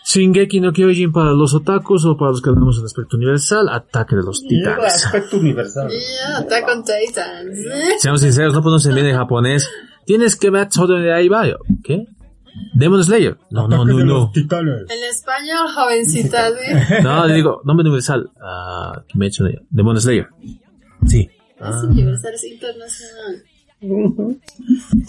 Shingeki 0.06 0.60
no 0.60 0.72
Kyojin 0.72 1.12
para 1.12 1.32
los 1.32 1.54
otakus 1.54 2.04
o 2.04 2.16
para 2.16 2.30
los 2.32 2.42
que 2.42 2.50
tenemos 2.50 2.78
el 2.78 2.84
aspecto 2.84 3.16
universal, 3.16 3.68
Ataque 3.70 4.16
de 4.16 4.22
los 4.22 4.42
Titanes. 4.42 5.04
aspecto 5.06 5.38
universal. 5.38 5.88
Yeah, 5.88 6.38
Attack 6.38 6.68
on 6.68 6.84
Titans. 6.84 7.58
Seamos 7.98 8.20
sinceros, 8.20 8.52
no 8.52 8.60
pronuncian 8.60 8.94
bien 8.94 9.06
en 9.06 9.16
japonés. 9.16 9.68
Tienes 10.04 10.36
que 10.36 10.50
ver 10.50 10.68
todo 10.68 10.94
de 10.98 11.12
ahí 11.12 11.28
va. 11.28 11.46
¿Qué? 11.82 12.04
Demon 12.74 13.02
Slayer. 13.02 13.36
No, 13.50 13.66
no, 13.66 13.84
no, 13.84 13.96
de 13.96 14.04
no. 14.04 14.14
los 14.20 14.32
titanes. 14.32 14.82
En 14.90 15.04
español, 15.10 15.66
jovencita, 15.74 16.50
¿sí? 16.50 17.02
No, 17.02 17.26
le 17.26 17.34
digo, 17.34 17.62
nombre 17.64 17.82
universal. 17.84 18.30
Ah, 18.40 19.02
Yaiba. 19.14 19.62
Demon 19.70 20.00
Slayer. 20.00 20.28
Sí. 21.06 21.28
Es 21.58 21.82
universal, 21.82 22.34
es 22.34 22.44
internacional. 22.44 23.42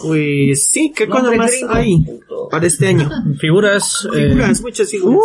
Pues 0.01 0.65
sí, 0.67 0.91
¿qué 0.95 1.07
cosa 1.07 1.31
más 1.35 1.51
gringo. 1.51 1.73
hay 1.73 2.05
para 2.51 2.67
este 2.67 2.87
año? 2.87 3.09
Figuras. 3.39 4.07
eh, 4.15 4.35
muchas 4.61 4.89
figuras. 4.89 5.19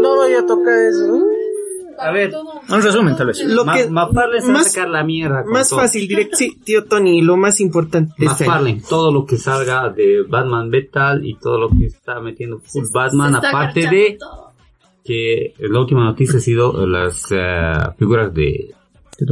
no 0.00 0.18
vaya 0.18 0.40
a 0.40 0.46
tocar 0.46 0.74
eso. 0.88 1.24
A 1.98 2.10
ver, 2.10 2.30
un 2.68 2.82
resumen, 2.82 3.16
tal 3.16 3.28
vez. 3.28 3.42
Lo 3.44 3.64
Ma- 3.64 3.74
que 3.74 3.88
McFarlane 3.88 4.40
se 4.42 4.46
va 4.48 4.52
a 4.52 4.56
más- 4.58 4.72
sacar 4.72 4.90
la 4.90 5.02
mierda. 5.02 5.44
con 5.44 5.52
Más 5.52 5.70
todo. 5.70 5.80
fácil, 5.80 6.06
directo. 6.06 6.36
Sí, 6.36 6.58
tío 6.62 6.84
Tony, 6.84 7.22
lo 7.22 7.38
más 7.38 7.58
importante. 7.60 8.12
McFarlane, 8.18 8.82
todo 8.86 9.10
lo 9.10 9.24
que 9.24 9.38
salga 9.38 9.88
de 9.88 10.22
Batman 10.28 10.68
Metal 10.68 11.24
y 11.24 11.36
todo 11.38 11.58
lo 11.58 11.68
que 11.70 11.86
está 11.86 12.20
metiendo 12.20 12.58
full 12.58 12.84
Batman, 12.92 13.36
aparte 13.36 13.88
de 13.88 14.16
todo. 14.20 14.52
que 15.04 15.54
la 15.58 15.80
última 15.80 16.04
noticia 16.04 16.36
ha 16.38 16.42
sido 16.42 16.86
las 16.86 17.24
eh, 17.30 17.72
figuras 17.98 18.34
de 18.34 18.74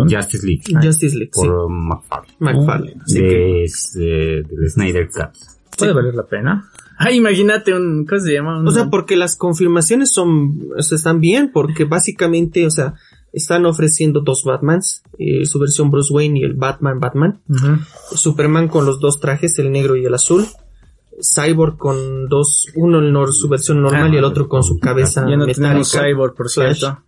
Justice 0.09 0.47
League 0.47 0.63
Justice 0.83 1.17
League, 1.17 1.31
sí. 1.33 1.41
por 1.47 1.69
McFarlane. 1.71 2.37
McFarlane. 2.39 2.97
Así 3.05 3.19
que 3.19 3.25
De, 3.25 3.65
eh, 4.01 4.43
del 4.49 4.71
Snyder 4.71 5.09
Cut. 5.09 5.31
Puede 5.79 5.93
valer 5.93 6.15
la 6.15 6.27
pena. 6.27 6.71
Ah, 6.99 7.11
imagínate 7.11 7.75
un. 7.75 8.07
¿Cómo 8.07 8.21
se 8.21 8.33
llama? 8.33 8.61
Un- 8.61 8.69
O 8.69 8.71
sea, 8.71 8.89
porque 8.89 9.17
las 9.17 9.37
confirmaciones 9.37 10.13
son, 10.13 10.61
o 10.79 10.83
sea, 10.83 10.97
están 10.97 11.21
bien, 11.21 11.51
porque 11.53 11.85
básicamente, 11.85 12.65
o 12.67 12.71
sea, 12.71 12.95
están 13.33 13.67
ofreciendo 13.67 14.21
dos 14.21 14.45
Batmans, 14.45 15.03
eh, 15.19 15.45
su 15.45 15.59
versión 15.59 15.91
Bruce 15.91 16.15
Wayne 16.15 16.39
y 16.39 16.45
el 16.45 16.55
Batman 16.55 17.01
Batman. 17.01 17.41
Superman 18.15 18.69
con 18.69 18.87
los 18.87 19.01
dos 19.01 19.19
trajes, 19.19 19.59
el 19.59 19.73
negro 19.73 19.97
y 19.97 20.05
el 20.05 20.15
azul, 20.15 20.47
Cyborg 21.21 21.77
con 21.77 22.29
dos, 22.29 22.67
uno 22.77 22.99
en 23.01 23.13
nor- 23.13 23.33
su 23.33 23.49
versión 23.49 23.83
normal 23.83 24.15
y 24.15 24.19
el 24.19 24.25
otro 24.25 24.49
con 24.49 24.63
su 24.63 24.79
cabeza 24.79 25.23
Ya 25.29 25.37
no 25.37 25.47
metálica. 25.47 25.61
tenemos 25.69 25.91
Cyborg, 25.93 26.35
por 26.35 26.51
Flash. 26.51 26.79
cierto. 26.79 27.03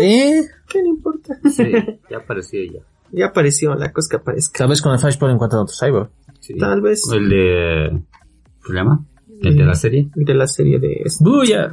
¿Eh? 0.00 0.42
¿Qué 0.68 0.82
le 0.82 0.88
importa? 0.88 1.38
Sí, 1.50 1.72
ya 2.10 2.18
apareció 2.18 2.60
ya. 2.64 2.80
Ya 3.10 3.26
apareció, 3.26 3.74
la 3.74 3.92
cosa 3.92 4.08
que 4.10 4.16
aparezca. 4.16 4.58
Tal 4.58 4.68
vez 4.68 4.82
con 4.82 4.92
el 4.92 4.98
Flash 4.98 5.18
pueden 5.18 5.36
encontrar 5.36 5.62
otro 5.62 5.74
cyber. 5.74 6.08
Sí. 6.40 6.56
Tal 6.58 6.80
vez 6.80 7.02
El 7.12 7.28
de... 7.28 8.02
¿Qué 8.62 8.68
se 8.68 8.74
llama? 8.74 9.04
El 9.40 9.56
de 9.56 9.64
la 9.64 9.74
serie. 9.74 10.10
de 10.14 10.34
la 10.34 10.46
serie 10.46 10.78
de... 10.78 11.04
¡Buya! 11.20 11.70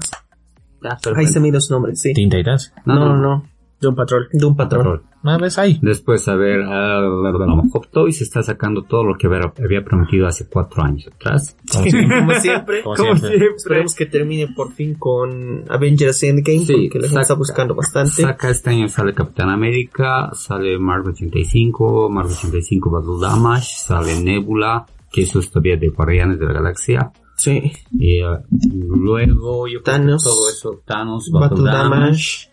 Ya, 0.81 0.97
Ahí 1.15 1.27
se 1.27 1.39
me 1.39 1.49
dio 1.51 1.59
su 1.59 1.73
nombre, 1.73 1.95
sí. 1.95 2.13
Teen 2.13 2.29
Titans. 2.29 2.71
No, 2.85 2.95
no, 2.95 3.17
no. 3.17 3.39
De 3.41 3.45
un 3.87 3.95
patrol. 3.95 4.27
De 4.31 4.45
un 4.45 4.55
patrón. 4.55 5.03
Ah, 5.23 5.37
ves 5.41 5.57
ahí. 5.57 5.79
Después, 5.81 6.27
a 6.27 6.35
ver, 6.35 6.59
uh, 6.59 7.69
Hot 7.71 7.89
Toys 7.91 8.21
está 8.21 8.43
sacando 8.43 8.83
todo 8.83 9.03
lo 9.03 9.15
que 9.17 9.27
había 9.27 9.83
prometido 9.83 10.27
hace 10.27 10.47
cuatro 10.47 10.83
años 10.83 11.07
atrás. 11.07 11.57
Como 11.71 11.83
siempre. 11.85 12.19
Como 12.19 12.33
siempre. 12.33 12.83
Como 12.83 12.95
Como 12.95 13.09
siempre. 13.15 13.29
siempre. 13.29 13.55
Esperemos 13.55 13.95
que 13.95 14.05
termine 14.05 14.47
por 14.55 14.71
fin 14.73 14.93
con 14.95 15.63
Avengers 15.69 16.21
Endgame, 16.23 16.59
Sí, 16.59 16.73
porque 16.89 16.99
la 16.99 17.07
gente 17.07 17.21
está 17.21 17.33
buscando 17.33 17.73
bastante. 17.75 18.21
Saca 18.21 18.49
este 18.49 18.69
año 18.69 18.87
sale 18.87 19.13
Capitán 19.13 19.49
América, 19.49 20.29
sale 20.33 20.77
Marvel 20.77 21.13
85, 21.13 22.09
Marvel 22.09 22.33
85 22.33 22.91
Battle 22.91 23.19
Damage, 23.19 23.67
sale 23.77 24.19
Nebula, 24.21 24.85
que 25.11 25.23
eso 25.23 25.39
es 25.39 25.49
todavía 25.49 25.77
de 25.77 25.89
Guardianes 25.89 26.39
de 26.39 26.45
la 26.45 26.53
Galaxia. 26.53 27.11
Sí. 27.37 27.71
Y 27.99 28.21
uh, 28.23 28.37
luego 28.95 29.67
yo 29.67 29.81
creo 29.81 29.83
que 29.83 29.91
Thanos. 29.91 30.23
todo 30.23 30.49
eso, 30.49 30.81
Thanos, 30.85 31.29
Battle, 31.31 31.49
Battle 31.49 31.65
Damage, 31.65 31.95
Damage. 31.99 32.49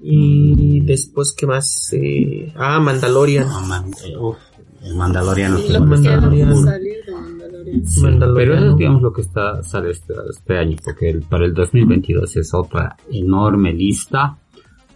Y 0.00 0.80
después, 0.80 1.34
¿qué 1.36 1.46
más? 1.46 1.92
Eh, 1.92 2.52
ah, 2.56 2.80
Mandalorian. 2.80 3.46
ah, 3.48 3.64
man- 3.66 3.90
eh, 4.06 4.16
uf, 4.16 4.36
el 4.84 4.94
Mandaloriano. 4.94 5.58
Y 5.58 5.62
que 5.66 5.72
lo 5.72 5.80
Mandalorian. 5.80 6.48
Mandalorian. 6.50 7.86
Sí, 7.86 8.00
Mandaloriano. 8.00 8.34
pero 8.34 8.54
eso 8.54 8.70
es, 8.72 8.76
digamos 8.76 9.02
lo 9.02 9.12
que 9.12 9.20
está 9.22 9.62
sale 9.62 9.90
este, 9.90 10.14
este 10.30 10.56
año, 10.58 10.76
porque 10.84 11.10
el- 11.10 11.22
para 11.22 11.44
el 11.44 11.52
2022 11.54 12.36
es 12.36 12.54
otra 12.54 12.96
enorme 13.10 13.72
lista 13.72 14.38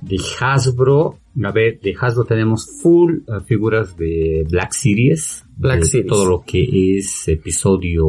de 0.01 0.17
Hasbro. 0.41 1.19
A 1.45 1.51
ver, 1.53 1.81
de 1.81 1.95
Hasbro 2.01 2.25
tenemos 2.25 2.67
full 2.83 3.19
eh, 3.27 3.41
figuras 3.47 3.97
de 3.97 4.47
Black 4.51 4.73
Series, 4.73 5.45
Black 5.57 5.81
de 5.81 5.85
Series. 5.87 6.07
todo 6.09 6.27
lo 6.27 6.43
que 6.47 6.99
es 6.99 7.27
episodio 7.29 8.05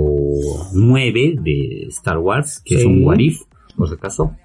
9 0.73 1.35
de 1.41 1.85
Star 1.89 2.17
Wars, 2.19 2.61
que 2.63 2.75
es 2.75 2.81
Sí. 2.81 2.87
un 2.87 3.03
What 3.05 3.19
If, 3.19 3.41
por 3.75 3.87
si 3.89 3.95
acaso. 3.95 4.35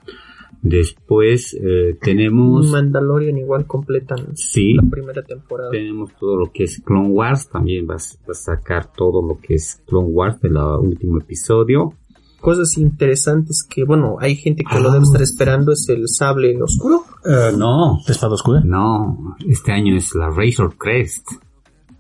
Después 0.63 1.55
eh, 1.55 1.97
tenemos, 2.01 2.67
Mandalorian 2.71 3.39
igual 3.39 3.67
completan 3.67 4.37
sí, 4.37 4.75
la 4.75 4.83
primera 4.91 5.23
temporada. 5.23 5.71
tenemos 5.71 6.11
todo 6.19 6.37
lo 6.37 6.51
que 6.53 6.65
es 6.65 6.81
Clone 6.85 7.11
Wars, 7.11 7.49
también 7.49 7.87
vas, 7.87 8.19
vas 8.27 8.49
a 8.49 8.57
sacar 8.57 8.93
todo 8.93 9.23
lo 9.27 9.39
que 9.39 9.55
es 9.55 9.81
Clone 9.87 10.09
Wars 10.09 10.41
del 10.41 10.57
último 10.57 11.19
episodio. 11.19 11.95
Cosas 12.41 12.77
interesantes 12.79 13.65
que, 13.69 13.83
bueno, 13.85 14.17
hay 14.21 14.37
gente 14.37 14.63
que 14.63 14.77
Ah. 14.77 14.81
lo 14.81 14.91
debe 14.93 15.03
estar 15.03 15.23
esperando, 15.23 15.73
es 15.73 15.89
el 15.89 16.07
sable 16.09 16.61
oscuro. 16.63 17.03
Eh, 17.25 17.51
no, 17.57 17.99
¿De 18.07 18.13
espada 18.13 18.35
oscura? 18.35 18.61
no, 18.65 19.37
este 19.49 19.73
año 19.73 19.97
es 19.97 20.15
la 20.15 20.31
Razor 20.31 20.77
Crest, 20.77 21.27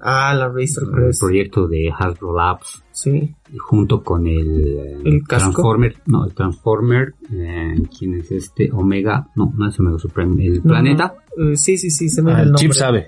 Ah, 0.01 0.33
la 0.35 0.49
Razor 0.49 0.85
el 0.85 0.91
Crest. 0.95 1.21
proyecto 1.21 1.67
de 1.67 1.91
Hasbro 1.97 2.35
Labs, 2.37 2.85
Sí. 2.93 3.35
y 3.53 3.57
junto 3.59 4.03
con 4.03 4.27
el, 4.27 4.77
eh, 4.79 4.97
¿El 5.05 5.23
casco? 5.25 5.51
Transformer, 5.53 5.97
no, 6.07 6.25
el 6.25 6.35
Transformer, 6.35 7.15
eh, 7.33 7.75
¿quién 7.99 8.15
es 8.15 8.31
este? 8.31 8.71
Omega, 8.73 9.29
no, 9.35 9.53
no 9.57 9.69
es 9.69 9.79
Omega 9.81 9.99
Supreme, 9.99 10.47
el 10.47 10.63
planeta, 10.63 11.15
Eh, 11.37 11.57
sí, 11.57 11.77
sí, 11.77 11.91
sí, 11.91 12.09
se 12.09 12.23
me 12.23 12.31
Ah, 12.31 12.35
da 12.35 12.41
el 12.41 12.47
el 12.49 12.53
nombre. 12.53 12.63
chip 12.69 12.73
sabe. 12.73 13.07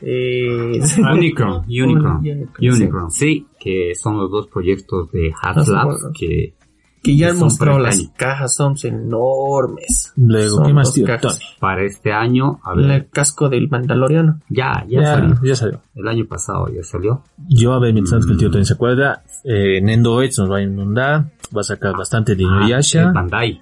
Eh, 0.00 0.80
Unicron, 1.12 1.64
Unicron, 1.66 2.16
Unicron, 2.18 2.74
Unicron, 2.74 3.10
sí, 3.10 3.46
que 3.58 3.94
son 3.94 4.16
los 4.16 4.30
dos 4.30 4.46
proyectos 4.48 5.10
de 5.12 5.32
Hasbro. 5.42 6.10
que 6.18 6.54
que 7.02 7.16
ya 7.16 7.28
han 7.28 7.36
Son 7.36 7.44
mostrado 7.44 7.78
para 7.78 7.88
las 7.90 7.98
año. 8.00 8.08
cajas, 8.16 8.54
son 8.54 8.74
enormes. 8.82 10.12
Luego, 10.16 10.56
Son 10.56 10.66
¿qué 10.66 10.72
más, 10.72 10.92
tío? 10.92 11.06
para 11.60 11.84
este 11.84 12.12
año, 12.12 12.60
a 12.64 12.74
ver, 12.74 12.90
El 12.90 13.08
casco 13.08 13.48
del 13.48 13.68
Mandaloriano. 13.68 14.40
ya, 14.48 14.84
ya, 14.88 15.00
Ya, 15.00 15.14
salió, 15.14 15.38
ya 15.42 15.56
salió. 15.56 15.80
el 15.94 16.08
año 16.08 16.26
pasado 16.26 16.68
ya 16.68 16.82
salió, 16.82 17.22
Yo, 17.48 17.72
a 17.72 17.78
ver, 17.80 17.92
mientras 17.94 18.24
que 18.26 18.32
el 18.32 18.38
tío 18.38 18.50
Tony 18.50 18.64
se 18.64 18.74
acuerda, 18.74 19.22
eh, 19.44 19.80
Nendo 19.80 20.22
Edge 20.22 20.34
nos 20.38 20.50
va 20.50 20.58
a 20.58 20.62
inundar, 20.62 21.30
va 21.56 21.60
a 21.60 21.64
sacar 21.64 21.96
bastante 21.96 22.34
de 22.34 22.44
Ah, 22.44 22.58
Inuyasha. 22.60 23.02
el 23.02 23.12
Bandai, 23.12 23.60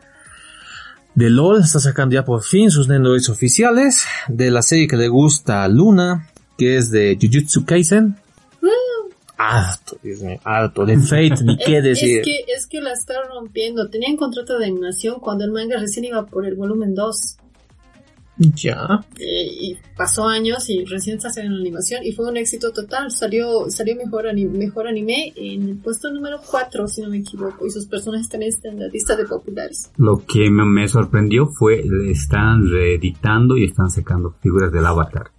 De 1.15 1.31
LOL 1.31 1.61
está 1.61 1.79
sacando 1.79 2.15
ya 2.15 2.25
por 2.25 2.43
fin 2.43 2.71
sus 2.71 2.89
Nendo 2.89 3.15
Edge 3.17 3.31
oficiales. 3.31 4.05
De 4.29 4.51
la 4.51 4.61
serie 4.61 4.87
que 4.87 4.97
le 4.99 5.09
gusta 5.09 5.65
a 5.65 5.69
Luna, 5.69 6.29
que 6.59 6.77
es 6.77 6.91
de 6.91 7.17
Jujutsu 7.21 7.65
Kaisen. 7.65 8.17
Harto, 9.39 9.99
Dios 10.03 10.21
mío, 10.23 10.39
harto. 10.45 10.87
De 10.87 10.97
Fate, 10.99 11.45
ni 11.45 11.57
qué 11.65 11.79
Es, 11.79 11.85
decir. 11.85 12.19
es 12.21 12.25
que, 12.25 12.53
es 12.57 12.67
que 12.67 12.81
la 12.81 12.93
está 12.93 13.15
rompiendo. 13.29 13.89
Tenían 13.91 14.17
contrato 14.17 14.59
de 14.59 14.67
animación 14.67 15.21
cuando 15.21 15.45
el 15.45 15.53
manga 15.53 15.79
recién 15.79 16.05
iba 16.07 16.25
por 16.27 16.47
el 16.47 16.55
volumen 16.55 16.95
2. 16.95 17.37
Ya. 18.39 19.01
Eh, 19.19 19.49
y 19.51 19.77
pasó 19.97 20.29
años 20.29 20.69
y 20.69 20.85
recién 20.85 21.17
está 21.17 21.29
haciendo 21.29 21.55
la 21.55 21.61
animación 21.63 22.05
y 22.05 22.13
fue 22.13 22.29
un 22.29 22.37
éxito 22.37 22.71
total. 22.71 23.11
Salió 23.11 23.71
salió 23.71 23.97
mejor, 23.97 24.27
ani- 24.27 24.45
mejor 24.45 24.87
anime 24.89 25.33
en 25.37 25.63
el 25.71 25.77
puesto 25.79 26.11
número 26.11 26.39
4, 26.51 26.87
si 26.87 27.01
no 27.01 27.09
me 27.09 27.19
equivoco. 27.19 27.67
Y 27.67 27.71
sus 27.71 27.87
personajes 27.87 28.29
también 28.29 28.53
están 28.53 28.73
en 28.75 28.81
la 28.81 28.89
lista 28.89 29.17
de 29.17 29.25
populares. 29.25 29.91
Lo 29.97 30.19
que 30.27 30.51
me, 30.51 30.67
me 30.67 30.87
sorprendió 30.87 31.47
fue 31.49 31.83
están 32.11 32.69
reeditando 32.71 33.57
y 33.57 33.65
están 33.65 33.89
sacando 33.91 34.35
figuras 34.43 34.71
del 34.71 34.85
Avatar. 34.85 35.31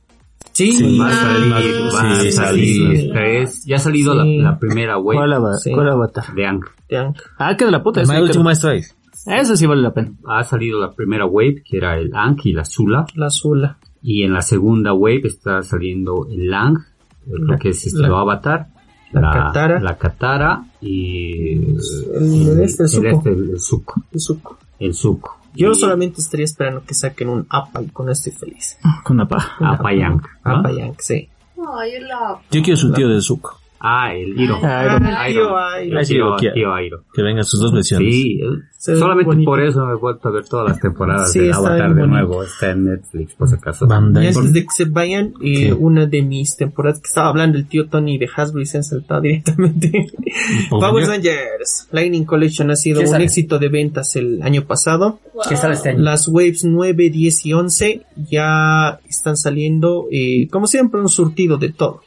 Sí. 0.58 0.97
Va 0.99 1.08
a 1.08 1.10
Ah, 1.12 1.14
salir, 1.14 1.53
va 1.93 2.12
a 2.12 2.20
sí, 2.22 2.32
salir 2.32 2.97
sí. 2.97 3.10
tres. 3.14 3.66
Ya 3.66 3.76
ha 3.76 3.80
salido 3.80 4.16
la, 4.16 4.24
Sí. 4.24 4.38
la 4.39 4.58
primera 4.60 4.97
wave 4.97 5.18
¿Cuál, 5.30 5.53
Sí. 5.62 5.72
cuál 5.72 5.89
avatar? 5.89 6.34
de 6.34 6.45
Ang. 6.47 6.62
Ya. 6.89 7.14
Ah, 7.38 7.55
que 7.55 7.66
de 7.66 7.72
la 7.72 7.84
puta. 7.84 8.01
El 8.01 8.24
último 8.24 8.43
maestro 8.45 8.72
ahí. 8.72 8.82
Eso 9.28 9.55
sí 9.55 9.66
vale 9.68 9.82
la 9.82 9.93
pena. 9.93 10.14
Ha 10.28 10.43
salido 10.43 10.80
la 10.80 10.93
primera 10.93 11.26
wave 11.26 11.62
que 11.64 11.78
era 11.78 11.97
el 11.99 12.10
Ang 12.14 12.38
y 12.43 12.53
la 12.53 12.66
Zula. 12.66 13.05
La 13.16 13.30
Zula. 13.30 13.78
Y 14.01 14.24
en 14.24 14.34
la 14.34 14.41
segunda 14.41 14.93
wave 14.93 15.22
está 15.26 15.62
saliendo 15.64 16.28
el 16.32 16.49
Lang, 16.49 16.78
creo 17.26 17.38
La- 17.45 17.58
que 17.58 17.70
es 17.70 17.86
estilo 17.86 18.10
la- 18.16 18.22
Avatar. 18.22 18.68
la 19.12 19.32
Katara. 19.32 19.80
La 19.80 19.97
Katara 19.97 20.64
y 20.82 21.53
El- 21.53 22.62
este, 22.62 22.84
el 22.84 22.89
Zuko. 22.89 23.08
este, 23.08 23.30
el 23.32 23.60
Zuko. 23.60 23.93
El 24.14 24.20
Zuko. 24.20 24.58
El 24.80 24.93
Zuko. 24.93 25.37
Yo 25.58 25.72
Y 25.72 25.76
solamente 25.76 26.22
estaría 26.22 26.45
esperando 26.45 26.84
que 26.86 26.93
saquen 26.93 27.30
un 27.30 27.47
Appa 27.49 27.82
y 27.82 27.88
con 27.88 28.10
esto 28.10 28.30
estoy 28.30 28.49
feliz. 28.49 28.78
Con 29.03 29.18
una 29.18 29.28
paja. 29.28 29.72
Appa 29.72 29.91
Yang, 29.91 30.22
¿no? 30.45 30.58
Appa 30.58 30.72
Yang, 30.72 30.95
sí. 30.99 31.30
Ay, 31.76 31.99
la... 32.01 32.39
Yo 32.51 32.62
quiero 32.62 32.78
su 32.78 32.93
tío 32.93 33.10
del 33.10 33.22
Zuko. 33.22 33.60
Ah, 33.80 34.13
el 34.13 34.39
Iro. 34.39 34.59
Ah, 34.63 35.30
Iron. 35.30 35.51
Ah. 35.53 37.03
Que 37.13 37.21
vengan 37.21 37.43
sus 37.43 37.59
dos 37.59 37.71
versiones. 37.71 38.13
Sí, 38.13 38.39
Se 38.78 38.95
solamente 38.95 39.25
bonito. 39.28 39.49
por 39.51 39.61
eso 39.61 39.86
me 39.86 39.93
he 39.93 39.95
vuelto 39.97 40.30
a 40.30 40.32
ver 40.32 40.45
todas 40.47 40.69
las 40.69 40.80
temporadas 40.80 41.32
Sí, 41.32 41.39
de 41.39 41.53
Avatar 41.53 41.93
de 41.93 42.07
nuevo. 42.07 42.43
Está 42.43 42.71
en 42.71 42.86
Netflix, 42.86 43.36
por 43.36 43.47
si 43.47 43.55
acaso. 43.55 43.88
Bandai. 43.88 44.25
Y 44.25 44.28
antes 44.28 44.53
de 44.53 44.61
que 44.63 44.67
se 44.75 44.86
vayan, 44.86 45.34
eh, 45.43 45.73
una 45.73 46.05
de 46.05 46.21
mis 46.23 46.55
temporadas 46.57 46.99
que 46.99 47.07
estaba 47.07 47.30
hablando 47.30 47.57
el 47.57 47.67
tío 47.67 47.88
Tony 47.88 48.17
de 48.17 48.30
Hasbro 48.36 48.61
y 48.61 48.65
se 48.65 48.78
han 48.78 48.84
saltado 48.84 49.21
directamente. 49.21 49.91
Power 50.69 51.07
Rangers 51.07 51.88
Lightning 51.91 52.25
Collection 52.25 52.71
ha 52.71 52.75
sido 52.75 52.99
¿Qué 52.99 53.05
un 53.05 53.11
sale? 53.11 53.25
éxito 53.25 53.59
de 53.59 53.69
ventas 53.69 54.15
el 54.15 54.41
año 54.41 54.63
pasado. 54.65 55.19
¿Qué 55.47 55.55
sale 55.55 55.75
este 55.75 55.89
año? 55.89 55.99
Las 55.99 56.28
waves 56.28 56.63
9, 56.63 57.09
10 57.09 57.45
y 57.45 57.53
11 57.53 58.01
ya 58.30 58.99
están 59.07 59.38
saliendo, 59.38 60.07
eh, 60.11 60.47
como 60.49 60.67
siempre, 60.67 60.99
un 60.99 61.09
surtido 61.09 61.57
de 61.57 61.69
todo. 61.71 62.01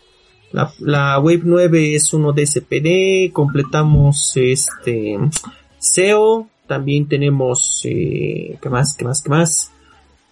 La, 0.53 0.73
la 0.81 1.19
wave 1.19 1.43
9 1.45 1.95
es 1.95 2.13
uno 2.13 2.33
de 2.33 2.47
SPD, 2.47 3.33
completamos 3.33 4.33
este 4.37 5.19
SEO, 5.79 6.49
también 6.67 7.09
tenemos, 7.09 7.83
eh, 7.85 8.59
¿qué 8.61 8.69
más? 8.69 8.95
¿Qué 8.97 9.05
más? 9.05 9.23
¿Qué 9.23 9.29
más? 9.29 9.73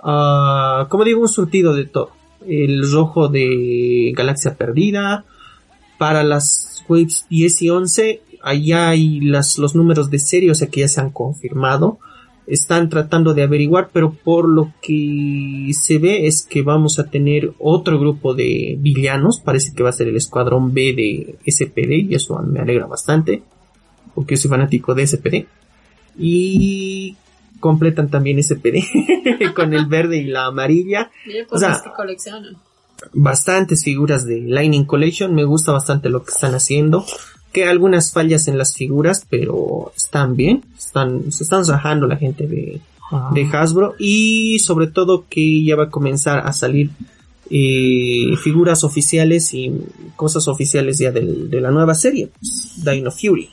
Ah, 0.01 0.87
como 0.89 1.05
digo, 1.05 1.21
un 1.21 1.29
surtido 1.29 1.75
de 1.75 1.87
todo. 1.87 2.12
El 2.47 2.91
rojo 2.91 3.29
de 3.29 4.12
Galaxia 4.16 4.55
Perdida. 4.57 5.25
Para 5.99 6.23
las 6.23 6.85
waves 6.89 7.27
10 7.29 7.62
y 7.62 7.71
11, 7.71 8.23
allá 8.41 8.91
hay 8.91 9.21
las, 9.21 9.59
los 9.59 9.75
números 9.75 10.11
de 10.11 10.21
serie, 10.21 10.53
o 10.53 10.55
sea 10.55 10.69
que 10.69 10.81
ya 10.81 10.89
se 10.89 11.01
han 11.01 11.11
confirmado 11.11 11.99
están 12.49 12.89
tratando 12.89 13.35
de 13.35 13.43
averiguar, 13.43 13.91
pero 13.93 14.13
por 14.13 14.49
lo 14.49 14.73
que 14.83 15.71
se 15.73 15.99
ve 15.99 16.27
es 16.27 16.43
que 16.43 16.63
vamos 16.63 16.99
a 16.99 17.11
tener 17.11 17.53
otro 17.59 17.99
grupo 18.01 18.35
de 18.35 18.77
villanos, 18.79 19.41
parece 19.41 19.75
que 19.75 19.83
va 19.83 19.91
a 19.91 19.93
ser 19.93 20.09
el 20.09 20.17
escuadrón 20.17 20.73
B 20.73 20.95
de 20.95 21.37
SPD 21.47 22.11
y 22.11 22.15
eso 22.15 22.39
me 22.43 22.61
alegra 22.61 22.87
bastante, 22.87 23.43
porque 24.15 24.37
soy 24.37 24.49
fanático 24.51 24.95
de 24.95 25.07
SPD. 25.07 25.47
Y 26.19 27.17
completan 27.61 28.09
también 28.11 28.43
SPD 28.43 28.83
con 29.55 29.73
el 29.75 29.87
verde 29.87 30.19
y 30.19 30.25
la 30.25 30.47
amarilla. 30.47 31.11
Bien, 31.27 31.45
O 31.45 31.49
pues 31.51 31.61
sea, 31.61 31.73
es 31.73 31.83
que 31.83 31.91
coleccionan. 31.97 32.57
bastantes 33.13 33.85
figuras 33.85 34.25
de 34.27 34.41
Lightning 34.41 34.85
Collection. 34.85 35.35
Me 35.35 35.45
gusta 35.45 35.73
bastante 35.73 36.09
lo 36.09 36.25
que 36.25 36.31
están 36.33 36.55
haciendo. 36.55 37.05
Que 37.53 37.65
algunas 37.67 38.13
fallas 38.13 38.47
en 38.49 38.59
las 38.59 38.75
figuras, 38.75 39.27
pero 39.29 39.93
están 39.97 40.37
bien. 40.37 40.63
Están, 40.77 41.33
se 41.33 41.45
están 41.45 41.65
rajando 41.67 42.07
la 42.07 42.17
gente 42.17 42.47
de, 42.47 42.81
de 43.33 43.49
Hasbro. 43.53 43.95
Y 43.99 44.59
sobre 44.59 44.87
todo 44.89 45.25
que 45.29 45.65
ya 45.65 45.75
va 45.77 45.85
a 45.85 45.91
comenzar 45.91 46.41
a 46.47 46.53
salir 46.53 46.91
eh, 47.51 48.37
figuras 48.43 48.85
oficiales 48.85 49.55
y 49.55 49.73
cosas 50.17 50.47
oficiales 50.49 50.99
ya 50.99 51.11
del- 51.11 51.49
de 51.49 51.61
la 51.61 51.71
nueva 51.71 51.95
serie. 51.95 52.29
pues, 52.39 52.83
Dino 52.85 53.11
Fury. 53.11 53.49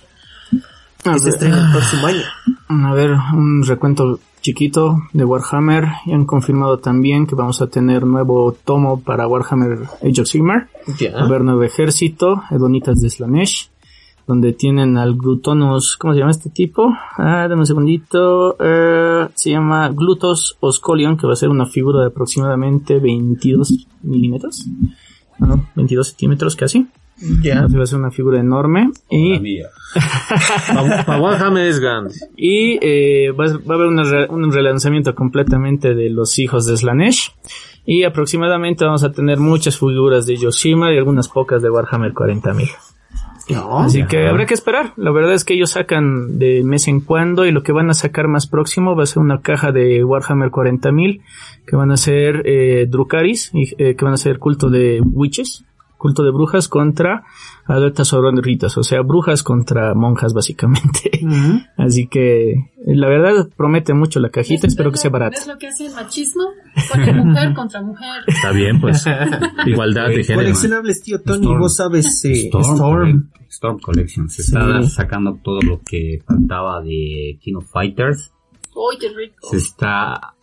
A 1.06 1.14
Que 1.14 1.20
se 1.20 1.26
ver, 1.26 1.34
estrena 1.34 1.66
el 1.68 1.72
próximo 1.72 2.08
año. 2.08 2.22
A 2.68 2.94
ver, 2.94 3.12
un 3.34 3.64
recuento 3.64 4.20
chiquito 4.42 4.98
de 5.14 5.24
Warhammer. 5.24 5.86
Y 6.08 6.12
han 6.14 6.26
confirmado 6.26 6.80
también 6.80 7.26
que 7.28 7.36
vamos 7.36 7.62
a 7.62 7.68
tener 7.68 8.06
nuevo 8.06 8.52
tomo 8.66 9.00
para 9.00 9.28
Warhammer 9.28 9.80
Age 10.04 10.22
of 10.22 10.28
Sigmar. 10.28 10.68
Ya. 11.00 11.18
A 11.18 11.28
ver, 11.28 11.42
nuevo 11.42 11.64
ejército, 11.64 12.44
Edonitas 12.52 13.00
de 13.00 13.10
Slanesh. 13.10 13.70
Donde 14.28 14.54
tienen 14.54 14.98
al 14.98 15.16
Glutonus, 15.16 15.98
¿cómo 15.98 16.14
se 16.14 16.20
llama 16.20 16.32
este 16.32 16.50
tipo? 16.50 16.92
Ah, 17.18 17.46
dame 17.48 17.58
un 17.62 17.66
segundito. 17.68 18.56
Eh, 18.60 19.28
se 19.36 19.52
llama 19.52 19.90
Glutos 19.90 20.58
Oscolion, 20.62 21.16
que 21.16 21.28
va 21.28 21.34
a 21.34 21.36
ser 21.36 21.50
una 21.50 21.68
figura 21.68 22.02
de 22.02 22.08
aproximadamente 22.08 23.00
22 23.00 23.86
milímetros. 24.02 24.66
Ah, 25.40 25.46
No, 25.48 25.68
22 25.76 26.08
centímetros 26.08 26.56
casi. 26.56 26.88
Ya. 27.44 27.68
Va 27.68 27.84
a 27.84 27.86
ser 27.86 28.00
una 28.00 28.10
figura 28.12 28.40
enorme. 28.40 28.90
Y 29.12 29.36
es 31.70 31.80
grande. 31.80 32.14
y 32.36 32.78
eh, 32.82 33.32
va, 33.32 33.46
va 33.46 33.76
a 33.76 33.78
haber 33.78 33.88
una 33.88 34.04
re- 34.04 34.28
un 34.30 34.52
relanzamiento 34.52 35.14
completamente 35.16 35.94
de 35.94 36.10
los 36.10 36.40
hijos 36.40 36.66
de 36.66 36.76
Slanesh. 36.76 37.32
Y 37.86 38.04
aproximadamente 38.04 38.84
vamos 38.84 39.04
a 39.04 39.12
tener 39.12 39.38
muchas 39.40 39.78
figuras 39.78 40.26
de 40.26 40.36
Yoshima 40.38 40.92
y 40.94 40.98
algunas 40.98 41.28
pocas 41.30 41.62
de 41.62 41.70
Warhammer 41.70 42.14
40.000. 42.14 42.70
Así 43.78 44.06
que 44.06 44.28
habrá 44.28 44.46
que 44.46 44.54
esperar. 44.54 44.94
La 44.96 45.12
verdad 45.12 45.34
es 45.34 45.46
que 45.46 45.54
ellos 45.54 45.72
sacan 45.72 46.40
de 46.40 46.64
mes 46.64 46.88
en 46.88 47.00
cuando 47.00 47.46
y 47.46 47.52
lo 47.52 47.64
que 47.64 47.72
van 47.72 47.90
a 47.90 47.94
sacar 47.94 48.28
más 48.28 48.48
próximo 48.48 48.96
va 48.96 49.04
a 49.04 49.08
ser 49.08 49.20
una 49.20 49.42
caja 49.42 49.72
de 49.72 50.04
Warhammer 50.04 50.50
40.000 50.50 51.22
que 51.66 51.76
van 51.76 51.92
a 51.92 51.98
ser 51.98 52.44
eh, 52.46 52.86
Drukaris, 52.88 53.52
y, 53.54 53.72
eh, 53.82 53.96
que 53.96 54.06
van 54.06 54.14
a 54.14 54.18
ser 54.18 54.40
culto 54.40 54.70
de 54.70 55.02
witches, 55.02 55.66
culto 55.98 56.24
de 56.24 56.32
brujas 56.32 56.68
contra 56.68 57.24
adeptas 57.66 58.14
horroritas, 58.14 58.78
o 58.78 58.84
sea, 58.84 59.02
brujas 59.02 59.42
contra 59.44 59.94
monjas 59.96 60.34
básicamente. 60.34 61.20
Así 61.78 62.08
que 62.08 62.72
la 62.86 63.08
verdad 63.08 63.48
promete 63.56 63.94
mucho 63.94 64.20
la 64.20 64.30
cajita, 64.30 64.68
espero 64.68 64.92
que 64.92 64.98
sea 64.98 65.10
barata. 65.10 65.38
¿Ves 65.38 65.48
lo 65.48 65.58
que 65.58 65.68
hace 65.68 65.88
el 65.88 65.94
machismo? 65.94 66.44
Pone 66.92 67.14
mujer 67.14 67.54
contra 67.56 67.82
mujer. 67.82 68.24
Está 68.28 68.52
bien, 68.52 68.80
pues. 68.80 69.04
Igualdad 69.66 70.08
de 70.10 70.24
género. 70.24 70.42
Coleccionables, 70.42 71.02
tío 71.04 71.22
Tony, 71.22 71.40
Storm. 71.46 71.60
vos 71.60 71.76
sabes, 71.76 72.26
eh, 72.26 72.32
Storm, 72.48 72.64
Storm. 72.76 73.10
Collec- 73.10 73.48
Storm 73.50 73.80
Collection. 73.80 74.30
Se 74.30 74.42
está 74.42 74.82
Sí. 74.84 74.90
sacando 74.90 75.40
todo 75.44 75.62
lo 75.62 75.80
que 75.82 76.20
faltaba 76.28 76.82
de 76.82 77.38
King 77.42 77.56
of 77.56 77.66
Fighters. 77.72 78.32
¡Uy, 78.76 78.98
qué 79.00 79.08
rico! 79.10 79.48
Se 79.50 79.56
está, 79.58 80.35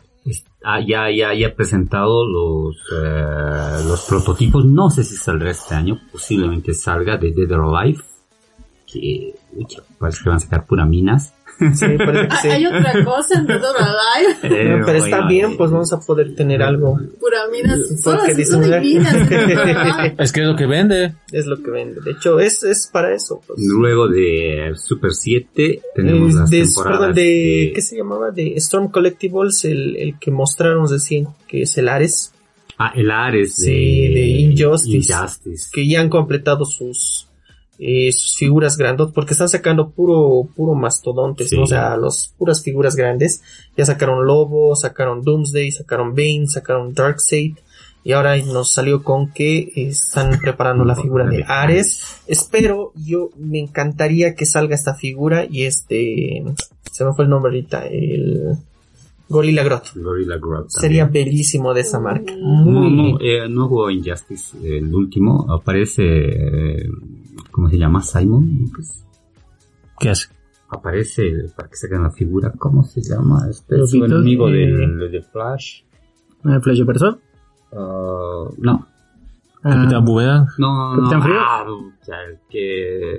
está- 0.63 0.81
ya, 0.81 1.11
ya, 1.11 1.35
ya 1.35 1.55
presentado 1.55 2.27
los, 2.27 2.77
eh, 3.03 3.85
los 3.87 4.03
prototipos. 4.09 4.65
No 4.65 4.91
sé 4.91 5.03
si 5.05 5.17
saldrá 5.17 5.51
este 5.51 5.75
año. 5.75 6.01
Posiblemente 6.13 6.73
salga 6.75 7.17
de 7.17 7.33
Dead 7.33 7.51
or 7.53 7.77
Alive. 7.77 8.01
Que, 8.87 9.35
uy, 9.55 9.67
parece 9.99 10.23
que 10.23 10.29
van 10.29 10.37
a 10.37 10.41
sacar 10.41 10.67
pura 10.67 10.85
minas. 10.87 11.35
Sí, 11.59 11.87
parece 11.99 12.29
que 12.29 12.37
sí. 12.43 12.49
Hay 12.49 12.67
otra 12.67 13.05
cosa 13.05 13.39
en 13.39 13.47
The 13.47 13.59
Dog 13.59 13.77
Alive. 13.79 14.37
Pero, 14.43 14.87
pero 14.87 14.99
está 15.05 15.27
bien, 15.29 15.53
eh, 15.53 15.55
pues 15.57 15.71
vamos 15.71 15.93
a 15.93 16.01
poder 16.01 16.35
tener 16.35 16.63
algo. 16.63 16.99
Pura 17.21 17.39
minas. 17.51 17.79
Son 18.03 18.19
Porque 18.19 18.45
son 18.45 18.63
divinas. 18.63 19.15
Es 20.19 20.33
que 20.33 20.41
es 20.41 20.47
lo 20.47 20.57
que 20.57 20.67
vende. 20.67 21.15
Es 21.31 21.47
lo 21.47 21.63
que 21.63 21.71
vende. 21.71 22.01
De 22.01 22.13
hecho, 22.13 22.41
es, 22.41 22.63
es 22.65 22.89
para 22.93 23.15
eso. 23.15 23.41
Pues. 23.47 23.61
Luego 23.63 24.09
de 24.09 24.73
Super 24.77 25.13
7 25.13 25.81
tenemos 25.95 26.31
Es 26.31 26.35
las 26.37 26.51
de, 26.51 26.63
temporadas 26.63 26.99
perdón, 27.01 27.15
de, 27.15 27.23
de- 27.23 27.73
¿qué 27.75 27.83
se 27.83 27.97
llamaba? 27.97 28.31
De 28.31 28.55
Storm 28.57 28.89
Collectibles, 28.91 29.65
el, 29.65 29.97
el 29.97 30.19
que 30.19 30.31
mostraron 30.31 30.89
recién, 30.89 31.29
que 31.47 31.63
es 31.63 31.77
el 31.79 31.89
Ares, 31.89 32.33
Ah, 32.79 32.91
el 32.97 33.11
Ares 33.11 33.57
de, 33.59 33.65
Sí, 33.67 34.09
de 34.15 34.27
Injustice. 34.27 35.13
Injustice. 35.13 35.69
que 35.73 35.87
ya 35.87 36.01
han 36.01 36.09
completado 36.09 36.65
sus, 36.65 37.29
eh, 37.85 38.12
sus 38.12 38.37
figuras 38.37 38.76
grandes, 38.76 39.09
porque 39.12 39.35
están 39.35 39.49
sacando 39.49 39.91
puro, 39.91 40.49
puro 40.55 40.74
mastodontes, 40.74 41.49
Sí. 41.51 41.57
¿no? 41.57 41.64
o 41.64 41.66
sea, 41.66 41.97
los, 41.97 42.33
puras 42.39 42.62
figuras 42.62 42.95
grandes. 42.95 43.43
Ya 43.76 43.85
sacaron 43.85 44.24
Lobo, 44.24 44.76
sacaron 44.76 45.22
Doomsday, 45.22 45.72
sacaron 45.72 46.14
Bane, 46.14 46.47
sacaron 46.47 46.95
Darkseid. 46.95 47.57
Y 48.05 48.12
ahora 48.12 48.37
nos 48.37 48.72
salió 48.72 49.03
con 49.03 49.33
que 49.33 49.72
están 49.74 50.39
preparando 50.41 50.85
la 50.85 50.95
figura 51.03 51.26
de 51.26 51.45
Ares. 51.47 52.20
Espero, 52.28 52.93
yo 52.95 53.30
me 53.37 53.59
encantaría 53.59 54.37
que 54.37 54.47
salga 54.47 54.76
esta 54.76 54.95
figura 54.95 55.45
y 55.51 55.64
este, 55.64 56.45
se 56.91 57.05
me 57.05 57.12
fue 57.14 57.24
el 57.24 57.30
nombre 57.30 57.51
ahorita, 57.51 57.87
el 57.87 58.59
Gorilla 59.28 59.64
Grodd. 59.64 59.83
Gorilla 59.97 60.37
Grodd 60.37 60.66
Sería 60.68 61.07
bellísimo 61.07 61.72
de 61.74 61.80
esa 61.80 61.99
marca. 61.99 62.33
No, 62.37 62.47
Muy 62.64 63.12
no, 63.12 63.18
eh, 63.20 63.49
no 63.49 63.66
jugó 63.66 63.91
Injustice, 63.91 64.57
el 64.62 64.95
último. 64.95 65.47
Aparece, 65.51 66.03
eh, 66.05 66.89
¿cómo 67.53 67.69
se 67.69 67.79
llama? 67.79 68.03
Simon. 68.03 68.71
Pues, 68.75 69.07
¿Qué 70.01 70.11
hace? 70.11 70.29
aparece 70.75 71.31
para 71.55 71.69
que 71.69 71.77
saquen 71.77 72.03
la 72.03 72.11
figura. 72.11 72.51
¿Cómo 72.59 72.83
se 72.83 73.03
llama? 73.03 73.47
Este 73.51 73.79
es 73.81 73.93
un 73.93 74.05
enemigo 74.05 74.49
eh, 74.49 74.53
del, 74.73 75.11
de 75.13 75.21
Flash. 75.23 75.83
¿Eh, 76.47 76.61
Flash 76.63 76.83
Persona? 76.87 77.19
Ah, 77.75 78.45
no, 78.59 78.87
Ah, 79.65 79.71
Capitán 79.71 80.05
Boomerang. 80.05 80.47
no, 80.59 80.97
no. 80.97 81.03
¿Capitán 81.03 81.23
Frío? 81.23 81.37
Ah, 81.39 81.65
ya, 82.09 82.15
el 82.29 82.39
que, 82.49 83.13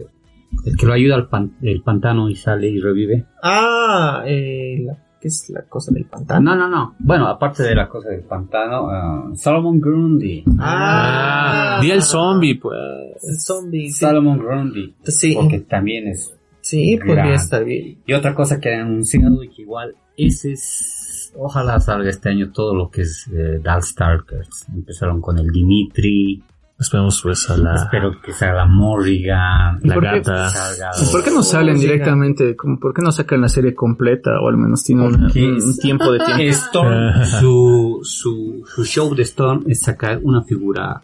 el 0.65 0.77
que 0.77 0.85
lo 0.85 0.93
ayuda 0.93 1.15
al 1.15 1.29
pan- 1.29 1.55
el 1.61 1.81
pantano 1.83 2.27
y 2.29 2.35
sale 2.35 2.67
y 2.69 2.79
revive. 2.81 3.25
Ah, 3.43 4.23
eh, 4.25 4.79
la- 4.85 4.97
¿qué 5.23 5.29
es 5.29 5.49
la 5.51 5.61
cosa 5.61 5.93
del 5.93 6.03
pantano? 6.03 6.53
No, 6.53 6.57
no, 6.57 6.67
no. 6.69 6.95
Bueno, 6.99 7.27
aparte 7.27 7.63
de 7.63 7.73
la 7.73 7.87
cosa 7.87 8.09
del 8.09 8.23
pantano, 8.23 8.89
ah, 8.89 9.31
Solomon 9.35 9.79
Grundy. 9.79 10.43
Ah, 10.59 11.79
Di 11.81 11.91
el 11.91 12.01
zombie, 12.01 12.55
pues. 12.59 13.23
el 13.23 13.39
zombie. 13.39 13.87
Sí, 13.87 13.93
Solomon 14.05 14.37
Grundy. 14.37 14.93
sí, 15.03 15.33
Porque 15.33 15.59
también 15.61 16.07
es 16.09 16.33
sí, 16.59 16.97
podría 16.97 17.15
Gran. 17.23 17.33
estar 17.35 17.63
bien. 17.63 17.99
Y 18.05 18.11
otra 18.13 18.35
cosa 18.35 18.59
que 18.59 18.73
han 18.73 18.81
anunciado 18.87 19.41
y 19.43 19.49
que 19.49 19.61
igual 19.61 19.95
ese 20.17 20.51
es, 20.51 21.31
ojalá 21.37 21.79
salga 21.79 22.09
este 22.09 22.27
año 22.29 22.51
todo 22.51 22.75
lo 22.75 22.89
que 22.89 23.03
es 23.03 23.25
eh, 23.33 23.59
Darkstalkers. 23.63 24.67
Empezaron 24.75 25.21
con 25.21 25.37
el 25.39 25.47
Dimitri, 25.47 26.43
Esperemos 26.79 27.21
pues 27.21 27.49
a 27.49 27.57
la, 27.57 27.75
espero 27.75 28.19
que 28.19 28.33
salga 28.33 28.55
la 28.55 28.65
Morrigan, 28.65 29.79
la 29.83 29.93
por 29.93 30.03
qué? 30.03 30.09
gata. 30.09 30.49
salga 30.49 30.89
¿Y 31.01 31.11
¿Por 31.11 31.23
qué 31.23 31.31
no 31.31 31.43
salen 31.43 31.77
directamente? 31.77 32.55
Como, 32.55 32.79
¿Por 32.79 32.93
qué 32.93 33.01
no 33.01 33.11
sacan 33.11 33.41
la 33.41 33.49
serie 33.49 33.75
completa? 33.75 34.31
O 34.41 34.49
al 34.49 34.57
menos 34.57 34.83
tienen 34.83 35.05
un, 35.05 35.31
tiempo 35.77 36.11
de 36.11 36.19
tiempo. 36.25 36.43
Storm, 36.43 37.25
su, 37.39 37.99
su, 38.03 38.63
su 38.65 38.85
show 38.85 39.13
de 39.15 39.23
Storm 39.23 39.63
es 39.67 39.81
sacar 39.81 40.19
una 40.23 40.41
figura, 40.43 41.01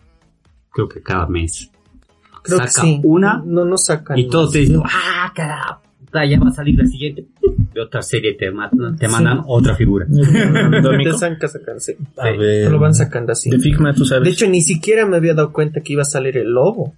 creo 0.72 0.90
que 0.90 1.02
cada 1.02 1.28
mes. 1.28 1.72
Creo 2.42 2.60
que 2.60 2.68
saca 2.68 2.88
sí. 2.88 3.00
una 3.04 3.42
No, 3.46 3.64
no 3.64 3.78
sacan. 3.78 4.18
y 4.18 4.28
todos 4.28 4.52
te 4.52 4.60
dicen, 4.60 4.82
¡ah, 4.84 5.32
carajo! 5.36 5.82
Ya 6.14 6.40
va 6.40 6.50
a 6.50 6.52
salir 6.54 6.76
la 6.78 6.86
siguiente. 6.86 7.26
De 7.74 7.82
otra 7.82 8.02
serie 8.02 8.34
te, 8.34 8.52
mandan- 8.52 8.98
te 8.98 9.08
mandan 9.08 9.42
otra 9.46 9.76
figura. 9.76 10.06
Te 10.10 11.14
sacan, 11.14 11.80
sí. 11.80 11.94
A 12.18 12.32
Sí, 12.32 12.38
ver. 12.38 12.66
te 12.66 12.70
lo 12.70 12.80
van 12.80 12.94
sacando 12.94 13.32
así. 13.32 13.50
De 13.50 13.60
Figma, 13.60 13.94
tú 13.94 14.06
sabes. 14.06 14.24
De 14.24 14.30
hecho, 14.32 14.48
ni 14.48 14.62
siquiera 14.62 15.06
me 15.06 15.18
había 15.18 15.34
dado 15.34 15.52
cuenta 15.54 15.82
que 15.82 15.94
iba 15.94 16.02
a 16.02 16.06
salir 16.06 16.38
el 16.38 16.50
lobo. 16.52 16.94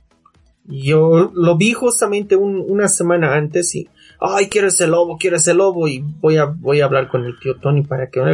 Yo 0.65 1.31
lo 1.35 1.57
vi 1.57 1.73
justamente 1.73 2.35
un- 2.35 2.63
una 2.67 2.87
semana 2.87 3.33
antes 3.35 3.73
y, 3.75 3.89
ay, 4.19 4.47
quiero 4.47 4.67
ese 4.67 4.87
lobo, 4.87 5.17
quiero 5.17 5.37
ese 5.37 5.53
lobo 5.53 5.87
y 5.87 5.99
voy 6.21 6.37
a, 6.37 6.45
voy 6.45 6.81
a 6.81 6.85
hablar 6.85 7.07
con 7.07 7.25
el 7.25 7.37
tío 7.39 7.55
Tony 7.55 7.81
para 7.83 8.09
que 8.09 8.21
me 8.21 8.33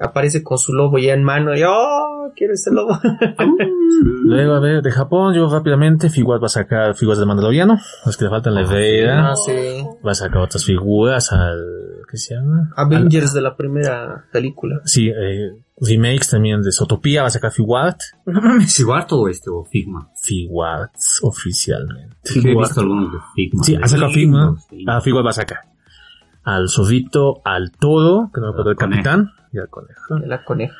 aparece 0.00 0.42
con 0.42 0.58
su 0.58 0.72
lobo 0.72 0.98
ya 0.98 1.14
en 1.14 1.22
mano 1.22 1.56
y, 1.56 1.62
oh, 1.62 2.32
quiero 2.34 2.54
ese 2.54 2.70
lobo. 2.72 2.98
Luego, 4.24 4.54
a 4.54 4.60
ver, 4.60 4.82
de 4.82 4.90
Japón, 4.90 5.34
yo 5.34 5.48
rápidamente, 5.48 6.10
Figuat 6.10 6.42
va 6.42 6.46
a 6.46 6.50
sacar 6.50 6.94
figuras 6.94 7.18
de 7.18 7.26
Mandaloriano, 7.26 7.78
las 8.04 8.16
que 8.16 8.24
le 8.24 8.30
faltan 8.30 8.54
la 8.54 8.62
Herrera. 8.62 9.30
Ah, 9.30 9.36
sí. 9.36 9.84
Va 10.04 10.12
a 10.12 10.14
sacar 10.14 10.38
otras 10.38 10.64
figuras 10.64 11.32
al, 11.32 12.04
¿qué 12.10 12.16
se 12.16 12.34
llama? 12.34 12.70
Avengers 12.76 13.32
de 13.32 13.40
la 13.40 13.56
primera 13.56 14.24
película. 14.32 14.80
Sí, 14.84 15.08
eh, 15.08 15.52
remakes 15.78 16.30
también 16.30 16.62
de 16.62 16.72
Sotopia, 16.72 17.22
va 17.22 17.28
a 17.28 17.30
sacar 17.30 17.52
Figuat. 17.52 18.00
¿Es 18.62 18.80
igual 18.80 19.06
todo 19.06 19.28
este 19.28 19.50
o 19.50 19.64
Figma? 19.64 20.08
Figuat, 20.20 20.90
oficialmente. 21.22 22.16
Que 22.24 22.50
he 22.52 22.56
visto 22.56 22.80
algunos 22.80 23.12
de 23.12 23.18
Figma. 23.34 23.64
Sí, 23.64 23.76
ha 23.80 23.88
sacado 23.88 24.10
Figma. 24.12 24.46
Lindos, 24.46 24.66
sí. 24.68 24.84
A 24.86 25.00
Figuat 25.00 25.26
va 25.26 25.30
a 25.30 25.34
sacar. 25.34 25.58
Al 26.42 26.68
zorrito, 26.68 27.40
al 27.44 27.72
toro, 27.72 28.30
que 28.32 28.40
no 28.40 28.48
me 28.48 28.52
acuerdo 28.52 28.70
del 28.70 28.78
Al 28.78 29.02
conejo. 29.02 29.30
Y 29.54 29.58
al 29.58 29.68
conejo. 29.68 30.16
De 30.18 30.26
la 30.26 30.44
coneja. 30.44 30.74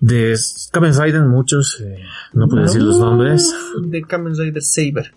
De 0.00 0.36
Kamen 0.70 0.92
Rider, 1.00 1.22
muchos, 1.22 1.80
eh, 1.80 1.98
no 2.32 2.46
puedo 2.48 2.62
decir 2.62 2.82
los 2.82 2.98
nombres. 2.98 3.54
De 3.82 4.02
Kamen 4.02 4.36
Rider 4.36 4.62
Saber. 4.62 5.12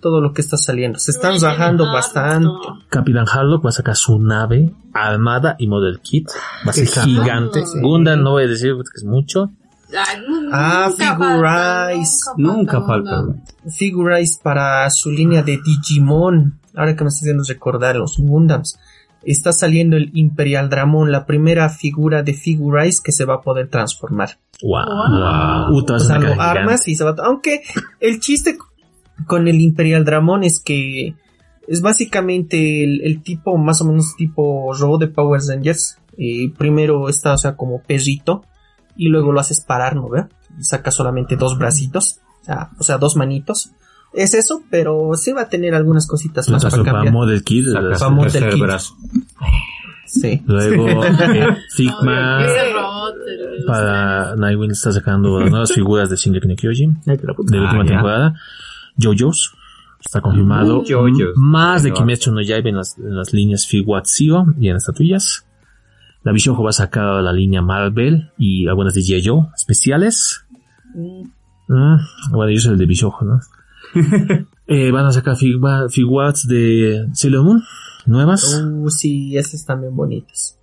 Todo 0.00 0.20
lo 0.20 0.32
que 0.32 0.40
está 0.40 0.56
saliendo. 0.56 0.98
Se 0.98 1.12
están 1.12 1.38
qué 1.38 1.82
bastante. 1.84 2.48
Capitán 2.88 3.26
Harlock 3.32 3.64
va 3.64 3.68
a 3.68 3.72
sacar 3.72 3.94
su 3.94 4.18
nave 4.18 4.72
armada 4.92 5.54
y 5.58 5.68
model 5.68 6.00
kit. 6.00 6.28
Va 6.66 6.70
a 6.70 6.72
ser 6.72 6.84
Exacto. 6.84 7.08
gigante. 7.08 7.64
Sí. 7.66 7.78
Gundam 7.80 8.20
no 8.22 8.32
voy 8.32 8.44
a 8.44 8.48
decir 8.48 8.74
porque 8.74 8.90
es 8.96 9.04
mucho. 9.04 9.50
Ay, 9.96 10.24
Ah, 10.50 10.90
Figurize. 10.96 12.30
Nunca 12.36 12.80
falta. 12.82 13.22
Figurize 13.70 14.40
para 14.42 14.88
su 14.90 15.10
línea 15.10 15.42
de 15.42 15.60
Digimon. 15.64 16.58
Ahora 16.74 16.96
que 16.96 17.04
me 17.04 17.08
estoy 17.08 17.26
haciendo 17.28 17.44
recordar 17.46 17.96
los 17.96 18.16
Gundams. 18.18 18.78
Está 19.24 19.52
saliendo 19.52 19.96
el 19.96 20.10
Imperial 20.14 20.68
Dramon, 20.68 21.12
la 21.12 21.26
primera 21.26 21.68
figura 21.68 22.22
de 22.22 22.34
Figurize 22.34 23.00
que 23.02 23.12
se 23.12 23.24
va 23.24 23.34
a 23.34 23.40
poder 23.40 23.68
transformar. 23.68 24.38
Wow. 24.62 25.70
Wow. 25.70 25.84
O 25.94 25.98
sea, 25.98 26.18
caja 26.18 26.50
armas 26.50 26.88
y 26.88 26.94
se 26.94 27.04
va 27.04 27.10
a... 27.10 27.26
Aunque 27.26 27.62
el 28.00 28.20
chiste 28.20 28.56
con 29.26 29.48
el 29.48 29.60
Imperial 29.60 30.04
Dramon 30.04 30.44
es 30.44 30.60
que 30.60 31.14
es 31.68 31.80
básicamente 31.80 32.84
el, 32.84 33.00
el 33.02 33.22
tipo, 33.22 33.56
más 33.56 33.80
o 33.80 33.84
menos 33.84 34.14
tipo 34.16 34.72
robot 34.74 35.00
de 35.00 35.08
Power 35.08 35.40
Rangers. 35.48 35.98
Y 36.16 36.48
primero 36.50 37.08
está, 37.08 37.32
o 37.34 37.38
sea, 37.38 37.56
como 37.56 37.82
perrito. 37.82 38.44
Y 38.96 39.08
luego 39.08 39.32
lo 39.32 39.40
haces 39.40 39.60
parar, 39.60 39.96
¿no 39.96 40.08
ve? 40.08 40.26
Saca 40.60 40.90
solamente 40.90 41.36
dos 41.36 41.58
bracitos. 41.58 42.20
o 42.78 42.82
sea, 42.82 42.98
dos 42.98 43.16
manitos. 43.16 43.72
Es 44.14 44.34
eso, 44.34 44.62
pero 44.70 45.10
sí 45.14 45.32
va 45.32 45.42
a 45.42 45.48
tener 45.48 45.74
algunas 45.74 46.06
cositas 46.06 46.48
más 46.50 46.62
para 46.64 46.82
cambiar. 46.82 47.12
model 47.12 47.42
kit. 47.42 47.64
Las- 47.66 48.02
el 48.02 48.10
Model 48.12 48.50
Kit. 48.50 48.60
brazo. 48.62 48.94
Sí. 50.06 50.42
Luego, 50.46 51.04
eh, 51.04 51.56
el- 51.78 53.64
Para 53.66 54.36
Nightwing 54.36 54.70
está 54.72 54.92
sacando 54.92 55.40
las 55.40 55.50
nuevas 55.50 55.72
figuras 55.72 56.10
de 56.10 56.16
Shingeki 56.16 56.48
no 56.48 56.54
Kyojin. 56.56 56.98
La. 57.06 57.16
De 57.16 57.26
la 57.26 57.34
última 57.36 57.70
Ah, 57.82 57.84
temporada. 57.86 58.34
JoJo's. 58.98 59.52
Está 60.04 60.20
confirmado. 60.20 60.82
Mm, 60.82 60.84
JoJo's. 60.86 61.32
Más 61.36 61.82
de 61.82 61.92
Kimetsu 61.92 62.32
no 62.32 62.40
Yaiba 62.42 62.68
en 62.68 62.76
las, 62.76 62.98
en 62.98 63.16
las 63.16 63.32
líneas 63.32 63.66
Figuat 63.66 64.04
Zero 64.06 64.46
y 64.60 64.68
en 64.68 64.76
estatuillas. 64.76 65.46
La 66.24 66.32
Bishojo 66.32 66.62
va 66.62 66.70
a 66.70 66.74
sacar 66.74 67.22
la 67.22 67.32
línea 67.32 67.62
Marvel 67.62 68.30
y 68.38 68.68
algunas 68.68 68.94
de 68.94 69.00
G.I. 69.00 69.22
Joe 69.26 69.46
especiales. 69.56 70.44
Mm, 70.94 71.96
bueno, 72.32 72.50
yo 72.52 72.60
soy 72.60 72.72
el 72.72 72.78
de 72.78 72.86
Bishojo, 72.86 73.24
¿no? 73.24 73.40
Eh, 74.68 74.90
van 74.90 75.04
a 75.06 75.12
sacar 75.12 75.36
figua- 75.36 75.88
figuats 75.90 76.46
de 76.46 77.06
Sailor 77.12 77.44
Moon, 77.44 77.62
nuevas, 78.06 78.62
Uh, 78.64 78.88
sí, 78.90 79.36
esas 79.36 79.66
también 79.66 79.94
bonitas. 79.94 80.58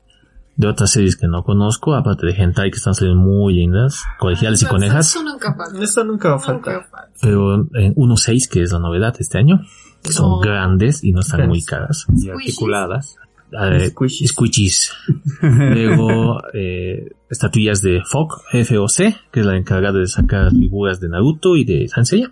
de 0.56 0.68
otras 0.68 0.92
series 0.92 1.16
que 1.16 1.28
no 1.28 1.44
conozco, 1.44 1.94
aparte 1.96 2.26
de 2.26 2.34
Hentai 2.34 2.72
que 2.72 2.78
están 2.78 2.94
saliendo 2.96 3.22
muy 3.22 3.54
lindas, 3.54 4.02
colegiales 4.18 4.62
y 4.64 4.66
conejas, 4.66 5.10
Eso 5.10 5.24
nunca 5.24 5.54
falta. 5.54 5.84
Eso 5.84 6.04
nunca 6.06 6.30
va 6.30 6.36
a 6.36 6.40
faltar. 6.40 6.88
falta. 6.90 7.12
pero 7.22 7.56
en 7.76 7.94
1.6 7.96 8.48
que 8.50 8.62
es 8.64 8.72
la 8.72 8.80
novedad 8.80 9.14
este 9.20 9.38
año, 9.38 9.62
que 10.02 10.12
son 10.14 10.30
No. 10.32 10.40
grandes 10.40 11.04
y 11.04 11.12
no 11.12 11.20
están 11.20 11.48
muy 11.48 11.64
caras. 11.64 12.08
Y 12.16 12.30
articuladas. 12.30 13.16
Eh, 13.52 13.90
Squishies. 13.90 14.30
squishies. 14.32 14.94
Luego, 15.42 16.40
eh, 16.54 17.10
estatuillas 17.30 17.82
de 17.82 18.02
FOC, 18.06 18.42
FOC, 18.64 19.16
que 19.32 19.40
es 19.42 19.46
la 19.46 19.58
encargada 19.58 20.00
de 20.00 20.08
sacar 20.08 20.52
figuras 20.52 21.00
de 21.00 21.10
Naruto 21.10 21.56
y 21.56 21.64
de 21.66 21.88
Sanseiya. 21.88 22.32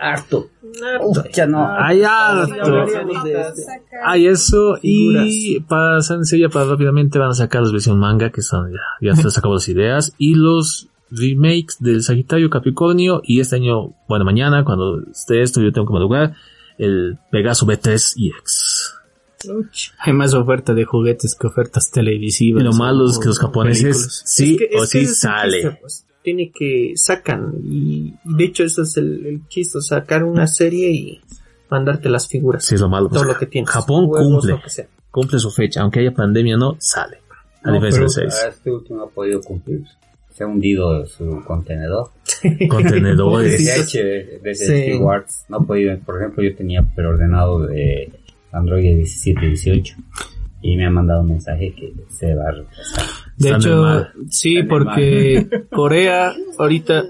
Harto. 0.00 0.48
ya 1.34 1.46
no. 1.46 1.66
Hay 1.78 2.02
harto. 2.02 2.52
Hay 4.04 4.26
eso 4.26 4.78
y 4.82 5.60
para 5.60 6.00
Sanseiya, 6.00 6.48
para 6.48 6.66
rápidamente 6.66 7.18
van 7.18 7.30
a 7.30 7.34
sacar 7.34 7.62
las 7.62 7.72
versión 7.72 7.98
manga 7.98 8.30
que 8.30 8.42
son 8.42 8.72
ya, 8.72 8.80
ya 9.00 9.16
se 9.16 9.30
sacamos 9.30 9.62
las 9.62 9.68
ideas 9.68 10.12
y 10.18 10.34
los 10.34 10.88
remakes 11.10 11.76
del 11.80 12.02
Sagitario 12.02 12.50
Capricornio 12.50 13.20
y 13.24 13.40
este 13.40 13.56
año, 13.56 13.94
bueno, 14.08 14.24
mañana 14.24 14.64
cuando 14.64 15.00
esté 15.10 15.42
esto 15.42 15.60
yo 15.60 15.72
tengo 15.72 15.86
que 15.86 15.92
madrugar 15.94 16.34
el 16.78 17.18
Pegaso 17.30 17.66
B3 17.66 18.14
EX. 18.16 18.92
Hay 20.00 20.12
más 20.12 20.34
oferta 20.34 20.74
de 20.74 20.84
juguetes 20.84 21.36
que 21.36 21.46
ofertas 21.46 21.90
televisivas. 21.90 22.62
Y 22.62 22.64
lo 22.64 22.72
malo 22.72 23.08
es 23.08 23.18
que 23.18 23.28
los 23.28 23.38
japoneses 23.38 23.82
películas. 23.84 24.22
sí 24.24 24.52
Es 24.54 24.58
que- 24.58 24.64
es 24.76 24.82
o 24.82 24.86
sí 24.86 25.06
sale. 25.06 25.78
pues. 25.80 26.04
Tiene 26.26 26.50
que 26.50 26.94
sacan 26.96 27.52
y, 27.62 28.12
de 28.24 28.44
hecho 28.44 28.64
eso 28.64 28.82
es 28.82 28.96
el, 28.96 29.24
el 29.26 29.46
chiste, 29.46 29.80
sacar 29.80 30.24
una 30.24 30.48
serie 30.48 30.90
y 30.90 31.20
mandarte 31.70 32.08
las 32.08 32.26
figuras. 32.26 32.64
Sí, 32.64 32.74
es 32.74 32.80
lo 32.80 32.88
malo. 32.88 33.06
Todo 33.06 33.20
pues, 33.20 33.34
lo 33.34 33.38
que 33.38 33.46
tienes. 33.46 33.70
Japón 33.70 34.08
Juegos, 34.08 34.32
cumple. 34.32 34.52
lo 34.54 34.60
que 34.60 34.70
sea. 34.70 34.88
Cumple 35.12 35.38
su 35.38 35.52
fecha, 35.52 35.82
aunque 35.82 36.00
haya 36.00 36.10
pandemia 36.12 36.56
no, 36.56 36.76
sale. 36.80 37.18
A 37.62 37.68
No, 37.68 37.74
diferencia 37.74 38.00
pero 38.00 38.22
del 38.22 38.32
6. 38.32 38.44
Este 38.56 38.70
último 38.72 39.02
ha 39.02 39.08
podido 39.08 39.40
cumplir. 39.40 39.84
Se 40.32 40.42
ha 40.42 40.48
hundido 40.48 41.06
su 41.06 41.44
contenedor. 41.46 42.10
Contenedores. 42.68 43.64
Desde, 43.64 44.40
desde 44.42 44.92
Sí. 44.94 44.98
No 45.48 45.58
ha 45.58 45.60
podido. 45.60 45.96
Por 46.00 46.20
ejemplo, 46.20 46.42
yo 46.42 46.56
tenía 46.56 46.82
preordenado 46.82 47.68
de 47.68 48.10
Android 48.50 48.96
17 48.96 49.46
18 49.46 49.96
y 50.62 50.76
me 50.76 50.86
han 50.86 50.92
mandado 50.92 51.20
un 51.20 51.28
mensaje 51.28 51.72
que 51.72 51.94
se 52.08 52.34
va 52.34 52.48
a 52.48 52.50
retrasar. 52.50 53.25
De 53.36 53.48
Están 53.48 53.60
hecho, 53.60 53.82
mal. 53.82 54.12
sí, 54.30 54.56
Están 54.56 54.68
porque 54.68 55.48
Corea 55.70 56.32
ahorita. 56.58 57.04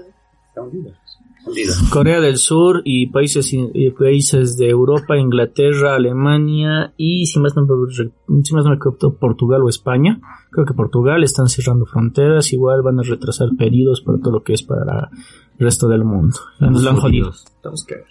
Corea 1.91 2.19
del 2.19 2.37
Sur 2.37 2.81
y 2.83 3.07
países 3.07 3.53
y 3.53 3.89
países 3.91 4.57
de 4.57 4.69
Europa, 4.69 5.17
Inglaterra, 5.17 5.95
Alemania 5.95 6.93
y 6.97 7.25
si 7.27 7.39
más 7.39 7.55
no 7.55 7.63
me, 7.63 8.43
si 8.43 8.53
más 8.53 8.65
no 8.65 8.71
me 8.71 8.77
Portugal 9.17 9.61
o 9.63 9.69
España. 9.69 10.19
Creo 10.51 10.65
que 10.65 10.73
Portugal 10.73 11.23
están 11.23 11.47
cerrando 11.47 11.85
fronteras, 11.85 12.51
igual 12.51 12.81
van 12.81 12.99
a 12.99 13.03
retrasar 13.03 13.49
pedidos 13.57 14.01
para 14.01 14.19
todo 14.19 14.33
lo 14.33 14.43
que 14.43 14.53
es 14.53 14.63
para 14.63 15.09
resto 15.59 15.87
del 15.87 16.03
mundo. 16.03 16.37
Nos 16.59 16.83
lo 16.83 16.89
han 16.89 16.97
jodido. 16.97 17.33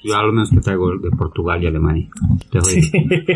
Yo 0.04 0.16
al 0.16 0.32
menos 0.32 0.50
que 0.50 0.60
traigo 0.60 0.90
de 0.98 1.10
Portugal 1.10 1.62
y 1.62 1.66
Alemania. 1.66 2.08
Te 2.50 2.60
jodí. 2.60 2.90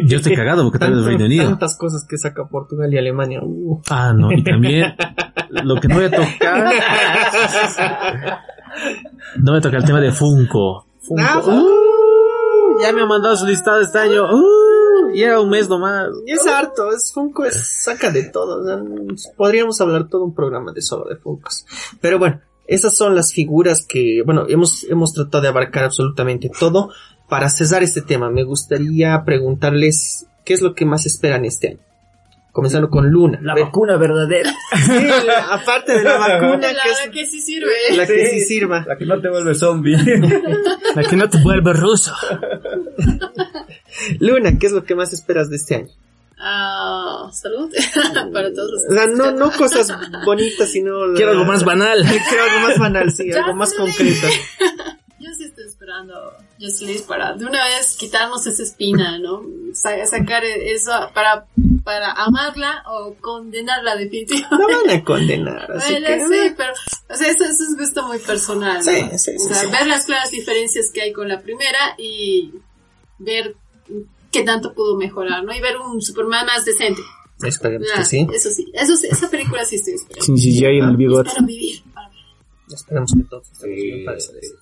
Yo 0.06 0.18
estoy 0.18 0.34
cagado 0.34 0.64
porque 0.64 0.78
traigo 0.78 0.96
del 0.96 1.06
Reino 1.06 1.24
Unido. 1.24 1.44
Tantas 1.44 1.76
cosas 1.76 2.06
que 2.08 2.18
saca 2.18 2.46
Portugal 2.46 2.92
y 2.92 2.98
Alemania. 2.98 3.40
Uh. 3.42 3.80
Ah, 3.88 4.12
no, 4.12 4.30
y 4.32 4.42
también 4.42 4.94
lo 5.50 5.76
que 5.76 5.88
no 5.88 5.96
voy 5.96 6.04
a 6.04 6.10
tocar. 6.10 6.72
No 9.36 9.52
voy 9.52 9.58
a 9.58 9.62
tocar 9.62 9.80
el 9.80 9.86
tema 9.86 10.00
de 10.00 10.12
Funko. 10.12 10.86
Funko. 11.00 11.22
Ah, 11.22 11.42
Uh, 11.44 12.80
ya 12.80 12.92
me 12.92 13.02
han 13.02 13.08
mandado 13.08 13.36
su 13.36 13.46
listado 13.46 13.80
este 13.80 13.98
año. 13.98 14.24
Uh, 14.32 15.10
y 15.12 15.22
era 15.22 15.40
un 15.40 15.50
mes 15.50 15.68
nomás. 15.68 16.08
Y 16.26 16.32
es 16.32 16.46
harto, 16.46 16.92
es 16.92 17.10
Funko, 17.12 17.44
es, 17.44 17.82
saca 17.82 18.10
de 18.10 18.24
todo. 18.24 18.62
o 18.62 19.16
sea, 19.16 19.32
podríamos 19.36 19.80
hablar 19.80 20.08
todo 20.08 20.24
un 20.24 20.34
programa 20.34 20.72
de 20.72 20.82
solo 20.82 21.04
de 21.08 21.16
Funkos. 21.16 21.66
Pero 22.00 22.18
bueno, 22.18 22.40
esas 22.70 22.96
son 22.96 23.14
las 23.14 23.32
figuras 23.34 23.84
que, 23.86 24.22
bueno, 24.24 24.46
hemos, 24.48 24.84
hemos 24.84 25.12
tratado 25.12 25.42
de 25.42 25.48
abarcar 25.48 25.84
absolutamente 25.84 26.50
todo. 26.58 26.90
Para 27.28 27.48
cesar 27.50 27.82
este 27.82 28.00
tema, 28.02 28.30
me 28.30 28.42
gustaría 28.44 29.22
preguntarles 29.24 30.26
qué 30.44 30.54
es 30.54 30.62
lo 30.62 30.74
que 30.74 30.84
más 30.86 31.06
esperan 31.06 31.44
este 31.44 31.68
año. 31.68 31.78
Comenzando 32.52 32.90
con 32.90 33.08
Luna. 33.08 33.38
La 33.42 33.54
vacuna 33.54 33.96
verdadera. 33.96 34.52
Sí, 34.84 35.06
la- 35.24 35.54
aparte 35.54 35.92
de 35.98 36.02
la 36.02 36.16
vacuna, 36.18 36.72
La 36.72 36.82
que 36.82 36.90
es 36.90 37.10
que 37.12 37.26
sí 37.26 37.40
sirve. 37.40 37.70
la 37.96 38.06
que 38.06 38.26
sí 38.26 38.40
sirva. 38.40 38.84
La 38.88 38.96
que 38.98 39.06
no 39.06 39.20
te 39.20 39.28
vuelve 39.28 39.54
zombie. 39.54 39.96
La 40.96 41.04
que 41.04 41.14
no 41.14 41.28
te 41.30 41.38
vuelve 41.40 41.72
ruso. 41.72 42.12
Luna, 44.18 44.58
¿qué 44.58 44.66
es 44.66 44.72
lo 44.72 44.84
que 44.84 44.94
más 44.96 45.12
esperas 45.12 45.48
de 45.50 45.56
este 45.56 45.74
año? 45.76 45.88
Ah, 46.42 47.28
salud 47.32 47.70
para 48.32 48.52
todos 48.52 48.70
los 48.72 48.82
O 48.88 48.94
sea, 48.94 49.06
no, 49.06 49.30
no 49.32 49.50
cosas 49.52 49.88
bonitas, 50.24 50.70
sino... 50.70 51.06
la- 51.06 51.14
Quiero 51.16 51.32
algo 51.32 51.44
más 51.44 51.64
banal. 51.64 52.02
Quiero 52.28 52.44
algo 52.44 52.60
más 52.68 52.78
banal, 52.78 53.12
sí, 53.12 53.30
algo 53.32 53.54
más 53.54 53.74
concreto. 53.74 54.26
Yo 55.20 55.28
sí 55.36 55.44
estoy 55.44 55.66
esperando 55.66 56.14
Just 56.58 56.80
League 56.80 57.04
para 57.06 57.34
de 57.34 57.44
una 57.44 57.62
vez 57.66 57.94
quitarnos 57.98 58.46
esa 58.46 58.62
espina, 58.62 59.18
¿no? 59.18 59.42
Sa- 59.74 60.06
sacar 60.06 60.42
eso 60.46 60.92
para, 61.12 61.44
para 61.84 62.12
amarla 62.12 62.82
o 62.86 63.14
condenarla 63.20 63.96
definitivamente. 63.96 64.56
No 64.56 64.80
van 64.86 64.96
a 64.96 65.04
condenar, 65.04 65.70
así 65.72 65.92
Bueno, 65.92 66.06
que... 66.06 66.20
sí, 66.48 66.54
pero 66.56 66.72
o 67.10 67.14
sea, 67.16 67.28
eso, 67.28 67.44
eso 67.44 67.62
es 67.70 67.76
gusto 67.76 68.02
muy 68.06 68.18
personal. 68.18 68.78
¿no? 68.78 68.82
Sí, 68.82 68.96
sí, 69.18 69.30
o 69.36 69.38
sí, 69.38 69.38
sea, 69.54 69.56
sí. 69.56 69.66
ver 69.70 69.86
las 69.88 70.06
claras 70.06 70.30
diferencias 70.30 70.86
que 70.90 71.02
hay 71.02 71.12
con 71.12 71.28
la 71.28 71.40
primera 71.42 71.78
y 71.98 72.54
ver 73.18 73.56
qué 74.30 74.42
tanto 74.44 74.74
pudo 74.74 74.96
mejorar, 74.96 75.44
¿no? 75.44 75.54
Y 75.54 75.60
ver 75.60 75.76
un 75.78 76.00
Superman 76.00 76.46
más 76.46 76.64
decente. 76.64 77.02
Esperemos 77.42 77.88
Ah, 77.94 77.98
que 77.98 78.04
sí. 78.04 78.26
Eso 78.32 78.50
sí, 78.50 78.70
eso 78.74 78.96
sí, 78.96 79.08
esa 79.10 79.30
película 79.30 79.64
sí 79.64 79.76
estoy 79.76 79.94
esperando. 79.94 80.24
Sin 80.26 80.36
CGI 80.36 80.78
en 80.78 80.84
el 80.90 80.96
bigote. 80.96 81.28
Espero 81.30 81.46
vivir. 81.46 81.82
Esperemos 82.72 83.12
que 83.16 83.24
todos 83.24 83.50
estemos 83.50 83.74
bien 83.76 84.04
para 84.04 84.18
esa 84.18 84.32
vez. 84.32 84.52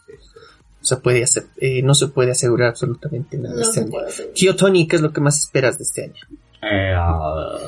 O 0.80 0.84
sea, 0.84 1.00
puede 1.00 1.24
hacer, 1.24 1.46
eh, 1.58 1.82
no 1.82 1.92
se 1.94 2.06
puede 2.08 2.30
asegurar 2.30 2.68
absolutamente 2.68 3.36
nada 3.36 3.56
No 3.56 3.60
este 3.62 3.74
se 3.74 3.80
año. 3.80 4.32
Tío 4.34 4.54
Tony, 4.56 4.86
¿qué 4.86 4.96
es 4.96 5.02
lo 5.02 5.12
que 5.12 5.20
más 5.20 5.38
esperas 5.38 5.76
de 5.76 5.84
este 5.84 6.04
año? 6.04 6.22
Eh, 6.62 6.94
ah, 6.96 7.58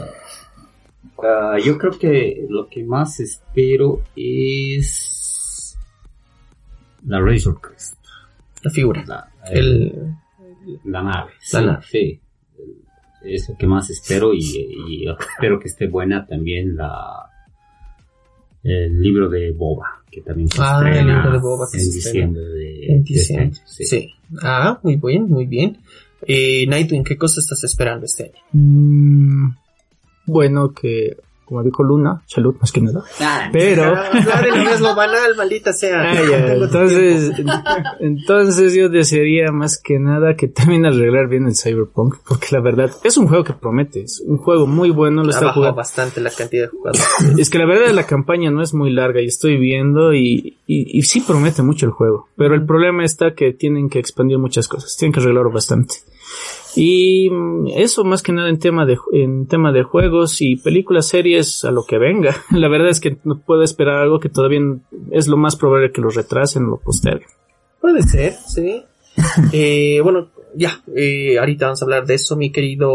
ah, 1.22 1.56
yo 1.62 1.76
creo 1.76 1.98
que 1.98 2.46
lo 2.48 2.68
que 2.68 2.84
más 2.84 3.18
espero 3.20 4.02
es 4.14 5.76
la 7.04 7.20
Razor 7.20 7.60
Crest. 7.60 7.96
La 8.62 8.70
figura. 8.70 9.04
La, 9.06 9.28
El, 9.50 10.14
la 10.84 11.02
nave. 11.02 11.32
La 11.52 11.60
sí, 11.60 11.66
nave. 11.66 11.82
sí. 11.90 12.20
Es 13.24 13.48
lo 13.48 13.56
que 13.56 13.66
más 13.66 13.90
espero 13.90 14.32
y, 14.32 14.40
y 14.88 15.04
espero 15.08 15.58
que 15.60 15.68
esté 15.68 15.86
buena 15.88 16.26
también 16.26 16.74
la 16.76 17.26
el 18.62 19.00
libro 19.00 19.28
de 19.30 19.52
Boba, 19.52 20.02
que 20.10 20.20
también 20.20 20.48
se 20.48 20.58
Ah, 20.60 20.82
el 20.86 21.06
libro 21.06 21.32
de 21.32 21.38
Boba 21.38 21.66
que 21.70 21.78
en 21.78 21.84
se 21.84 21.92
diciembre 21.92 22.42
de, 22.42 22.86
en 22.92 23.04
de 23.04 23.14
este 23.14 23.36
año. 23.38 23.50
diciembre. 23.50 23.60
Sí. 23.86 24.10
Ah, 24.42 24.78
muy 24.82 24.96
bien, 24.96 25.28
muy 25.28 25.46
bien. 25.46 25.78
Eh, 26.26 26.66
Nightwing, 26.66 27.04
¿qué 27.04 27.16
cosa 27.16 27.40
estás 27.40 27.64
esperando 27.64 28.04
este 28.04 28.24
año? 28.24 28.42
Mm, 28.52 29.50
bueno, 30.26 30.72
que 30.74 31.16
como 31.50 31.64
dijo 31.64 31.82
Luna, 31.82 32.22
salud 32.26 32.54
más 32.60 32.70
que 32.70 32.80
nada. 32.80 33.02
Pero... 33.52 33.92
Ah, 33.96 34.08
en 34.46 34.60
inglés 34.60 34.80
lo 34.80 34.94
banal, 34.94 35.34
maldita 35.36 35.72
sea. 35.72 36.00
Ah, 36.00 36.14
ya, 36.14 36.54
No 36.54 36.68
tengo 36.70 36.80
entonces, 36.80 37.32
entonces 38.00 38.74
yo 38.76 38.88
desearía 38.88 39.50
más 39.50 39.76
que 39.82 39.98
nada 39.98 40.36
que 40.36 40.46
también 40.46 40.86
arreglar 40.86 41.28
bien 41.28 41.46
el 41.46 41.56
Cyberpunk, 41.56 42.18
porque 42.28 42.46
la 42.52 42.60
verdad 42.60 42.92
es 43.02 43.16
un 43.16 43.26
juego 43.26 43.42
que 43.42 43.52
promete, 43.52 44.02
es 44.02 44.22
un 44.24 44.36
juego 44.38 44.68
muy 44.68 44.90
bueno, 44.90 45.24
lo 45.24 45.30
está 45.30 45.52
jugando. 45.52 45.74
bastante 45.74 46.20
la 46.20 46.30
cantidad 46.30 46.66
de 46.66 46.68
jugadores. 46.68 47.04
Es 47.36 47.50
que 47.50 47.58
la 47.58 47.66
verdad 47.66 47.92
la 47.92 48.06
campaña 48.06 48.52
no 48.52 48.62
es 48.62 48.72
muy 48.72 48.92
larga 48.92 49.20
y 49.20 49.26
estoy 49.26 49.58
viendo 49.58 50.14
y, 50.14 50.56
y, 50.68 50.98
y 50.98 51.02
sí 51.02 51.20
promete 51.20 51.64
mucho 51.64 51.84
el 51.84 51.90
juego, 51.90 52.28
pero 52.36 52.54
el 52.54 52.64
problema 52.64 53.04
está 53.04 53.34
que 53.34 53.52
tienen 53.52 53.88
que 53.88 53.98
expandir 53.98 54.38
muchas 54.38 54.68
cosas, 54.68 54.96
tienen 54.96 55.12
que 55.12 55.18
arreglarlo 55.18 55.50
bastante. 55.50 55.96
Y 56.76 57.28
eso 57.74 58.04
más 58.04 58.22
que 58.22 58.32
nada 58.32 58.48
en 58.48 58.58
tema 58.58 58.86
de 58.86 58.96
en 59.12 59.46
tema 59.46 59.72
de 59.72 59.82
juegos 59.82 60.40
y 60.40 60.56
películas, 60.56 61.08
series, 61.08 61.64
a 61.64 61.70
lo 61.70 61.84
que 61.84 61.98
venga. 61.98 62.36
La 62.50 62.68
verdad 62.68 62.88
es 62.88 63.00
que 63.00 63.18
no 63.24 63.40
puedo 63.40 63.62
esperar 63.62 63.96
algo 63.96 64.20
que 64.20 64.28
todavía 64.28 64.60
es 65.10 65.28
lo 65.28 65.36
más 65.36 65.56
probable 65.56 65.92
que 65.92 66.00
lo 66.00 66.10
retrasen 66.10 66.64
o 66.64 66.70
lo 66.70 66.76
posterguen. 66.78 67.28
Puede 67.80 68.02
ser, 68.02 68.34
sí. 68.34 68.82
Eh, 69.52 70.00
bueno, 70.02 70.30
ya, 70.54 70.80
eh, 70.96 71.38
ahorita 71.38 71.66
vamos 71.66 71.82
a 71.82 71.84
hablar 71.84 72.06
de 72.06 72.14
eso, 72.14 72.36
mi 72.36 72.50
querido 72.50 72.90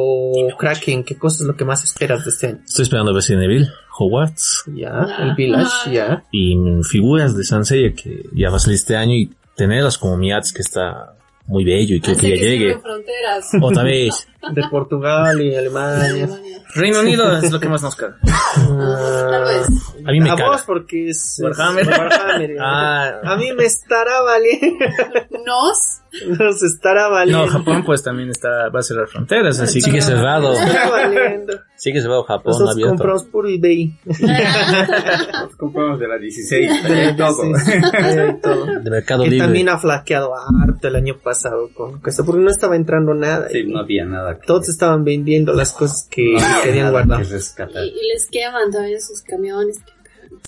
Kraken. 0.58 1.04
¿Qué 1.04 1.18
cosa 1.18 1.44
es 1.44 1.48
lo 1.48 1.56
que 1.56 1.66
más 1.66 1.84
esperas 1.84 2.24
de 2.24 2.32
este 2.32 2.48
año? 2.48 2.60
Estoy 2.66 2.84
esperando 2.84 3.14
Resident 3.14 3.44
Evil, 3.44 3.68
Hogwarts 3.98 4.64
Ya, 4.74 5.06
el 5.20 5.36
Village, 5.36 5.92
ya. 5.92 6.24
y 6.32 6.56
figuras 6.90 7.36
de 7.36 7.44
Sanseiya 7.44 7.94
que 7.94 8.24
ya 8.34 8.50
va 8.50 8.58
a 8.58 8.60
salir 8.60 8.76
este 8.76 8.96
año 8.96 9.14
y 9.14 9.30
tenerlas 9.56 9.98
como 9.98 10.18
Miats 10.18 10.52
que 10.54 10.62
está 10.62 11.16
muy 11.48 11.64
bello 11.64 11.96
y 11.96 12.00
creo 12.02 12.16
que 12.16 12.28
Hace 12.28 12.30
ya 12.30 12.36
que 12.36 12.50
llegue. 12.50 12.78
fronteras. 12.80 13.50
Otra 13.62 13.84
vez. 13.84 14.28
De 14.54 14.64
Portugal 14.70 15.42
y 15.42 15.56
Alemania. 15.56 16.30
Reino 16.76 17.00
Unido 17.00 17.38
es 17.38 17.52
lo 17.52 17.60
que 17.60 17.70
más 17.70 17.82
nos 17.82 17.96
Tal 17.96 19.44
vez. 19.46 19.68
A 20.06 20.12
mí 20.12 20.20
me 20.20 20.30
a 20.30 20.36
caga. 20.36 20.50
vos 20.52 20.64
porque 20.66 21.10
es, 21.10 21.40
es 21.40 21.44
Warhammer. 21.44 21.88
Warhammer, 21.88 22.58
Ah. 22.62 23.20
A 23.24 23.36
mí 23.38 23.52
me 23.54 23.64
estará 23.66 24.22
valiendo. 24.22 24.86
Nos. 25.46 26.02
Nos 26.40 26.64
estará 26.64 27.10
valiendo. 27.10 27.46
No, 27.46 27.52
Japón 27.52 27.84
pues 27.86 28.02
también 28.04 28.30
está 28.30 28.70
va 28.74 28.80
a 28.80 28.84
cerrar 28.84 29.08
fronteras, 29.08 29.60
así 29.60 29.82
Sigue 29.82 29.98
que 29.98 30.02
cerrado. 30.02 30.54
Sigue 31.76 32.02
cerrado 32.02 32.24
Japón 32.24 32.52
Nosotros 32.54 32.72
abierto. 32.72 32.96
compramos 32.96 33.24
puro 33.26 33.50
eBay. 33.50 34.00
Nos 34.06 35.56
compramos 35.58 36.00
de 36.00 36.08
la 36.08 36.18
16. 36.18 36.84
De 36.84 37.14
todo. 38.42 38.66
De 38.82 38.90
Mercado 38.90 39.24
Que 39.24 39.30
Libre. 39.30 39.46
también 39.46 39.70
ha 39.70 39.78
flaqueado 39.78 40.32
harto 40.36 40.88
el 40.88 40.96
año 40.96 41.18
pasado 41.22 41.70
con 41.74 42.00
esto, 42.06 42.26
porque 42.26 42.42
no 42.42 42.50
estaba 42.50 42.76
entrando 42.76 43.14
nada. 43.14 43.50
Sí, 43.50 43.64
no 43.66 43.80
había 43.80 44.06
nada 44.06 44.35
Todos 44.46 44.70
estaban 44.70 45.04
vendiendo 45.04 45.54
las 45.54 45.72
cosas 45.74 46.08
que 46.10 46.34
no 46.34 46.62
querían 46.64 46.86
nada 46.86 46.92
guardar. 46.92 47.24
que 47.26 47.34
rescatar. 47.34 47.84
Y, 47.84 47.90
y 47.90 48.08
les 48.14 48.28
queman 48.30 48.72
también 48.72 49.02
sus 49.02 49.22
camiones. 49.22 49.80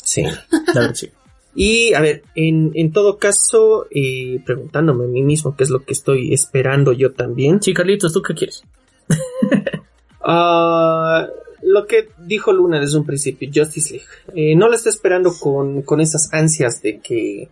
Sí. 0.03 0.23
La 0.23 0.41
verdad, 0.73 0.95
sí. 0.95 1.09
Y 1.59 1.95
a 1.95 2.01
ver, 2.01 2.21
en, 2.35 2.69
en 2.75 2.91
todo 2.91 3.17
caso, 3.17 3.88
eh, 3.89 4.39
preguntándome 4.45 5.05
a 5.05 5.07
mí 5.07 5.23
mismo 5.23 5.55
qué 5.55 5.63
es 5.63 5.71
lo 5.71 5.83
que 5.83 5.93
estoy 5.93 6.31
esperando 6.31 6.93
yo 6.93 7.13
también. 7.13 7.63
Sí, 7.63 7.73
Carlitos, 7.73 8.13
¿tú 8.13 8.21
qué 8.21 8.33
quieres? 8.35 8.63
Ah, 10.29 11.25
lo 11.63 11.88
que 11.88 12.09
dijo 12.17 12.51
Luna 12.51 12.81
desde 12.81 12.97
un 12.97 13.05
principio, 13.05 13.49
Justice 13.53 13.93
League. 13.93 14.05
Eh, 14.35 14.55
no 14.57 14.67
la 14.67 14.75
está 14.75 14.89
esperando 14.89 15.33
con, 15.33 15.83
con 15.83 16.01
esas 16.01 16.33
ansias 16.33 16.81
de 16.81 16.99
que 16.99 17.47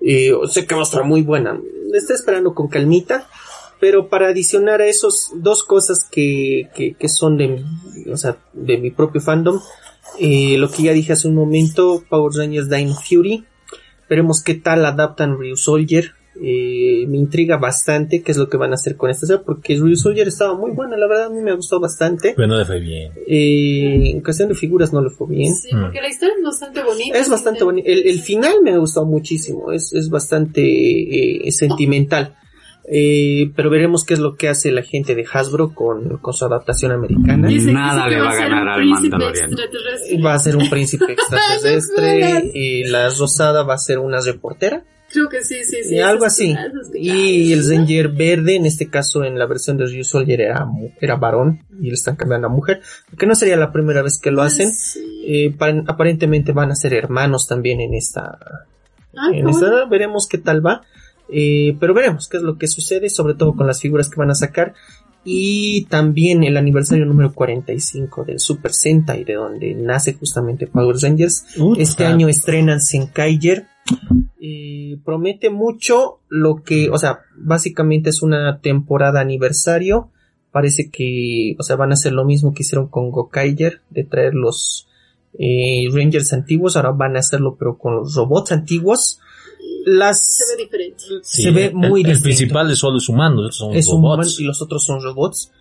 eh, 0.00 0.32
sé 0.50 0.66
que 0.66 0.74
va 0.74 0.80
a 0.80 0.84
estar 0.84 1.04
muy 1.04 1.22
buena. 1.22 1.58
La 1.88 1.98
está 1.98 2.14
esperando 2.14 2.52
con 2.52 2.66
calmita. 2.66 3.28
Pero 3.80 4.08
para 4.08 4.28
adicionar 4.28 4.80
a 4.80 4.86
esos 4.86 5.30
dos 5.36 5.62
cosas 5.64 6.06
que, 6.10 6.68
que, 6.74 6.94
que 6.94 7.08
son 7.08 7.36
de, 7.36 7.48
mi- 7.48 8.10
o 8.10 8.16
sea, 8.16 8.38
de 8.54 8.78
mi 8.78 8.90
propio 8.90 9.20
fandom, 9.20 9.60
eh, 10.18 10.56
lo 10.58 10.70
que 10.70 10.84
ya 10.84 10.92
dije 10.92 11.12
hace 11.12 11.28
un 11.28 11.34
momento, 11.34 12.02
Power 12.08 12.32
Rangers 12.34 12.70
Dino 12.70 12.94
Fury. 12.94 13.44
Veremos 14.08 14.42
qué 14.42 14.54
tal 14.54 14.84
adaptan 14.86 15.36
Ryu 15.38 15.56
Soldier. 15.56 16.12
Eh, 16.42 17.06
me 17.08 17.16
intriga 17.16 17.56
bastante 17.56 18.22
qué 18.22 18.30
es 18.30 18.36
lo 18.38 18.48
que 18.50 18.58
van 18.58 18.70
a 18.70 18.74
hacer 18.74 18.96
con 18.96 19.08
esta 19.08 19.26
serie, 19.26 19.42
porque 19.44 19.74
Ryu 19.76 19.96
Soldier 19.96 20.28
estaba 20.28 20.54
muy 20.54 20.70
buena, 20.70 20.96
la 20.98 21.06
verdad 21.08 21.26
a 21.26 21.30
mí 21.30 21.40
me 21.40 21.54
gustó 21.54 21.80
bastante. 21.80 22.34
Pero 22.36 22.46
no 22.46 22.58
le 22.58 22.64
fue 22.66 22.78
bien. 22.78 23.12
Eh, 23.26 24.10
en 24.10 24.20
cuestión 24.22 24.50
de 24.50 24.54
figuras 24.54 24.92
no 24.92 25.02
le 25.02 25.10
fue 25.10 25.28
bien. 25.28 25.54
Sí, 25.54 25.68
porque 25.72 26.00
la 26.00 26.08
historia 26.08 26.34
es 26.38 26.44
bastante 26.44 26.82
bonita. 26.82 27.18
Es 27.18 27.28
bastante 27.30 27.64
bonito. 27.64 27.88
El, 27.88 28.06
el 28.06 28.20
final 28.20 28.54
me 28.62 28.72
ha 28.72 28.76
gustado 28.78 29.06
muchísimo. 29.06 29.72
Es, 29.72 29.92
es 29.94 30.08
bastante 30.10 30.62
eh, 31.46 31.52
sentimental. 31.52 32.36
Eh, 32.88 33.50
pero 33.56 33.68
veremos 33.68 34.04
qué 34.04 34.14
es 34.14 34.20
lo 34.20 34.36
que 34.36 34.48
hace 34.48 34.70
la 34.70 34.82
gente 34.82 35.14
de 35.16 35.24
Hasbro 35.32 35.74
con, 35.74 36.18
con 36.18 36.32
su 36.34 36.44
adaptación 36.44 36.92
americana. 36.92 37.48
Dice- 37.48 37.72
Nada 37.72 38.06
le 38.08 38.20
va 38.20 38.28
a 38.30 38.32
ser 38.32 38.48
ganar 38.48 38.78
un 38.80 38.92
al 38.96 39.02
extraterrestre. 39.04 40.22
Va 40.22 40.34
a 40.34 40.38
ser 40.38 40.56
un 40.56 40.70
príncipe 40.70 41.12
extraterrestre. 41.12 42.50
y 42.54 42.84
la 42.84 43.08
rosada 43.08 43.62
va 43.64 43.74
a 43.74 43.78
ser 43.78 43.98
una 43.98 44.20
reportera. 44.20 44.84
Creo 45.08 45.28
que 45.28 45.42
sí, 45.44 45.64
sí, 45.64 45.76
sí. 45.84 45.94
y 45.94 46.00
algo 46.00 46.24
así. 46.24 46.54
que- 46.92 46.98
Y 46.98 47.52
el 47.52 47.68
Ranger 47.68 48.08
verde, 48.08 48.56
en 48.56 48.66
este 48.66 48.88
caso 48.88 49.24
en 49.24 49.38
la 49.38 49.46
versión 49.46 49.76
de 49.76 49.86
Ryu 49.86 50.04
Soldier 50.04 50.40
era, 50.40 50.64
mu- 50.64 50.90
era 51.00 51.16
varón 51.16 51.64
y 51.80 51.88
le 51.88 51.94
están 51.94 52.16
cambiando 52.16 52.48
a 52.48 52.50
mujer. 52.50 52.80
Que 53.18 53.26
no 53.26 53.34
sería 53.34 53.56
la 53.56 53.72
primera 53.72 54.02
vez 54.02 54.18
que 54.20 54.30
lo 54.32 54.42
hacen. 54.42 54.72
Sí. 54.72 55.00
Eh, 55.26 55.54
pa- 55.56 55.82
aparentemente 55.86 56.52
van 56.52 56.70
a 56.70 56.74
ser 56.76 56.92
hermanos 56.94 57.46
también 57.46 57.80
en 57.80 57.94
esta, 57.94 58.38
Ah, 59.16 59.30
en 59.32 59.48
esta 59.48 59.70
bueno. 59.70 59.88
veremos 59.88 60.26
qué 60.28 60.38
tal 60.38 60.64
va. 60.64 60.82
Eh, 61.28 61.76
pero 61.80 61.94
veremos 61.94 62.28
qué 62.28 62.36
es 62.36 62.42
lo 62.42 62.58
que 62.58 62.68
sucede, 62.68 63.10
sobre 63.10 63.34
todo 63.34 63.54
con 63.54 63.66
las 63.66 63.80
figuras 63.80 64.08
que 64.08 64.16
van 64.16 64.30
a 64.30 64.34
sacar. 64.34 64.74
Y 65.28 65.86
también 65.86 66.44
el 66.44 66.56
aniversario 66.56 67.04
número 67.04 67.34
45 67.34 68.24
del 68.24 68.38
Super 68.38 68.72
Sentai, 68.72 69.24
de 69.24 69.34
donde 69.34 69.74
nace 69.74 70.14
justamente 70.14 70.68
Power 70.68 70.96
Rangers. 71.02 71.44
Este 71.78 72.06
año 72.06 72.28
estrenan 72.28 72.80
Senkaiger. 72.80 73.66
Eh, 74.40 74.98
promete 75.04 75.50
mucho 75.50 76.20
lo 76.28 76.62
que, 76.62 76.90
o 76.90 76.98
sea, 76.98 77.22
básicamente 77.36 78.10
es 78.10 78.22
una 78.22 78.60
temporada 78.60 79.20
aniversario. 79.20 80.10
Parece 80.52 80.90
que, 80.90 81.56
o 81.58 81.62
sea, 81.64 81.74
van 81.74 81.90
a 81.90 81.94
hacer 81.94 82.12
lo 82.12 82.24
mismo 82.24 82.54
que 82.54 82.62
hicieron 82.62 82.86
con 82.86 83.10
Gokaiger, 83.10 83.82
de 83.90 84.04
traer 84.04 84.34
los 84.34 84.86
eh, 85.36 85.88
Rangers 85.92 86.32
antiguos. 86.32 86.76
Ahora 86.76 86.92
van 86.92 87.16
a 87.16 87.18
hacerlo, 87.18 87.56
pero 87.58 87.78
con 87.78 87.96
los 87.96 88.14
robots 88.14 88.52
antiguos. 88.52 89.18
Las 89.88 90.20
Se 90.20 90.44
ve 90.56 90.64
diferente. 90.64 91.04
Sí, 91.22 91.42
se 91.44 91.50
ve 91.52 91.66
el- 91.66 91.74
muy 91.74 92.00
el, 92.02 92.08
distinto. 92.08 92.24
principal 92.24 92.70
es 92.72 92.78
solo 92.78 92.98
es 92.98 93.08
humano, 93.08 93.36
los 93.42 93.44
otros 93.46 93.56
son 93.56 93.74
es 93.76 93.86
un 93.88 93.98
humano 94.00 94.16
robots. 94.22 94.40
y 94.40 94.44
los 94.44 94.60
otros 94.60 94.84
son 94.84 95.00
robots. 95.02 95.52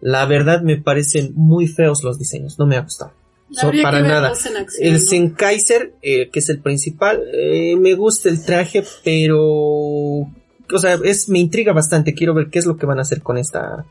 La 0.00 0.24
verdad 0.26 0.62
me 0.62 0.76
parecen 0.80 1.32
muy 1.34 1.66
feos 1.66 2.02
los 2.04 2.18
diseños, 2.18 2.58
no 2.60 2.66
me 2.66 2.76
ha 2.76 2.82
gustado. 2.82 3.12
So- 3.50 3.70
para 3.82 4.00
nada. 4.02 4.28
acción, 4.28 4.54
El 4.80 4.92
¿no? 4.94 4.98
Senkaiser, 5.00 5.94
eh, 6.00 6.30
que 6.30 6.38
es 6.38 6.48
el 6.48 6.60
principal, 6.60 7.22
eh, 7.34 7.74
me 7.76 7.94
gusta 7.94 8.28
el 8.28 8.44
traje, 8.44 8.84
pero, 9.04 9.40
o 9.42 10.28
sea, 10.80 10.98
es, 11.04 11.28
me 11.28 11.38
intriga 11.40 11.72
bastante. 11.72 12.14
Quiero 12.14 12.34
ver 12.34 12.50
qué 12.50 12.60
es 12.60 12.66
lo 12.66 12.76
que 12.76 12.86
van 12.86 12.98
a 12.98 13.02
hacer 13.02 13.20
con 13.20 13.36
esta 13.36 13.84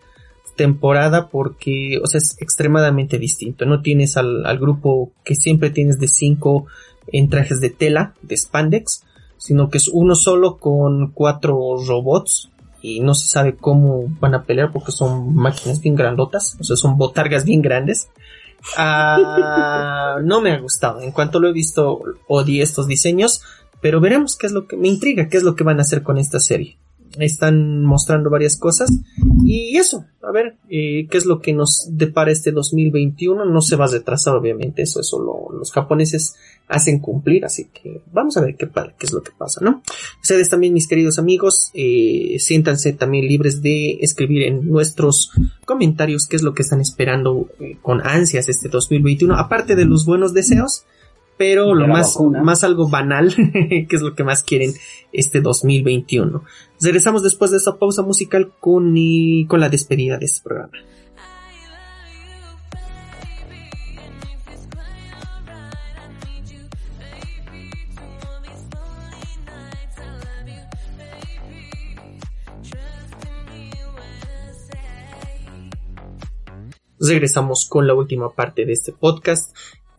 temporada, 0.56 1.30
porque, 1.30 2.00
o 2.04 2.08
sea, 2.08 2.18
es 2.20 2.36
extremadamente 2.40 3.18
distinto. 3.20 3.66
No 3.66 3.82
tienes 3.82 4.18
al, 4.18 4.46
al 4.46 4.58
grupo 4.58 5.12
que 5.24 5.36
siempre 5.36 5.70
tienes 5.70 6.00
de 6.00 6.08
cinco 6.08 6.66
en 7.12 7.30
trajes 7.30 7.60
de 7.62 7.70
tela, 7.70 8.16
de 8.22 8.36
spandex, 8.38 9.04
sino 9.42 9.72
que 9.72 9.80
es 9.80 9.88
uno 9.88 10.14
solo 10.14 10.58
con 10.58 11.14
cuatro 11.14 11.58
robots 11.88 12.52
y 12.80 13.00
no 13.00 13.16
se 13.16 13.28
sabe 13.28 13.56
cómo 13.56 14.06
van 14.20 14.36
a 14.36 14.44
pelear 14.44 14.72
porque 14.72 14.92
son 14.92 15.34
máquinas 15.34 15.82
bien 15.82 15.96
grandotas, 15.96 16.58
o 16.60 16.64
sea, 16.64 16.76
son 16.76 16.96
botargas 16.96 17.44
bien 17.44 17.64
grandes. 17.64 18.10
Ah, 18.78 20.18
no 20.24 20.42
me 20.42 20.52
ha 20.52 20.60
gustado. 20.60 21.02
En 21.02 21.12
cuanto 21.12 21.40
lo 21.40 21.48
he 21.48 21.54
visto, 21.54 22.04
odié 22.28 22.62
estos 22.62 22.86
diseños, 22.86 23.42
pero 23.82 24.00
veremos 24.00 24.38
qué 24.38 24.46
es 24.46 24.54
lo 24.54 24.68
que 24.68 24.78
me 24.78 24.88
intriga, 24.88 25.28
qué 25.28 25.38
es 25.38 25.44
lo 25.44 25.56
que 25.56 25.64
van 25.64 25.80
a 25.80 25.82
hacer 25.82 26.04
con 26.04 26.20
esta 26.20 26.40
serie. 26.40 26.78
Están 27.20 27.84
mostrando 27.84 28.30
varias 28.30 28.58
cosas 28.58 28.90
y 29.46 29.76
eso, 29.78 30.06
a 30.24 30.32
ver, 30.32 30.56
eh, 30.70 31.08
qué 31.10 31.18
es 31.18 31.26
lo 31.26 31.40
que 31.42 31.52
nos 31.54 31.88
depara 31.92 32.32
este 32.32 32.52
2021. 32.52 33.46
No 33.46 33.62
se 33.62 33.76
va 33.76 33.86
a 33.86 33.90
retrasar, 33.90 34.36
obviamente, 34.36 34.82
eso, 34.84 35.02
eso 35.02 35.20
lo- 35.20 35.58
los 35.58 35.72
japoneses 35.72 36.36
hacen 36.68 37.00
cumplir, 37.00 37.44
así 37.44 37.68
que 37.74 38.02
vamos 38.14 38.38
a 38.38 38.42
ver 38.42 38.56
qué, 38.56 38.70
es 39.02 39.12
lo 39.12 39.22
que 39.22 39.32
pasa, 39.38 39.60
¿no? 39.62 39.84
Ustedes 40.22 40.48
también, 40.50 40.74
mis 40.74 40.88
queridos 40.88 41.20
amigos, 41.20 41.70
eh, 41.74 42.38
siéntanse 42.40 42.94
también 42.94 43.28
libres 43.28 43.62
de 43.62 43.98
escribir 44.02 44.44
en 44.44 44.68
nuestros 44.70 45.32
comentarios 45.66 46.28
qué 46.28 46.38
es 46.38 46.44
lo 46.44 46.54
que 46.54 46.62
están 46.62 46.80
esperando 46.80 47.50
eh, 47.60 47.78
con 47.82 48.00
ansias 48.08 48.48
este 48.48 48.70
2021, 48.70 49.36
aparte 49.36 49.76
de 49.76 49.84
los 49.86 50.06
buenos 50.06 50.34
deseos, 50.34 50.86
pero 51.42 51.74
lo 51.74 51.88
más, 51.88 52.14
vacuna. 52.14 52.44
más 52.44 52.64
algo 52.64 52.88
banal, 52.88 53.34
que 53.36 53.88
es 53.90 54.02
lo 54.04 54.14
que 54.14 54.24
más 54.24 54.44
quieren 54.44 54.74
este 55.12 55.42
2021. 55.42 56.44
Regresamos 56.80 57.24
después 57.24 57.50
de 57.50 57.58
esta 57.58 57.80
pausa 57.80 58.04
musical 58.04 58.52
con, 58.60 58.94
y- 58.96 59.48
con 59.48 59.60
la 59.60 59.68
despedida 59.70 60.20
de 60.20 60.26
este 60.26 60.44
programa. 60.44 60.74
regresamos 77.00 77.66
con 77.68 77.88
la 77.88 77.94
última 77.96 78.32
parte 78.34 78.66
de 78.66 78.74
este 78.74 78.92
podcast. 78.92 79.56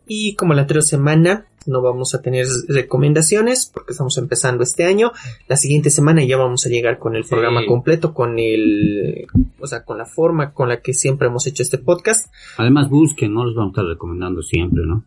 Y 0.07 0.35
como 0.35 0.53
la 0.53 0.61
anterior 0.61 0.83
semana 0.83 1.45
no 1.65 1.81
vamos 1.81 2.13
a 2.13 2.21
tener 2.21 2.45
recomendaciones 2.67 3.71
porque 3.73 3.91
estamos 3.91 4.17
empezando 4.17 4.63
este 4.63 4.83
año, 4.85 5.11
la 5.47 5.55
siguiente 5.55 5.89
semana 5.89 6.23
ya 6.23 6.37
vamos 6.37 6.65
a 6.65 6.69
llegar 6.69 6.99
con 6.99 7.15
el 7.15 7.23
programa 7.23 7.65
completo, 7.65 8.13
con 8.13 8.37
el, 8.39 9.27
o 9.59 9.67
sea, 9.67 9.83
con 9.83 9.97
la 9.97 10.05
forma 10.05 10.53
con 10.53 10.69
la 10.69 10.81
que 10.81 10.93
siempre 10.93 11.27
hemos 11.27 11.47
hecho 11.47 11.63
este 11.63 11.77
podcast. 11.77 12.31
Además, 12.57 12.89
busquen, 12.89 13.33
no 13.33 13.45
los 13.45 13.55
vamos 13.55 13.71
a 13.71 13.81
estar 13.81 13.85
recomendando 13.85 14.41
siempre, 14.41 14.83
¿no? 14.85 15.05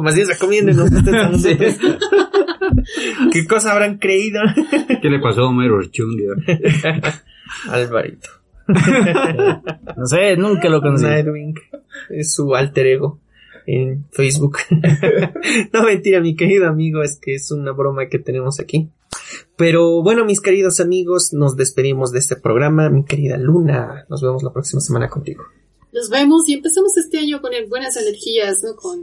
Más 0.00 0.14
bien 0.14 0.66
nosotros. 0.66 1.78
¿Qué 3.32 3.46
cosa 3.46 3.72
habrán 3.72 3.98
creído? 3.98 4.40
¿Qué 5.00 5.10
le 5.10 5.18
pasó 5.18 5.42
a 5.42 5.48
Homero 5.48 5.78
Archundi? 5.78 6.24
Alvarito. 7.68 8.28
No 9.96 10.06
sé, 10.06 10.36
nunca 10.36 10.68
lo 10.68 10.80
conocí. 10.80 11.04
Nightwing 11.04 11.54
es 12.10 12.34
su 12.34 12.54
alter 12.54 12.86
ego 12.86 13.20
en 13.66 14.06
Facebook. 14.10 14.58
no 15.72 15.82
mentira, 15.84 16.20
mi 16.20 16.36
querido 16.36 16.68
amigo, 16.68 17.02
es 17.02 17.18
que 17.18 17.34
es 17.34 17.50
una 17.50 17.72
broma 17.72 18.08
que 18.08 18.18
tenemos 18.18 18.60
aquí. 18.60 18.90
Pero 19.56 20.02
bueno, 20.02 20.24
mis 20.24 20.40
queridos 20.40 20.80
amigos, 20.80 21.32
nos 21.32 21.56
despedimos 21.56 22.12
de 22.12 22.18
este 22.18 22.36
programa. 22.36 22.88
Mi 22.88 23.04
querida 23.04 23.36
Luna, 23.36 24.06
nos 24.08 24.22
vemos 24.22 24.42
la 24.42 24.52
próxima 24.52 24.80
semana 24.80 25.08
contigo. 25.08 25.44
Nos 25.92 26.08
vemos 26.08 26.48
y 26.48 26.54
empezamos 26.54 26.96
este 26.96 27.18
año 27.18 27.40
con 27.42 27.52
buenas 27.68 27.96
energías, 27.96 28.62
¿no? 28.64 28.74
Con 28.76 29.00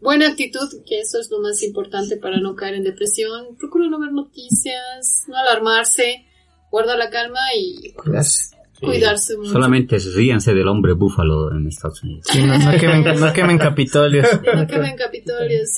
buena 0.00 0.28
actitud, 0.28 0.68
que 0.86 1.00
eso 1.00 1.20
es 1.20 1.30
lo 1.30 1.40
más 1.40 1.62
importante 1.62 2.16
para 2.16 2.40
no 2.40 2.54
caer 2.54 2.76
en 2.76 2.84
depresión. 2.84 3.56
Procura 3.58 3.88
no 3.88 4.00
ver 4.00 4.12
noticias, 4.12 5.24
no 5.28 5.36
alarmarse, 5.36 6.24
guarda 6.70 6.96
la 6.96 7.10
calma 7.10 7.40
y 7.54 7.94
Gracias. 8.04 8.55
Cuidarse 8.80 9.36
mucho. 9.36 9.52
Solamente 9.52 9.98
ríanse 9.98 10.54
del 10.54 10.68
hombre 10.68 10.92
búfalo 10.92 11.52
en 11.52 11.66
Estados 11.66 12.02
Unidos. 12.02 12.26
Sí, 12.30 12.42
no, 12.42 12.58
no 12.58 12.78
quemen, 12.78 13.20
no 13.20 13.32
quemen 13.32 13.58
capitolios. 13.58 14.26
No 14.54 14.66
quemen 14.66 14.96
Capitolios. 14.96 15.70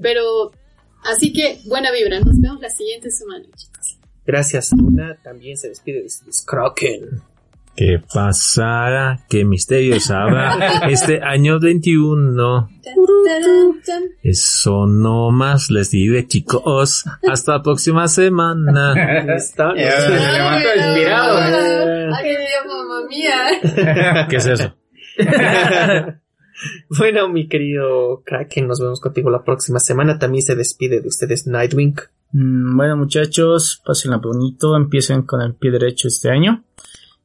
Pero, 0.00 0.52
así 1.04 1.32
que, 1.32 1.58
buena 1.66 1.90
vibra. 1.92 2.20
Nos 2.20 2.40
vemos 2.40 2.60
la 2.60 2.70
siguiente 2.70 3.10
semana, 3.10 3.44
chicos. 3.56 3.98
Gracias, 4.24 4.70
Luna. 4.76 5.18
También 5.22 5.56
se 5.56 5.68
despide 5.68 6.02
de 6.02 6.08
Kraken. 6.46 7.22
¿Qué 7.74 8.02
pasará? 8.12 9.20
¿Qué 9.30 9.44
misterios 9.44 10.10
habrá 10.10 10.86
este 10.90 11.22
año 11.22 11.58
21? 11.58 12.68
Tan, 12.82 12.94
tan, 13.24 13.82
tan. 13.82 14.02
Eso 14.22 14.86
no 14.86 15.30
más 15.30 15.70
les 15.70 15.90
diré, 15.90 16.26
chicos. 16.26 17.04
Hasta 17.26 17.52
la 17.52 17.62
próxima 17.62 18.08
semana. 18.08 18.92
Está. 19.36 19.70
se 19.74 20.10
levantó 20.10 20.68
inspirado. 20.76 21.38
Ay, 22.14 22.30
Dios, 22.30 22.66
mamá 22.66 23.06
mía. 23.08 24.26
¿Qué 24.28 24.36
es 24.36 24.46
eso? 24.46 24.74
bueno, 26.98 27.28
mi 27.28 27.48
querido 27.48 28.22
Kraken, 28.24 28.68
nos 28.68 28.80
vemos 28.80 29.00
contigo 29.00 29.30
la 29.30 29.44
próxima 29.44 29.78
semana. 29.78 30.18
También 30.18 30.42
se 30.42 30.54
despide 30.54 31.00
de 31.00 31.08
ustedes 31.08 31.46
Nightwing. 31.46 31.94
Mm, 32.32 32.76
Bueno, 32.76 32.96
muchachos, 32.96 33.80
pásenla 33.84 34.18
bonito, 34.18 34.76
empiecen 34.76 35.22
con 35.22 35.40
el 35.40 35.54
pie 35.54 35.70
derecho 35.70 36.08
este 36.08 36.30
año. 36.30 36.64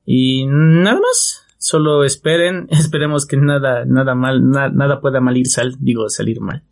Y 0.09 0.45
nada 0.47 0.99
más, 1.01 1.45
solo 1.57 2.05
esperen, 2.05 2.67
esperemos 2.71 3.27
que 3.27 3.35
nada, 3.37 3.83
nada 3.85 4.15
mal, 4.15 4.49
na- 4.49 4.69
nada 4.69 5.01
pueda 5.01 5.19
mal 5.19 5.35
ir 5.37 5.47
sal, 5.47 5.75
digo, 5.79 6.09
salir 6.09 6.39
mal. 6.39 6.63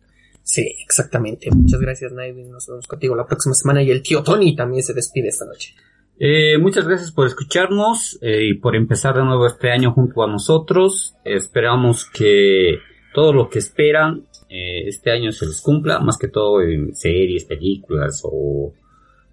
Sí, 0.42 0.62
exactamente. 0.84 1.50
Muchas 1.50 1.80
gracias, 1.80 2.12
Nightwing. 2.12 2.50
Nos 2.50 2.66
vemos 2.66 2.86
contigo 2.86 3.14
la 3.14 3.26
próxima 3.26 3.54
semana. 3.54 3.82
Y 3.82 3.90
el 3.90 4.02
tío 4.02 4.22
Tony 4.22 4.56
también 4.56 4.82
se 4.82 4.94
despide 4.94 5.28
esta 5.28 5.44
noche. 5.44 5.74
Eh, 6.18 6.56
muchas 6.56 6.86
gracias 6.88 7.12
por 7.12 7.26
escucharnos 7.26 8.18
eh, 8.22 8.46
y 8.46 8.54
por 8.54 8.74
empezar 8.74 9.16
de 9.16 9.24
nuevo 9.24 9.46
este 9.46 9.70
año 9.70 9.92
junto 9.92 10.22
a 10.22 10.28
nosotros. 10.28 11.14
Esperamos 11.24 12.08
que 12.08 12.78
todo 13.12 13.32
lo 13.32 13.50
que 13.50 13.58
esperan 13.58 14.24
eh, 14.48 14.86
este 14.86 15.10
año 15.10 15.32
se 15.32 15.46
les 15.46 15.60
cumpla, 15.60 15.98
más 15.98 16.16
que 16.16 16.28
todo 16.28 16.62
en 16.62 16.94
series, 16.94 17.44
películas 17.44 18.22
o 18.24 18.72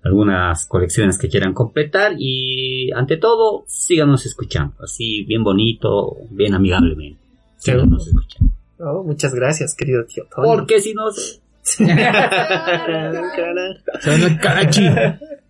algunas 0.04 0.66
colecciones 0.66 1.18
que 1.18 1.30
quieran 1.30 1.54
completar. 1.54 2.14
Y 2.18 2.92
ante 2.92 3.18
todo, 3.18 3.64
síganos 3.68 4.26
escuchando, 4.26 4.76
así 4.84 5.24
bien 5.24 5.44
bonito, 5.44 6.18
bien 6.30 6.54
amigablemente. 6.54 7.20
Síganos 7.58 8.08
escuchando. 8.08 8.52
Oh, 8.80 9.04
muchas 9.04 9.34
gracias, 9.34 9.76
querido 9.76 10.06
tío 10.06 10.26
Tony. 10.34 10.48
Porque 10.48 10.82
si 10.82 10.94
no... 10.94 11.06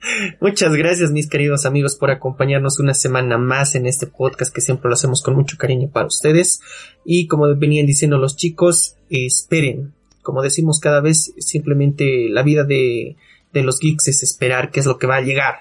Muchas 0.41 0.75
gracias, 0.75 1.11
mis 1.11 1.27
queridos 1.29 1.65
amigos, 1.65 1.95
por 1.95 2.11
acompañarnos 2.11 2.79
una 2.79 2.93
semana 2.93 3.37
más 3.37 3.73
en 3.75 3.85
este 3.87 4.05
podcast 4.05 4.53
que 4.53 4.61
siempre 4.61 4.89
lo 4.89 4.93
hacemos 4.93 5.23
con 5.23 5.35
mucho 5.35 5.57
cariño 5.57 5.89
para 5.91 6.07
ustedes. 6.07 6.61
Y 7.05 7.27
como 7.27 7.47
venían 7.55 7.85
diciendo 7.85 8.17
los 8.17 8.35
chicos, 8.35 8.97
esperen. 9.09 9.93
Como 10.21 10.41
decimos 10.41 10.79
cada 10.79 11.01
vez, 11.01 11.33
simplemente 11.39 12.27
la 12.29 12.43
vida 12.43 12.63
de, 12.63 13.15
de 13.53 13.63
los 13.63 13.79
geeks 13.79 14.07
es 14.07 14.23
esperar 14.23 14.71
qué 14.71 14.79
es 14.79 14.85
lo 14.85 14.97
que 14.97 15.07
va 15.07 15.17
a 15.17 15.21
llegar. 15.21 15.55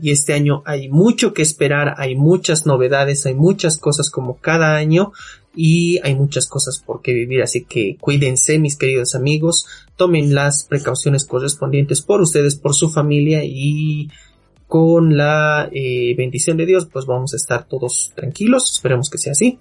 Y 0.00 0.10
este 0.10 0.32
año 0.32 0.62
hay 0.66 0.88
mucho 0.88 1.32
que 1.32 1.42
esperar, 1.42 1.94
hay 1.98 2.16
muchas 2.16 2.66
novedades, 2.66 3.26
hay 3.26 3.34
muchas 3.34 3.78
cosas 3.78 4.10
como 4.10 4.38
cada 4.38 4.74
año 4.74 5.12
y 5.54 6.00
hay 6.02 6.14
muchas 6.14 6.46
cosas 6.46 6.82
por 6.84 7.00
qué 7.00 7.12
vivir, 7.12 7.42
así 7.42 7.64
que 7.64 7.96
cuídense 8.00 8.58
mis 8.58 8.76
queridos 8.76 9.14
amigos, 9.14 9.66
tomen 9.96 10.34
las 10.34 10.64
precauciones 10.64 11.24
correspondientes 11.24 12.02
por 12.02 12.20
ustedes, 12.20 12.56
por 12.56 12.74
su 12.74 12.90
familia 12.90 13.44
y 13.44 14.10
con 14.66 15.16
la 15.16 15.68
eh, 15.72 16.14
bendición 16.16 16.56
de 16.56 16.66
Dios 16.66 16.88
pues 16.92 17.06
vamos 17.06 17.32
a 17.34 17.36
estar 17.36 17.68
todos 17.68 18.12
tranquilos, 18.16 18.72
esperemos 18.72 19.10
que 19.10 19.18
sea 19.18 19.32
así. 19.32 19.60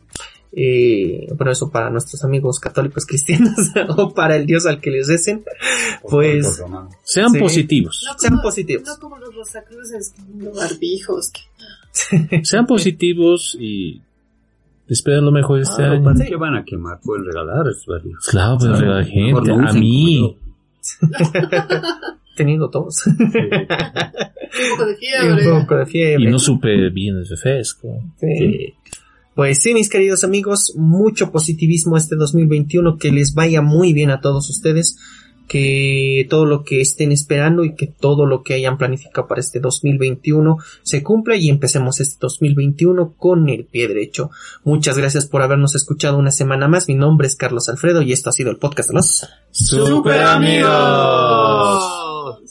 Eh, 0.56 1.28
bueno, 1.36 1.52
eso 1.52 1.72
para 1.72 1.90
nuestros 1.90 2.24
amigos 2.24 2.60
católicos 2.60 3.06
cristianos 3.08 3.54
o 3.98 4.14
para 4.14 4.36
el 4.36 4.46
Dios 4.46 4.66
al 4.68 4.80
que 4.80 4.92
les 4.92 5.08
recen, 5.08 5.44
pues 6.08 6.62
Sean 7.04 7.32
Sí. 7.32 7.40
positivos. 7.40 8.04
No 8.06 8.18
sean 8.20 8.32
como, 8.34 8.44
positivos. 8.44 8.84
no 8.88 8.98
como 9.00 9.18
los 9.18 9.34
rosacruces 9.36 10.14
comiendo 10.16 10.54
barbijos. 10.54 11.32
Sean 12.44 12.68
positivos 12.68 13.58
y 13.60 14.02
esperen 14.88 15.26
lo 15.26 15.32
mejor 15.32 15.60
este 15.60 15.82
Ah, 15.84 15.92
año. 15.92 16.04
¿Para 16.04 16.26
qué 16.26 16.36
van 16.36 16.56
a 16.56 16.64
quemar? 16.64 17.00
Pueden 17.04 17.26
regalar 17.26 17.68
esos 17.68 17.86
barrios. 17.88 18.26
Claro, 18.30 18.58
a 18.62 18.82
la 19.00 19.04
gente, 19.04 19.42
no 19.56 19.68
a 19.68 19.74
mí. 19.74 20.38
teniendo 22.36 22.70
todos 22.70 23.06
Un 23.08 23.18
poco 24.78 24.86
de 24.86 24.94
y 24.94 24.98
fiebre. 24.98 25.52
un 25.52 25.62
poco 25.62 25.76
de 25.78 25.86
fiebre. 25.88 26.24
Y 26.26 26.28
no 26.32 26.38
supe 26.38 26.90
bien 26.90 27.16
el 27.18 27.28
refresco. 27.28 27.88
Sí. 28.20 28.74
Pues 29.36 29.64
sí, 29.64 29.74
mis 29.74 29.90
queridos 29.90 30.24
amigos, 30.24 30.74
mucho 30.78 31.32
positivismo 31.32 31.98
este 31.98 32.16
2021, 32.16 32.98
que 32.98 33.12
les 33.12 33.34
vaya 33.34 33.64
muy 33.64 33.92
bien 33.92 34.12
a 34.12 34.22
todos 34.22 34.48
ustedes, 34.50 34.98
que 35.48 36.28
todo 36.30 36.46
lo 36.46 36.64
que 36.64 36.82
estén 36.82 37.12
esperando 37.12 37.64
y 37.64 37.74
que 37.74 37.88
todo 37.88 38.28
lo 38.28 38.44
que 38.44 38.54
hayan 38.54 38.78
planificado 38.78 39.28
para 39.28 39.42
este 39.42 39.60
2021 39.60 40.58
se 40.84 41.02
cumpla 41.02 41.36
y 41.36 41.50
empecemos 41.50 42.00
este 42.00 42.18
2021 42.22 43.16
con 43.18 43.50
el 43.50 43.66
pie 43.66 43.88
derecho. 43.88 44.30
Muchas 44.64 45.00
gracias 45.00 45.26
por 45.26 45.42
habernos 45.42 45.74
escuchado 45.74 46.20
una 46.20 46.32
semana 46.32 46.68
más. 46.68 46.88
Mi 46.88 46.96
nombre 46.96 47.28
es 47.28 47.36
Carlos 47.36 47.70
Alfredo 47.70 48.04
y 48.04 48.12
esto 48.12 48.30
ha 48.30 48.34
sido 48.34 48.52
el 48.52 48.58
podcast 48.58 48.90
de 48.90 48.96
los 48.96 49.28
¡Super 49.50 50.22
amigos! 50.22 50.70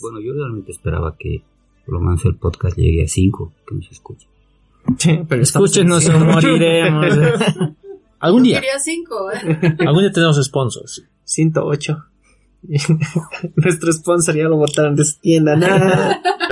Bueno, 0.01 0.21
yo 0.21 0.33
realmente 0.33 0.73
esperaba 0.73 1.15
que 1.17 1.43
Por 1.87 1.95
lo 1.95 2.01
menos 2.01 2.25
el 2.25 2.35
podcast 2.35 2.77
llegue 2.77 3.05
a 3.05 3.09
5, 3.09 3.53
que 3.69 3.75
nos 3.77 3.91
escuchen. 3.91 4.32
Pero 5.29 5.43
estamos 5.43 5.71
Escúchenos 5.71 6.09
o 6.09 6.19
moriremos. 6.19 7.15
Algún 8.21 8.45
día, 8.45 8.61
Quería 8.61 8.79
cinco, 8.79 9.33
¿eh? 9.33 9.77
algún 9.81 10.03
día 10.03 10.13
tenemos 10.13 10.41
sponsors. 10.45 11.03
108. 11.25 12.05
Nuestro 13.57 13.93
sponsor 13.93 14.37
ya 14.37 14.45
lo 14.45 14.57
botaron 14.57 14.95
de 14.95 15.05
su 15.05 15.19
tienda. 15.19 15.57
Nah. 15.57 16.21